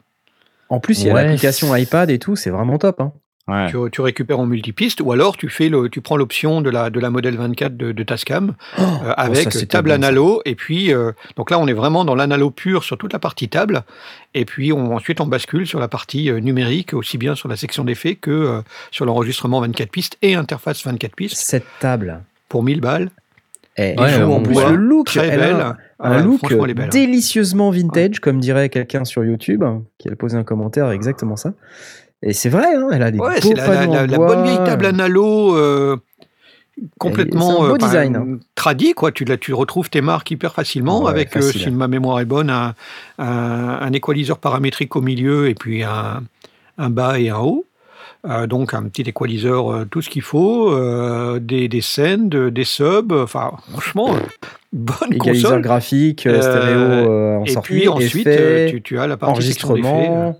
En 0.71 0.81
plus, 0.81 1.03
il 1.03 1.07
y 1.07 1.11
a 1.11 1.15
Ouais, 1.15 1.25
l'application 1.25 1.75
iPad 1.75 2.11
et 2.11 2.19
tout, 2.19 2.37
c'est 2.37 2.51
vraiment 2.51 2.79
top. 2.79 3.01
Hein. 3.01 3.13
Ouais. 3.49 3.71
Tu, 3.71 3.77
tu 3.91 4.01
récupères 4.03 4.39
en 4.39 4.45
multipiste 4.47 5.01
ou 5.01 5.11
alors 5.11 5.37
tu, 5.39 5.49
fais 5.49 5.71
le, 5.71 5.89
tu 5.89 6.01
prends 6.03 6.17
l'option 6.19 6.61
de 6.61 6.69
la, 6.69 6.91
de 6.91 7.01
la 7.01 7.09
modèle 7.09 7.37
24 7.37 7.77
de, 7.79 7.93
de 7.93 8.03
Tascam 8.03 8.55
euh, 8.79 8.83
avec 9.17 9.47
Oh, 9.49 9.51
ça, 9.51 9.51
c'était 9.53 9.67
table 9.67 9.89
ça. 9.89 9.95
analo 9.95 10.43
et 10.45 10.55
puis 10.55 10.93
euh, 10.93 11.13
donc 11.37 11.51
là 11.51 11.59
on 11.59 11.67
est 11.67 11.73
vraiment 11.73 12.05
dans 12.05 12.15
l'analo 12.15 12.51
pur 12.51 12.85
sur 12.85 12.99
toute 12.99 13.15
la 13.15 13.19
partie 13.19 13.49
table 13.49 13.85
et 14.35 14.45
puis 14.45 14.71
on, 14.73 14.95
ensuite 14.95 15.21
on 15.23 15.27
bascule 15.27 15.67
sur 15.67 15.81
la 15.81 15.89
partie 15.89 16.31
euh, 16.31 16.41
numérique 16.41 16.93
aussi 16.93 17.17
bien 17.17 17.35
sur 17.35 17.49
la 17.49 17.57
section 17.57 17.85
d'effets 17.85 18.17
que 18.17 18.31
euh, 18.31 18.61
sur 18.91 19.07
l'enregistrement 19.07 19.61
24 19.63 19.91
pistes 19.91 20.19
et 20.21 20.35
interface 20.35 20.85
24 20.85 21.17
pistes 21.17 21.37
Cette 21.39 21.65
table. 21.81 22.21
pour 22.51 22.63
1000 22.63 22.81
balles. 22.83 23.11
Ouais, 23.79 23.95
et 23.97 24.23
en 24.25 24.31
en 24.33 24.41
plus, 24.43 24.57
le 24.57 24.75
look, 24.75 25.07
Très 25.07 25.29
elle 25.29 25.39
belle. 25.39 25.55
un, 25.61 25.77
un 26.01 26.17
ouais, 26.19 26.23
look 26.25 26.39
franchement, 26.39 26.65
elle 26.65 26.71
est 26.73 26.75
belle. 26.75 26.89
délicieusement 26.89 27.71
vintage, 27.71 28.19
comme 28.19 28.41
dirait 28.41 28.71
quelqu'un 28.71 29.05
sur 29.05 29.25
YouTube, 29.25 29.63
qui 29.99 30.09
a 30.09 30.17
posé 30.17 30.37
un 30.37 30.43
commentaire 30.43 30.91
exactement 30.91 31.37
ça. 31.37 31.53
Et 32.23 32.33
c'est 32.33 32.49
vrai, 32.49 32.75
hein, 32.75 32.89
elle 32.93 33.03
a 33.03 33.11
des 33.11 33.19
Ouais, 33.19 33.41
beaux 33.41 33.49
c'est 33.49 33.55
la, 33.55 33.65
panneaux 33.67 33.93
la- 33.93 34.03
en 34.03 34.07
la 34.07 34.17
bois. 34.17 34.27
bonne 34.27 34.43
vieille 34.45 34.65
table 34.65 34.87
analo 34.87 35.57
euh, 35.57 35.97
complètement 36.99 37.65
euh, 37.67 37.77
design, 37.77 38.17
hein. 38.17 38.39
tradie, 38.55 38.93
quoi. 38.93 39.13
Tu, 39.13 39.25
tu 39.41 39.55
retrouves 39.55 39.89
tes 39.91 40.01
marques 40.01 40.31
hyper 40.31 40.53
facilement 40.53 41.05
Ouais, 41.05 41.11
avec, 41.11 41.37
euh, 41.37 41.41
si 41.43 41.71
ma 41.71 41.87
mémoire 41.89 42.21
est 42.21 42.25
bonne, 42.25 42.51
un, 42.51 42.75
un, 43.19 43.25
un 43.81 43.93
équaliseur 43.93 44.39
paramétrique 44.39 44.97
au 44.97 45.01
milieu 45.01 45.49
et 45.49 45.55
puis 45.55 45.83
un, 45.85 46.23
un 46.77 46.91
bas 46.91 47.19
et 47.21 47.31
un 47.31 47.39
haut. 47.39 47.65
Euh, 48.29 48.49
donc 48.49 48.75
un 48.75 48.83
petit 48.83 49.03
équaliseur, 49.03 49.85
tout 49.93 50.03
ce 50.03 50.11
qu'il 50.11 50.23
faut, 50.23 50.75
des, 51.39 51.69
des 51.69 51.81
scènes, 51.81 52.29
de- 52.29 52.49
des 52.51 52.65
subs, 52.65 53.13
enfin 53.13 53.53
franchement, 53.71 54.17
bonne 54.73 55.13
Égaliseur 55.15 55.51
console. 55.53 55.63
graphique, 55.63 56.21
stéréo 56.23 57.39
en 57.39 57.45
Et 57.45 57.51
sortie, 57.53 57.73
puis 57.73 57.89
ensuite, 57.89 58.27
effets, 58.27 58.67
tu, 58.71 58.83
tu 58.83 58.99
as 58.99 59.07
la 59.07 59.17
partie 59.17 59.33
enregistrement. 59.35 60.37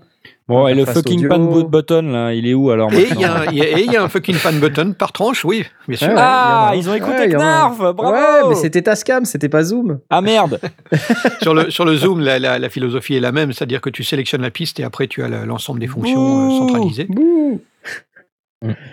Bon, 0.49 0.67
et 0.67 0.73
le 0.73 0.83
fucking 0.83 1.19
audio. 1.27 1.29
pan 1.29 1.69
button 1.69 2.01
là, 2.11 2.33
il 2.33 2.47
est 2.47 2.53
où 2.55 2.71
alors 2.71 2.91
Et 2.91 3.07
il 3.11 3.19
y, 3.19 3.23
a 3.23 3.41
un- 3.41 3.51
y 3.53 3.95
a- 3.95 4.09
fucking 4.09 4.35
fan 4.35 4.59
button 4.59 4.93
par 4.93 5.11
tranche, 5.13 5.45
oui, 5.45 5.63
bien 5.87 5.95
sûr. 5.97 6.07
Ouais, 6.09 6.13
Ah, 6.17 6.73
ils 6.75 6.89
ont 6.89 6.93
écouté 6.95 7.27
Ouais, 7.27 7.35
a. 7.35 7.69
Bravo 7.69 8.11
Ouais, 8.11 8.49
mais 8.49 8.55
c'était 8.55 8.81
Tascam, 8.81 9.25
c'était 9.25 9.47
pas 9.47 9.63
Zoom. 9.63 9.99
Ah 10.09 10.21
merde 10.21 10.59
Sur 11.43 11.53
le, 11.53 11.69
sur 11.69 11.85
le 11.85 11.95
Zoom, 11.95 12.19
la, 12.19 12.39
la- 12.39 12.59
la 12.59 12.69
philosophie 12.69 13.15
est 13.15 13.19
la 13.19 13.31
même, 13.31 13.53
c'est-à-dire 13.53 13.79
que 13.79 13.89
tu 13.91 14.03
sélectionnes 14.03 14.41
la 14.41 14.51
piste 14.51 14.79
et 14.79 14.83
après 14.83 15.07
tu 15.07 15.23
as 15.23 15.29
l'ensemble 15.45 15.79
des 15.79 15.87
fonctions 15.87 16.19
euh, 16.19 16.47
Bouh. 16.49 16.57
centralisées. 16.57 17.05
Bouh. 17.07 17.61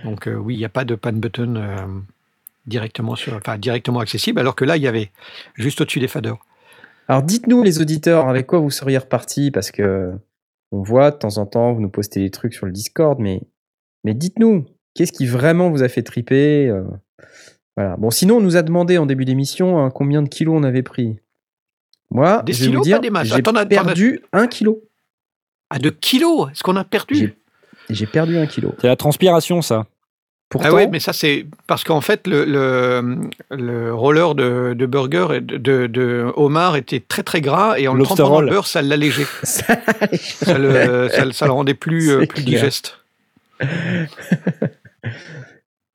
Donc 0.04 0.28
euh, 0.28 0.34
oui, 0.36 0.54
il 0.54 0.58
n'y 0.58 0.64
a 0.64 0.68
pas 0.68 0.84
de 0.84 0.94
pan 0.94 1.12
button 1.12 1.56
euh, 1.56 1.76
directement, 2.66 3.16
sur, 3.16 3.34
enfin, 3.34 3.58
directement 3.58 4.00
accessible, 4.00 4.38
alors 4.40 4.54
que 4.54 4.64
là, 4.64 4.76
il 4.76 4.82
y 4.82 4.88
avait 4.88 5.10
juste 5.54 5.80
au-dessus 5.80 6.00
des 6.00 6.08
faders. 6.08 6.36
Alors 7.08 7.22
dites-nous 7.22 7.62
les 7.62 7.80
auditeurs 7.80 8.28
avec 8.28 8.46
quoi 8.46 8.58
vous 8.58 8.70
seriez 8.70 8.98
repartis 8.98 9.50
parce 9.50 9.70
que 9.70 10.12
on 10.72 10.82
voit 10.82 11.10
de 11.10 11.16
temps 11.16 11.38
en 11.38 11.46
temps 11.46 11.72
vous 11.72 11.80
nous 11.80 11.90
postez 11.90 12.20
des 12.20 12.30
trucs 12.30 12.54
sur 12.54 12.66
le 12.66 12.72
Discord 12.72 13.18
mais 13.20 13.42
Mais 14.04 14.14
dites-nous, 14.14 14.66
qu'est-ce 14.94 15.12
qui 15.12 15.26
vraiment 15.26 15.70
vous 15.70 15.82
a 15.82 15.88
fait 15.88 16.02
triper 16.02 16.68
euh, 16.68 16.84
Voilà. 17.76 17.96
Bon, 17.96 18.10
sinon, 18.10 18.36
on 18.36 18.40
nous 18.40 18.56
a 18.56 18.62
demandé 18.62 18.98
en 18.98 19.06
début 19.06 19.24
d'émission 19.24 19.78
hein, 19.78 19.90
combien 19.90 20.22
de 20.22 20.28
kilos 20.28 20.54
on 20.58 20.64
avait 20.64 20.82
pris. 20.82 21.18
Moi, 22.10 22.42
Des 22.44 22.52
je 22.52 22.58
vais 22.58 22.64
stylos, 22.66 22.78
vous 22.80 22.84
dire, 22.84 23.00
j'ai 23.24 23.42
perdu 23.42 24.22
un 24.32 24.46
kilo. 24.46 24.82
Ah, 25.70 25.78
de 25.78 25.90
kilos? 25.90 26.50
Est-ce 26.52 26.62
qu'on 26.62 26.76
a 26.76 26.84
perdu? 26.84 27.34
J'ai 27.90 28.06
perdu 28.06 28.36
un 28.36 28.46
kilo. 28.46 28.74
C'est 28.80 28.86
la 28.86 28.96
transpiration, 28.96 29.62
ça. 29.62 29.86
Pourtant, 30.48 30.68
Ah 30.70 30.74
ouais, 30.74 30.86
mais 30.86 31.00
ça 31.00 31.12
c'est 31.12 31.44
parce 31.66 31.82
qu'en 31.82 32.00
fait 32.00 32.26
le, 32.28 32.44
le, 32.44 33.16
le 33.50 33.92
roller 33.92 34.34
de, 34.36 34.74
de 34.74 34.86
burger 34.86 35.26
et 35.34 35.40
de, 35.40 35.86
de, 35.88 36.30
homard 36.36 36.76
était 36.76 37.00
très 37.00 37.24
très 37.24 37.40
gras 37.40 37.76
et 37.78 37.88
en 37.88 37.94
le 37.94 38.04
trempant 38.04 38.28
dans 38.30 38.40
le 38.42 38.50
beurre 38.50 38.68
ça 38.68 38.80
l'allégeait, 38.80 39.26
ça- 39.42 39.76
ça 40.14 40.56
le, 40.58 41.08
ça, 41.10 41.24
le- 41.24 41.32
ça 41.32 41.46
le 41.46 41.52
rendait 41.52 41.74
plus, 41.74 42.10
euh, 42.10 42.18
plus 42.26 42.44
clair. 42.44 42.44
digeste. 42.60 42.98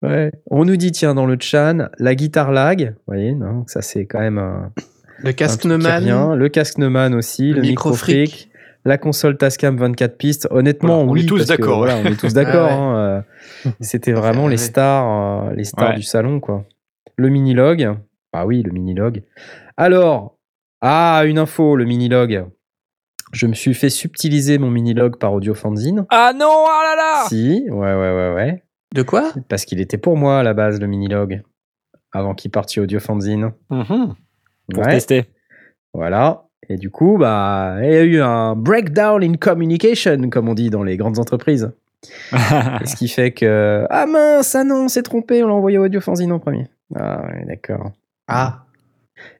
ouais. 0.01 0.31
On 0.49 0.65
nous 0.65 0.75
dit, 0.75 0.91
tiens, 0.91 1.13
dans 1.15 1.25
le 1.25 1.37
chan, 1.39 1.87
la 1.99 2.15
guitare 2.15 2.51
lag. 2.51 2.89
Vous 3.07 3.13
voyez, 3.13 3.33
non, 3.33 3.63
ça 3.67 3.81
c'est 3.81 4.05
quand 4.05 4.19
même 4.19 4.37
un, 4.37 4.71
Le 5.19 5.31
casque. 5.31 5.65
Neumann. 5.65 6.33
Le 6.35 6.49
casque 6.49 6.77
Neumann 6.77 7.13
aussi, 7.15 7.49
Le 7.49 7.55
le, 7.55 7.61
micro 7.61 7.91
micro 7.91 7.93
fric, 7.93 8.49
la 8.85 8.97
console 8.97 9.37
Tascam 9.37 9.77
24 9.77 10.17
pistes. 10.17 10.47
Honnêtement, 10.51 10.97
Voilà, 10.97 11.09
on 11.09 11.13
oui, 11.13 11.23
est 11.23 11.25
tous 11.25 11.37
parce 11.37 11.51
que, 11.51 11.55
d'accord, 11.57 11.77
voilà, 11.79 11.97
on 11.97 12.05
est 12.05 12.19
tous 12.19 12.33
d'accord. 12.33 12.67
Ah 12.71 12.75
ouais. 12.75 12.81
hein, 12.81 13.23
euh, 13.67 13.71
C'était 13.79 14.13
vraiment 14.21 14.47
les 14.47 14.57
stars, 14.57 15.45
euh, 15.49 15.53
les 15.53 15.63
stars 15.63 15.89
Ouais. 15.89 15.95
du 15.95 16.03
salon, 16.03 16.39
quoi. 16.39 16.65
Le 17.17 17.29
mini-log. 17.29 17.95
Ah 18.33 18.45
oui, 18.45 18.63
le 18.63 18.71
mini-log. 18.71 19.23
Alors, 19.77 20.37
ah, 20.81 21.23
une 21.25 21.37
info, 21.37 21.75
le 21.75 21.85
mini-log. 21.85 22.45
Je 23.33 23.47
me 23.47 23.53
suis 23.53 23.73
fait 23.73 23.89
subtiliser 23.89 24.57
mon 24.57 24.69
mini-log 24.69 25.17
par 25.17 25.33
Audio 25.33 25.53
Fanzine. 25.53 26.05
Ah 26.09 26.33
non, 26.35 26.65
ah 26.67 26.81
là 26.83 26.95
là 26.95 27.25
Si, 27.29 27.65
ouais, 27.69 27.77
ouais, 27.77 27.95
ouais, 27.95 28.33
ouais. 28.35 28.63
De 28.93 29.03
quoi? 29.03 29.31
Parce 29.47 29.63
qu'il 29.65 29.79
était 29.79 29.97
pour 29.97 30.17
moi 30.17 30.39
à 30.39 30.43
la 30.43 30.53
base, 30.53 30.81
le 30.81 30.87
mini-log. 30.87 31.41
Avant 32.13 32.33
qu'il 32.35 32.51
parte 32.51 32.69
chez 32.71 32.81
Audio 32.81 32.99
Fanzine. 32.99 33.53
Mhm. 33.69 34.15
Pour 34.73 34.83
Ouais, 34.83 34.91
tester. 34.91 35.25
voilà. 35.93 36.43
Et 36.69 36.77
du 36.77 36.89
coup, 36.89 37.17
bah, 37.17 37.77
il 37.81 37.91
y 37.91 37.95
a 37.95 38.03
eu 38.03 38.21
un 38.21 38.55
breakdown 38.55 39.23
in 39.23 39.33
communication, 39.33 40.29
comme 40.29 40.47
on 40.47 40.53
dit 40.53 40.69
dans 40.69 40.83
les 40.83 40.97
grandes 40.97 41.19
entreprises. 41.19 41.71
Ce 42.31 42.95
qui 42.95 43.07
fait 43.07 43.31
que, 43.31 43.85
ah 43.89 44.05
mince, 44.05 44.55
ah 44.55 44.63
non, 44.63 44.85
on 44.85 44.87
s'est 44.87 45.03
trompé, 45.03 45.43
on 45.43 45.47
l'a 45.47 45.53
envoyé 45.53 45.77
au 45.77 45.85
Audio 45.85 46.01
Fanzine 46.01 46.31
en 46.31 46.39
premier. 46.39 46.67
Ah, 46.95 47.23
ouais, 47.25 47.45
d'accord. 47.45 47.91
Ah. 48.27 48.63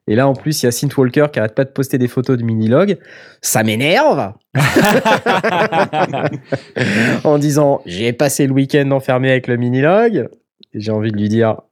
Et 0.06 0.14
là, 0.14 0.28
en 0.28 0.34
plus, 0.34 0.62
il 0.62 0.66
y 0.66 0.68
a 0.68 0.72
Synth 0.72 0.96
Walker 0.96 1.26
qui 1.32 1.38
arrête 1.38 1.54
pas 1.54 1.64
de 1.64 1.70
poster 1.70 1.98
des 1.98 2.08
photos 2.08 2.38
de 2.38 2.44
mini-log. 2.44 2.98
Ça 3.40 3.64
m'énerve 3.64 4.32
En 7.24 7.38
disant, 7.38 7.82
j'ai 7.86 8.12
passé 8.12 8.46
le 8.46 8.52
week-end 8.52 8.90
enfermé 8.90 9.30
avec 9.30 9.48
le 9.48 9.56
mini-log. 9.56 10.28
J'ai 10.74 10.92
envie 10.92 11.10
de 11.10 11.16
lui 11.16 11.28
dire, 11.28 11.62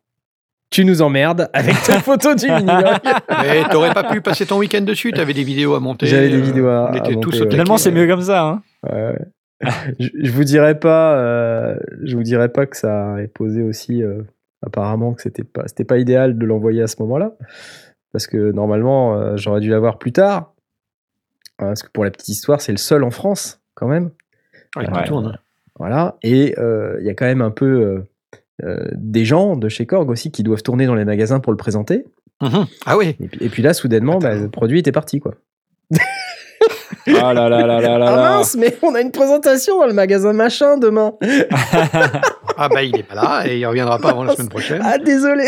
tu 0.70 0.84
nous 0.84 1.02
emmerdes 1.02 1.50
avec 1.52 1.74
ta 1.82 1.98
photo 2.00 2.34
du 2.34 2.46
mini-log. 2.46 2.98
Mais 3.42 3.64
t'aurais 3.70 3.92
pas 3.92 4.04
pu 4.04 4.20
passer 4.20 4.46
ton 4.46 4.58
week-end 4.58 4.82
dessus, 4.82 5.12
t'avais 5.12 5.34
des 5.34 5.42
vidéos 5.44 5.74
à 5.74 5.80
monter. 5.80 6.06
J'avais 6.06 6.28
des 6.30 6.36
euh, 6.38 6.40
vidéos 6.40 6.68
à- 6.68 6.90
monter, 6.92 7.14
ouais. 7.16 7.50
Finalement, 7.50 7.76
c'est 7.76 7.90
mieux 7.92 8.06
comme 8.06 8.22
ça. 8.22 8.42
Hein. 8.46 8.62
Ouais. 8.88 9.18
je, 9.98 10.08
je 10.22 10.30
vous 10.30 10.44
dirais 10.44 10.78
pas, 10.78 11.16
euh, 11.18 11.76
je 12.02 12.16
vous 12.16 12.22
dirais 12.22 12.48
pas 12.48 12.66
que 12.66 12.76
ça 12.76 13.16
est 13.20 13.28
posé 13.28 13.62
aussi. 13.62 14.02
euh, 14.02 14.22
apparemment 14.64 15.14
que 15.14 15.22
c'était 15.22 15.42
pas, 15.44 15.62
c'était 15.66 15.84
pas 15.84 15.96
idéal 15.98 16.36
de 16.38 16.44
l'envoyer 16.46 16.82
à 16.82 16.86
ce 16.86 16.96
moment-là, 17.00 17.32
parce 18.12 18.26
que 18.26 18.52
normalement 18.52 19.14
euh, 19.18 19.36
j'aurais 19.38 19.60
dû 19.60 19.70
l'avoir 19.70 19.98
plus 19.98 20.12
tard. 20.12 20.52
Euh, 21.62 21.66
Parce 21.68 21.82
que 21.82 21.88
pour 21.90 22.04
la 22.04 22.10
petite 22.10 22.28
histoire, 22.28 22.60
c'est 22.60 22.72
le 22.72 22.78
seul 22.78 23.02
en 23.04 23.10
France 23.10 23.60
quand 23.74 23.88
même. 23.88 24.10
Ouais, 24.76 24.88
Ouais. 24.90 25.04
tourne. 25.04 25.38
Voilà. 25.78 26.16
Et 26.22 26.54
euh, 26.58 26.96
il 27.00 27.06
y 27.06 27.10
a 27.10 27.14
quand 27.14 27.24
même 27.26 27.40
un 27.42 27.50
peu 27.50 28.04
des 28.94 29.24
gens 29.24 29.56
de 29.56 29.68
chez 29.68 29.86
Korg 29.86 30.08
aussi 30.10 30.30
qui 30.30 30.42
doivent 30.42 30.62
tourner 30.62 30.86
dans 30.86 30.94
les 30.94 31.04
magasins 31.04 31.40
pour 31.40 31.52
le 31.52 31.56
présenter. 31.56 32.04
Mhm. 32.42 32.66
Ah 32.86 32.96
oui. 32.96 33.16
Et 33.20 33.28
puis, 33.28 33.44
et 33.44 33.48
puis 33.48 33.62
là, 33.62 33.72
soudainement, 33.74 34.18
bah, 34.18 34.34
le 34.34 34.48
produit 34.48 34.78
était 34.78 34.92
parti 34.92 35.20
quoi. 35.20 35.34
Ah 37.08 37.32
là 37.34 37.48
là 37.48 37.66
là 37.66 37.80
là 37.80 37.98
là 37.98 38.06
Ah 38.08 38.16
là. 38.16 38.22
mince, 38.36 38.56
mais 38.56 38.76
on 38.82 38.94
a 38.94 39.00
une 39.00 39.10
présentation 39.10 39.78
dans 39.80 39.86
le 39.86 39.92
magasin 39.94 40.32
machin 40.32 40.76
demain. 40.78 41.14
Ah 42.62 42.68
bah 42.68 42.82
il 42.82 42.94
est 42.94 43.02
pas 43.04 43.14
là 43.14 43.44
et 43.46 43.58
il 43.58 43.64
reviendra 43.66 43.98
pas 43.98 44.10
avant 44.10 44.22
la 44.24 44.34
semaine 44.34 44.50
prochaine. 44.50 44.82
Ah, 44.84 44.98
désolé. 44.98 45.44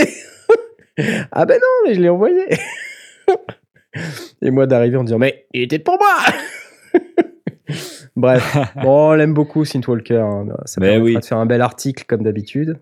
ah 1.33 1.45
ben 1.45 1.61
non, 1.61 1.69
mais 1.89 1.95
je 1.95 2.01
l'ai 2.01 2.09
envoyé. 2.09 2.41
Et 4.41 4.51
moi 4.51 4.67
d'arriver 4.67 4.97
en 4.97 5.05
disant, 5.05 5.19
mais 5.19 5.45
il 5.53 5.61
était 5.63 5.79
pour 5.79 5.99
moi. 5.99 7.03
Bref, 8.17 8.57
bon, 8.83 9.11
on 9.11 9.13
l'aime 9.13 9.35
beaucoup, 9.35 9.67
Synthwalker. 9.67 10.17
hein. 10.21 10.47
Ça 10.65 10.81
Mais 10.81 10.89
permettra 10.89 11.05
oui. 11.05 11.17
de 11.21 11.25
faire 11.25 11.39
un 11.39 11.45
bel 11.47 11.61
article 11.61 12.05
comme 12.09 12.23
d'habitude. 12.23 12.79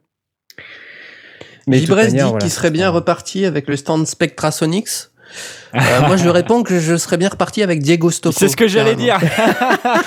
Vibres 1.79 2.07
dit 2.07 2.19
voilà, 2.19 2.39
qu'il 2.39 2.51
serait 2.51 2.71
bien 2.71 2.87
ça- 2.87 2.91
reparti 2.93 3.45
avec 3.47 3.69
le 3.69 3.77
stand 3.77 4.07
Spectrasonics. 4.07 4.89
Euh, 5.73 5.79
moi, 6.09 6.17
je 6.17 6.25
lui 6.25 6.31
réponds 6.31 6.65
que 6.65 6.81
je 6.81 6.97
serais 6.97 7.17
bien 7.17 7.29
reparti 7.29 7.63
avec 7.63 7.81
Diego 7.81 8.11
Stocco. 8.11 8.35
C'est 8.37 8.49
ce 8.49 8.57
que 8.57 8.67
j'allais 8.67 8.97
dire. 8.97 9.17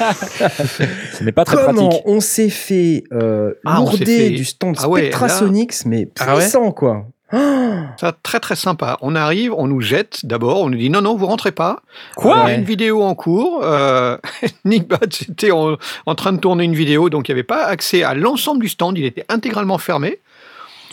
Ce 1.18 1.24
n'est 1.24 1.32
pas 1.32 1.46
très 1.46 1.56
Comment 1.66 1.88
pratique. 1.90 2.04
on 2.06 2.20
s'est 2.20 2.50
fait 2.50 3.04
euh, 3.14 3.54
Ah, 3.66 3.78
lourder 3.78 4.06
fait- 4.06 4.30
du 4.32 4.46
stand 4.46 4.76
Ah 4.82 4.90
ouais, 4.90 5.02
là- 5.04 5.08
Spectrasonics, 5.08 5.86
mais 5.86 6.10
Ah 6.20 6.36
ouais 6.36 6.42
puissant, 6.42 6.72
quoi. 6.72 7.06
Oh 7.32 7.38
Ça 8.00 8.14
très 8.24 8.40
très 8.40 8.56
sympa. 8.56 8.98
On 9.02 9.16
arrive, 9.16 9.54
on 9.58 9.68
nous 9.68 9.82
jette 9.82 10.26
d'abord, 10.26 10.60
on 10.62 10.70
nous 10.70 10.78
dit 10.78 10.90
non 10.90 11.02
non 11.02 11.16
vous 11.16 11.26
rentrez 11.26 11.52
pas. 11.52 11.82
Quoi 12.16 12.34
Il 12.36 12.38
y 12.38 12.42
a 12.42 12.46
Ouais. 12.46 12.56
une 12.56 12.64
vidéo 12.66 13.02
en 13.04 13.16
cours. 13.16 13.62
Euh, 13.64 14.18
Nick 14.66 14.88
Batch 14.88 15.24
était 15.30 15.52
en, 15.52 15.78
en 16.06 16.16
train 16.16 16.34
de 16.34 16.38
tourner 16.40 16.64
une 16.66 16.76
vidéo, 16.76 17.10
donc 17.10 17.28
il 17.28 17.32
n'y 17.32 17.36
avait 17.36 17.44
pas 17.44 17.64
accès 17.66 18.04
à 18.04 18.14
l'ensemble 18.14 18.62
du 18.62 18.70
stand. 18.70 18.98
Il 18.98 19.06
était 19.06 19.26
intégralement 19.30 19.78
fermé. 19.78 20.20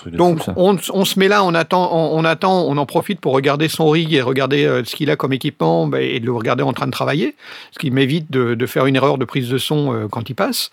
Truc 0.00 0.12
de 0.14 0.18
Donc 0.18 0.42
fou, 0.42 0.52
on, 0.56 0.76
on 0.94 1.04
se 1.04 1.18
met 1.18 1.28
là, 1.28 1.44
on 1.44 1.54
attend, 1.54 1.90
on, 1.92 2.18
on 2.18 2.24
attend, 2.24 2.62
on 2.66 2.76
en 2.78 2.86
profite 2.86 3.20
pour 3.20 3.34
regarder 3.34 3.68
son 3.68 3.88
rig 3.90 4.12
et 4.14 4.22
regarder 4.22 4.64
euh, 4.64 4.82
ce 4.84 4.96
qu'il 4.96 5.10
a 5.10 5.16
comme 5.16 5.32
équipement 5.34 5.86
bah, 5.86 6.00
et 6.00 6.20
de 6.20 6.24
le 6.26 6.32
regarder 6.32 6.62
en 6.62 6.72
train 6.72 6.86
de 6.86 6.90
travailler, 6.92 7.34
ce 7.72 7.78
qui 7.78 7.90
m'évite 7.90 8.30
de, 8.30 8.54
de 8.54 8.66
faire 8.66 8.86
une 8.86 8.96
erreur 8.96 9.18
de 9.18 9.24
prise 9.26 9.48
de 9.50 9.58
son 9.58 9.92
euh, 9.92 10.06
quand 10.10 10.30
il 10.30 10.34
passe. 10.34 10.70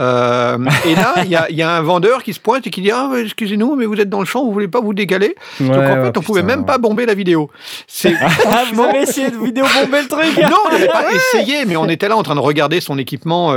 Euh, 0.00 0.58
et 0.86 0.94
là, 0.94 1.14
il 1.24 1.30
y 1.30 1.36
a, 1.36 1.48
il 1.48 1.56
y 1.56 1.62
a 1.62 1.74
un 1.74 1.80
vendeur 1.80 2.22
qui 2.22 2.34
se 2.34 2.40
pointe 2.40 2.66
et 2.66 2.70
qui 2.70 2.82
dit 2.82 2.90
ah 2.90 3.08
ouais, 3.10 3.22
excusez-nous, 3.24 3.76
mais 3.76 3.86
vous 3.86 3.98
êtes 3.98 4.10
dans 4.10 4.20
le 4.20 4.26
champ, 4.26 4.44
vous 4.44 4.52
voulez 4.52 4.68
pas 4.68 4.80
vous 4.80 4.92
décaler? 4.92 5.34
Donc 5.60 5.70
en 5.76 6.02
fait, 6.04 6.18
on 6.18 6.20
pouvait 6.22 6.42
même 6.42 6.66
pas 6.66 6.76
bomber 6.78 7.06
la 7.06 7.14
vidéo. 7.14 7.50
C'est 7.86 8.14
Ah, 8.46 8.64
vous 8.74 8.82
avez 8.82 8.98
essayé 9.02 9.30
de 9.30 9.36
vidéo 9.38 9.64
bomber 9.80 10.02
le 10.02 10.08
truc 10.08 10.36
Non, 10.50 10.56
on 10.66 10.72
n'avait 10.72 10.86
pas 10.86 11.04
essayé, 11.14 11.64
mais 11.64 11.76
on 11.76 11.88
était 11.88 12.08
là 12.08 12.16
en 12.16 12.22
train 12.22 12.34
de 12.34 12.40
regarder 12.40 12.80
son 12.80 12.98
équipement 12.98 13.52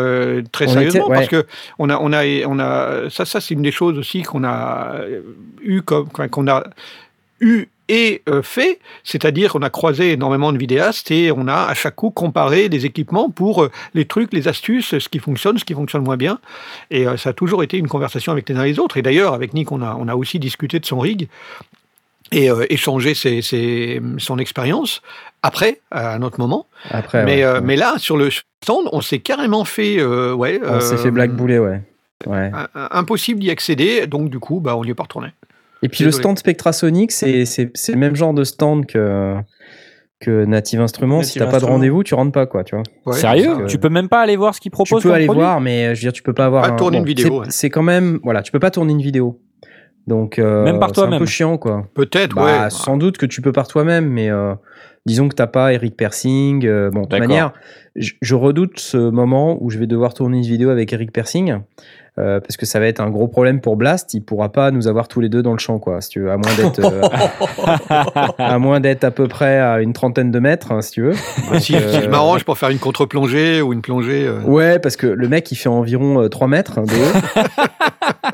très 0.53 0.67
sérieusement 0.67 1.01
était- 1.01 1.09
ouais. 1.09 1.15
parce 1.15 1.27
que 1.27 1.45
on 1.77 1.89
a, 1.89 1.97
on 1.99 2.13
a, 2.13 2.23
on 2.47 2.59
a, 2.59 3.09
ça, 3.09 3.25
ça 3.25 3.41
c'est 3.41 3.53
une 3.53 3.61
des 3.61 3.71
choses 3.71 3.97
aussi 3.97 4.21
qu'on 4.23 4.43
a 4.45 4.93
eu 5.61 5.81
comme, 5.81 6.07
qu'on 6.09 6.47
a 6.47 6.63
eu 7.39 7.67
et 7.91 8.21
euh, 8.29 8.43
fait, 8.43 8.77
c'est-à-dire 9.03 9.51
qu'on 9.53 9.63
a 9.63 9.71
croisé 9.71 10.11
énormément 10.11 10.51
de 10.53 10.59
vidéastes 10.59 11.09
et 11.09 11.31
on 11.31 11.47
a 11.47 11.55
à 11.67 11.73
chaque 11.73 11.95
coup 11.95 12.11
comparé 12.11 12.69
des 12.69 12.85
équipements 12.85 13.31
pour 13.31 13.63
euh, 13.63 13.71
les 13.95 14.05
trucs, 14.05 14.31
les 14.31 14.47
astuces, 14.47 14.99
ce 14.99 15.09
qui 15.09 15.17
fonctionne, 15.17 15.57
ce 15.57 15.65
qui 15.65 15.73
fonctionne 15.73 16.03
moins 16.03 16.17
bien. 16.17 16.37
Et 16.91 17.07
euh, 17.07 17.17
ça 17.17 17.31
a 17.31 17.33
toujours 17.33 17.63
été 17.63 17.77
une 17.77 17.87
conversation 17.87 18.31
avec 18.31 18.47
les 18.47 18.55
uns 18.55 18.63
et 18.63 18.67
les 18.73 18.77
autres. 18.79 18.97
Et 18.97 19.01
d'ailleurs, 19.01 19.33
avec 19.33 19.55
Nick, 19.55 19.71
on 19.71 19.81
a, 19.81 19.95
on 19.99 20.07
a 20.07 20.15
aussi 20.15 20.37
discuté 20.37 20.79
de 20.79 20.85
son 20.85 20.99
rig 20.99 21.29
et 22.31 22.51
euh, 22.51 22.63
échangé 22.69 23.15
ses- 23.15 23.41
ses- 23.41 23.99
son 24.19 24.37
expérience 24.37 25.01
après, 25.41 25.79
à 25.89 26.13
un 26.13 26.21
autre 26.21 26.39
moment. 26.39 26.67
Après, 26.91 27.25
mais, 27.25 27.37
ouais. 27.37 27.43
euh, 27.43 27.61
mais 27.63 27.75
là, 27.75 27.95
sur 27.97 28.17
le 28.17 28.29
stand, 28.63 28.87
on 28.91 29.01
s'est 29.01 29.17
carrément 29.19 29.65
fait, 29.65 29.97
euh, 29.99 30.31
ouais, 30.33 30.61
on 30.63 30.79
s'est 30.79 30.93
euh, 30.93 30.97
fait 30.97 31.09
blackbouler, 31.11 31.57
ouais. 31.57 31.81
Ouais. 32.27 32.51
Impossible 32.91 33.39
d'y 33.39 33.49
accéder, 33.51 34.07
donc 34.07 34.29
du 34.29 34.39
coup, 34.39 34.59
bah, 34.59 34.75
on 34.75 34.83
n'y 34.83 34.91
est 34.91 34.95
pas 34.95 35.03
retourné. 35.03 35.29
Et 35.81 35.87
puis 35.89 36.03
le 36.03 36.11
stand 36.11 36.37
Spectrasonic, 36.37 37.11
c'est 37.11 37.45
c'est- 37.45 37.71
c'est 37.73 37.93
le 37.93 37.97
même 37.99 38.15
genre 38.15 38.33
de 38.33 38.43
stand 38.43 38.85
que, 38.85 39.35
que 40.19 40.43
Native 40.43 40.81
Instruments. 40.81 41.23
si 41.23 41.39
t'as 41.39 41.45
pas 41.45 41.51
de 41.51 41.55
Instruments. 41.55 41.75
rendez-vous, 41.75 42.03
tu 42.03 42.13
rentres 42.13 42.33
pas, 42.33 42.45
quoi, 42.45 42.65
tu 42.65 42.75
vois. 42.75 42.83
Ouais, 43.05 43.13
Sérieux 43.17 43.55
que- 43.59 43.65
Tu 43.67 43.77
peux 43.77 43.87
même 43.87 44.09
pas 44.09 44.19
aller 44.21 44.35
voir 44.35 44.53
ce 44.53 44.59
qu'ils 44.59 44.71
Tu 44.71 44.73
proposent 44.73 45.01
peux 45.01 45.09
comme 45.09 45.15
aller 45.15 45.25
produit 45.27 45.41
voir, 45.41 45.61
mais 45.61 45.85
euh, 45.85 45.95
je 45.95 45.99
veux 46.01 46.01
dire, 46.01 46.11
tu 46.13 46.23
peux 46.23 46.33
pas 46.33 46.45
avoir. 46.47 46.63
Pas 46.63 46.71
un- 46.71 46.75
tourner 46.75 46.97
une 46.97 47.05
vidéo, 47.05 47.27
c'est- 47.27 47.39
ouais. 47.39 47.45
C'est 47.49 47.69
quand 47.69 47.83
même, 47.83 48.19
voilà, 48.23 48.41
tu 48.41 48.51
peux 48.51 48.59
pas 48.59 48.71
tourner 48.71 48.91
une 48.91 49.01
vidéo. 49.01 49.39
Donc, 50.07 50.39
euh, 50.39 50.63
Même 50.65 50.79
par 50.79 50.89
c'est 50.89 50.93
un 50.99 51.03
toi-même. 51.03 51.19
peu 51.19 51.25
chiant, 51.25 51.57
quoi. 51.57 51.87
Peut-être, 51.93 52.35
Bah, 52.35 52.63
ouais. 52.63 52.69
Sans 52.69 52.97
doute 52.97 53.17
que 53.17 53.25
tu 53.27 53.41
peux 53.41 53.51
par 53.53 53.67
toi-même, 53.67 54.07
mais 54.09 54.29
euh, 54.29 54.55
disons 55.05 55.29
que 55.29 55.35
t'as 55.35 55.47
pas 55.47 55.71
Eric 55.71 55.95
Persing. 55.95 56.65
euh, 56.65 56.89
bon, 56.89 57.01
de 57.01 57.05
toute 57.07 57.19
manière, 57.19 57.53
je, 57.99 58.13
je 58.21 58.35
redoute 58.35 58.79
ce 58.79 58.97
moment 58.97 59.57
où 59.61 59.69
je 59.69 59.77
vais 59.77 59.87
devoir 59.87 60.13
tourner 60.15 60.37
une 60.37 60.43
vidéo 60.43 60.69
avec 60.69 60.91
Eric 60.93 61.11
Persing. 61.11 61.59
euh, 62.17 62.39
parce 62.41 62.57
que 62.57 62.65
ça 62.65 62.79
va 62.81 62.87
être 62.87 62.99
un 62.99 63.09
gros 63.09 63.27
problème 63.29 63.61
pour 63.61 63.77
Blast, 63.77 64.13
il 64.13 64.21
pourra 64.21 64.51
pas 64.51 64.71
nous 64.71 64.87
avoir 64.87 65.07
tous 65.07 65.21
les 65.21 65.29
deux 65.29 65.41
dans 65.41 65.53
le 65.53 65.57
champ, 65.59 65.79
quoi. 65.79 66.01
Si 66.01 66.09
tu 66.09 66.19
veux, 66.21 66.31
à 66.31 66.35
moins 66.37 66.53
d'être, 66.57 66.79
euh, 66.79 67.01
à 68.37 68.59
moins 68.59 68.79
d'être 68.81 69.03
à 69.05 69.11
peu 69.11 69.27
près 69.27 69.57
à 69.59 69.79
une 69.81 69.93
trentaine 69.93 70.29
de 70.31 70.39
mètres, 70.39 70.71
hein, 70.71 70.81
si 70.81 70.91
tu 70.91 71.01
veux. 71.01 71.13
si, 71.13 71.59
si 71.61 71.75
euh, 71.75 72.01
je 72.01 72.09
m'arrange 72.09 72.43
pour 72.43 72.57
faire 72.57 72.69
une 72.69 72.79
contre-plongée 72.79 73.61
ou 73.61 73.71
une 73.73 73.81
plongée. 73.81 74.25
euh, 74.27 74.41
Ouais, 74.41 74.79
parce 74.79 74.95
que 74.97 75.07
le 75.07 75.29
mec, 75.29 75.49
il 75.51 75.55
fait 75.55 75.69
environ 75.69 76.21
euh, 76.21 76.27
3 76.27 76.47
mètres 76.47 76.79
hein, 76.79 76.83
de 76.83 76.91
haut. 76.93 77.51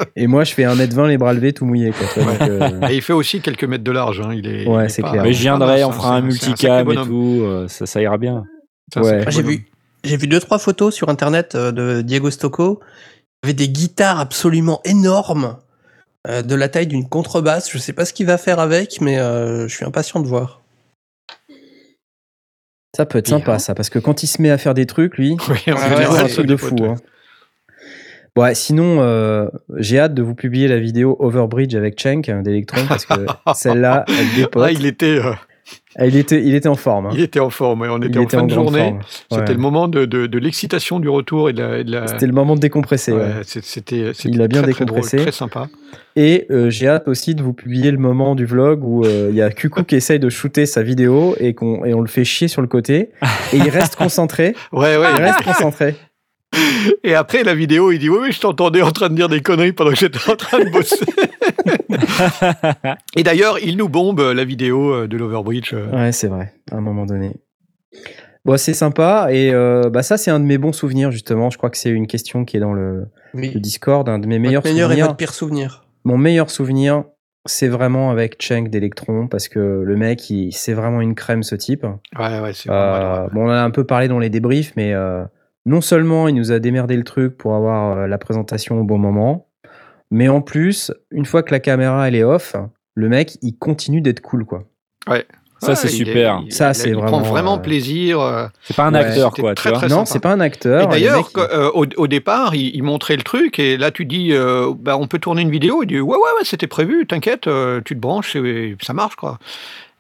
et 0.16 0.26
moi, 0.28 0.44
je 0.46 0.54
fais 0.54 0.64
1m20 0.64 1.08
les 1.08 1.18
bras 1.18 1.34
levés 1.34 1.54
tout 1.54 1.66
mouillé, 1.66 1.92
quoi. 1.92 2.24
donc, 2.24 2.42
euh, 2.42 2.88
Et 2.90 2.96
il 2.96 3.02
fait 3.02 3.14
aussi 3.14 3.40
quelques 3.42 3.66
mètres 3.66 3.84
de 3.84 3.92
large. 3.92 4.22
hein, 4.22 4.32
Il 4.34 4.48
est, 4.48 4.68
Ouais, 4.68 4.90
c'est 4.90 5.02
clair. 5.04 5.22
Mais 5.24 5.34
je 5.34 5.42
viendrai, 5.42 5.84
on 5.84 5.92
fera 5.92 6.16
hein, 6.16 6.18
un 6.18 6.22
multicam 6.22 6.90
et 6.92 6.96
tout, 6.96 7.42
euh, 7.44 7.68
ça, 7.68 7.86
ça 7.86 8.02
ira 8.02 8.18
bien. 8.18 8.46
Ouais. 8.96 9.26
J'ai 9.30 9.42
vu, 9.42 9.68
j'ai 10.04 10.18
vu 10.18 10.28
deux 10.28 10.40
trois 10.40 10.60
photos 10.60 10.94
sur 10.94 11.10
internet 11.10 11.56
euh, 11.56 11.72
de 11.72 12.02
Diego 12.02 12.30
Stocco. 12.32 12.80
avait 13.44 13.54
des 13.54 13.70
guitares 13.70 14.20
absolument 14.20 14.82
énormes, 14.86 15.58
euh, 16.28 16.42
de 16.42 16.56
la 16.56 16.70
taille 16.70 16.88
d'une 16.88 17.08
contrebasse. 17.10 17.72
Je 17.72 17.78
sais 17.78 17.94
pas 17.94 18.06
ce 18.06 18.14
qu'il 18.14 18.26
va 18.28 18.38
faire 18.38 18.60
avec, 18.60 19.02
mais 19.02 19.20
euh, 19.20 19.68
je 19.68 19.76
suis 19.76 19.86
impatient 19.86 20.20
de 20.20 20.28
voir. 20.28 20.62
Ça 22.96 23.06
peut 23.06 23.18
être 23.18 23.26
Bien. 23.26 23.40
sympa, 23.40 23.60
ça, 23.60 23.76
parce 23.76 23.90
que 23.90 24.00
quand 24.00 24.24
il 24.24 24.28
se 24.28 24.42
met 24.42 24.50
à 24.50 24.58
faire 24.58 24.74
des 24.74 24.86
trucs, 24.86 25.18
lui, 25.18 25.36
Ouais, 25.50 25.58
c'est 25.66 25.72
un 25.72 26.28
truc 26.28 26.46
de 26.48 26.56
fou. 26.56 26.76
ouais. 26.76 26.90
hein. 26.90 26.96
Ouais, 28.38 28.54
sinon, 28.54 29.02
euh, 29.02 29.48
j'ai 29.78 29.98
hâte 30.00 30.14
de 30.14 30.22
vous 30.22 30.36
publier 30.36 30.68
la 30.68 30.78
vidéo 30.80 31.16
Overbridge 31.20 31.74
avec 31.76 32.00
Cenk 32.00 32.28
hein, 32.30 32.42
d'Electron, 32.42 32.86
parce 32.88 33.06
que 33.06 33.14
celle-là, 33.56 34.04
elle 34.10 34.36
dépote. 34.36 34.64
Ah, 34.66 34.72
il 34.72 34.86
était, 34.86 35.20
euh, 35.20 35.34
Ah, 35.98 36.06
il, 36.06 36.16
était, 36.16 36.44
il 36.44 36.54
était 36.54 36.68
en 36.68 36.76
forme. 36.76 37.08
hein. 37.08 37.12
il 37.14 37.22
était 37.22 37.40
en 37.40 37.50
forme. 37.50 37.82
ouais. 37.82 37.88
On 37.90 38.00
Il 38.00 38.06
était 38.08 38.20
en 38.20 38.24
était 38.24 38.38
fin 38.38 38.44
en 38.44 38.48
de 38.48 38.54
journée. 38.54 38.96
C'était 39.32 39.54
le 39.54 39.60
moment 39.60 39.88
de, 39.88 40.06
de, 40.06 40.28
de 40.28 40.38
l'excitation 40.40 41.00
du 41.00 41.10
retour 41.10 41.50
et 41.50 41.54
de 41.54 41.84
la. 41.90 42.08
C'était 42.08 42.28
le 42.28 42.34
moment 42.34 42.56
de 42.56 42.60
décompresser. 42.60 43.12
ouais. 43.14 43.32
C'était. 43.44 44.12
Il 44.26 44.42
a 44.42 44.48
bien 44.48 44.62
très, 44.62 44.72
très 44.74 44.86
drôle, 44.86 45.00
décompressé. 45.02 45.18
Très 45.18 45.32
sympa. 45.32 45.68
Et 46.16 46.46
euh, 46.52 46.70
j'ai 46.70 46.88
hâte 46.88 47.08
aussi 47.08 47.34
de 47.36 47.42
vous 47.42 47.54
publier 47.54 47.92
le 47.92 47.98
moment 47.98 48.36
du 48.36 48.46
vlog 48.46 48.84
où 48.84 49.04
euh, 49.06 49.28
il 49.32 49.36
y 49.36 49.42
a 49.42 49.50
Kuku 49.50 49.84
qui 49.84 49.96
essaye 49.96 50.20
de 50.20 50.30
shooter 50.30 50.66
sa 50.66 50.84
vidéo 50.84 51.36
et, 51.40 51.54
qu'on 51.54 51.84
et 51.86 51.94
on 51.94 52.02
le 52.02 52.08
fait 52.08 52.24
chier 52.26 52.48
sur 52.48 52.62
le 52.62 52.68
côté. 52.68 53.10
Et 53.54 53.58
il 53.58 53.70
reste 53.70 53.96
concentré. 53.96 54.56
Ouais, 54.72 54.98
ouais. 54.98 55.08
Il 55.18 55.22
reste 55.24 55.44
concentré. 55.44 55.96
Et 57.04 57.16
après 57.16 57.44
la 57.44 57.54
vidéo, 57.54 57.92
il 57.92 58.00
dit 58.00 58.08
oui, 58.10 58.18
oui, 58.22 58.32
je 58.32 58.40
t'entendais 58.40 58.82
en 58.82 58.92
train 58.92 59.10
de 59.10 59.16
dire 59.16 59.28
des 59.28 59.42
conneries 59.42 59.74
pendant 59.74 59.90
que 59.92 59.98
j'étais 59.98 60.20
en 60.30 60.36
train 60.36 60.60
de 60.64 60.70
bosser. 60.70 60.96
et 63.16 63.24
d'ailleurs, 63.24 63.58
il 63.60 63.78
nous 63.78 63.90
bombe 63.90 64.20
euh, 64.20 64.34
la 64.34 64.44
vidéo 64.46 64.94
euh, 64.94 65.08
de 65.08 65.18
l'Overbridge. 65.18 65.74
euh. 65.74 65.90
Ouais, 65.92 66.12
c'est 66.12 66.28
vrai, 66.28 66.54
à 66.72 66.76
un 66.78 66.82
moment 66.82 67.06
donné. 67.06 67.32
Bon, 68.44 68.58
c'est 68.58 68.74
sympa. 68.74 69.28
Et 69.32 69.52
euh, 69.54 69.90
bah, 69.90 70.04
ça, 70.04 70.18
c'est 70.18 70.32
un 70.32 70.40
de 70.40 70.46
mes 70.46 70.58
bons 70.58 70.74
souvenirs, 70.74 71.12
justement. 71.12 71.50
Je 71.50 71.58
crois 71.58 71.70
que 71.70 71.78
c'est 71.78 71.90
une 71.90 72.08
question 72.08 72.46
qui 72.46 72.58
est 72.58 72.60
dans 72.60 72.74
le, 72.74 73.08
Discord. 73.34 74.08
Un 74.08 74.20
de 74.20 74.28
mes 74.28 74.40
meilleurs 74.40 74.62
votre 74.62 74.74
meilleur 74.74 74.90
et 74.90 74.94
souvenirs. 74.94 75.06
votre 75.08 75.18
pire 75.18 75.34
souvenir. 75.34 75.86
Mon 76.04 76.18
meilleur 76.18 76.52
souvenir, 76.52 77.06
c'est 77.46 77.68
vraiment 77.68 78.12
avec 78.12 78.42
Cenk 78.42 78.70
d'Electron 78.70 79.28
parce 79.28 79.48
que 79.48 79.60
le 79.84 79.96
mec, 79.96 80.30
il- 80.30 80.52
c'est 80.52 80.74
vraiment 80.74 81.02
une 81.02 81.16
crème, 81.16 81.42
ce 81.44 81.56
type. 81.56 81.84
Ouais, 82.18 82.40
ouais, 82.40 82.54
c'est 82.54 82.70
Euh, 82.70 83.28
bon, 83.34 83.46
on 83.46 83.48
en 83.48 83.52
a 83.52 83.62
un 83.62 83.72
peu 83.72 83.84
parlé 83.84 84.08
dans 84.08 84.20
les 84.20 84.30
débriefs, 84.30 84.74
mais 84.76 84.94
euh, 84.94 85.24
non 85.66 85.82
seulement 85.82 86.28
il 86.28 86.36
nous 86.36 86.52
a 86.52 86.60
démerdé 86.60 86.96
le 86.96 87.04
truc 87.04 87.38
pour 87.38 87.56
avoir 87.56 88.08
la 88.08 88.18
présentation 88.20 88.80
au 88.80 88.84
bon 88.84 89.00
moment, 89.00 89.45
mais 90.12 90.28
en 90.28 90.42
plus, 90.42 90.92
une 91.12 91.26
fois 91.26 91.44
que 91.44 91.52
la 91.52 91.60
caméra 91.60 92.08
elle 92.08 92.16
est 92.16 92.24
off, 92.24 92.56
le 92.96 93.10
mec 93.10 93.38
il 93.42 93.58
continue 93.58 94.02
d'être 94.02 94.22
cool 94.22 94.46
quoi. 94.46 94.64
Ça, 95.62 95.70
Ouais, 95.70 95.76
c'est 95.78 95.88
il 95.88 96.02
est- 96.02 96.06
super. 96.06 96.42
Ça, 96.50 96.74
c'est 96.74 96.90
il 96.90 96.96
vraiment, 96.96 97.08
prend 97.08 97.22
vraiment 97.22 97.56
euh, 97.56 97.62
plaisir. 97.62 98.20
euh, 98.20 98.48
C'est 98.64 98.76
pas 98.76 98.84
un 98.88 98.94
Ouais, 98.94 99.00
acteur, 99.00 99.32
quoi, 99.32 99.56
très, 99.56 99.70
tu 99.70 99.78
vois. 99.80 99.88
très 99.88 99.88
non, 99.96 100.06
c'est 100.06 100.20
pas 100.20 100.34
un 100.34 100.42
acteur. 100.42 100.90
D'ailleurs, 100.90 101.30
euh, 101.38 101.72
au, 101.74 101.86
au 101.96 102.08
départ, 102.08 102.54
il, 102.56 102.76
il 102.76 102.84
montrait 102.84 103.16
le 103.16 103.24
truc 103.24 103.58
et 103.58 103.78
là, 103.78 103.90
tu 103.90 104.06
dis, 104.06 104.34
euh, 104.34 104.74
bah, 104.78 104.98
on 104.98 105.08
peut 105.08 105.18
tourner 105.18 105.42
une 105.44 105.50
vidéo. 105.50 105.82
Il 105.82 105.88
dit, 105.88 106.00
ouais, 106.00 106.16
ouais, 106.18 106.22
ouais, 106.38 106.44
c'était 106.44 106.68
prévu, 106.68 107.08
t'inquiète, 107.08 107.48
euh, 107.48 107.80
tu 107.86 107.96
te 107.96 108.00
branches 108.00 108.36
et 108.36 108.76
ça 108.82 108.92
marche, 108.94 109.16
quoi. 109.16 109.40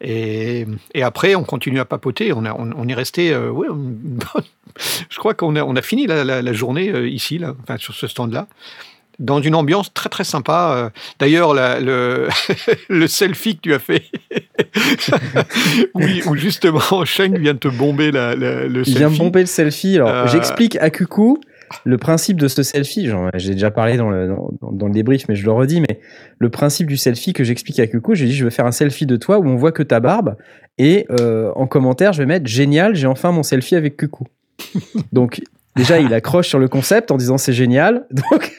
Et, 0.01 0.67
et 0.93 1.03
après, 1.03 1.35
on 1.35 1.45
continue 1.45 1.79
à 1.79 1.85
papoter. 1.85 2.33
On, 2.33 2.43
a, 2.45 2.53
on, 2.53 2.71
on 2.77 2.87
est 2.89 2.93
resté, 2.93 3.33
euh, 3.33 3.49
ouais, 3.49 3.67
je 5.09 5.17
crois 5.17 5.33
qu'on 5.33 5.55
a, 5.55 5.63
on 5.63 5.75
a 5.77 5.81
fini 5.81 6.05
la, 6.05 6.23
la- 6.25 6.41
la 6.41 6.53
journée 6.53 6.89
euh, 6.89 7.07
ici, 7.07 7.37
là, 7.37 7.53
enfin, 7.63 7.77
sur 7.77 7.93
ce 7.95 8.07
stand-là. 8.07 8.47
Dans 9.19 9.41
une 9.41 9.55
ambiance 9.55 9.93
très 9.93 10.09
très 10.09 10.23
sympa. 10.23 10.73
euh. 10.75 10.89
D'ailleurs, 11.19 11.53
le, 11.53 12.27
le 12.89 13.07
selfie 13.07 13.55
que 13.55 13.61
tu 13.61 13.73
as 13.73 13.79
fait, 13.79 14.03
oui, 15.95 16.21
où 16.25 16.35
justement 16.35 16.81
Sheng 17.05 17.37
vient 17.37 17.55
te 17.55 17.67
bomber 17.67 18.11
la, 18.11 18.35
la- 18.35 18.65
le 18.67 18.79
il 18.81 18.85
selfie. 18.85 18.97
vient 18.97 19.09
me 19.09 19.17
bomber 19.17 19.39
le 19.41 19.45
selfie. 19.45 19.95
Alors, 19.95 20.09
Euh, 20.09 20.27
j'explique 20.27 20.75
à 20.77 20.89
Kuku 20.89 21.37
le 21.83 21.97
principe 21.97 22.39
de 22.39 22.47
ce 22.47 22.61
selfie. 22.61 23.09
J'ai 23.35 23.53
déjà 23.53 23.71
parlé 23.71 23.97
dans 23.97 24.09
le, 24.09 24.27
dans, 24.27 24.71
dans 24.71 24.85
le 24.87 24.93
débrief, 24.93 25.23
mais 25.27 25.35
je 25.35 25.43
le 25.45 25.51
redis. 25.51 25.81
Mais 25.81 25.99
le 26.39 26.49
principe 26.49 26.87
du 26.87 26.95
selfie 26.97 27.33
que 27.33 27.43
j'explique 27.43 27.79
à 27.79 27.87
Kuku, 27.87 28.15
j'ai 28.15 28.25
dit 28.25 28.33
je 28.35 28.43
veux 28.43 28.49
faire 28.51 28.65
un 28.67 28.71
selfie 28.71 29.05
de 29.05 29.15
toi 29.17 29.39
où 29.39 29.47
on 29.47 29.55
voit 29.55 29.71
que 29.71 29.83
ta 29.83 29.99
barbe. 29.99 30.35
Et 30.77 31.05
euh, 31.19 31.51
en 31.55 31.65
commentaire, 31.67 32.13
je 32.13 32.19
vais 32.19 32.25
mettre 32.27 32.47
génial, 32.47 32.95
j'ai 32.95 33.07
enfin 33.07 33.31
mon 33.31 33.43
selfie 33.43 33.75
avec 33.75 33.97
Kuku. 33.97 34.25
Donc, 35.11 35.41
déjà, 35.75 35.99
il 35.99 36.13
accroche 36.13 36.47
sur 36.47 36.59
le 36.59 36.67
concept 36.67 37.11
en 37.11 37.17
disant 37.17 37.37
c'est 37.37 37.53
génial. 37.53 38.05
Donc, 38.31 38.51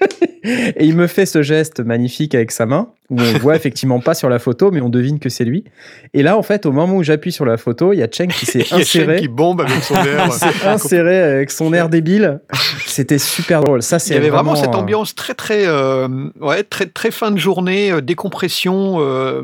et 0.46 0.84
il 0.84 0.96
me 0.96 1.06
fait 1.06 1.26
ce 1.26 1.42
geste 1.42 1.80
magnifique 1.80 2.34
avec 2.34 2.50
sa 2.50 2.66
main 2.66 2.88
où 3.10 3.20
on 3.20 3.38
voit 3.38 3.54
effectivement 3.56 4.00
pas 4.00 4.14
sur 4.14 4.28
la 4.28 4.38
photo, 4.38 4.70
mais 4.72 4.80
on 4.80 4.88
devine 4.88 5.18
que 5.20 5.28
c'est 5.28 5.44
lui. 5.44 5.64
Et 6.12 6.22
là, 6.22 6.36
en 6.36 6.42
fait, 6.42 6.66
au 6.66 6.72
moment 6.72 6.96
où 6.96 7.02
j'appuie 7.02 7.30
sur 7.32 7.44
la 7.44 7.56
photo, 7.56 7.92
il 7.92 7.98
y 7.98 8.02
a 8.02 8.08
Cheng 8.10 8.28
qui 8.28 8.46
s'est 8.46 8.64
Il 8.70 8.74
inséré. 8.80 9.20
qui 9.20 9.28
bombe 9.28 9.60
avec 9.60 9.82
son 9.82 9.94
air. 10.04 10.24
Il 10.26 10.32
s'est 10.32 10.66
inséré 10.66 11.20
avec 11.20 11.50
son 11.50 11.72
air 11.72 11.88
débile. 11.88 12.40
C'était 12.84 13.18
super 13.18 13.62
drôle. 13.62 13.82
Ça, 13.82 13.96
Il 13.96 14.00
c'est 14.00 14.14
y 14.14 14.16
avait 14.16 14.30
vraiment, 14.30 14.56
cette 14.56 14.74
euh, 14.74 14.78
ambiance 14.78 15.14
très 15.14 15.34
très 15.34 15.66
euh, 15.66 16.08
ouais 16.40 16.62
très 16.64 16.86
très 16.86 17.10
fin 17.10 17.30
de 17.30 17.38
journée, 17.38 17.92
euh, 17.92 18.00
décompression, 18.00 18.96
euh, 19.00 19.42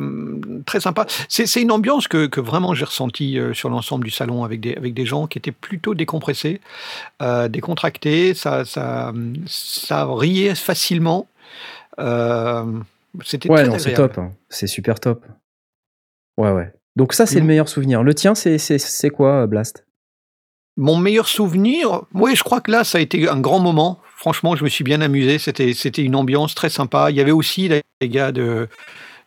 très 0.66 0.80
sympa. 0.80 1.06
C'est 1.28 1.46
c'est 1.46 1.62
une 1.62 1.70
ambiance 1.70 2.08
que, 2.08 2.26
que 2.26 2.40
vraiment 2.40 2.74
j'ai 2.74 2.84
ressentie 2.84 3.38
euh, 3.38 3.54
sur 3.54 3.68
l'ensemble 3.68 4.04
du 4.04 4.10
salon 4.10 4.42
avec 4.44 4.60
des 4.60 4.74
avec 4.74 4.94
des 4.94 5.06
gens 5.06 5.26
qui 5.26 5.38
étaient 5.38 5.52
plutôt 5.52 5.94
décompressés, 5.94 6.60
euh, 7.20 7.48
décontractés. 7.48 8.34
Ça 8.34 8.64
ça 8.64 9.12
ça 9.46 10.08
riait 10.10 10.54
facilement. 10.54 10.91
Euh, 11.98 12.64
C'était 13.24 13.50
Ouais, 13.50 13.58
très 13.62 13.68
non, 13.68 13.78
c'est 13.78 13.92
top. 13.92 14.16
hein. 14.18 14.30
C'est 14.48 14.66
super 14.66 14.98
top. 14.98 15.24
Ouais, 16.38 16.50
ouais. 16.50 16.72
Donc 16.96 17.12
ça, 17.12 17.26
c'est 17.26 17.40
le 17.40 17.46
meilleur 17.46 17.68
souvenir. 17.68 18.02
Le 18.02 18.14
tien, 18.14 18.34
c'est 18.34 18.56
c'est- 18.58 18.78
c'est 18.78 19.10
quoi, 19.10 19.46
Blast? 19.46 19.86
Mon 20.78 20.96
meilleur 20.96 21.28
souvenir, 21.28 22.04
oui, 22.14 22.34
je 22.34 22.42
crois 22.42 22.62
que 22.62 22.70
là, 22.70 22.84
ça 22.84 22.96
a 22.96 23.00
été 23.02 23.28
un 23.28 23.38
grand 23.40 23.60
moment. 23.60 24.00
Franchement, 24.16 24.56
je 24.56 24.64
me 24.64 24.70
suis 24.70 24.84
bien 24.84 25.02
amusé. 25.02 25.38
C'était, 25.38 25.74
c'était 25.74 26.02
une 26.02 26.16
ambiance 26.16 26.54
très 26.54 26.70
sympa. 26.70 27.10
Il 27.10 27.16
y 27.16 27.20
avait 27.20 27.30
aussi 27.32 27.68
les 27.68 28.08
gars 28.08 28.32
de, 28.32 28.68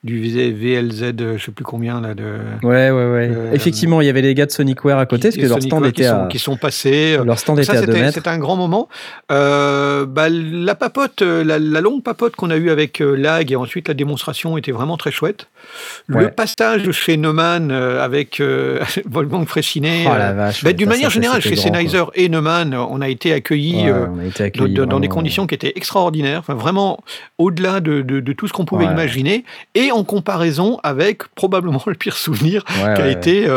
du 0.05 0.21
VLZ, 0.21 1.13
euh, 1.19 1.37
je 1.37 1.43
sais 1.45 1.51
plus 1.51 1.65
combien 1.65 1.99
là 1.99 2.13
de. 2.13 2.23
Ouais, 2.63 2.91
ouais, 2.91 2.91
ouais. 2.91 3.29
Euh, 3.31 3.51
Effectivement, 3.53 4.01
il 4.01 4.05
y 4.07 4.09
avait 4.09 4.21
les 4.21 4.35
gars 4.35 4.45
de 4.45 4.51
Sonicware 4.51 4.99
à 4.99 5.05
côté, 5.07 5.29
parce 5.29 5.35
que 5.35 5.41
leur 5.41 5.57
Sonic 5.57 5.67
stand 5.71 5.85
était 5.87 6.01
qui, 6.03 6.05
à, 6.05 6.11
sont, 6.21 6.27
qui 6.27 6.39
sont 6.39 6.57
passés. 6.57 7.17
leur 7.25 7.39
stand 7.39 7.57
Ça, 7.63 7.73
était 7.73 7.77
à 7.77 7.81
2 7.81 7.87
c'était, 7.87 8.01
mètres. 8.03 8.13
c'était 8.13 8.29
un 8.29 8.37
grand 8.37 8.55
moment. 8.55 8.87
Euh, 9.31 10.05
bah, 10.05 10.27
la 10.29 10.75
papote, 10.75 11.23
euh, 11.23 11.43
la, 11.43 11.57
la 11.57 11.81
longue 11.81 12.03
papote 12.03 12.35
qu'on 12.35 12.51
a 12.51 12.55
eue 12.57 12.69
avec 12.69 13.01
euh, 13.01 13.15
Lag 13.15 13.51
et 13.51 13.55
ensuite 13.55 13.87
la 13.87 13.95
démonstration 13.95 14.57
était 14.57 14.71
vraiment 14.71 14.95
très 14.97 15.11
chouette. 15.11 15.47
Le 16.07 16.15
Ouais. 16.17 16.31
passage 16.31 16.91
chez 16.91 17.17
Neumann 17.17 17.71
euh, 17.71 18.03
avec 18.03 18.39
euh, 18.39 18.79
Wolfgang 19.09 19.45
Fressinet. 19.45 20.05
Oh 20.07 20.11
euh, 20.13 20.51
bah, 20.63 20.73
D'une 20.73 20.89
manière 20.89 21.09
générale, 21.09 21.41
chez 21.41 21.55
grand. 21.55 21.63
Sennheiser 21.63 22.03
et 22.13 22.29
Neumann, 22.29 22.73
on 22.75 23.01
a 23.01 23.09
été 23.09 23.33
accueillis 23.33 23.83
Ouais, 23.85 23.89
euh, 23.91 24.07
on 24.13 24.19
a 24.19 24.25
été 24.25 24.39
dans, 24.39 24.45
accueillis 24.45 24.73
dans- 24.75 24.85
dans 24.85 24.99
des 24.99 25.07
conditions 25.07 25.47
qui 25.47 25.55
étaient 25.55 25.73
extraordinaires, 25.75 26.39
enfin, 26.39 26.53
vraiment 26.53 27.03
au-delà 27.37 27.79
de, 27.79 28.01
de- 28.01 28.19
de 28.19 28.33
tout 28.33 28.47
ce 28.47 28.53
qu'on 28.53 28.65
pouvait 28.65 28.85
Ouais. 28.85 28.91
imaginer, 28.91 29.43
et 29.73 29.91
en 29.91 30.03
comparaison 30.03 30.79
avec 30.83 31.23
probablement 31.35 31.81
le 31.87 31.95
pire 31.95 32.15
souvenir 32.17 32.63
qui 32.65 32.81
a 33.01 33.07
été 33.09 33.47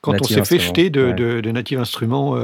quand 0.00 0.12
Native 0.12 0.24
on 0.24 0.28
s'est 0.28 0.34
fait 0.34 0.40
Instruments, 0.56 0.60
jeter 0.66 0.90
de, 0.90 1.40
de- 1.40 1.50
Native 1.50 1.78
Instruments 1.80 2.36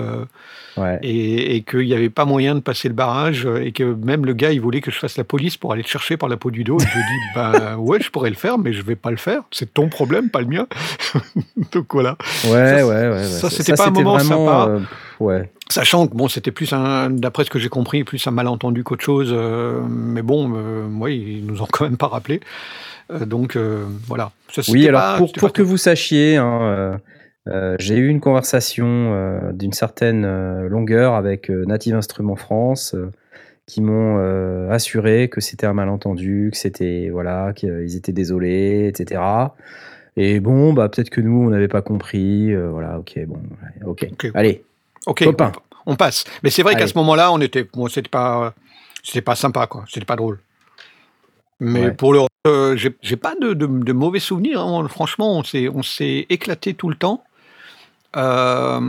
ouais. 0.76 0.98
et, 1.02 1.56
et 1.56 1.62
qu'il 1.62 1.80
n'y 1.86 1.94
avait 1.94 2.10
pas 2.10 2.24
moyen 2.24 2.54
de 2.54 2.60
passer 2.60 2.88
le 2.88 2.94
barrage 2.94 3.46
euh, 3.46 3.62
et 3.64 3.72
que 3.72 3.82
même 3.84 4.24
le 4.26 4.32
gars 4.32 4.52
il 4.52 4.60
voulait 4.60 4.80
que 4.80 4.90
je 4.90 4.98
fasse 4.98 5.16
la 5.16 5.24
police 5.24 5.56
pour 5.56 5.72
aller 5.72 5.82
le 5.82 5.88
chercher 5.88 6.16
par 6.16 6.28
la 6.28 6.36
peau 6.36 6.50
du 6.50 6.64
dos. 6.64 6.78
Et 6.78 6.84
je 6.84 6.92
lui 6.92 7.00
ai 7.00 7.02
dit 7.02 7.20
ben 7.34 7.76
ouais 7.78 7.98
je 8.00 8.10
pourrais 8.10 8.30
le 8.30 8.36
faire 8.36 8.58
mais 8.58 8.72
je 8.72 8.82
vais 8.82 8.96
pas 8.96 9.10
le 9.10 9.16
faire. 9.16 9.42
C'est 9.50 9.72
ton 9.74 9.88
problème 9.88 10.30
pas 10.30 10.40
le 10.40 10.46
mien. 10.46 10.66
Donc 11.72 11.86
voilà. 11.92 12.16
Ouais, 12.44 12.50
Ça, 12.50 12.74
ouais, 12.76 12.82
ouais, 12.86 13.08
ouais. 13.10 13.24
ça, 13.24 13.50
c'était 13.50 13.74
pas 13.74 13.88
un 13.88 13.90
moment 13.90 14.14
vraiment, 14.16 14.46
sympa. 14.46 14.70
euh, 14.70 14.80
ouais. 15.20 15.50
Sachant 15.68 16.06
que 16.06 16.14
bon, 16.14 16.28
c'était 16.28 16.50
plus 16.50 16.72
un, 16.72 17.08
d'après 17.10 17.44
ce 17.44 17.50
que 17.50 17.58
j'ai 17.58 17.68
compris, 17.70 18.04
plus 18.04 18.24
un 18.26 18.30
malentendu 18.30 18.84
qu'autre 18.84 19.02
chose. 19.04 19.30
euh, 19.32 19.80
mais 19.88 20.20
bon, 20.22 20.52
euh, 20.54 20.86
ouais, 20.98 21.16
ils 21.16 21.46
nous 21.46 21.62
ont 21.62 21.66
quand 21.70 21.84
même 21.84 21.96
pas 21.96 22.08
rappelé. 22.08 22.40
Euh, 23.12 23.24
donc 23.24 23.56
voilà. 24.06 24.30
Ça, 24.52 24.62
Oui, 24.68 24.86
alors 24.88 25.00
pas- 25.00 25.16
pour, 25.18 25.32
pour 25.32 25.52
que 25.52 25.62
vous 25.62 25.76
sachiez, 25.78 26.36
hein, 26.36 27.00
euh, 27.49 27.76
j'ai 27.78 27.97
eu 27.97 28.09
une 28.09 28.20
conversation 28.20 28.86
euh, 28.86 29.53
d'une 29.53 29.72
certaine 29.72 30.24
euh, 30.24 30.68
longueur 30.68 31.14
avec 31.14 31.51
Native 31.51 31.95
Instruments 31.95 32.36
France 32.36 32.95
qui 33.66 33.80
m'ont 33.80 34.18
assuré 34.70 35.28
que 35.30 35.40
c'était 35.40 35.66
un 35.66 35.72
malentendu, 35.72 36.51
que 36.53 36.59
c'était 36.59 37.09
voilà, 37.11 37.53
qu'ils 37.55 37.97
étaient 37.97 38.12
désolés, 38.12 38.88
etc. 38.88 39.22
Et 40.18 40.38
bon, 40.40 40.74
bah 40.74 40.90
peut-être 40.90 41.09
que 41.09 41.22
nous 41.22 41.47
on 41.47 41.49
n'avait 41.51 41.66
pas 41.68 41.80
compris, 41.80 42.55
voilà, 42.55 42.99
ok, 42.99 43.18
bon, 43.26 43.38
ok, 43.86 44.07
allez, 44.34 44.62
Ok, 45.07 45.24
copain. 45.24 45.53
on, 45.86 45.92
on 45.92 45.97
passe. 45.97 46.24
Mais 46.42 46.51
c'est 46.51 46.62
vrai 46.62 46.76
qu'à 46.76 46.86
ce 46.86 46.97
moment-là, 46.99 47.32
on 47.32 47.40
était, 47.40 47.64
bon, 47.64 47.88
c'était 47.88 48.11
pas, 48.11 48.53
c'était 49.03 49.22
pas 49.22 49.34
sympa, 49.34 49.66
quoi. 49.66 49.84
C'était 49.88 50.05
pas 50.05 50.16
drôle. 50.16 50.40
Mais 51.61 51.86
Ouais. 51.86 51.92
pour 51.92 52.12
le, 52.12 52.76
j'ai 52.76 52.95
j'ai 53.01 53.16
pas 53.16 53.34
de, 53.40 53.55
de- 53.55 53.66
de 53.66 53.92
mauvais 53.95 54.18
souvenirs. 54.18 54.61
hein. 54.61 54.86
Franchement, 54.88 55.38
on 55.38 55.42
s'est, 55.42 55.68
on 55.68 55.82
s'est 55.82 56.26
éclaté 56.28 56.74
tout 56.74 56.88
le 56.90 56.97
temps. 56.97 57.24
Euh, 58.16 58.80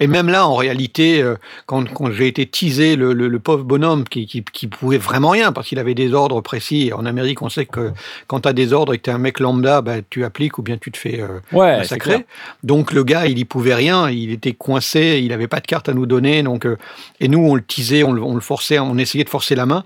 Et 0.00 0.06
même 0.06 0.28
là, 0.28 0.46
en 0.46 0.54
réalité, 0.54 1.20
euh, 1.20 1.34
quand, 1.66 1.92
quand 1.92 2.12
j'ai 2.12 2.28
été 2.28 2.46
teasé, 2.46 2.94
le, 2.94 3.12
le, 3.14 3.26
le 3.26 3.38
pauvre 3.40 3.64
bonhomme 3.64 4.04
qui, 4.04 4.26
qui, 4.28 4.44
qui 4.44 4.68
pouvait 4.68 4.96
vraiment 4.96 5.30
rien 5.30 5.50
parce 5.50 5.66
qu'il 5.66 5.80
avait 5.80 5.96
des 5.96 6.12
ordres 6.14 6.40
précis. 6.40 6.92
En 6.94 7.04
Amérique, 7.04 7.42
on 7.42 7.48
sait 7.48 7.66
que 7.66 7.90
quand 8.28 8.42
tu 8.42 8.48
as 8.48 8.52
des 8.52 8.72
ordres 8.72 8.94
et 8.94 8.98
que 8.98 9.02
tu 9.02 9.10
es 9.10 9.12
un 9.12 9.18
mec 9.18 9.40
lambda, 9.40 9.80
bah, 9.82 9.96
tu 10.08 10.24
appliques 10.24 10.56
ou 10.58 10.62
bien 10.62 10.78
tu 10.78 10.92
te 10.92 10.98
fais 10.98 11.20
euh, 11.20 11.40
Ouais, 11.50 11.78
massacrer. 11.78 12.26
Donc 12.62 12.92
le 12.92 13.02
gars, 13.02 13.26
il 13.26 13.38
y 13.40 13.44
pouvait 13.44 13.74
rien, 13.74 14.08
il 14.08 14.30
était 14.30 14.52
coincé, 14.52 15.18
il 15.20 15.30
n'avait 15.30 15.48
pas 15.48 15.58
de 15.58 15.66
carte 15.66 15.88
à 15.88 15.94
nous 15.94 16.06
donner. 16.06 16.44
Donc, 16.44 16.64
euh, 16.64 16.76
et 17.18 17.26
nous, 17.26 17.40
on 17.40 17.56
le 17.56 17.62
teasait, 17.62 18.04
on 18.04 18.12
le, 18.12 18.22
on 18.22 18.36
le 18.36 18.40
forçait, 18.40 18.78
on 18.78 18.98
essayait 18.98 19.24
de 19.24 19.30
forcer 19.30 19.56
la 19.56 19.66
main. 19.66 19.82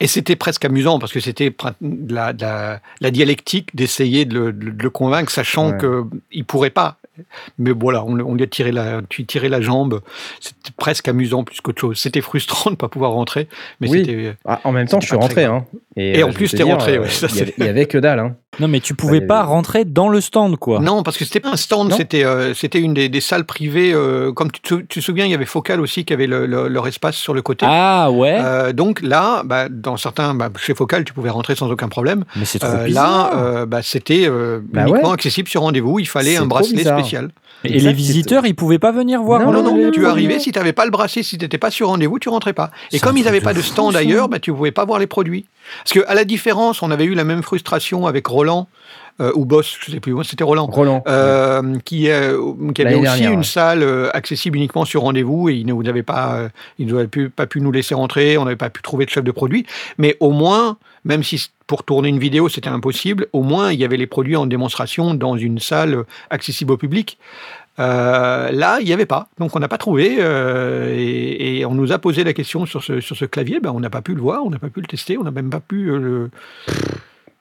Et 0.00 0.06
c'était 0.06 0.36
presque 0.36 0.66
amusant 0.66 0.98
parce 0.98 1.12
que 1.14 1.20
c'était 1.20 1.48
de 1.80 2.14
la, 2.14 2.34
de 2.34 2.42
la, 2.42 2.80
la 3.00 3.10
dialectique 3.10 3.74
d'essayer 3.74 4.26
de 4.26 4.38
le, 4.38 4.52
de 4.52 4.82
le 4.82 4.90
convaincre, 4.90 5.32
sachant 5.32 5.70
Ouais. 5.70 5.78
qu'il 5.78 6.40
ne 6.40 6.44
pourrait 6.44 6.68
pas. 6.68 6.98
Mais 7.58 7.70
voilà, 7.72 8.04
on, 8.04 8.18
on 8.20 8.34
lui 8.34 8.42
a 8.42 8.46
tiré 8.46 8.72
la, 8.72 9.00
tu 9.08 9.24
tirais 9.26 9.48
la 9.48 9.60
jambe. 9.60 10.00
C'était 10.40 10.70
presque 10.76 11.08
amusant 11.08 11.44
plus 11.44 11.60
qu'autre 11.60 11.80
chose. 11.80 11.98
C'était 11.98 12.20
frustrant 12.20 12.70
de 12.70 12.74
ne 12.74 12.76
pas 12.76 12.88
pouvoir 12.88 13.12
rentrer, 13.12 13.48
mais 13.80 13.88
Oui. 13.88 13.98
c'était. 14.06 14.34
Ah, 14.44 14.60
en 14.64 14.72
même 14.72 14.86
temps, 14.88 15.00
je 15.00 15.06
suis 15.06 15.16
rentré. 15.16 15.44
Hein. 15.44 15.64
Et 15.96 16.22
en 16.22 16.28
vais 16.28 16.32
plus, 16.34 16.50
te 16.50 16.56
t'es 16.56 16.62
rentré, 16.62 16.96
euh, 16.96 17.00
ouais, 17.02 17.08
il 17.08 17.12
y 17.22 17.24
avait- 17.24 17.28
c'est- 17.34 17.54
Il 17.58 17.64
y 17.64 17.68
avait 17.68 17.86
que 17.86 17.98
dalle. 17.98 18.18
Hein. 18.20 18.36
Non, 18.60 18.68
mais 18.68 18.80
tu 18.80 18.94
pouvais 18.94 19.20
Ouais, 19.20 19.26
pas 19.26 19.40
ouais. 19.42 19.46
rentrer 19.48 19.84
dans 19.84 20.08
le 20.08 20.20
stand, 20.20 20.56
quoi. 20.56 20.80
Non, 20.80 21.02
parce 21.02 21.16
que 21.16 21.24
c'était 21.24 21.40
pas 21.40 21.50
un 21.50 21.56
stand, 21.56 21.92
c'était 21.92 22.24
euh, 22.24 22.54
c'était 22.54 22.78
une 22.80 22.94
des, 22.94 23.08
des 23.08 23.20
salles 23.20 23.44
privées. 23.44 23.92
euh, 23.92 24.32
comme 24.32 24.50
tu 24.50 24.60
te, 24.60 24.68
sou- 24.68 24.82
tu 24.88 25.00
te 25.00 25.04
souviens, 25.04 25.24
il 25.26 25.30
y 25.30 25.34
avait 25.34 25.44
Focal 25.46 25.80
aussi 25.80 26.04
qui 26.04 26.12
avait 26.12 26.26
le- 26.26 26.46
le- 26.46 26.68
leur 26.68 26.86
espace 26.86 27.16
sur 27.16 27.34
le 27.34 27.42
côté. 27.42 27.66
Ah 27.68 28.10
ouais, 28.10 28.36
Euh, 28.40 28.72
donc 28.72 29.02
là, 29.02 29.42
bah, 29.44 29.68
dans 29.68 29.96
certains, 29.96 30.34
bah, 30.34 30.48
chez 30.58 30.74
Focal, 30.74 31.04
tu 31.04 31.12
pouvais 31.12 31.30
rentrer 31.30 31.54
sans 31.54 31.70
aucun 31.70 31.88
problème. 31.88 32.24
mais 32.36 32.44
c'est 32.44 32.58
trop 32.58 32.70
Euh, 32.72 32.84
bizarre. 32.84 33.30
là, 33.34 33.38
euh, 33.38 33.66
bah, 33.66 33.80
c'était 33.82 34.26
euh, 34.28 34.60
Bah 34.72 34.82
uniquement 34.82 35.08
ouais. 35.08 35.14
accessible 35.14 35.48
sur 35.48 35.62
rendez-vous. 35.62 35.98
Il 35.98 36.06
fallait 36.08 36.36
un 36.36 36.46
bracelet 36.46 36.84
spécial. 36.84 37.30
Et 37.66 37.74
Exact, 37.74 37.88
les 37.88 37.92
visiteurs, 37.94 38.46
ils 38.46 38.54
pouvaient 38.54 38.78
pas 38.78 38.92
venir 38.92 39.22
voir. 39.22 39.40
Non, 39.40 39.52
Non, 39.52 39.62
non, 39.62 39.76
les 39.76 39.90
tu 39.90 40.06
arrivais, 40.06 40.38
si 40.38 40.52
tu 40.52 40.58
n'avais 40.58 40.72
pas 40.72 40.84
le 40.84 40.90
bracelet, 40.90 41.22
si 41.22 41.38
tu 41.38 41.44
n'étais 41.44 41.58
pas 41.58 41.70
sur 41.70 41.88
rendez-vous, 41.88 42.18
tu 42.18 42.28
rentrais 42.28 42.52
pas. 42.52 42.70
Et 42.92 42.98
comme 42.98 43.16
ils 43.16 43.24
n'avaient 43.24 43.40
pas 43.40 43.54
de 43.54 43.60
stand 43.62 43.92
ça. 43.92 43.98
ailleurs, 44.00 44.28
bah, 44.28 44.38
tu 44.38 44.50
ne 44.50 44.56
pouvais 44.56 44.72
pas 44.72 44.84
voir 44.84 44.98
les 44.98 45.06
produits. 45.06 45.46
Parce 45.82 45.92
que 45.92 46.00
à 46.08 46.14
la 46.14 46.24
différence, 46.24 46.82
on 46.82 46.90
avait 46.90 47.04
eu 47.04 47.14
la 47.14 47.24
même 47.24 47.42
frustration 47.42 48.06
avec 48.06 48.26
Roland, 48.26 48.68
euh, 49.20 49.32
ou 49.34 49.46
Boss, 49.46 49.78
je 49.80 49.90
sais 49.92 50.00
plus, 50.00 50.14
c'était 50.24 50.44
Roland. 50.44 50.66
Roland. 50.66 51.02
Euh, 51.08 51.78
qui, 51.84 52.10
euh, 52.10 52.38
qui 52.74 52.82
avait 52.82 52.94
aussi 52.94 53.02
dernière, 53.02 53.32
une 53.32 53.38
ouais. 53.38 53.44
salle 53.44 54.10
accessible 54.12 54.58
uniquement 54.58 54.84
sur 54.84 55.02
rendez-vous 55.02 55.48
et 55.48 55.54
ils 55.54 55.66
n'avaient 55.66 56.02
pas, 56.02 56.34
euh, 56.36 56.48
ils 56.78 56.86
n'avaient 56.92 57.06
pu- 57.08 57.30
pas 57.30 57.46
pu 57.46 57.60
nous 57.62 57.72
laisser 57.72 57.94
rentrer, 57.94 58.36
on 58.38 58.44
n'avait 58.44 58.56
pas 58.56 58.68
pu 58.70 58.82
trouver 58.82 59.06
de 59.06 59.10
chef 59.10 59.24
de 59.24 59.30
produit. 59.32 59.64
Mais 59.98 60.16
au 60.20 60.30
moins, 60.32 60.76
même 61.06 61.22
si 61.22 61.48
pour 61.66 61.84
tourner 61.84 62.08
une 62.10 62.18
vidéo 62.18 62.48
c'était 62.50 62.68
impossible, 62.68 63.28
au 63.32 63.42
moins 63.42 63.72
il 63.72 63.80
y 63.80 63.84
avait 63.84 63.96
les 63.96 64.06
produits 64.06 64.36
en 64.36 64.44
démonstration 64.46 65.14
dans 65.14 65.36
une 65.38 65.58
salle 65.58 65.94
euh, 65.94 66.02
accessible 66.30 66.72
au 66.72 66.76
public. 66.76 67.18
Euh, 67.78 68.50
là, 68.52 68.78
il 68.80 68.86
n'y 68.86 68.92
avait 68.94 69.04
pas, 69.06 69.28
donc 69.38 69.54
on 69.54 69.58
n'a 69.58 69.68
pas 69.68 69.76
trouvé 69.76 70.16
euh, 70.18 70.94
et, 70.96 71.58
et 71.58 71.66
on 71.66 71.74
nous 71.74 71.92
a 71.92 71.98
posé 71.98 72.24
la 72.24 72.32
question 72.32 72.64
sur 72.64 72.82
ce, 72.82 73.00
sur 73.00 73.16
ce 73.16 73.26
clavier, 73.26 73.60
ben, 73.60 73.70
on 73.74 73.80
n'a 73.80 73.90
pas 73.90 74.00
pu 74.00 74.14
le 74.14 74.20
voir, 74.22 74.44
on 74.44 74.50
n'a 74.50 74.58
pas 74.58 74.68
pu 74.70 74.80
le 74.80 74.86
tester, 74.86 75.18
on 75.18 75.24
n'a 75.24 75.30
même 75.30 75.50
pas 75.50 75.60
pu 75.60 75.84
le. 75.86 76.30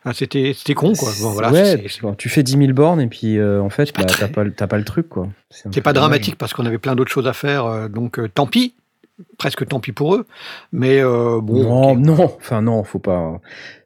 Enfin, 0.04 0.14
c'était 0.14 0.54
c'était 0.54 0.74
con 0.74 0.94
quoi. 0.94 1.10
Bon, 1.22 1.32
voilà, 1.32 1.52
ouais, 1.52 1.86
tu 2.18 2.30
fais 2.30 2.44
10 2.44 2.58
000 2.58 2.74
bornes 2.74 3.00
et 3.02 3.08
puis 3.08 3.38
euh, 3.40 3.62
en 3.62 3.70
fait, 3.70 3.92
bah, 3.98 4.04
très- 4.04 4.28
t'as 4.28 4.44
pas, 4.44 4.68
pas 4.68 4.78
le 4.78 4.84
truc. 4.84 5.08
quoi. 5.10 5.30
C'est 5.50 5.64
pas 5.82 5.94
dommage. 5.94 6.10
dramatique 6.10 6.36
parce 6.38 6.54
qu'on 6.54 6.66
avait 6.66 6.78
plein 6.80 6.96
d'autres 6.96 7.12
choses 7.12 7.28
à 7.28 7.34
faire, 7.34 7.90
donc 7.90 8.20
euh, 8.20 8.28
tant 8.28 8.46
pis, 8.46 8.74
presque 9.38 9.66
tant 9.68 9.80
pis 9.80 9.92
pour 9.92 10.16
eux. 10.16 10.26
Mais 10.72 11.00
euh, 11.02 11.40
bon, 11.42 11.64
non, 11.64 11.92
ok. 11.92 11.98
non, 12.00 12.24
enfin 12.38 12.62
non, 12.62 12.84
faut 12.84 13.00
pas, 13.00 13.40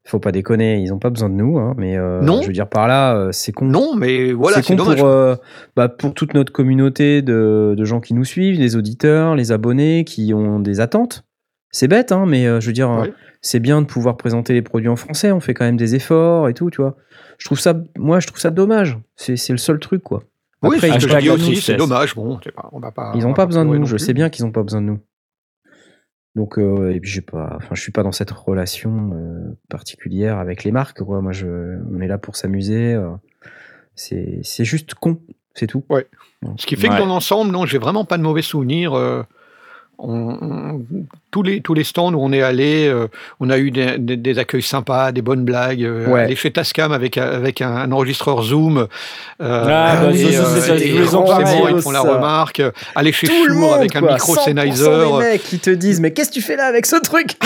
faut 0.05 0.19
pas 0.19 0.32
déconner. 0.32 0.80
Ils 0.80 0.91
ont 0.93 0.99
pas 0.99 1.09
besoin 1.09 1.30
de 1.30 1.36
nous, 1.36 1.57
hein, 1.59 1.73
mais 1.77 1.97
euh, 1.97 2.21
Non. 2.21 2.41
je 2.41 2.47
veux 2.47 2.53
dire 2.53 2.67
par 2.67 2.88
là, 2.88 3.15
euh, 3.15 3.32
c'est 3.32 3.51
con. 3.51 3.65
non, 3.65 3.95
mais 3.95 4.32
voilà, 4.34 4.57
c'est 4.61 4.75
con 4.75 4.75
dommage. 4.84 4.97
pour, 4.99 5.07
euh, 5.07 5.36
bah, 5.75 5.89
pour 5.89 6.13
toute 6.13 6.34
notre 6.34 6.51
communauté 6.51 7.21
de, 7.21 7.75
de 7.77 7.86
gens 7.86 7.99
qui 7.99 8.13
nous 8.13 8.25
suivent, 8.25 8.59
les 8.59 8.75
auditeurs, 8.75 9.36
les 9.36 9.51
abonnés 9.51 10.03
qui 10.05 10.34
ont 10.34 10.59
des 10.59 10.80
attentes. 10.80 11.23
C'est 11.71 11.88
bête, 11.88 12.11
hein, 12.11 12.25
mais 12.27 12.45
je 12.59 12.65
veux 12.65 12.73
dire, 12.73 12.89
Ouais. 12.89 13.13
c'est 13.41 13.59
bien 13.59 13.82
de 13.82 13.86
pouvoir 13.86 14.17
présenter 14.17 14.53
les 14.53 14.63
produits 14.63 14.89
en 14.89 14.95
français. 14.95 15.32
On 15.32 15.39
fait 15.39 15.53
quand 15.53 15.65
même 15.65 15.77
des 15.77 15.93
efforts 15.93 16.49
et 16.49 16.55
tout, 16.55 16.71
tu 16.71 16.82
vois. 16.82 16.95
Je 17.38 17.45
trouve 17.45 17.59
ça, 17.59 17.75
moi, 17.95 18.19
je 18.19 18.25
trouve 18.25 18.39
ça 18.39 18.49
dommage. 18.49 18.97
C'est 19.15 19.38
le 19.51 19.57
seul 19.57 19.77
truc, 19.80 20.01
quoi. 20.01 20.23
oui, 20.63 20.77
Après, 20.77 20.88
c'est 20.89 20.99
ce 20.99 21.05
que 21.05 21.11
je 21.11 21.15
hashtag 21.15 21.21
dis 21.21 21.27
la 21.27 21.34
aussi, 21.36 21.43
tristesse. 21.45 21.65
c'est 21.65 21.75
dommage. 21.75 22.15
Bon, 22.15 22.38
pas, 22.55 22.69
on 22.71 22.80
va 22.80 22.89
pas. 22.91 23.11
Ils 23.13 23.19
on 23.19 23.21
n'ont 23.21 23.27
va 23.30 23.34
pas 23.36 23.45
besoin 23.45 23.65
de 23.65 23.77
nous. 23.77 23.86
Je 23.86 23.97
sais 23.97 24.13
bien 24.13 24.30
qu'ils 24.32 24.45
n'ont 24.45 24.51
pas 24.51 24.63
besoin 24.63 24.82
de 24.82 24.88
nous. 24.88 24.99
Donc, 26.36 26.57
euh, 26.59 26.91
et 26.93 26.99
puis 26.99 27.09
j'ai 27.09 27.21
pas, 27.21 27.53
enfin, 27.57 27.73
je 27.75 27.82
suis 27.82 27.91
pas 27.91 28.03
dans 28.03 28.11
cette 28.11 28.32
relation 28.32 29.11
euh, 29.13 29.57
particulière 29.69 30.38
avec 30.38 30.63
les 30.63 30.71
marques. 30.71 31.01
Quoi. 31.03 31.21
Moi, 31.21 31.32
je, 31.32 31.80
on 31.91 31.99
est 32.01 32.07
là 32.07 32.17
pour 32.17 32.36
s'amuser. 32.36 32.93
euh, 32.93 33.09
c'est, 33.95 34.39
c'est 34.43 34.63
juste 34.65 34.93
con, 34.93 35.19
c'est 35.55 35.67
tout. 35.67 35.84
Ce 36.57 36.65
qui 36.65 36.75
fait 36.75 36.88
Ouais. 36.88 36.95
que 36.95 36.99
dans 36.99 37.07
l'ensemble, 37.07 37.51
non, 37.51 37.65
j'ai 37.65 37.77
vraiment 37.80 38.05
pas 38.05 38.17
de 38.17 38.23
mauvais 38.23 38.41
souvenirs. 38.43 38.93
euh, 38.93 39.23
on- 40.02 40.38
on- 40.41 40.82
tous, 41.32 41.43
les, 41.43 41.62
tous 41.62 41.74
les 41.74 41.84
stands 41.84 42.14
où 42.14 42.20
on 42.24 42.32
est 42.32 42.41
allé, 42.41 42.88
euh, 42.88 43.08
on 43.39 43.50
a 43.50 43.58
eu 43.58 43.70
des, 43.70 43.97
des- 44.00 44.16
des 44.18 44.39
accueils 44.39 44.62
sympas, 44.64 45.12
des 45.12 45.22
bonnes 45.22 45.43
blagues. 45.43 45.84
euh, 45.84 46.08
Ouais. 46.08 46.22
Aller 46.24 46.36
chez 46.36 46.52
Tascam 46.52 46.91
avec, 46.91 47.18
avec 47.18 47.62
un, 47.62 47.70
un 47.76 47.91
enregistreur 47.91 48.41
Zoom. 48.43 48.78
euh, 48.80 48.88
Ah, 49.41 49.97
bah, 50.02 50.12
et, 50.14 50.18
ça, 50.18 50.32
ça, 50.32 50.39
euh, 50.39 50.56
c'est 50.56 50.62
ça, 50.62 50.76
et 50.78 50.89
pareil. 51.04 51.66
ils 51.76 51.82
font 51.82 51.91
la 51.91 52.00
remarque. 52.02 52.62
Aller 52.95 53.12
chez 53.12 53.28
Tout 53.28 53.34
Shure 53.45 53.56
monde 53.56 53.74
avec 53.74 53.95
un 53.95 54.00
quoi, 54.00 54.14
micro 54.14 54.36
100% 54.36 54.43
Sennheiser. 54.45 54.89
des 54.89 55.18
mecs 55.32 55.43
qui 55.43 55.60
te 55.60 55.70
disent 55.70 56.00
mais 56.00 56.12
qu'est-ce 56.14 56.30
que 56.30 56.36
tu 56.36 56.41
fais 56.41 56.56
là 56.56 56.66
avec 56.66 56.86
ce 56.86 56.95
truc 56.95 57.36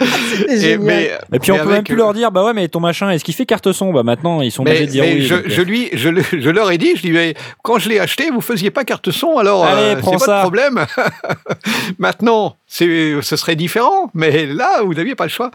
Et, 0.48 0.78
mais, 0.78 1.12
Et 1.32 1.38
puis 1.38 1.52
on 1.52 1.58
peut 1.58 1.68
même 1.70 1.84
plus 1.84 1.94
euh, 1.94 1.98
leur 1.98 2.14
dire, 2.14 2.30
bah 2.32 2.44
ouais, 2.44 2.54
mais 2.54 2.68
ton 2.68 2.80
machin, 2.80 3.10
est-ce 3.10 3.22
qu'il 3.24 3.34
fait 3.34 3.46
carte 3.46 3.70
son? 3.72 3.92
Bah 3.92 4.02
maintenant, 4.02 4.40
ils 4.40 4.50
sont 4.50 4.62
Mais, 4.64 4.70
obligés 4.70 4.86
de 4.86 4.90
dire 4.90 5.04
mais 5.04 5.14
oui. 5.14 5.22
je, 5.22 5.34
donc, 5.34 5.44
je 5.48 5.62
lui, 5.62 5.88
je, 5.92 6.08
je 6.38 6.50
leur 6.50 6.70
ai 6.70 6.78
dit, 6.78 6.92
je 6.96 7.02
dis, 7.02 7.10
mais 7.12 7.34
quand 7.62 7.78
je 7.78 7.88
l'ai 7.90 7.98
acheté, 8.00 8.30
vous 8.30 8.40
faisiez 8.40 8.70
pas 8.70 8.84
carte 8.84 9.10
son, 9.10 9.36
alors 9.38 9.66
c'est 9.68 10.02
ça. 10.02 10.16
votre 10.18 10.40
problème. 10.40 10.86
Maintenant, 11.98 12.56
ce 12.66 13.20
serait 13.22 13.56
différent, 13.56 14.10
mais 14.14 14.46
là, 14.46 14.82
vous 14.82 14.94
n'aviez 14.94 15.14
pas 15.14 15.24
le 15.24 15.30
choix. 15.30 15.50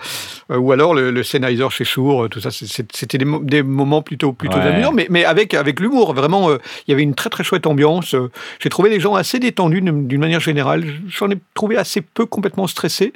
Euh, 0.51 0.57
ou 0.57 0.71
alors 0.71 0.93
le, 0.93 1.11
le 1.11 1.23
Sennheiser 1.23 1.67
chez 1.69 1.85
Shure, 1.85 2.27
tout 2.29 2.39
ça, 2.39 2.49
c'était 2.51 3.17
des, 3.17 3.25
mo- 3.25 3.39
des 3.43 3.63
moments 3.63 4.01
plutôt, 4.01 4.33
plutôt 4.33 4.57
Ouais. 4.57 4.63
amusants, 4.67 4.91
mais, 4.91 5.07
mais 5.09 5.25
avec, 5.25 5.53
avec 5.53 5.79
l'humour. 5.79 6.13
Vraiment, 6.13 6.49
euh, 6.49 6.57
il 6.87 6.91
y 6.91 6.93
avait 6.93 7.03
une 7.03 7.15
très 7.15 7.29
très 7.29 7.43
chouette 7.43 7.65
ambiance. 7.67 8.13
Euh, 8.15 8.29
J'ai 8.59 8.69
trouvé 8.69 8.89
les 8.89 8.99
gens 8.99 9.15
assez 9.15 9.39
détendus 9.39 9.81
d'une 9.81 10.19
manière 10.19 10.39
générale. 10.41 10.83
J'en 11.07 11.29
ai 11.31 11.37
trouvé 11.53 11.77
assez 11.77 12.01
peu 12.01 12.25
complètement 12.25 12.67
stressés. 12.67 13.13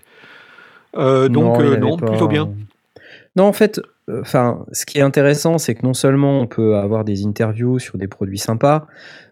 Euh, 0.97 1.27
donc 1.29 1.59
non, 1.61 1.97
pas- 1.97 2.07
plutôt 2.07 2.27
bien. 2.27 2.49
Non, 3.35 3.45
en 3.45 3.53
fait, 3.53 3.79
enfin, 4.21 4.65
ce 4.71 4.85
qui 4.85 4.97
est 4.97 5.01
intéressant, 5.03 5.57
c'est 5.59 5.75
que 5.75 5.85
non 5.85 5.93
seulement 5.93 6.39
on 6.41 6.47
peut 6.47 6.75
avoir 6.77 7.03
des 7.05 7.25
interviews 7.25 7.77
sur 7.79 7.97
des 7.97 8.07
produits 8.07 8.39
sympas, 8.39 8.87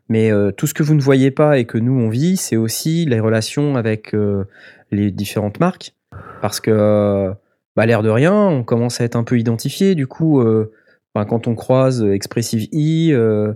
mais 0.09 0.31
euh, 0.31 0.51
tout 0.51 0.67
ce 0.67 0.73
que 0.73 0.83
vous 0.83 0.95
ne 0.95 1.01
voyez 1.01 1.31
pas 1.31 1.57
et 1.57 1.65
que 1.65 1.77
nous 1.77 1.93
on 1.99 2.09
vit, 2.09 2.37
c'est 2.37 2.55
aussi 2.55 3.05
les 3.05 3.19
relations 3.19 3.75
avec 3.75 4.13
euh, 4.13 4.45
les 4.91 5.11
différentes 5.11 5.59
marques, 5.59 5.93
parce 6.41 6.59
que 6.59 6.71
euh, 6.71 7.33
bah, 7.75 7.85
l'air 7.85 8.03
de 8.03 8.09
rien, 8.09 8.33
on 8.33 8.63
commence 8.63 9.01
à 9.01 9.03
être 9.03 9.15
un 9.15 9.23
peu 9.23 9.37
identifié. 9.37 9.95
Du 9.95 10.07
coup, 10.07 10.41
euh, 10.41 10.71
ben, 11.13 11.25
quand 11.25 11.47
on 11.47 11.55
croise 11.55 12.03
euh, 12.03 12.13
Expressive 12.13 12.67
E, 12.73 13.11
euh, 13.11 13.53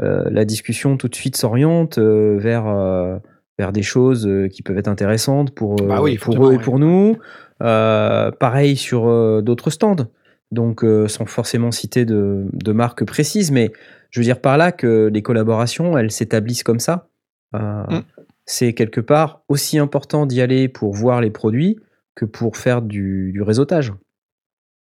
euh, 0.00 0.24
la 0.30 0.44
discussion 0.44 0.96
tout 0.96 1.08
de 1.08 1.14
suite 1.14 1.36
s'oriente 1.36 1.98
vers 1.98 2.66
euh, 2.66 3.18
vers 3.58 3.72
des 3.72 3.82
choses 3.82 4.28
qui 4.52 4.62
peuvent 4.62 4.78
être 4.78 4.88
intéressantes 4.88 5.52
pour, 5.52 5.76
Bah 5.76 6.00
oui, 6.00 6.16
pour 6.16 6.46
eux 6.46 6.52
et 6.52 6.56
ouais. 6.56 6.62
pour 6.62 6.78
nous. 6.78 7.16
Euh, 7.60 8.30
pareil 8.30 8.76
sur 8.76 9.42
d'autres 9.42 9.70
stands. 9.70 10.06
Donc, 10.50 10.82
euh, 10.82 11.08
sans 11.08 11.26
forcément 11.26 11.70
citer 11.70 12.04
de, 12.04 12.46
de 12.52 12.72
marques 12.72 13.04
précises, 13.04 13.50
mais 13.50 13.70
je 14.10 14.20
veux 14.20 14.24
dire 14.24 14.40
par 14.40 14.56
là 14.56 14.72
que 14.72 15.10
les 15.12 15.22
collaborations, 15.22 15.98
elles 15.98 16.10
s'établissent 16.10 16.62
comme 16.62 16.80
ça. 16.80 17.08
Euh, 17.54 17.84
Mm. 17.88 18.02
C'est 18.46 18.72
quelque 18.72 19.02
part 19.02 19.42
aussi 19.48 19.78
important 19.78 20.24
d'y 20.24 20.40
aller 20.40 20.68
pour 20.68 20.94
voir 20.94 21.20
les 21.20 21.30
produits 21.30 21.78
que 22.14 22.24
pour 22.24 22.56
faire 22.56 22.80
du, 22.80 23.30
du 23.32 23.42
réseautage. 23.42 23.92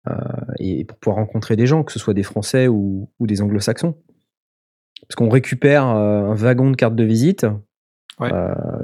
Euh, 0.09 0.15
et 0.61 0.85
pour 0.85 0.97
pouvoir 0.99 1.17
rencontrer 1.17 1.57
des 1.57 1.67
gens, 1.67 1.83
que 1.83 1.93
ce 1.93 1.99
soit 1.99 2.15
des 2.15 2.23
Français 2.23 2.69
ou, 2.69 3.11
ou 3.19 3.27
des 3.27 3.43
Anglo-Saxons. 3.43 3.97
Parce 5.03 5.17
qu'on 5.17 5.29
récupère 5.29 5.85
un 5.85 6.35
wagon 6.35 6.71
de 6.71 6.77
cartes 6.77 6.95
de 6.95 7.05
visite. 7.05 7.47
Ouais. 8.21 8.31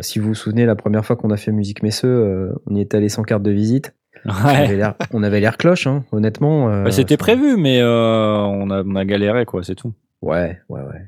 Si 0.00 0.18
vous 0.18 0.28
vous 0.28 0.34
souvenez, 0.34 0.64
la 0.66 0.76
première 0.76 1.04
fois 1.04 1.16
qu'on 1.16 1.30
a 1.30 1.36
fait 1.36 1.50
Musique 1.52 1.82
Messeux, 1.82 2.52
on 2.66 2.74
y 2.74 2.80
est 2.80 2.94
allé 2.94 3.08
sans 3.08 3.22
carte 3.22 3.42
de 3.42 3.50
visite. 3.50 3.94
On 4.26 4.30
Ouais. 4.46 4.56
avait 4.56 4.76
l'air- 4.76 4.94
on 5.12 5.22
avait 5.22 5.40
l'air 5.40 5.56
cloche, 5.58 5.86
hein, 5.86 6.04
honnêtement. 6.12 6.68
euh, 6.70 6.84
Bah, 6.84 6.90
C'était 6.90 7.16
prévu, 7.16 7.56
mais 7.56 7.80
euh, 7.80 8.36
on, 8.36 8.70
a, 8.70 8.82
on 8.82 8.94
a 8.96 9.04
galéré, 9.04 9.44
quoi, 9.44 9.62
c'est 9.62 9.74
tout. 9.74 9.92
Ouais, 10.22 10.58
ouais, 10.68 10.80
ouais. 10.80 11.02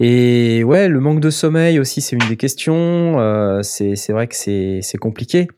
Et 0.00 0.64
ouais, 0.64 0.88
le 0.88 0.98
manque 1.00 1.20
de 1.20 1.30
sommeil 1.30 1.78
aussi, 1.78 2.00
c'est 2.00 2.16
une 2.16 2.28
des 2.28 2.36
questions. 2.36 3.20
Euh, 3.20 3.62
c'est 3.62 3.94
c'est 3.94 4.12
vrai 4.12 4.26
que 4.26 4.34
c'est 4.34 4.80
c'est 4.82 4.98
compliqué. 4.98 5.48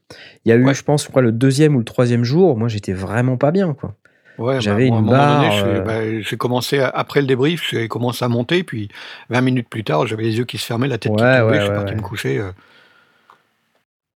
Il 0.44 0.50
y 0.50 0.52
a 0.52 0.56
eu, 0.56 0.64
Ouais. 0.64 0.74
je 0.74 0.82
pense, 0.82 1.06
crois, 1.08 1.22
le 1.22 1.32
deuxième 1.32 1.74
ou 1.76 1.78
le 1.78 1.84
troisième 1.84 2.24
jour, 2.24 2.56
moi, 2.58 2.68
j'étais 2.68 2.92
vraiment 2.92 3.36
pas 3.36 3.52
bien, 3.52 3.72
quoi. 3.74 3.94
Ouais, 4.36 4.60
J'avais 4.60 4.88
moi, 4.88 4.98
une 4.98 5.08
à 5.08 5.12
un 5.14 5.38
moment 5.38 5.42
donné, 5.62 5.76
barre, 5.76 5.84
bah, 5.84 6.20
j'ai 6.20 6.36
commencé 6.36 6.80
à- 6.80 6.88
après 6.88 7.20
le 7.20 7.26
débrief, 7.28 7.68
j'ai 7.70 7.86
commencé 7.86 8.24
à 8.24 8.28
monter, 8.28 8.64
puis 8.64 8.88
20 9.30 9.40
minutes 9.42 9.68
plus 9.68 9.84
tard, 9.84 10.06
j'avais 10.08 10.24
les 10.24 10.36
yeux 10.38 10.44
qui 10.44 10.58
se 10.58 10.66
fermaient, 10.66 10.88
la 10.88 10.98
tête 10.98 11.12
qui 11.12 11.18
tombait, 11.18 11.40
ouais, 11.40 11.54
je 11.54 11.60
suis 11.60 11.68
ouais, 11.68 11.74
parti 11.76 11.92
ouais. 11.92 11.96
me 11.98 12.02
coucher. 12.02 12.40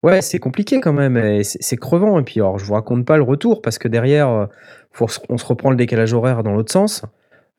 Ouais, 0.03 0.21
c'est 0.23 0.39
compliqué 0.39 0.81
quand 0.81 0.93
même. 0.93 1.17
et 1.17 1.43
C'est 1.45 1.59
c'est 1.61 1.77
crevant. 1.77 2.19
Et 2.21 2.23
puis, 2.23 2.41
alors, 2.41 2.59
je 2.59 2.65
vous 2.65 2.75
raconte 2.75 3.05
pas 3.05 3.17
le 3.17 3.23
retour 3.25 3.63
parce 3.63 3.79
que 3.79 3.89
derrière, 3.89 4.29
euh, 4.29 4.47
faut 4.93 5.09
se- 5.09 5.19
on 5.29 5.39
se 5.39 5.45
reprend 5.47 5.71
le 5.71 5.77
décalage 5.77 6.13
horaire 6.15 6.43
dans 6.43 6.53
l'autre 6.53 6.73
sens. 6.73 7.03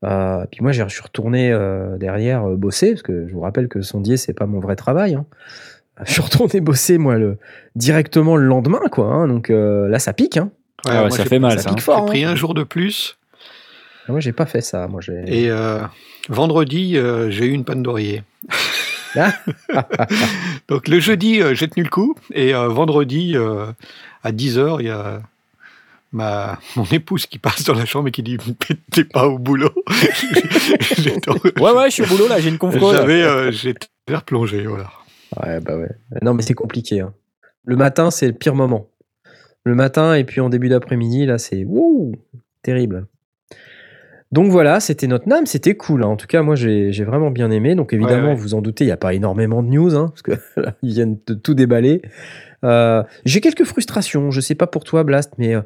Euh, 0.06 0.46
puis 0.50 0.62
moi, 0.62 0.72
j'ai- 0.72 0.84
je 0.88 0.94
suis 0.94 1.02
retourné 1.04 1.52
euh, 1.52 1.98
derrière 1.98 2.46
euh, 2.50 2.56
bosser, 2.56 2.92
parce 2.92 3.02
que 3.02 3.28
je 3.28 3.34
vous 3.34 3.42
rappelle 3.42 3.68
que 3.68 3.82
sondier, 3.82 4.16
c'est 4.16 4.34
pas 4.34 4.46
mon 4.46 4.60
vrai 4.60 4.76
travail. 4.78 5.16
hein. 5.16 5.26
Je 6.06 6.14
suis 6.14 6.22
retourné 6.22 6.62
bosser, 6.62 6.98
moi, 6.98 7.18
le, 7.18 7.38
directement 7.76 8.38
le 8.38 8.46
lendemain, 8.46 8.80
quoi. 8.90 9.08
hein. 9.08 9.28
donc 9.28 9.50
euh, 9.50 9.90
là, 9.90 10.00
ça 10.00 10.14
pique. 10.14 10.38
Hein. 10.38 10.50
Ah 10.86 10.90
ouais, 10.92 11.00
moi, 11.02 11.10
ça 11.10 11.24
j'ai- 11.24 11.30
fait 11.30 11.40
mal, 11.40 11.52
ça 11.58 11.64
ça. 11.64 11.70
pique 11.72 11.80
hein. 11.80 11.82
fort. 11.82 12.00
J'ai 12.08 12.12
pris 12.14 12.24
hein. 12.24 12.30
un 12.32 12.36
jour 12.36 12.54
de 12.54 12.64
plus. 12.64 13.18
Ah, 14.08 14.14
Moi, 14.14 14.22
j'ai 14.22 14.32
pas 14.32 14.46
fait 14.46 14.62
ça. 14.62 14.88
Moi, 14.88 15.02
j'ai. 15.02 15.22
Et 15.28 15.52
euh, 15.52 15.80
vendredi, 16.30 16.96
euh, 16.98 17.30
j'ai 17.30 17.46
eu 17.48 17.52
une 17.52 17.66
panne 17.66 17.84
d'oreiller. 17.84 18.24
Donc 20.68 20.88
le 20.88 21.00
jeudi, 21.00 21.42
euh, 21.42 21.54
j'ai 21.56 21.68
tenu 21.68 21.84
le 21.84 21.90
coup. 21.90 22.16
Et 22.34 22.54
euh, 22.54 22.68
vendredi, 22.68 23.34
euh, 23.36 23.68
à 24.24 24.32
10h, 24.32 24.78
il 24.80 24.88
y 24.88 24.90
a 24.90 25.22
ma, 26.12 26.60
mon 26.76 26.86
épouse 26.86 27.26
qui 27.26 27.40
passe 27.40 27.64
dans 27.64 27.74
la 27.74 27.86
chambre 27.86 28.08
et 28.08 28.12
qui 28.12 28.24
dit 28.24 28.38
«T'es 28.92 29.04
pas 29.04 29.28
au 29.28 29.38
boulot?» 29.40 29.72
Ouais, 31.60 31.72
ouais, 31.72 31.90
je 31.90 31.94
suis 31.94 32.04
au 32.04 32.08
boulot 32.08 32.28
là, 32.28 32.40
j'ai 32.40 32.50
une 32.50 32.58
conf 32.58 32.74
call. 32.80 32.94
J'avais, 32.96 33.24
euh, 33.24 33.52
j'étais 33.52 33.88
replongé, 34.10 34.64
voilà. 34.66 34.90
Ouais, 35.44 35.60
bah 35.60 35.78
ouais. 35.78 35.90
Non, 36.22 36.34
mais 36.34 36.42
c'est 36.42 36.54
compliqué. 36.56 37.02
hein. 37.02 37.14
Le 37.64 37.76
matin, 37.76 38.10
c'est 38.12 38.28
le 38.28 38.34
pire 38.34 38.56
moment. 38.56 38.88
Le 39.66 39.76
matin 39.76 40.16
et 40.16 40.24
puis 40.24 40.42
en 40.42 40.50
début 40.50 40.70
d'après-midi, 40.70 41.26
là, 41.26 41.38
c'est 41.38 41.64
wouh, 41.66 42.14
terrible. 42.64 43.06
Donc 44.32 44.52
voilà, 44.52 44.80
c'était 44.80 45.08
notre 45.08 45.28
NAM, 45.28 45.46
c'était 45.48 45.76
cool. 45.76 46.04
hein. 46.04 46.08
En 46.08 46.16
tout 46.16 46.28
cas, 46.28 46.44
moi, 46.44 46.56
j'ai 46.56 46.92
vraiment 47.04 47.32
bien 47.32 47.50
aimé. 47.50 47.74
Donc 47.76 47.94
évidemment, 47.94 48.28
Ouais, 48.28 48.34
ouais. 48.34 48.40
vous 48.40 48.54
en 48.54 48.62
doutez, 48.62 48.84
il 48.84 48.88
n'y 48.88 48.94
a 48.94 48.98
pas 48.98 49.14
énormément 49.14 49.64
de 49.64 49.70
news, 49.70 49.96
hein, 49.96 50.10
parce 50.10 50.22
que 50.22 50.32
là, 50.62 50.74
ils 50.84 50.94
viennent 50.94 51.18
de 51.26 51.34
tout 51.34 51.56
déballer. 51.56 52.02
Euh, 52.64 53.04
j'ai 53.26 53.42
quelques 53.42 53.64
frustrations. 53.64 54.30
Je 54.32 54.42
sais 54.42 54.54
pas 54.56 54.68
pour 54.68 54.84
toi, 54.84 55.04
Blast, 55.04 55.34
mais 55.38 55.56
euh, 55.56 55.62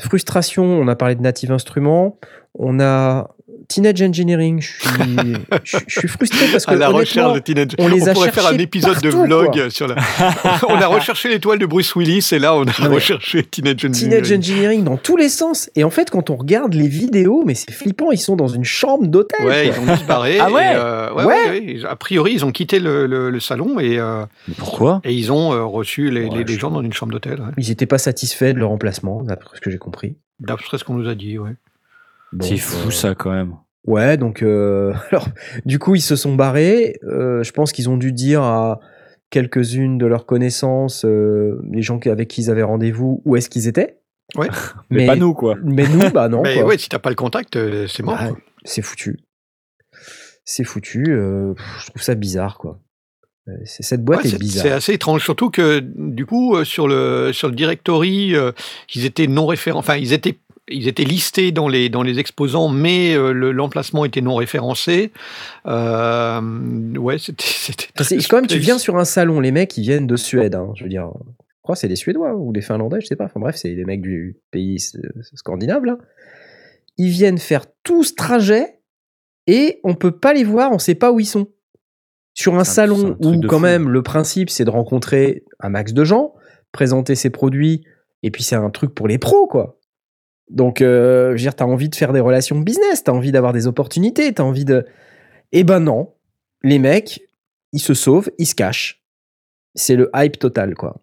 frustration. 0.00 0.64
On 0.64 0.88
a 0.88 0.96
parlé 0.96 1.14
de 1.14 1.22
Native 1.22 1.52
Instruments. 1.52 2.18
On 2.54 2.80
a 2.80 3.34
Teenage 3.68 4.02
Engineering. 4.02 4.60
Je 4.60 4.66
suis, 4.68 4.90
je, 5.64 5.78
je 5.86 5.98
suis 6.00 6.08
frustré 6.08 6.46
parce 6.52 6.66
que 6.66 6.72
À 6.72 6.74
la 6.76 6.88
recherche 6.88 7.34
de 7.34 7.38
Teenage. 7.40 7.68
on 7.78 7.88
les 7.88 8.08
a 8.08 8.12
pourrait 8.14 8.32
faire 8.32 8.46
un 8.46 8.58
épisode 8.58 9.00
de 9.00 9.08
vlog 9.10 9.52
quoi. 9.52 9.70
sur 9.70 9.86
la. 9.88 9.96
on 10.68 10.74
a 10.74 10.86
recherché 10.86 11.28
l'étoile 11.28 11.58
de 11.58 11.66
Bruce 11.66 11.94
Willis 11.96 12.28
et 12.32 12.38
là 12.38 12.54
on 12.56 12.62
a 12.64 12.72
mais- 12.80 12.86
recherché 12.88 13.42
Teenage 13.44 13.84
Engineering. 13.84 14.22
Teenage 14.22 14.32
Engineering 14.38 14.84
dans 14.84 14.96
tous 14.96 15.16
les 15.16 15.28
sens. 15.28 15.70
Et 15.76 15.84
en 15.84 15.90
fait, 15.90 16.10
quand 16.10 16.30
on 16.30 16.36
regarde 16.36 16.74
les 16.74 16.88
vidéos, 16.88 17.42
mais 17.46 17.54
c'est 17.54 17.72
flippant, 17.72 18.10
ils 18.10 18.18
sont 18.18 18.36
dans 18.36 18.48
une 18.48 18.64
chambre 18.64 19.06
d'hôtel. 19.06 19.46
Ouais, 19.46 19.70
quoi. 19.70 19.76
ils 19.84 19.88
ont 19.90 19.94
disparu. 19.94 20.30
Ah 20.40 20.50
ouais 20.50 20.62
et, 20.64 20.74
euh, 20.76 21.12
ouais, 21.14 21.24
Ouais. 21.24 21.34
ouais, 21.50 21.60
ouais. 21.82 21.84
A 21.88 21.96
priori, 21.96 22.32
ils 22.34 22.44
ont 22.44 22.50
quitté 22.52 22.78
le, 22.80 23.06
le- 23.06 23.30
le 23.30 23.40
salon 23.40 23.78
et, 23.78 23.98
euh, 23.98 24.24
Pourquoi 24.58 25.00
et 25.04 25.12
ils 25.12 25.30
ont 25.32 25.52
euh, 25.52 25.64
reçu 25.64 26.10
les, 26.10 26.24
Ouais, 26.24 26.38
les- 26.38 26.44
les 26.44 26.54
je- 26.54 26.58
gens 26.60 26.70
dans 26.70 26.82
une 26.82 26.92
chambre 26.92 27.12
d'hôtel. 27.12 27.40
ouais. 27.40 27.46
Ils 27.58 27.68
n'étaient 27.68 27.86
pas 27.86 27.98
satisfaits 27.98 28.52
de 28.54 28.58
leur 28.58 28.70
emplacement, 28.70 29.22
d'après 29.22 29.56
ce 29.56 29.60
que 29.60 29.70
j'ai 29.70 29.78
compris. 29.78 30.16
D'après 30.40 30.78
ce 30.78 30.84
qu'on 30.84 30.94
nous 30.94 31.08
a 31.08 31.14
dit, 31.14 31.38
ouais. 31.38 31.52
Donc, 32.32 32.48
C'est 32.48 32.56
fou 32.56 32.88
euh, 32.88 32.90
ça 32.90 33.14
quand 33.14 33.30
même. 33.30 33.54
Ouais, 33.86 34.16
donc 34.16 34.42
euh, 34.42 34.92
alors 35.10 35.28
du 35.66 35.78
coup 35.78 35.94
ils 35.94 36.00
se 36.00 36.16
sont 36.16 36.34
barrés. 36.34 36.98
Euh, 37.04 37.42
je 37.42 37.52
pense 37.52 37.72
qu'ils 37.72 37.90
ont 37.90 37.96
dû 37.96 38.12
dire 38.12 38.42
à 38.42 38.78
quelques-unes 39.30 39.98
de 39.98 40.06
leurs 40.06 40.24
connaissances, 40.26 41.04
euh, 41.04 41.60
les 41.72 41.82
gens 41.82 41.98
avec 42.06 42.28
qui 42.28 42.42
ils 42.42 42.50
avaient 42.50 42.62
rendez-vous, 42.62 43.22
où 43.24 43.36
est-ce 43.36 43.48
qu'ils 43.50 43.66
étaient. 43.68 43.98
Ouais. 44.36 44.48
Mais, 44.90 45.06
pas 45.06 45.16
nous 45.16 45.34
quoi. 45.34 45.56
Mais 45.64 45.88
nous, 45.88 46.10
bah 46.10 46.28
non. 46.30 46.42
Mais 46.42 46.56
quoi. 46.56 46.66
ouais, 46.66 46.78
si 46.78 46.88
t'as 46.88 46.98
pas 46.98 47.10
le 47.10 47.16
contact, 47.16 47.58
c'est 47.88 48.02
mort. 48.02 48.16
Bah, 48.18 48.28
quoi. 48.28 48.38
c'est 48.64 48.82
foutu. 48.82 49.18
C'est 50.44 50.64
foutu. 50.64 51.04
euh, 51.08 51.54
je 51.80 51.86
trouve 51.90 52.02
ça 52.02 52.14
bizarre, 52.14 52.58
quoi. 52.58 52.80
C'est- 53.64 53.82
Cette 53.82 54.04
boîte 54.04 54.20
Ouais, 54.20 54.26
est 54.28 54.30
c'est 54.30 54.38
bizarre. 54.38 54.62
c'est 54.62 54.70
assez 54.70 54.92
étrange, 54.92 55.24
surtout 55.24 55.50
que 55.50 55.80
du 55.80 56.26
coup 56.26 56.64
sur 56.64 56.86
le 56.86 57.30
sur 57.32 57.48
le 57.48 57.54
directory, 57.56 58.36
euh, 58.36 58.52
ils 58.94 59.04
étaient 59.04 59.26
non 59.26 59.46
référents, 59.46 59.80
enfin 59.80 59.96
ils 59.96 60.12
étaient 60.12 60.38
ils 60.68 60.86
étaient 60.88 61.04
listés 61.04 61.50
dans 61.52 61.68
les 61.68 61.88
dans 61.88 62.02
les 62.02 62.18
exposants, 62.18 62.68
mais 62.68 63.14
euh, 63.14 63.32
le- 63.32 63.52
l'emplacement 63.52 64.04
était 64.04 64.20
non 64.20 64.34
référencé. 64.36 65.12
Euh, 65.66 66.94
ouais, 66.96 67.18
c'était 67.18 67.44
quand 68.28 68.36
même, 68.36 68.46
tu 68.46 68.58
viens 68.58 68.78
sur 68.78 68.96
un 68.96 69.04
salon, 69.04 69.40
les 69.40 69.52
mecs, 69.52 69.76
ils 69.76 69.82
viennent 69.82 70.06
de 70.06 70.16
Suède. 70.16 70.54
hein, 70.54 70.72
je 70.76 70.84
veux 70.84 70.90
dire, 70.90 71.10
je 71.48 71.62
crois 71.62 71.74
que 71.74 71.80
c'est 71.80 71.88
des 71.88 71.96
Suédois 71.96 72.34
ou 72.36 72.52
des 72.52 72.60
Finlandais, 72.62 73.00
je 73.00 73.06
sais 73.06 73.16
pas. 73.16 73.24
Enfin 73.24 73.40
bref, 73.40 73.56
c'est 73.56 73.74
des 73.74 73.84
mecs 73.84 74.02
du 74.02 74.36
pays 74.50 74.76
s- 74.76 74.96
scandinave, 75.34 75.84
là. 75.84 75.98
Ils 76.98 77.10
viennent 77.10 77.38
faire 77.38 77.64
tout 77.82 78.04
ce 78.04 78.14
trajet 78.14 78.78
et 79.46 79.80
on 79.82 79.94
peut 79.94 80.10
pas 80.12 80.32
les 80.34 80.44
voir, 80.44 80.70
on 80.72 80.78
sait 80.78 80.94
pas 80.94 81.10
où 81.12 81.20
ils 81.20 81.26
sont. 81.26 81.48
Sur 82.34 82.54
un 82.54 82.64
salon 82.64 83.16
où, 83.20 83.40
quand 83.42 83.56
fou. 83.58 83.62
même, 83.62 83.88
le 83.90 84.02
principe, 84.02 84.48
c'est 84.48 84.64
de 84.64 84.70
rencontrer 84.70 85.44
un 85.60 85.68
max 85.68 85.92
de 85.92 86.02
gens, 86.04 86.32
présenter 86.72 87.14
ses 87.14 87.28
produits, 87.28 87.84
et 88.22 88.30
puis 88.30 88.42
c'est 88.42 88.56
un 88.56 88.70
truc 88.70 88.94
pour 88.94 89.06
les 89.06 89.18
pros, 89.18 89.46
quoi. 89.46 89.78
Donc, 90.50 90.82
euh, 90.82 91.36
je 91.36 91.48
t'as 91.50 91.64
envie 91.64 91.88
de 91.88 91.94
faire 91.94 92.12
des 92.12 92.20
relations 92.20 92.58
business, 92.58 93.04
t'as 93.04 93.12
envie 93.12 93.32
d'avoir 93.32 93.52
des 93.52 93.66
opportunités, 93.66 94.32
t'as 94.32 94.42
envie 94.42 94.64
de. 94.64 94.86
Eh 95.52 95.64
ben 95.64 95.80
non, 95.80 96.12
les 96.62 96.78
mecs, 96.78 97.22
ils 97.72 97.80
se 97.80 97.94
sauvent, 97.94 98.30
ils 98.38 98.46
se 98.46 98.54
cachent. 98.54 99.02
C'est 99.74 99.96
le 99.96 100.10
hype 100.14 100.38
total, 100.38 100.74
quoi. 100.74 101.00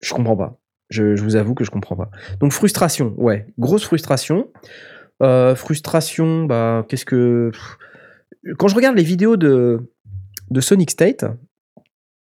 Je 0.00 0.12
comprends 0.14 0.36
pas. 0.36 0.60
Je, 0.90 1.20
vous 1.20 1.34
avoue 1.34 1.54
que 1.54 1.64
je 1.64 1.70
comprends 1.70 1.96
pas. 1.96 2.10
Donc, 2.40 2.52
frustration, 2.52 3.14
ouais, 3.16 3.46
grosse 3.58 3.84
frustration. 3.84 4.48
Euh, 5.22 5.54
frustration, 5.54 6.44
bah, 6.44 6.84
qu'est-ce 6.88 7.04
que. 7.04 7.50
Quand 8.58 8.68
je 8.68 8.74
regarde 8.74 8.96
les 8.96 9.02
vidéos 9.02 9.36
de, 9.36 9.90
de 10.50 10.60
Sonic 10.60 10.90
State, 10.90 11.24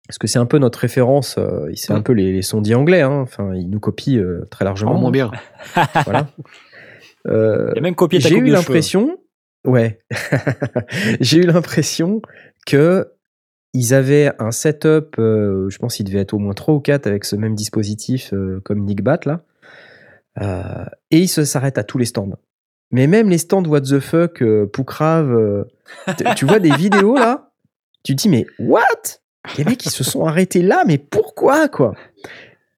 parce 0.08 0.18
que 0.18 0.26
c'est 0.26 0.38
un 0.38 0.46
peu 0.46 0.58
notre 0.58 0.78
référence, 0.80 1.36
euh, 1.38 1.70
c'est 1.74 1.92
un 1.92 2.00
Mm. 2.00 2.02
peu 2.04 2.12
les, 2.12 2.32
les 2.32 2.42
sondiers 2.42 2.74
anglais, 2.74 3.02
hein, 3.02 3.20
enfin, 3.20 3.54
ils 3.54 3.68
nous 3.70 3.80
copient 3.80 4.18
euh, 4.20 4.46
très 4.50 4.64
largement. 4.64 4.94
Oh, 4.96 4.98
moins 4.98 5.10
bien. 5.10 5.30
Voilà. 6.04 6.28
Euh, 7.28 7.72
même 7.80 7.94
copié 7.94 8.18
j'ai 8.20 8.36
eu 8.36 8.46
l'impression, 8.50 9.16
ouais, 9.64 10.00
j'ai 11.20 11.38
eu 11.38 11.46
l'impression 11.46 12.20
que 12.66 13.12
ils 13.74 13.94
avaient 13.94 14.32
un 14.38 14.50
setup, 14.50 15.14
euh, 15.18 15.70
je 15.70 15.78
pense 15.78 15.96
qu'il 15.96 16.04
devait 16.04 16.18
être 16.18 16.34
au 16.34 16.38
moins 16.38 16.52
3 16.52 16.74
ou 16.74 16.80
4 16.80 17.06
avec 17.06 17.24
ce 17.24 17.36
même 17.36 17.54
dispositif 17.54 18.32
euh, 18.34 18.60
comme 18.64 18.80
Nickbat 18.84 19.20
là, 19.24 19.44
Euh, 20.40 20.84
et 21.10 21.18
ils 21.18 21.28
se 21.28 21.44
s'arrêtent 21.44 21.78
à 21.78 21.84
tous 21.84 21.98
les 21.98 22.06
stands. 22.06 22.38
Mais 22.90 23.06
même 23.06 23.28
les 23.30 23.38
stands 23.38 23.64
what 23.64 23.82
the 23.82 24.00
fuck, 24.00 24.42
Poucrave, 24.72 25.64
t- 26.16 26.24
tu 26.36 26.44
vois 26.46 26.58
des 26.58 26.70
vidéos 26.72 27.14
là, 27.16 27.52
tu 28.02 28.16
te 28.16 28.22
dis 28.22 28.28
mais 28.28 28.46
what? 28.58 29.20
Les 29.58 29.64
mecs 29.64 29.84
ils 29.84 29.90
se 29.90 30.04
sont 30.04 30.24
arrêtés 30.24 30.62
là, 30.62 30.84
mais 30.86 30.98
pourquoi 30.98 31.68
quoi? 31.68 31.94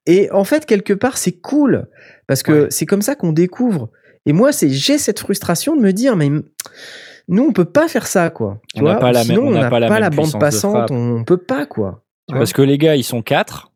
Et 0.07 0.31
en 0.31 0.45
fait 0.45 0.67
quelque 0.67 0.93
part 0.93 1.17
c'est 1.19 1.33
cool 1.33 1.87
parce 2.27 2.43
que 2.43 2.53
Ouais. 2.53 2.67
c'est 2.71 2.87
comme 2.87 3.03
ça 3.03 3.15
qu'on 3.15 3.33
découvre. 3.33 3.91
Et 4.27 4.33
moi 4.33 4.53
c'est 4.53 4.71
j'ai 4.71 4.99
cette 4.99 5.19
frustration 5.21 5.77
de 5.77 5.81
me 5.83 5.93
dire 5.93 6.17
mais 6.17 6.31
nous 7.29 7.43
on 7.45 7.53
peut 7.53 7.65
pas 7.67 7.89
faire 7.89 8.07
ça 8.07 8.31
quoi. 8.31 8.61
Tu 8.75 8.81
On 8.83 8.85
n'a 8.85 8.97
pas 8.97 9.13
la 9.13 9.25
même- 9.25 9.39
on 9.39 9.49
on 9.49 9.51
n'a 9.51 9.69
pas 9.71 9.81
pas, 9.87 10.01
la 10.01 10.11
bande 10.11 10.39
passante, 10.39 10.73
frappe. 10.77 10.91
on 10.91 11.25
peut 11.25 11.37
pas 11.39 11.67
quoi. 11.67 12.03
Parce 12.29 12.53
que 12.55 12.63
les 12.63 12.79
gars, 12.79 12.97
ils 12.97 13.05
sont 13.05 13.21
quatre. 13.21 13.71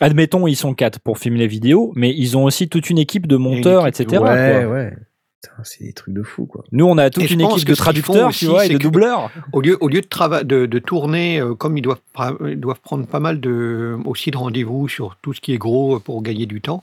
Admettons, 0.00 0.46
ils 0.46 0.54
sont 0.54 0.72
quatre 0.74 1.00
pour 1.00 1.18
filmer 1.18 1.40
les 1.40 1.48
vidéos, 1.48 1.92
mais 1.96 2.14
ils 2.16 2.36
ont 2.36 2.44
aussi 2.44 2.68
toute 2.68 2.88
une 2.90 2.98
équipe 2.98 3.26
de 3.26 3.36
monteurs, 3.36 3.84
équipe, 3.88 4.02
etc. 4.06 4.22
ouais 4.22 4.60
quoi. 4.62 4.70
ouais. 4.72 4.92
Putain, 5.40 5.54
C'est 5.62 5.84
des 5.84 5.92
trucs 5.92 6.14
de 6.14 6.22
fou 6.22 6.46
quoi. 6.46 6.64
Nous, 6.72 6.84
on 6.84 6.98
a 6.98 7.10
toute 7.10 7.22
Et 7.22 7.32
une 7.32 7.40
équipe 7.40 7.64
de 7.66 7.74
traducteurs, 7.74 8.30
tu 8.30 8.44
aussi, 8.44 8.46
vois, 8.46 8.66
et 8.66 8.70
de 8.70 8.78
doubleurs. 8.78 9.30
Au 9.52 9.60
lieu, 9.60 9.76
au 9.80 9.88
lieu 9.88 10.00
de, 10.00 10.42
de, 10.42 10.66
de 10.66 10.78
tourner, 10.80 11.40
euh, 11.40 11.54
comme 11.54 11.78
ils 11.78 11.82
doivent, 11.82 12.00
pra- 12.14 12.36
ils 12.50 12.58
doivent 12.58 12.80
prendre 12.80 13.06
pas 13.06 13.20
mal 13.20 13.40
de, 13.40 13.96
aussi 14.04 14.32
de 14.32 14.36
rendez-vous 14.36 14.88
sur 14.88 15.16
tout 15.22 15.32
ce 15.34 15.40
qui 15.40 15.52
est 15.52 15.58
gros 15.58 15.96
euh, 15.96 15.98
pour 16.00 16.22
gagner 16.22 16.46
du 16.46 16.60
temps, 16.60 16.82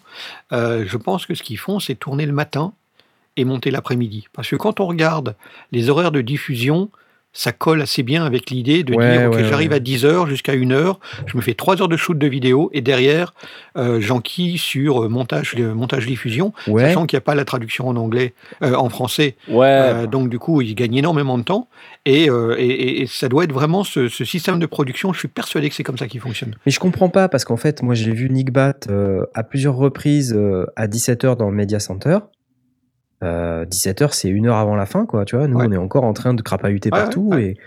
euh, 0.54 0.86
je 0.88 0.96
pense 0.98 1.26
que 1.26 1.36
ce 1.36 1.44
qu'ils 1.44 1.58
font, 1.60 1.80
c'est 1.82 1.96
tourner 1.96 2.26
le 2.26 2.32
matin 2.32 2.72
et 3.36 3.44
monter 3.44 3.72
l'après-midi. 3.72 4.28
Parce 4.32 4.50
que 4.50 4.56
quand 4.56 4.80
on 4.80 4.86
regarde 4.88 5.36
les 5.74 5.90
horaires 5.90 6.14
de 6.14 6.22
diffusion, 6.22 6.90
ça 7.38 7.52
colle 7.52 7.82
assez 7.82 8.02
bien 8.02 8.24
avec 8.26 8.50
l'idée 8.50 8.84
de 8.84 8.96
Ouais, 8.96 9.18
dire, 9.18 9.28
OK, 9.28 9.36
ouais, 9.36 9.44
j'arrive 9.44 9.72
ouais. 9.72 9.76
à 9.76 9.80
10h 9.80 10.28
jusqu'à 10.28 10.56
1h, 10.56 10.96
je 11.26 11.36
me 11.36 11.42
fais 11.42 11.54
3 11.54 11.82
heures 11.82 11.90
de 11.90 11.98
shoot 11.98 12.18
de 12.18 12.28
vidéo, 12.28 12.70
et 12.74 12.80
derrière, 12.80 13.34
euh, 13.78 14.00
j'enquille 14.00 14.58
sur 14.58 15.04
euh, 15.04 15.10
montage, 15.10 15.54
euh, 15.60 15.74
montage 15.74 16.06
diffusion, 16.08 16.54
sachant 16.88 17.06
qu'il 17.06 17.18
n'y 17.18 17.22
a 17.22 17.26
pas 17.26 17.36
la 17.36 17.44
traduction 17.44 17.90
en 17.90 17.98
anglais, 17.98 18.34
euh, 18.64 18.74
en 18.76 18.88
français. 18.88 19.36
Euh, 19.94 20.08
donc 20.08 20.30
du 20.30 20.40
coup, 20.40 20.62
ils 20.62 20.76
gagnent 20.76 20.96
énormément 20.96 21.38
de 21.38 21.44
temps 21.44 21.68
et, 22.06 22.24
et- 22.28 22.30
et- 22.58 23.02
et 23.02 23.08
ça 23.08 23.28
doit 23.28 23.44
être 23.44 23.52
vraiment 23.54 23.84
ce, 23.84 24.08
ce 24.08 24.24
système 24.24 24.58
de 24.60 24.66
production. 24.66 25.12
Je 25.12 25.20
suis 25.20 25.28
persuadé 25.28 25.68
que 25.70 25.76
c'est 25.76 25.84
comme 25.84 25.98
ça 25.98 26.08
qu'il 26.08 26.22
fonctionne. 26.22 26.56
Mais 26.66 26.72
je 26.72 26.80
comprends 26.80 27.10
pas 27.10 27.28
parce 27.28 27.44
qu'en 27.44 27.58
fait, 27.58 27.84
moi 27.84 27.96
j'ai 27.96 28.12
vu 28.14 28.30
Nick 28.30 28.52
Bat 28.52 28.76
à 29.34 29.44
plusieurs 29.44 29.76
reprises 29.76 30.34
à 30.78 30.88
17h 30.88 31.36
dans 31.36 31.50
le 31.50 31.56
Media 31.56 31.80
Center. 31.82 32.20
Euh, 33.26 33.66
17h, 33.66 34.14
c'est 34.14 34.30
une 34.30 34.48
heure 34.48 34.58
avant 34.58 34.76
la 34.76 34.86
fin, 34.86 35.06
quoi. 35.06 35.26
Tu 35.26 35.36
vois, 35.36 35.48
nous 35.48 35.58
Ouais. 35.58 35.66
on 35.68 35.72
est 35.72 35.78
encore 35.78 36.04
en 36.04 36.14
train 36.14 36.34
de 36.34 36.42
crapahuter 36.42 36.90
Ouais, 36.92 37.00
partout 37.00 37.30
ouais, 37.32 37.44
et 37.44 37.58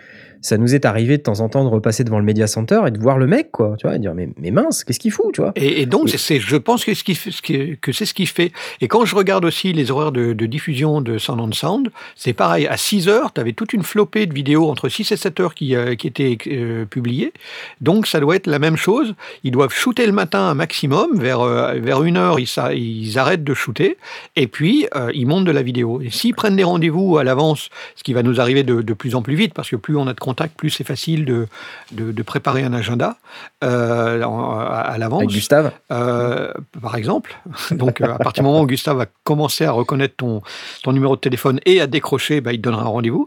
ça 0.40 0.56
nous 0.58 0.74
est 0.74 0.84
arrivé 0.84 1.16
de 1.18 1.22
temps 1.22 1.40
en 1.40 1.48
temps 1.48 1.64
de 1.64 1.68
repasser 1.68 2.04
devant 2.04 2.18
le 2.18 2.24
Media 2.24 2.46
Center 2.46 2.80
et 2.86 2.90
de 2.90 2.98
voir 2.98 3.18
le 3.18 3.26
mec, 3.26 3.50
quoi, 3.50 3.74
tu 3.78 3.86
vois, 3.86 3.96
et 3.96 3.98
dire 3.98 4.14
mais, 4.14 4.28
mais 4.38 4.50
mince, 4.50 4.84
qu'est-ce 4.84 4.98
qu'il 5.00 5.10
fout, 5.10 5.32
tu 5.34 5.40
vois 5.40 5.52
Et, 5.56 5.82
et 5.82 5.86
donc, 5.86 6.08
c'est, 6.10 6.40
je 6.40 6.56
pense 6.56 6.84
que, 6.84 6.94
ce 6.94 7.04
qui, 7.04 7.14
ce 7.14 7.42
qui- 7.42 7.76
que 7.80 7.92
c'est 7.92 8.04
ce 8.06 8.14
qui 8.14 8.26
fait. 8.26 8.52
Et 8.80 8.88
quand 8.88 9.04
je 9.04 9.14
regarde 9.16 9.44
aussi 9.44 9.72
les 9.72 9.90
horaires 9.90 10.12
de, 10.12 10.32
de 10.32 10.46
diffusion 10.46 11.00
de 11.00 11.18
Sound 11.18 11.40
on 11.40 11.52
Sound, 11.52 11.90
c'est 12.16 12.32
pareil. 12.32 12.66
À 12.66 12.76
6 12.76 13.08
heures, 13.08 13.32
tu 13.32 13.40
avais 13.40 13.52
toute 13.52 13.72
une 13.72 13.82
flopée 13.82 14.26
de 14.26 14.34
vidéos 14.34 14.68
entre 14.70 14.88
6 14.88 15.12
et 15.12 15.16
7 15.16 15.40
heures 15.40 15.54
qui, 15.54 15.74
euh, 15.74 15.94
qui 15.94 16.06
étaient 16.06 16.38
euh, 16.48 16.84
publiées. 16.84 17.32
Donc, 17.80 18.06
ça 18.06 18.20
doit 18.20 18.36
être 18.36 18.46
la 18.46 18.58
même 18.58 18.76
chose. 18.76 19.14
Ils 19.44 19.50
doivent 19.50 19.72
shooter 19.72 20.06
le 20.06 20.12
matin 20.12 20.40
un 20.40 20.54
maximum. 20.54 21.18
Vers, 21.18 21.40
euh, 21.40 21.74
vers 21.74 22.02
une 22.04 22.16
heure, 22.16 22.38
ils, 22.38 22.48
ils 22.76 23.18
arrêtent 23.18 23.44
de 23.44 23.54
shooter. 23.54 23.96
Et 24.36 24.46
puis, 24.46 24.86
euh, 24.94 25.10
ils 25.14 25.26
montent 25.26 25.44
de 25.44 25.50
la 25.52 25.62
vidéo. 25.62 26.00
Et 26.00 26.10
s'ils 26.10 26.34
prennent 26.34 26.56
des 26.56 26.64
rendez-vous 26.64 27.18
à 27.18 27.24
l'avance, 27.24 27.68
ce 27.96 28.02
qui 28.02 28.12
va 28.12 28.22
nous 28.22 28.40
arriver 28.40 28.62
de, 28.62 28.82
de 28.82 28.92
plus 28.94 29.14
en 29.14 29.22
plus 29.22 29.34
vite, 29.34 29.54
parce 29.54 29.70
que 29.70 29.76
plus 29.76 29.96
on 29.96 30.06
a 30.06 30.14
de 30.14 30.20
contacts, 30.28 30.56
plus 30.56 30.70
c'est 30.70 30.84
facile 30.94 31.24
de, 31.24 31.46
de, 31.92 32.12
de 32.12 32.22
préparer 32.22 32.62
un 32.64 32.72
agenda 32.72 33.16
euh, 33.64 34.22
à, 34.22 34.80
à 34.94 34.98
l'avance. 34.98 35.22
Avec 35.22 35.30
Gustave 35.34 35.72
Euh, 35.90 36.52
par 36.82 36.94
exemple. 36.96 37.30
Donc, 37.70 38.00
euh, 38.00 38.12
à 38.14 38.18
partir 38.18 38.42
du 38.42 38.48
moment 38.48 38.62
où 38.62 38.66
Gustave 38.66 38.96
va 38.98 39.06
commencer 39.24 39.64
à 39.64 39.72
reconnaître 39.72 40.16
ton, 40.16 40.42
ton 40.82 40.92
numéro 40.92 41.16
de 41.16 41.20
téléphone 41.20 41.58
et 41.66 41.80
à 41.80 41.86
décrocher, 41.86 42.40
bah, 42.40 42.52
il 42.52 42.58
te 42.58 42.62
donnera 42.62 42.82
un 42.82 42.92
rendez-vous. 42.98 43.26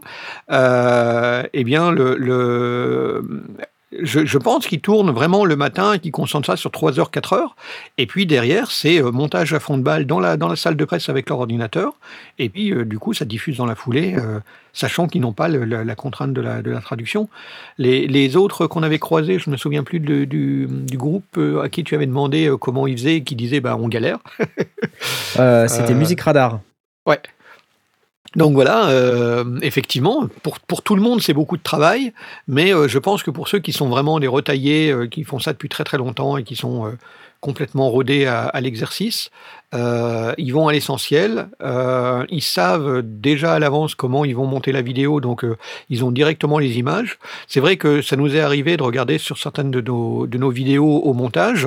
Eh 0.50 1.64
bien, 1.64 1.90
le, 1.90 2.16
le- 2.16 3.24
je, 4.00 4.24
je 4.24 4.38
pense 4.38 4.66
qu'il 4.66 4.80
tourne 4.80 5.10
vraiment 5.10 5.44
le 5.44 5.56
matin 5.56 5.92
et 5.94 5.98
qu'il 5.98 6.12
concentre 6.12 6.46
ça 6.46 6.56
sur 6.56 6.70
3 6.70 6.98
heures, 6.98 7.10
4 7.10 7.32
heures. 7.34 7.56
Et 7.98 8.06
puis 8.06 8.26
derrière, 8.26 8.70
c'est 8.70 9.02
euh, 9.02 9.10
montage 9.10 9.52
à 9.52 9.60
fond 9.60 9.76
de 9.76 9.82
balle 9.82 10.06
dans 10.06 10.20
la, 10.20 10.36
dans 10.36 10.48
la 10.48 10.56
salle 10.56 10.76
de 10.76 10.84
presse 10.84 11.08
avec 11.08 11.28
leur 11.28 11.40
ordinateur. 11.40 11.92
Et 12.38 12.48
puis, 12.48 12.72
euh, 12.72 12.84
du 12.84 12.98
coup, 12.98 13.12
ça 13.12 13.24
diffuse 13.24 13.56
dans 13.58 13.66
la 13.66 13.74
foulée, 13.74 14.14
euh, 14.16 14.40
sachant 14.72 15.06
qu'ils 15.08 15.20
n'ont 15.20 15.32
pas 15.34 15.48
le- 15.48 15.64
la, 15.64 15.84
la 15.84 15.94
contrainte 15.94 16.32
de 16.32 16.40
la, 16.40 16.62
de 16.62 16.70
la 16.70 16.80
traduction. 16.80 17.28
Les, 17.78 18.06
les 18.06 18.36
autres 18.36 18.66
qu'on 18.66 18.82
avait 18.82 18.98
croisés, 18.98 19.38
je 19.38 19.50
ne 19.50 19.52
me 19.52 19.56
souviens 19.58 19.82
plus 19.82 20.00
de- 20.00 20.24
du, 20.24 20.66
du 20.70 20.96
groupe 20.96 21.38
à 21.62 21.68
qui 21.68 21.84
tu 21.84 21.94
avais 21.94 22.06
demandé 22.06 22.50
comment 22.60 22.86
ils 22.86 22.96
faisaient, 22.96 23.16
et 23.16 23.22
qui 23.24 23.36
disait 23.36 23.60
bah, 23.60 23.76
on 23.78 23.88
galère. 23.88 24.18
C'était 25.68 25.94
Musique 25.94 26.20
Radar. 26.20 26.60
Donc 28.34 28.54
voilà, 28.54 28.88
euh, 28.88 29.58
effectivement, 29.60 30.26
pour, 30.42 30.58
pour 30.60 30.82
tout 30.82 30.96
le 30.96 31.02
monde, 31.02 31.20
c'est 31.20 31.34
beaucoup 31.34 31.58
de 31.58 31.62
travail, 31.62 32.12
mais 32.48 32.72
euh, 32.72 32.88
je 32.88 32.98
pense 32.98 33.22
que 33.22 33.30
pour 33.30 33.48
ceux 33.48 33.58
qui 33.58 33.72
sont 33.72 33.88
vraiment 33.88 34.20
des 34.20 34.26
retaillés, 34.26 34.90
euh, 34.90 35.06
qui 35.06 35.24
font 35.24 35.38
ça 35.38 35.52
depuis 35.52 35.68
très 35.68 35.84
très 35.84 35.98
longtemps 35.98 36.38
et 36.38 36.44
qui 36.44 36.56
sont 36.56 36.92
complètement 37.40 37.90
rodés 37.90 38.24
à, 38.24 38.44
à 38.44 38.60
l'exercice, 38.60 39.30
ils 39.74 40.50
vont 40.52 40.68
à 40.68 40.72
l'essentiel. 40.72 41.48
Ils 41.60 42.42
savent 42.42 43.02
déjà 43.02 43.54
à 43.54 43.58
l'avance 43.58 43.96
comment 43.96 44.24
ils 44.24 44.36
vont 44.36 44.46
monter 44.46 44.70
la 44.70 44.80
vidéo, 44.80 45.20
donc 45.20 45.44
ils 45.90 46.04
ont 46.04 46.12
directement 46.12 46.58
les 46.58 46.78
images. 46.78 47.18
C'est 47.48 47.58
vrai 47.58 47.76
que 47.76 48.00
ça 48.00 48.14
nous 48.14 48.36
est 48.36 48.40
arrivé 48.40 48.76
de 48.76 48.82
regarder 48.84 49.18
sur 49.18 49.38
certaines 49.38 49.72
de 49.72 49.80
nos, 49.80 50.28
de 50.28 50.38
nos 50.38 50.50
vidéos 50.50 51.00
au 51.00 51.14
montage, 51.14 51.66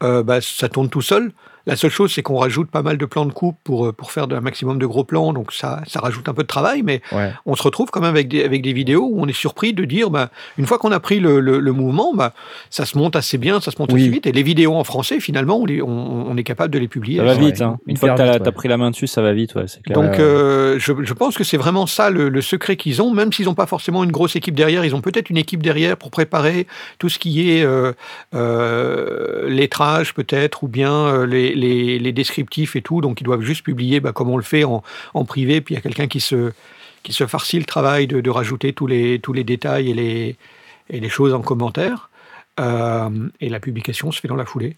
bah, 0.00 0.40
ça 0.42 0.68
tourne 0.68 0.90
tout 0.90 1.02
seul. 1.02 1.32
La 1.66 1.74
seule 1.76 1.90
chose, 1.90 2.12
c'est 2.12 2.22
qu'on 2.22 2.36
rajoute 2.38 2.70
pas 2.70 2.82
mal 2.82 2.96
de 2.96 3.04
plans 3.06 3.26
de 3.26 3.32
coupe 3.32 3.56
pour, 3.64 3.86
euh, 3.86 3.92
pour 3.92 4.12
faire 4.12 4.26
un 4.30 4.40
maximum 4.40 4.78
de 4.78 4.86
gros 4.86 5.02
plans, 5.04 5.32
donc 5.32 5.52
ça, 5.52 5.82
ça 5.86 5.98
rajoute 6.00 6.28
un 6.28 6.34
peu 6.34 6.42
de 6.42 6.46
travail, 6.48 6.82
mais 6.82 7.00
Ouais. 7.12 7.32
on 7.44 7.56
se 7.56 7.62
retrouve 7.62 7.90
quand 7.90 8.00
même 8.00 8.10
avec 8.10 8.28
des, 8.28 8.44
avec 8.44 8.62
des 8.62 8.72
vidéos 8.72 9.08
où 9.10 9.20
on 9.20 9.26
est 9.26 9.32
surpris 9.36 9.72
de 9.72 9.84
dire, 9.84 10.10
bah, 10.10 10.30
une 10.58 10.66
fois 10.66 10.78
qu'on 10.78 10.92
a 10.92 11.00
pris 11.00 11.18
le, 11.20 11.40
le- 11.40 11.58
le 11.58 11.72
mouvement, 11.72 12.14
bah, 12.14 12.32
ça 12.70 12.86
se 12.86 12.96
monte 12.96 13.16
assez 13.16 13.36
bien, 13.38 13.60
ça 13.60 13.70
se 13.72 13.76
monte 13.80 13.92
Oui. 13.92 14.02
assez 14.02 14.10
vite, 14.10 14.26
et 14.26 14.32
les 14.32 14.42
vidéos 14.44 14.74
en 14.74 14.84
français, 14.84 15.18
finalement, 15.20 15.58
on, 15.58 15.66
les- 15.66 15.82
on- 15.82 16.28
on 16.30 16.36
est 16.36 16.44
capable 16.44 16.72
de 16.72 16.78
les 16.78 16.88
publier. 16.88 17.18
Ça 17.18 17.24
va 17.24 17.34
Ouais, 17.34 17.38
vite. 17.38 17.60
Hein. 17.62 17.78
Une 17.86 17.96
fois 17.96 18.10
que 18.10 18.16
t'as 18.16 18.38
ouais. 18.38 18.52
pris 18.52 18.68
la 18.68 18.76
main 18.76 18.90
dessus, 18.90 19.06
ça 19.08 19.20
va 19.22 19.32
vite, 19.32 19.54
ouais, 19.56 19.64
c'est 19.66 19.82
clair. 19.82 20.00
Donc, 20.00 20.18
euh, 20.20 20.76
je, 20.78 20.92
je 21.02 21.12
pense 21.14 21.36
que 21.36 21.42
c'est 21.44 21.56
vraiment 21.56 21.86
ça 21.86 22.10
le, 22.10 22.28
le 22.28 22.40
secret 22.42 22.76
qu'ils 22.76 23.02
ont, 23.02 23.12
même 23.12 23.32
s'ils 23.32 23.46
n'ont 23.46 23.54
pas 23.54 23.66
forcément 23.66 24.04
une 24.04 24.12
grosse 24.12 24.36
équipe 24.36 24.54
derrière, 24.54 24.84
ils 24.84 24.94
ont 24.94 25.00
peut-être 25.00 25.30
une 25.30 25.36
équipe 25.36 25.62
derrière 25.62 25.96
pour 25.96 26.10
préparer 26.12 26.66
tout 27.00 27.08
ce 27.08 27.18
qui 27.18 27.50
est 27.50 27.64
euh, 27.64 27.92
euh, 28.34 29.48
lettrage 29.48 30.14
peut-être, 30.14 30.62
ou 30.62 30.68
bien 30.68 30.92
euh, 30.92 31.26
les, 31.26 31.54
les- 31.56 32.12
descriptifs 32.12 32.76
et 32.76 32.82
tout, 32.82 33.00
donc 33.00 33.20
ils 33.20 33.24
doivent 33.24 33.42
juste 33.42 33.64
publier 33.64 34.00
bah, 34.00 34.12
comme 34.12 34.30
on 34.30 34.36
le 34.36 34.42
fait 34.42 34.64
en, 34.64 34.82
privé, 35.24 35.60
puis 35.60 35.74
il 35.74 35.76
y 35.76 35.78
a 35.78 35.82
quelqu'un 35.82 36.06
qui 36.06 36.20
se, 36.20 36.52
qui 37.02 37.12
se 37.12 37.26
farcit 37.26 37.58
le 37.58 37.64
travail 37.64 38.06
de, 38.06 38.20
de 38.20 38.30
rajouter 38.30 38.72
tous 38.72 38.86
les, 38.86 39.18
tous 39.18 39.32
les 39.32 39.44
détails 39.44 39.90
et 39.90 39.94
les, 39.94 40.36
et 40.90 41.00
les 41.00 41.08
choses 41.08 41.32
en 41.34 41.42
commentaire, 41.42 42.10
Euh, 42.58 43.10
et 43.44 43.50
la 43.50 43.60
publication 43.60 44.10
se 44.12 44.18
fait 44.20 44.28
dans 44.28 44.36
la 44.36 44.46
foulée. 44.46 44.76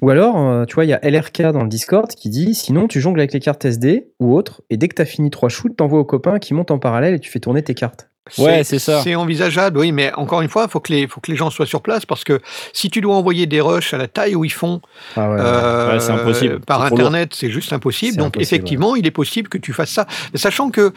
Ou 0.00 0.08
alors, 0.10 0.36
euh, 0.38 0.64
tu 0.64 0.74
vois, 0.76 0.86
il 0.86 0.88
y 0.88 0.94
a 0.94 1.00
LRK 1.02 1.42
dans 1.52 1.62
le 1.62 1.68
Discord 1.68 2.08
qui 2.10 2.30
dit 2.30 2.54
sinon 2.54 2.88
tu 2.88 3.00
jongles 3.02 3.20
avec 3.20 3.34
les 3.34 3.40
cartes 3.40 3.64
SD 3.66 4.06
ou 4.18 4.34
autres, 4.34 4.62
et 4.70 4.78
dès 4.78 4.88
que 4.88 4.94
tu 4.94 5.02
as 5.02 5.04
fini 5.04 5.28
trois 5.30 5.50
shoots, 5.50 5.76
t'envoies 5.76 6.00
aux 6.00 6.06
copains 6.06 6.38
qui 6.38 6.54
montent 6.54 6.70
en 6.70 6.78
parallèle 6.78 7.14
et 7.14 7.20
tu 7.20 7.30
fais 7.30 7.40
tourner 7.40 7.62
tes 7.62 7.74
cartes. 7.74 8.08
Ouais, 8.38 8.62
c'est 8.62 8.78
ça. 8.78 9.00
C'est 9.02 9.14
envisageable, 9.16 9.78
oui, 9.78 9.90
mais 9.90 10.12
encore 10.14 10.42
une 10.42 10.48
fois, 10.48 10.64
il 10.68 10.70
faut, 10.70 10.78
que 10.80 10.92
les- 10.92 11.08
faut 11.08 11.20
que 11.20 11.30
les 11.30 11.36
gens 11.36 11.50
soient 11.50 11.66
sur 11.66 11.82
place 11.82 12.06
parce 12.06 12.22
que 12.22 12.40
si 12.72 12.88
tu 12.88 13.00
dois 13.00 13.16
envoyer 13.16 13.46
des 13.46 13.60
rushs 13.60 13.92
à 13.94 13.98
la 13.98 14.06
taille 14.06 14.36
où 14.36 14.44
ils 14.44 14.52
font 14.52 14.80
Ah 15.16 15.28
ouais. 15.30 15.36
euh, 15.40 15.92
Ouais, 15.94 16.00
c'est 16.00 16.12
impossible. 16.12 16.60
par 16.60 16.82
Internet, 16.82 17.34
c'est 17.34 17.50
juste 17.50 17.72
impossible. 17.72 18.16
Donc 18.18 18.36
impossible, 18.36 18.42
effectivement, 18.42 18.94
il 18.96 19.06
est 19.06 19.10
possible 19.10 19.48
que 19.48 19.58
tu 19.58 19.72
fasses 19.72 19.90
ça. 19.90 20.06
Sachant 20.34 20.70
que 20.70 20.92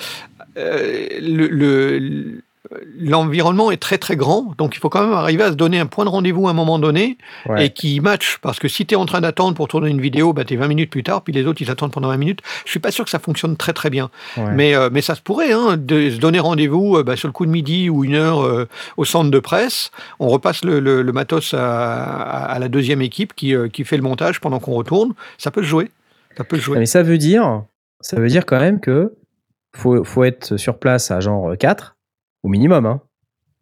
euh, 0.57 1.07
le- 1.19 1.47
le- 1.47 2.41
l'environnement 2.97 3.71
est 3.71 3.77
très 3.77 3.97
très 3.97 4.15
grand, 4.15 4.53
donc 4.57 4.75
il 4.75 4.79
faut 4.79 4.89
quand 4.89 5.01
même 5.03 5.13
arriver 5.13 5.43
à 5.43 5.49
se 5.51 5.55
donner 5.55 5.79
un 5.79 5.85
point 5.85 6.05
de 6.05 6.09
rendez-vous 6.09 6.47
à 6.47 6.51
un 6.51 6.53
moment 6.53 6.79
donné 6.79 7.17
Ouais. 7.47 7.65
et 7.67 7.69
qui 7.69 7.99
match. 7.99 8.37
Parce 8.41 8.59
que 8.59 8.67
si 8.67 8.85
tu 8.85 8.93
es 8.93 8.97
en 8.97 9.05
train 9.05 9.21
d'attendre 9.21 9.55
pour 9.55 9.67
tourner 9.67 9.89
une 9.89 10.01
vidéo, 10.01 10.33
bah, 10.33 10.43
tu 10.45 10.53
es 10.53 10.57
20 10.57 10.67
minutes 10.67 10.89
plus 10.89 11.03
tard, 11.03 11.21
puis 11.23 11.33
les 11.33 11.45
autres 11.45 11.61
ils 11.61 11.69
attendent 11.71 11.91
pendant 11.91 12.07
20 12.09 12.17
minutes. 12.17 12.39
Je 12.65 12.71
suis 12.71 12.79
pas 12.79 12.91
sûr 12.91 13.03
que 13.03 13.09
ça 13.11 13.19
fonctionne 13.19 13.55
très 13.57 13.73
très 13.73 13.89
bien. 13.89 14.09
Ouais. 14.37 14.51
Mais, 14.53 14.75
euh, 14.75 14.89
mais 14.91 15.01
ça 15.01 15.15
se 15.15 15.21
pourrait, 15.21 15.51
hein, 15.51 15.77
de 15.77 16.09
se 16.09 16.17
donner 16.17 16.39
rendez-vous 16.39 16.97
euh, 16.97 17.03
bah, 17.03 17.15
sur 17.15 17.27
le 17.27 17.33
coup 17.33 17.45
de 17.45 17.51
midi 17.51 17.89
ou 17.89 18.03
une 18.03 18.15
heure 18.15 18.41
euh, 18.45 18.67
au 18.97 19.05
centre 19.05 19.29
de 19.31 19.39
presse. 19.39 19.91
On 20.19 20.27
repasse 20.29 20.63
le, 20.63 20.79
le- 20.79 21.01
le 21.01 21.11
matos 21.11 21.53
à, 21.53 22.57
la 22.59 22.67
deuxième 22.69 23.01
équipe 23.01 23.33
qui, 23.35 23.53
qui 23.71 23.83
fait 23.83 23.97
le 23.97 24.03
montage 24.03 24.39
pendant 24.41 24.59
qu'on 24.59 24.73
retourne. 24.73 25.13
Ça 25.37 25.51
peut 25.51 25.61
se 25.61 25.67
jouer. 25.67 25.91
Ça 26.37 26.43
peut 26.43 26.57
se 26.57 26.61
Ah, 26.61 26.65
jouer. 26.65 26.79
Mais 26.79 26.85
ça 26.85 27.03
veut 27.03 27.17
dire, 27.17 27.63
ça 28.01 28.19
veut 28.19 28.27
dire 28.27 28.45
quand 28.45 28.59
même 28.59 28.79
que 28.79 29.13
faut, 29.75 30.03
faut 30.03 30.23
être 30.23 30.57
sur 30.57 30.77
place 30.77 31.11
à 31.11 31.19
genre 31.19 31.53
4 31.57 31.94
au 32.45 32.47
minimum. 32.47 32.85
Hein. 32.85 33.01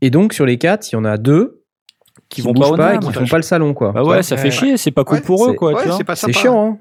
Et 0.01 0.09
donc 0.09 0.33
sur 0.33 0.45
les 0.45 0.57
4, 0.57 0.91
il 0.91 0.95
y 0.95 0.97
en 0.97 1.05
a 1.05 1.17
deux 1.17 1.63
Qui 2.29 2.41
qui 2.41 2.47
vont 2.47 2.53
pas 2.53 2.75
pas 2.75 2.95
et 2.95 2.99
qui 2.99 3.11
font 3.13 3.25
pas 3.25 3.37
le 3.37 3.43
salon 3.43 3.73
quoi. 3.73 3.91
Bah 3.93 4.03
ouais, 4.03 4.21
ça 4.23 4.35
Ouais. 4.35 4.41
fait 4.41 4.51
chier, 4.51 4.77
c'est 4.77 4.91
pas 4.91 5.03
cool 5.05 5.17
Ouais, 5.19 5.23
pour 5.23 5.45
eux, 5.45 5.51
c'est- 5.51 5.55
quoi. 5.55 6.15
C'est 6.15 6.33
chiant. 6.33 6.79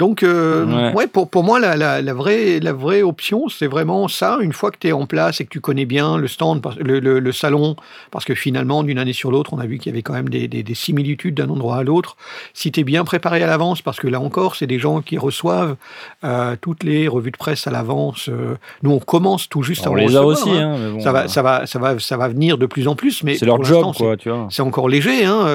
Donc, 0.00 0.22
euh, 0.22 0.64
Ouais. 0.64 0.94
ouais. 0.94 1.06
pour, 1.06 1.28
pour 1.28 1.44
moi, 1.44 1.60
la, 1.60 1.76
la, 1.76 2.00
la 2.00 2.14
vraie, 2.14 2.58
la 2.58 2.72
vraie 2.72 3.02
option, 3.02 3.50
c'est 3.50 3.66
vraiment 3.66 4.08
ça. 4.08 4.38
Une 4.40 4.54
fois 4.54 4.70
que 4.70 4.78
tu 4.80 4.88
es 4.88 4.92
en 4.92 5.04
place 5.04 5.42
et 5.42 5.44
que 5.44 5.50
tu 5.50 5.60
connais 5.60 5.84
bien 5.84 6.16
le 6.16 6.26
stand, 6.26 6.66
le, 6.78 7.00
le, 7.00 7.20
le 7.20 7.32
salon, 7.32 7.76
parce 8.10 8.24
que 8.24 8.34
finalement, 8.34 8.82
d'une 8.82 8.98
année 8.98 9.12
sur 9.12 9.30
l'autre, 9.30 9.52
on 9.52 9.58
a 9.58 9.66
vu 9.66 9.76
qu'il 9.78 9.90
y 9.90 9.94
avait 9.94 10.00
quand 10.00 10.14
même 10.14 10.30
des, 10.30 10.48
des, 10.48 10.62
des 10.62 10.74
similitudes 10.74 11.34
d'un 11.34 11.50
endroit 11.50 11.76
à 11.76 11.82
l'autre. 11.82 12.16
Si 12.54 12.72
tu 12.72 12.80
es 12.80 12.84
bien 12.84 13.04
préparé 13.04 13.42
à 13.42 13.46
l'avance, 13.46 13.82
parce 13.82 14.00
que 14.00 14.08
là 14.08 14.20
encore, 14.20 14.56
c'est 14.56 14.66
des 14.66 14.78
gens 14.78 15.02
qui 15.02 15.18
reçoivent 15.18 15.76
euh, 16.24 16.56
toutes 16.62 16.82
les 16.82 17.06
revues 17.06 17.30
de 17.32 17.36
presse 17.36 17.66
à 17.66 17.70
l'avance. 17.70 18.30
euh, 18.30 18.54
nous, 18.82 18.92
on 18.92 19.00
commence 19.00 19.50
tout 19.50 19.62
juste 19.62 19.86
à 19.86 19.90
On 19.90 19.92
en 19.92 19.96
les 19.96 20.16
a 20.16 20.20
recevoir, 20.22 20.48
aussi, 20.54 20.62
hein. 20.62 20.72
hein. 20.74 20.78
mais 20.82 20.90
bon, 20.92 21.00
ça, 21.00 21.12
va, 21.12 21.28
ça, 21.28 21.42
va, 21.42 21.66
ça, 21.66 21.78
va, 21.78 21.98
ça 21.98 22.16
va 22.16 22.28
venir 22.28 22.56
de 22.56 22.64
plus 22.64 22.88
en 22.88 22.94
plus, 22.94 23.22
mais 23.22 23.34
C'est 23.36 23.44
leur 23.44 23.62
job, 23.62 23.84
c'est- 23.92 24.02
quoi, 24.02 24.16
tu 24.16 24.30
vois. 24.30 24.48
c'est 24.50 24.62
encore 24.62 24.88
léger, 24.88 25.26
hein, 25.26 25.46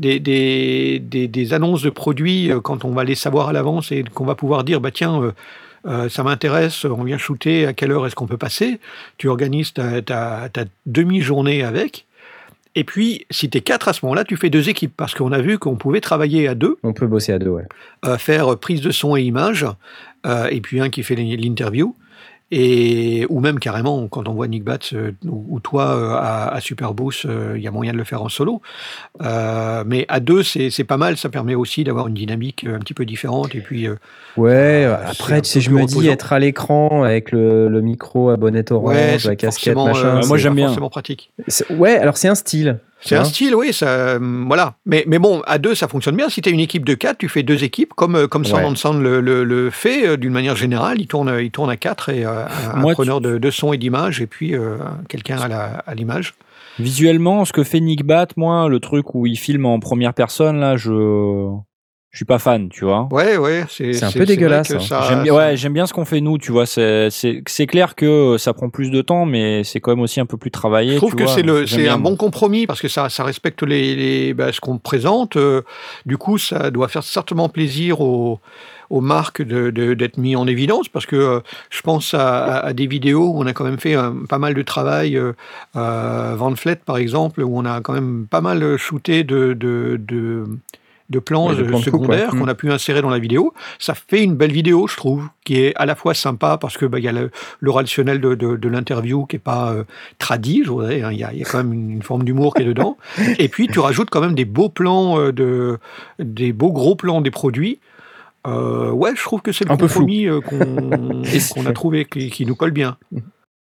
des, 0.00 0.18
des, 0.18 0.98
des, 0.98 1.28
des 1.28 1.54
annonces 1.54 1.82
de 1.82 1.90
produits 1.90 2.50
quand 2.64 2.84
on 2.84 2.90
va 2.90 3.04
les 3.04 3.14
savoir 3.14 3.48
à 3.48 3.52
l'avance 3.52 3.75
et 3.90 4.04
qu'on 4.04 4.24
va 4.24 4.34
pouvoir 4.34 4.64
dire 4.64 4.80
bah 4.80 4.90
tiens 4.90 5.22
euh, 5.22 5.32
euh, 5.86 6.08
ça 6.08 6.24
m'intéresse, 6.24 6.84
on 6.84 7.04
vient 7.04 7.18
shooter, 7.18 7.66
à 7.66 7.72
quelle 7.72 7.92
heure 7.92 8.06
est-ce 8.06 8.16
qu'on 8.16 8.26
peut 8.26 8.36
passer? 8.36 8.80
Tu 9.18 9.28
organises 9.28 9.72
ta, 9.72 10.02
ta, 10.02 10.48
ta 10.52 10.64
demi-journée 10.84 11.62
avec. 11.62 12.06
Et 12.74 12.82
puis, 12.82 13.24
si 13.30 13.48
tu 13.48 13.58
es 13.58 13.60
quatre 13.60 13.88
à 13.88 13.92
ce 13.92 14.04
moment-là, 14.04 14.24
tu 14.24 14.36
fais 14.36 14.50
deux 14.50 14.68
équipes, 14.68 14.92
parce 14.96 15.14
qu'on 15.14 15.30
a 15.30 15.40
vu 15.40 15.58
qu'on 15.58 15.76
pouvait 15.76 16.00
travailler 16.00 16.48
à 16.48 16.54
deux, 16.54 16.76
On 16.82 16.92
peut 16.92 17.06
bosser 17.06 17.32
à 17.32 17.38
deux, 17.38 17.50
ouais. 17.50 17.62
euh, 18.04 18.18
faire 18.18 18.58
prise 18.58 18.80
de 18.80 18.90
son 18.90 19.16
et 19.16 19.22
image, 19.22 19.64
et 20.50 20.60
puis 20.60 20.80
un 20.80 20.90
qui 20.90 21.04
fait 21.04 21.14
l'interview. 21.14 21.94
Et, 22.52 23.26
ou 23.28 23.40
même 23.40 23.58
carrément, 23.58 24.06
quand 24.06 24.28
on 24.28 24.34
voit 24.34 24.46
Nick 24.46 24.62
Batz 24.62 24.92
euh, 24.94 25.12
ou, 25.26 25.44
ou 25.48 25.60
toi 25.60 25.96
euh, 25.96 26.10
à, 26.14 26.54
à 26.54 26.60
Superboost, 26.60 27.24
euh, 27.26 27.54
il 27.56 27.62
y 27.62 27.66
a 27.66 27.72
moyen 27.72 27.92
de 27.92 27.98
le 27.98 28.04
faire 28.04 28.22
en 28.22 28.28
solo. 28.28 28.62
Euh, 29.20 29.82
mais 29.86 30.04
à 30.08 30.20
deux, 30.20 30.42
c'est 30.44 30.84
pas 30.84 30.96
mal. 30.96 31.16
Ça 31.16 31.28
permet 31.28 31.54
aussi 31.56 31.82
d'avoir 31.82 32.06
une 32.06 32.14
dynamique 32.14 32.64
euh, 32.64 32.76
un 32.76 32.78
petit 32.78 32.94
peu 32.94 33.04
différente. 33.04 33.54
Et 33.54 33.60
puis, 33.60 33.88
euh, 33.88 33.96
Ouais, 34.36 34.84
Euh, 34.86 34.94
après, 35.08 35.40
tu 35.42 35.50
sais, 35.50 35.60
je 35.60 35.70
me 35.70 35.84
dis 35.86 36.08
être 36.08 36.32
à 36.32 36.38
l'écran 36.38 37.02
avec 37.02 37.32
le, 37.32 37.68
le 37.68 37.80
micro 37.80 38.30
à 38.30 38.36
bonnette 38.36 38.70
orange, 38.70 38.94
ouais, 38.94 39.18
la 39.24 39.34
casquette, 39.36 39.74
machin. 39.76 40.06
euh, 40.06 40.12
moi, 40.14 40.22
c'est- 40.22 40.38
j'aime 40.38 40.52
pas 40.52 40.56
bien. 40.56 40.66
forcément 40.68 40.90
pratique. 40.90 41.32
Ouais, 41.70 41.96
alors 41.96 42.16
c'est 42.16 42.28
un 42.28 42.34
style. 42.34 42.78
C'est 43.00 43.14
Hein 43.16 43.20
un 43.20 43.24
style, 43.24 43.54
oui, 43.54 43.72
ça, 43.72 43.86
euh, 43.88 44.18
voilà. 44.46 44.74
Mais, 44.86 45.04
mais 45.06 45.18
bon, 45.18 45.42
à 45.46 45.58
deux, 45.58 45.74
ça 45.74 45.86
fonctionne 45.86 46.16
bien. 46.16 46.28
Si 46.28 46.40
tu 46.42 46.48
as 46.48 46.52
une 46.52 46.60
équipe 46.60 46.84
de 46.84 46.94
quatre, 46.94 47.18
tu 47.18 47.28
fais 47.28 47.42
deux 47.42 47.62
équipes, 47.62 47.92
comme, 47.94 48.16
euh, 48.16 48.26
comme 48.26 48.44
Sound 48.44 48.62
Ouais. 48.62 48.68
on 48.70 48.74
Sound 48.74 49.02
le, 49.02 49.20
le, 49.20 49.44
le 49.44 49.70
fait 49.70 50.06
euh, 50.08 50.16
d'une 50.16 50.32
manière 50.32 50.56
générale. 50.56 51.00
Il 51.00 51.06
tourne, 51.06 51.36
il 51.40 51.50
tourne 51.50 51.70
à 51.70 51.76
quatre 51.76 52.08
et 52.08 52.24
euh, 52.24 52.44
un, 52.74 52.82
tu- 52.84 52.92
preneur 52.94 53.20
de, 53.20 53.38
de 53.38 53.50
son 53.50 53.72
et 53.72 53.78
d'image, 53.78 54.20
et 54.20 54.26
puis 54.26 54.54
euh, 54.54 54.78
quelqu'un 55.08 55.38
à 55.86 55.94
l'image. 55.94 56.34
Visuellement, 56.78 57.44
ce 57.44 57.52
que 57.52 57.64
fait 57.64 57.80
Nick 57.80 58.04
Bat, 58.04 58.28
moi, 58.36 58.68
le 58.68 58.80
truc 58.80 59.14
où 59.14 59.26
il 59.26 59.36
filme 59.36 59.66
en 59.66 59.78
première 59.78 60.12
personne, 60.14 60.58
là, 60.58 60.76
je. 60.76 60.90
Je 62.12 62.18
suis 62.20 62.24
pas 62.24 62.38
fan, 62.38 62.70
tu 62.70 62.86
vois. 62.86 63.08
Ouais, 63.12 63.36
ouais, 63.36 63.66
c'est 63.68 64.02
un 64.02 64.10
peu 64.10 64.24
dégueulasse, 64.24 64.70
hein. 64.70 64.80
ça- 64.80 65.02
J'aime 65.06 65.22
bien, 65.22 65.32
ça- 65.34 65.38
ouais, 65.38 65.56
j'aime 65.58 65.72
bien 65.74 65.86
ce 65.86 65.92
qu'on 65.92 66.06
fait 66.06 66.22
nous, 66.22 66.38
tu 66.38 66.50
vois. 66.50 66.64
C'est, 66.64 67.10
clair 67.68 67.94
que 67.94 68.36
ça 68.38 68.54
prend 68.54 68.70
plus 68.70 68.90
de 68.90 69.02
temps, 69.02 69.26
mais 69.26 69.64
c'est 69.64 69.80
quand 69.80 69.90
même 69.90 70.00
aussi 70.00 70.18
un 70.18 70.24
peu 70.24 70.38
plus 70.38 70.50
travaillé. 70.50 70.92
Je 70.94 70.96
trouve 70.96 71.10
tu 71.10 71.16
que 71.24 71.26
c'est 71.26 71.42
le, 71.42 71.66
un 71.90 71.98
bon 71.98 72.16
compromis 72.16 72.66
parce 72.66 72.80
que 72.80 72.88
ça, 72.88 73.10
ça 73.10 73.22
respecte 73.22 73.62
les, 73.62 73.94
les- 73.94 74.34
bah, 74.34 74.50
ce 74.50 74.60
qu'on 74.62 74.78
présente. 74.78 75.36
Euh, 75.36 75.60
du 76.06 76.16
coup, 76.16 76.38
ça 76.38 76.70
doit 76.70 76.88
faire 76.88 77.02
certainement 77.02 77.50
plaisir 77.50 78.00
aux, 78.00 78.40
aux 78.88 79.00
marques 79.02 79.42
de, 79.42 79.68
de- 79.70 79.92
d'être 79.92 80.16
mis 80.16 80.36
en 80.36 80.46
évidence 80.46 80.88
parce 80.88 81.04
que 81.04 81.16
euh, 81.16 81.40
je 81.68 81.82
pense 81.82 82.14
à, 82.14 82.38
à- 82.44 82.66
à 82.68 82.72
des 82.72 82.86
vidéos 82.86 83.26
où 83.28 83.42
on 83.42 83.46
a 83.46 83.52
quand 83.52 83.64
même 83.64 83.78
fait 83.78 83.94
euh, 83.94 84.10
pas 84.26 84.38
mal 84.38 84.54
de 84.54 84.62
travail. 84.62 85.18
Euh, 85.18 85.34
Van 85.74 86.54
Fleet, 86.56 86.76
par 86.76 86.96
exemple, 86.96 87.42
où 87.42 87.58
on 87.58 87.66
a 87.66 87.82
quand 87.82 87.92
même 87.92 88.26
pas 88.30 88.40
mal 88.40 88.78
shooté 88.78 89.22
de, 89.22 89.52
de, 89.52 90.00
de, 90.00 90.44
de 91.08 91.18
plans 91.18 91.48
Ouais, 91.48 91.56
de 91.56 91.62
euh, 91.62 91.66
plans 91.66 91.78
de 91.78 91.84
coupe, 91.84 91.92
secondaires 92.02 92.32
ouais. 92.32 92.38
qu'on 92.40 92.48
a 92.48 92.54
pu 92.54 92.70
insérer 92.72 93.02
dans 93.02 93.10
la 93.10 93.18
vidéo. 93.18 93.54
Ça 93.78 93.94
fait 93.94 94.22
une 94.24 94.34
belle 94.34 94.52
vidéo, 94.52 94.86
je 94.88 94.96
trouve, 94.96 95.28
qui 95.44 95.60
est 95.60 95.72
à 95.76 95.86
la 95.86 95.94
fois 95.94 96.14
sympa 96.14 96.58
parce 96.58 96.76
que 96.76 96.84
bah, 96.86 96.98
il 96.98 97.04
y 97.04 97.08
a 97.08 97.12
le, 97.12 97.30
le 97.60 97.70
rationnel 97.70 98.20
de, 98.20 98.34
de, 98.34 98.56
de 98.56 98.68
l'interview 98.68 99.24
qui 99.26 99.36
est 99.36 99.40
pas 99.40 99.72
euh, 99.72 99.84
tradit, 100.18 100.62
je 100.64 100.70
voudrais. 100.70 101.02
hein. 101.02 101.12
Il 101.12 101.18
y, 101.18 101.24
a, 101.24 101.32
y 101.32 101.42
a 101.42 101.44
quand 101.44 101.58
même 101.58 101.72
une, 101.72 101.90
une 101.90 102.02
forme 102.02 102.24
d'humour 102.24 102.54
qui 102.54 102.62
est 102.62 102.66
dedans. 102.66 102.96
Et 103.38 103.48
puis 103.48 103.68
tu 103.68 103.78
rajoutes 103.78 104.10
quand 104.10 104.20
même 104.20 104.34
des 104.34 104.44
beaux 104.44 104.68
plans 104.68 105.18
euh, 105.20 105.32
de, 105.32 105.78
des 106.18 106.52
beaux 106.52 106.72
gros 106.72 106.96
plans 106.96 107.20
des 107.20 107.30
produits. 107.30 107.78
Euh, 108.46 108.90
ouais, 108.90 109.10
je 109.16 109.22
trouve 109.22 109.42
que 109.42 109.50
c'est 109.52 109.64
le 109.64 109.72
Un 109.72 109.76
compromis 109.76 110.26
qu'on 111.54 111.66
a 111.66 111.72
trouvé 111.72 112.04
qui, 112.04 112.30
qui 112.30 112.46
nous 112.46 112.54
colle 112.54 112.70
bien. 112.70 112.96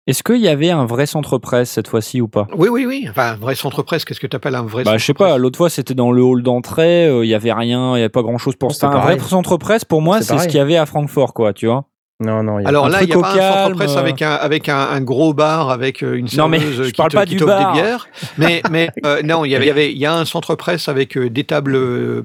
Est-ce 0.07 0.21
qu'il 0.21 0.37
y 0.41 0.47
avait 0.47 0.69
un 0.69 0.85
vrai 0.85 1.07
centre 1.07 1.37
presse 1.39 1.71
cette 1.71 1.87
fois-ci 1.87 2.21
ou 2.21 2.27
pas? 2.27 2.47
Oui, 2.55 2.69
oui, 2.69 2.85
oui. 2.85 3.07
Enfin, 3.09 3.31
un 3.31 3.35
vrai 3.37 3.55
centre 3.55 3.81
presse. 3.81 4.05
Qu'est-ce 4.05 4.19
que 4.19 4.27
tu 4.27 4.35
appelles 4.35 4.53
un 4.55 4.61
vrai 4.61 4.83
Bah, 4.83 4.91
centre 4.91 4.99
je 4.99 5.05
sais 5.05 5.13
pas. 5.15 5.29
presse? 5.29 5.39
L'autre 5.39 5.57
fois, 5.57 5.69
c'était 5.71 5.95
dans 5.95 6.11
le 6.11 6.21
hall 6.23 6.43
d'entrée. 6.43 7.07
euh, 7.07 7.25
Il 7.25 7.29
y 7.29 7.33
avait 7.33 7.53
rien. 7.53 7.95
Il 7.95 7.99
y 7.99 8.01
avait 8.01 8.09
pas 8.09 8.21
grand-chose 8.21 8.55
pour. 8.55 8.71
C'est 8.73 8.85
Enfin, 8.85 8.97
un 8.97 9.01
vrai 9.01 9.19
centre 9.19 9.57
presse 9.57 9.83
pour 9.83 10.01
moi, 10.03 10.21
C'est 10.21 10.37
ce 10.37 10.45
qu'il 10.47 10.57
y 10.57 10.59
avait 10.59 10.77
à 10.77 10.85
Francfort, 10.85 11.33
quoi. 11.33 11.53
Tu 11.53 11.65
vois. 11.65 11.85
Non, 12.21 12.43
non, 12.43 12.59
il 12.59 12.63
y 12.63 12.65
a 12.65 12.69
Alors 12.69 12.85
un 12.85 12.89
là, 12.89 13.01
il 13.01 13.07
n'y 13.07 13.13
a 13.13 13.19
pas 13.19 13.33
un 13.33 13.63
centre 13.65 13.75
presse 13.75 13.95
euh. 13.97 13.99
avec 13.99 14.21
un 14.21 14.31
avec 14.31 14.69
un, 14.69 14.77
un 14.79 15.01
gros 15.01 15.33
bar 15.33 15.69
avec 15.69 16.01
euh, 16.01 16.13
une 16.15 16.27
Non, 16.37 16.47
mais 16.47 16.59
serveuse 16.59 16.83
je 16.87 16.91
qui 16.91 16.91
parle 16.93 17.09
te- 17.09 17.15
pas 17.17 17.25
qui 17.25 17.35
du 17.35 17.43
bar. 17.43 17.73
des 17.73 17.81
bières. 17.81 18.07
Mais 18.37 18.61
mais 18.71 18.89
euh, 19.05 19.21
non, 19.23 19.43
il 19.43 19.49
y 19.51 19.55
avait 19.57 19.65
il 19.65 19.67
y 19.67 19.71
avait 19.71 19.91
il 19.91 19.97
y 19.97 20.05
a 20.05 20.15
un 20.15 20.23
centre 20.23 20.55
presse 20.55 20.87
avec 20.87 21.17
euh, 21.17 21.29
des 21.29 21.43
tables 21.43 21.75
euh, 21.75 22.23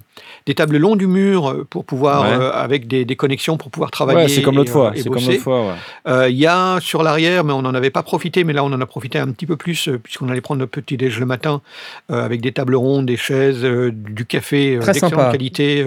des 0.50 0.54
tables 0.56 0.78
long 0.78 0.96
du 0.96 1.06
mur 1.06 1.48
euh, 1.48 1.64
pour 1.70 1.84
pouvoir 1.84 2.22
Ouais. 2.22 2.28
euh, 2.44 2.50
avec 2.52 2.88
des, 2.88 3.04
des 3.04 3.14
connexions 3.16 3.56
pour 3.56 3.70
pouvoir 3.70 3.90
travailler. 3.92 4.22
Ouais, 4.22 4.28
c'est 4.28 4.42
comme 4.42 4.56
l'autre 4.56 4.72
fois. 4.72 4.88
euh, 4.88 4.92
C'est 4.96 5.08
comme 5.08 5.24
l'autre 5.24 5.38
fois. 5.48 5.60
ouais. 5.68 5.74
Euh, 6.08 6.28
Il 6.28 6.36
y 6.36 6.46
a 6.46 6.78
sur 6.80 7.02
l'arrière, 7.04 7.44
mais 7.44 7.52
on 7.52 7.62
n'en 7.62 7.74
avait 7.74 7.90
pas 7.90 8.02
profité, 8.02 8.42
mais 8.44 8.52
là 8.52 8.64
on 8.64 8.72
en 8.72 8.80
a 8.80 8.86
profité 8.86 9.18
un 9.18 9.28
petit 9.30 9.46
peu 9.46 9.56
plus 9.56 9.88
puisqu'on 10.02 10.28
allait 10.28 10.40
prendre 10.40 10.58
notre 10.58 10.72
petit 10.72 10.96
déj 10.96 11.20
le 11.20 11.26
matin 11.26 11.60
euh, 12.10 12.24
avec 12.24 12.40
des 12.40 12.52
tables 12.52 12.74
rondes, 12.74 13.06
des 13.06 13.16
chaises, 13.16 13.62
du 13.62 14.24
café 14.26 14.78
d'excellente 14.78 15.30
qualité 15.30 15.84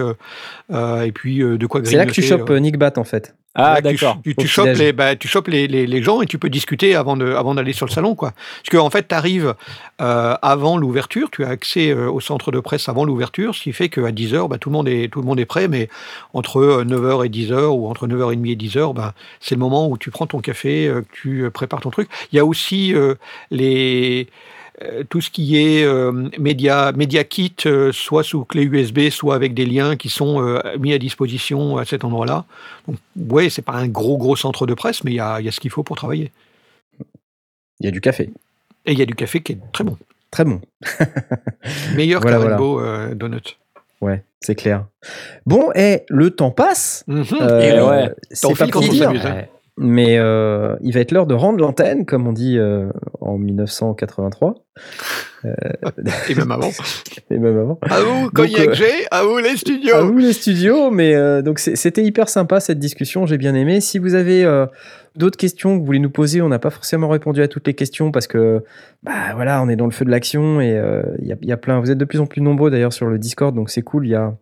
et 0.72 1.12
puis 1.12 1.38
de 1.40 1.66
quoi 1.66 1.80
C'est 1.84 1.96
là 1.96 2.06
que 2.06 2.12
tu 2.12 2.20
grignoter, 2.22 2.46
chopes 2.46 2.50
Nick 2.58 2.78
Bat 2.78 2.92
en 2.96 3.04
fait. 3.04 3.34
Ah, 3.54 3.80
d'accord. 3.80 4.18
Tu, 4.24 4.34
tu 4.34 4.48
chopes, 4.48 4.76
les, 4.76 4.92
bah, 4.92 5.16
tu 5.16 5.28
chopes 5.28 5.48
les, 5.48 5.68
les, 5.68 5.86
les 5.86 6.02
gens 6.02 6.20
et 6.22 6.26
tu 6.26 6.38
peux 6.38 6.50
discuter 6.50 6.94
avant 6.94 7.16
de, 7.16 7.32
avant 7.32 7.54
d'aller 7.54 7.72
sur 7.72 7.86
le 7.86 7.92
salon, 7.92 8.14
quoi. 8.14 8.32
Parce 8.32 8.70
que 8.70 8.76
en 8.76 8.90
fait, 8.90 9.08
tu 9.08 9.14
arrives 9.14 9.54
avant 9.98 10.76
l'ouverture, 10.76 11.30
tu 11.30 11.44
as 11.44 11.48
accès 11.48 11.90
euh, 11.90 12.10
au 12.10 12.20
centre 12.20 12.50
de 12.52 12.60
presse 12.60 12.88
avant 12.88 13.04
l'ouverture, 13.04 13.54
ce 13.54 13.62
qui 13.62 13.72
fait 13.72 13.88
qu'à 13.88 14.10
10h, 14.10 14.48
bah, 14.48 14.58
tout, 14.58 14.70
le 14.70 14.74
monde 14.74 14.88
est, 14.88 15.12
tout 15.12 15.20
le 15.20 15.26
monde 15.26 15.40
est 15.40 15.46
prêt, 15.46 15.68
mais 15.68 15.88
entre 16.32 16.58
euh, 16.60 16.84
9h 16.84 17.26
et 17.26 17.28
10h 17.28 17.66
ou 17.66 17.86
entre 17.88 18.06
9h30 18.06 18.50
et 18.50 18.56
10h, 18.56 18.94
bah, 18.94 19.14
c'est 19.40 19.54
le 19.54 19.60
moment 19.60 19.88
où 19.88 19.98
tu 19.98 20.10
prends 20.10 20.26
ton 20.26 20.40
café, 20.40 20.86
euh, 20.86 21.02
que 21.02 21.06
tu 21.12 21.44
euh, 21.44 21.50
prépares 21.50 21.80
ton 21.80 21.90
truc. 21.90 22.08
Il 22.32 22.36
y 22.36 22.38
a 22.38 22.44
aussi 22.44 22.94
euh, 22.94 23.14
les 23.50 24.28
euh, 24.28 24.53
tout 25.08 25.20
ce 25.20 25.30
qui 25.30 25.56
est 25.56 25.84
euh, 25.84 26.12
média, 26.38 26.92
média 26.92 27.24
kit, 27.24 27.54
euh, 27.66 27.92
soit 27.92 28.24
sous 28.24 28.44
clé 28.44 28.62
USB, 28.62 29.08
soit 29.10 29.34
avec 29.34 29.54
des 29.54 29.66
liens 29.66 29.96
qui 29.96 30.08
sont 30.08 30.42
euh, 30.42 30.60
mis 30.78 30.92
à 30.92 30.98
disposition 30.98 31.76
à 31.78 31.84
cet 31.84 32.04
endroit-là. 32.04 32.44
Donc, 32.88 32.96
ouais, 33.16 33.50
c'est 33.50 33.62
pas 33.62 33.74
un 33.74 33.88
gros, 33.88 34.18
gros 34.18 34.36
centre 34.36 34.66
de 34.66 34.74
presse, 34.74 35.04
mais 35.04 35.12
il 35.12 35.16
y 35.16 35.20
a, 35.20 35.40
il 35.40 35.46
y 35.46 35.48
a 35.48 35.52
ce 35.52 35.60
qu'il 35.60 35.70
faut 35.70 35.82
pour 35.82 35.96
travailler. 35.96 36.32
Il 37.80 37.86
y 37.86 37.88
a 37.88 37.92
du 37.92 38.00
café. 38.00 38.30
Et 38.86 38.92
il 38.92 38.98
y 38.98 39.02
a 39.02 39.06
du 39.06 39.14
café 39.14 39.42
qui 39.42 39.52
est 39.52 39.58
très 39.72 39.84
bon. 39.84 39.96
Très 40.30 40.44
bon. 40.44 40.60
Meilleur 41.94 42.20
Voilà, 42.20 42.36
que 42.36 42.42
voilà. 42.42 42.56
Rainbow 42.56 42.80
euh, 42.80 43.14
Donut. 43.14 43.56
Ouais, 44.00 44.24
c'est 44.40 44.54
clair. 44.54 44.86
Bon, 45.46 45.70
et 45.74 46.02
le 46.08 46.30
temps 46.30 46.50
passe. 46.50 47.04
Mhm. 47.06 47.24
Euh, 47.40 47.60
Et 47.60 47.80
ouais. 47.80 48.14
c'est 48.30 48.58
pas 48.58 48.68
quand 48.68 48.80
on 48.80 48.92
s'amuse, 48.92 49.24
hein. 49.24 49.44
Mais 49.76 50.18
euh, 50.18 50.76
il 50.82 50.92
va 50.92 51.00
être 51.00 51.10
l'heure 51.10 51.26
de 51.26 51.34
rendre 51.34 51.58
l'antenne, 51.58 52.06
comme 52.06 52.28
on 52.28 52.32
dit 52.32 52.58
euh, 52.58 52.88
en 53.20 53.38
1983, 53.38 54.54
Et 56.28 56.34
même 56.34 56.50
avant. 56.50 56.70
et 57.30 57.38
même 57.38 57.58
avant. 57.58 57.78
À 57.82 58.00
vous, 58.00 58.30
Cognac 58.30 58.68
euh, 58.68 58.74
G, 58.74 58.84
à 59.10 59.24
vous 59.24 59.38
les 59.38 59.56
studios? 59.56 59.94
À 59.94 60.02
vous 60.02 60.16
les 60.16 60.32
studios, 60.32 60.90
mais 60.90 61.14
euh, 61.14 61.42
donc 61.42 61.58
c'était 61.58 62.02
hyper 62.02 62.28
sympa 62.28 62.60
cette 62.60 62.78
discussion, 62.78 63.26
j'ai 63.26 63.36
bien 63.36 63.54
aimé. 63.54 63.80
Si 63.80 63.98
vous 63.98 64.14
avez 64.14 64.44
euh, 64.44 64.66
d'autres 65.16 65.36
questions 65.36 65.74
que 65.74 65.80
vous 65.80 65.86
voulez 65.86 65.98
nous 65.98 66.10
poser, 66.10 66.40
on 66.40 66.48
n'a 66.48 66.58
pas 66.58 66.70
forcément 66.70 67.08
répondu 67.08 67.42
à 67.42 67.48
toutes 67.48 67.66
les 67.66 67.74
questions 67.74 68.10
parce 68.10 68.26
que 68.26 68.64
bah 69.02 69.34
voilà, 69.34 69.62
on 69.62 69.68
est 69.68 69.76
dans 69.76 69.86
le 69.86 69.92
feu 69.92 70.04
de 70.04 70.10
l'action 70.10 70.60
et 70.60 70.72
euh, 70.72 71.02
il 71.20 71.28
y, 71.28 71.32
a, 71.32 71.36
il 71.42 71.48
y 71.48 71.52
a 71.52 71.56
plein. 71.56 71.80
Vous 71.80 71.90
êtes 71.90 71.98
de 71.98 72.04
plus 72.04 72.20
en 72.20 72.26
plus 72.26 72.40
nombreux 72.40 72.70
d'ailleurs 72.70 72.92
sur 72.92 73.06
le 73.06 73.18
Discord, 73.18 73.54
donc 73.54 73.70
c'est 73.70 73.82
cool. 73.82 74.06
Il 74.06 74.10
y 74.10 74.14
a 74.14 74.34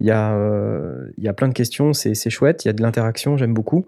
il 0.00 0.06
y 0.06 0.10
a 0.10 0.32
euh, 0.32 1.08
il 1.18 1.24
y 1.24 1.28
a 1.28 1.32
plein 1.32 1.48
de 1.48 1.54
questions, 1.54 1.92
c'est 1.92 2.14
c'est 2.14 2.30
chouette. 2.30 2.64
Il 2.64 2.68
y 2.68 2.70
a 2.70 2.72
de 2.72 2.82
l'interaction, 2.82 3.36
j'aime 3.36 3.52
beaucoup. 3.52 3.86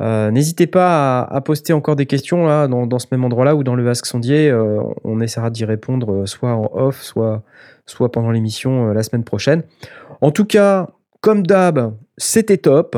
Euh, 0.00 0.30
N'hésitez 0.30 0.66
pas 0.66 1.20
à, 1.22 1.36
à 1.36 1.40
poster 1.40 1.72
encore 1.72 1.94
des 1.96 2.06
questions 2.06 2.46
là 2.46 2.66
dans, 2.68 2.86
dans 2.86 2.98
ce 2.98 3.06
même 3.12 3.24
endroit-là 3.24 3.54
ou 3.54 3.62
dans 3.62 3.74
le 3.76 3.88
Ask 3.88 4.06
Sondier. 4.06 4.50
Euh, 4.50 4.80
on 5.04 5.20
essaiera 5.20 5.50
d'y 5.50 5.64
répondre 5.64 6.12
euh, 6.12 6.26
soit 6.26 6.52
en 6.54 6.70
off, 6.74 7.00
soit 7.02 7.42
soit 7.86 8.10
pendant 8.10 8.30
l'émission 8.30 8.88
euh, 8.90 8.92
la 8.94 9.02
semaine 9.02 9.24
prochaine. 9.24 9.62
En 10.20 10.30
tout 10.30 10.44
cas, 10.46 10.88
comme 11.20 11.46
d'hab, 11.46 11.94
c'était 12.16 12.56
top. 12.58 12.96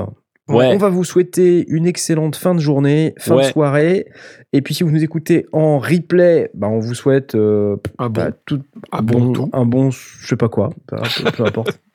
Ouais. 0.48 0.66
On 0.72 0.76
va 0.76 0.90
vous 0.90 1.02
souhaiter 1.02 1.64
une 1.68 1.86
excellente 1.86 2.36
fin 2.36 2.54
de 2.54 2.60
journée, 2.60 3.14
fin 3.18 3.34
Ouais. 3.34 3.46
de 3.46 3.48
soirée. 3.52 4.06
Et 4.52 4.62
puis 4.62 4.74
si 4.74 4.84
vous 4.84 4.90
nous 4.92 5.02
écoutez 5.02 5.46
en 5.52 5.80
replay, 5.80 6.50
bah, 6.54 6.68
on 6.68 6.78
vous 6.78 6.94
souhaite 6.94 7.34
euh, 7.34 7.76
Un 7.98 8.08
bon, 8.08 8.20
bah, 8.22 8.30
tout, 8.46 8.62
un 8.92 9.02
bon 9.02 9.32
tout. 9.32 9.50
un 9.52 9.64
bon, 9.66 9.90
je 9.90 10.24
sais 10.24 10.36
pas 10.36 10.48
quoi, 10.48 10.70
peu 10.86 10.96
importe. 11.44 11.80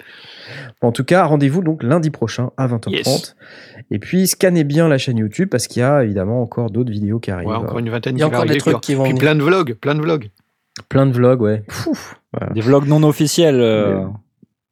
En 0.84 0.92
tout 0.92 1.04
cas, 1.04 1.26
rendez-vous 1.26 1.62
donc 1.62 1.84
lundi 1.84 2.10
prochain 2.10 2.50
à 2.58 2.68
20h30. 2.68 2.90
Yes. 2.92 3.36
Et 3.92 4.00
puis 4.00 4.26
scannez 4.28 4.64
bien 4.64 4.88
la 4.88 4.98
chaîne 4.98 5.18
YouTube 5.18 5.48
parce 5.50 5.68
qu'il 5.68 5.82
y 5.82 5.84
a 5.84 6.04
évidemment 6.04 6.42
encore 6.42 6.72
d'autres 6.72 6.92
vidéos 6.92 7.20
qui 7.20 7.30
arrivent. 7.30 7.50
Ouais, 7.50 7.56
encore 7.56 7.78
une 7.80 7.90
vingtaine 7.90 8.18
Il 8.18 8.20
y 8.20 8.24
a 8.24 8.30
qui 8.30 8.36
encore 8.36 8.46
des 8.48 8.58
trucs 8.58 8.74
puis- 8.76 8.82
qui 8.82 8.94
vont 8.96 9.04
Puis 9.04 9.12
venir. 9.12 9.22
plein 9.22 9.36
de 9.36 9.44
vlogs, 9.44 9.74
plein 9.76 9.94
de 9.96 10.02
vlogs. 10.02 10.30
Plein 10.90 11.06
de 11.06 11.12
vlogs, 11.12 11.42
ouais. 11.42 11.64
Voilà. 12.34 12.54
Des 12.54 12.62
vlogs 12.62 12.88
non 12.88 13.04
officiels. 13.04 13.60
euh, 13.62 14.06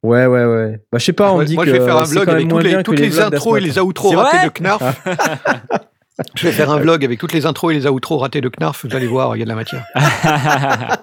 Ouais, 0.01 0.25
ouais, 0.25 0.45
ouais. 0.45 0.79
Bah, 0.91 0.97
je 0.97 1.03
sais 1.05 1.13
pas, 1.13 1.29
on 1.31 1.35
Moi, 1.35 1.45
dit 1.45 1.55
moi, 1.55 1.65
que 1.65 1.71
je 1.71 1.75
vais 1.75 1.85
faire 1.85 1.97
un 1.97 2.03
vlog 2.05 2.29
avec 2.29 2.47
toutes 2.47 2.63
les, 2.63 2.83
toutes 2.83 2.99
les 2.99 3.19
intros 3.19 3.57
et 3.57 3.61
les 3.61 3.77
outros 3.77 4.09
C'est 4.11 4.15
ratés 4.15 4.47
de 4.47 4.51
Knarf. 4.63 5.03
je 6.35 6.47
vais 6.47 6.51
faire 6.53 6.69
un 6.69 6.79
vlog 6.79 7.03
avec 7.05 7.19
toutes 7.19 7.33
les 7.33 7.45
intros 7.45 7.71
et 7.71 7.75
les 7.75 7.87
outros 7.87 8.17
ratés 8.17 8.41
de 8.41 8.49
Knarf. 8.49 8.85
Vous 8.85 8.95
allez 8.95 9.07
voir, 9.07 9.35
il 9.35 9.39
y 9.39 9.41
a 9.41 9.45
de 9.45 9.49
la 9.49 9.55
matière. 9.55 9.85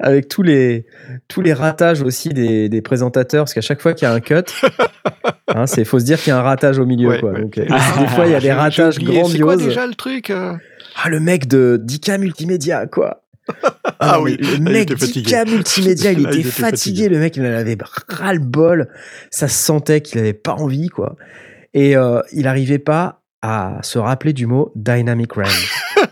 avec 0.00 0.28
tous 0.28 0.42
les 0.42 0.86
tous 1.26 1.40
les 1.40 1.52
ratages 1.52 2.02
aussi 2.02 2.28
des, 2.30 2.68
des 2.68 2.82
présentateurs 2.82 3.44
parce 3.44 3.54
qu'à 3.54 3.60
chaque 3.60 3.80
fois 3.80 3.94
qu'il 3.94 4.06
y 4.06 4.10
a 4.10 4.14
un 4.14 4.20
cut 4.20 4.34
hein, 5.48 5.66
c'est 5.66 5.84
faut 5.84 5.98
se 5.98 6.04
dire 6.04 6.18
qu'il 6.20 6.30
y 6.30 6.32
a 6.32 6.38
un 6.38 6.42
ratage 6.42 6.78
au 6.78 6.86
milieu 6.86 7.08
Ouais, 7.08 7.20
quoi 7.20 7.32
ouais. 7.32 7.42
donc 7.42 7.58
euh, 7.58 7.64
des 7.98 8.06
fois 8.08 8.26
il 8.26 8.32
y 8.32 8.34
a 8.34 8.40
des 8.40 8.52
ratages 8.52 8.98
oublié. 8.98 9.22
C'est 9.24 9.38
quoi 9.40 9.54
grandioses 9.56 9.66
déjà 9.68 9.86
le 9.86 9.94
truc 9.94 10.30
euh 10.30 10.54
ah 11.02 11.08
le 11.08 11.20
mec 11.20 11.46
de 11.48 11.78
Dika 11.82 12.18
Multimédia 12.18 12.86
quoi 12.86 13.22
Ah 14.00 14.16
non, 14.16 14.22
oui, 14.24 14.36
le 14.38 14.54
il 14.54 14.62
mec. 14.62 14.92
Dika 14.94 15.44
Multimédia 15.44 16.12
il 16.12 16.22
Là, 16.22 16.28
était 16.30 16.38
il 16.40 16.46
était 16.46 16.50
fatigué 16.50 17.04
fatigué. 17.04 17.08
le 17.08 17.18
mec 17.18 17.36
il 17.36 17.42
en 17.46 17.52
avait 17.52 17.78
ras 18.08 18.32
le 18.34 18.40
bol 18.40 18.88
ça 19.30 19.48
se 19.48 19.54
sentait 19.56 20.00
qu'il 20.02 20.18
avait 20.18 20.32
pas 20.34 20.52
envie 20.54 20.88
quoi 20.88 21.16
et 21.74 21.96
euh, 21.96 22.20
il 22.32 22.46
arrivait 22.46 22.78
pas 22.78 23.22
à 23.42 23.78
se 23.82 23.98
rappeler 23.98 24.32
du 24.32 24.46
mot 24.46 24.72
dynamic 24.74 25.32
range 25.32 25.72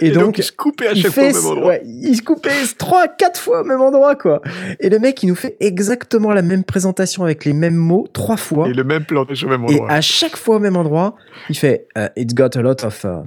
Et, 0.00 0.06
et 0.06 0.10
donc, 0.10 0.24
donc 0.24 0.38
il 0.38 0.42
se 0.44 0.52
coupait 0.52 0.88
à 0.88 0.94
chaque 0.94 1.12
fait, 1.12 1.32
fois 1.32 1.40
au 1.40 1.42
même 1.44 1.58
endroit. 1.58 1.68
ouais, 1.68 1.82
il 1.84 2.16
se 2.16 2.22
coupait 2.22 2.50
trois, 2.76 3.06
quatre 3.08 3.40
fois 3.40 3.60
au 3.60 3.64
même 3.64 3.80
endroit, 3.80 4.16
quoi. 4.16 4.40
Et 4.80 4.88
le 4.88 4.98
mec, 4.98 5.22
il 5.22 5.28
nous 5.28 5.36
fait 5.36 5.56
exactement 5.60 6.32
la 6.32 6.42
même 6.42 6.64
présentation 6.64 7.22
avec 7.22 7.44
les 7.44 7.52
mêmes 7.52 7.76
mots 7.76 8.06
trois 8.12 8.36
fois. 8.36 8.68
Et 8.68 8.72
le 8.72 8.82
même 8.84 9.04
plan 9.04 9.22
au 9.24 9.48
même 9.48 9.62
Et 9.68 9.74
endroit. 9.74 9.90
à 9.90 10.00
chaque 10.00 10.36
fois 10.36 10.56
au 10.56 10.58
même 10.58 10.76
endroit, 10.76 11.14
il 11.48 11.56
fait 11.56 11.86
uh, 11.96 12.08
It's 12.16 12.34
got 12.34 12.56
a 12.56 12.62
lot 12.62 12.84
of. 12.84 13.04
uh, 13.04 13.22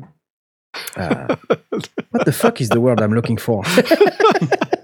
uh, 0.97 1.27
what 2.11 2.25
the 2.25 2.31
fuck 2.33 2.59
is 2.59 2.67
the 2.69 2.77
word 2.77 2.99
I'm 2.99 3.13
looking 3.13 3.37
for? 3.39 3.63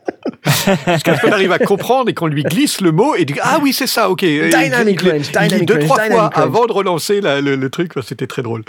Jusqu'à 0.88 1.16
ce 1.16 1.22
qu'on 1.22 1.32
arrive 1.32 1.52
à 1.52 1.60
comprendre 1.60 2.10
et 2.10 2.14
qu'on 2.14 2.28
lui 2.28 2.44
glisse 2.44 2.82
le 2.82 2.92
mot 2.92 3.16
et 3.16 3.26
dit 3.26 3.36
Ah 3.42 3.60
oui, 3.62 3.74
c'est 3.74 3.88
ça, 3.88 4.10
ok. 4.10 4.22
Dynamic 4.24 5.00
il, 5.02 5.08
il- 5.08 5.12
range, 5.12 5.28
il 5.28 5.32
dynamic 5.48 5.66
deux, 5.68 5.74
range, 5.76 5.84
trois 5.86 6.00
fois 6.06 6.22
range. 6.24 6.32
avant 6.36 6.66
de 6.66 6.72
relancer 6.74 7.22
la- 7.22 7.42
le, 7.42 7.56
le 7.56 7.70
truc. 7.70 7.92
C'était 8.04 8.28
très 8.28 8.42
drôle. 8.42 8.64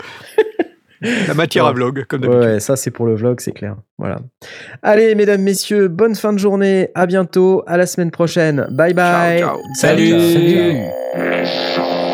La 1.27 1.35
matière 1.35 1.65
à 1.67 1.73
vlog, 1.73 2.05
comme 2.07 2.21
d'habitude. 2.21 2.43
Ouais, 2.43 2.59
ça 2.59 2.75
c'est 2.75 2.89
pour 2.89 3.05
le 3.05 3.13
vlog, 3.15 3.39
c'est 3.39 3.51
clair. 3.51 3.75
Voilà. 3.99 4.17
Allez, 4.81 5.13
mesdames, 5.13 5.41
messieurs, 5.43 5.89
bonne 5.89 6.15
fin 6.15 6.33
de 6.33 6.39
journée. 6.39 6.89
À 6.95 7.05
bientôt. 7.05 7.63
À 7.67 7.77
la 7.77 7.85
semaine 7.85 8.09
prochaine. 8.09 8.65
Bye 8.71 8.95
bye. 8.95 9.39
ciao. 9.39 9.57
Salut. 9.75 10.09
Ciao. 11.75 12.06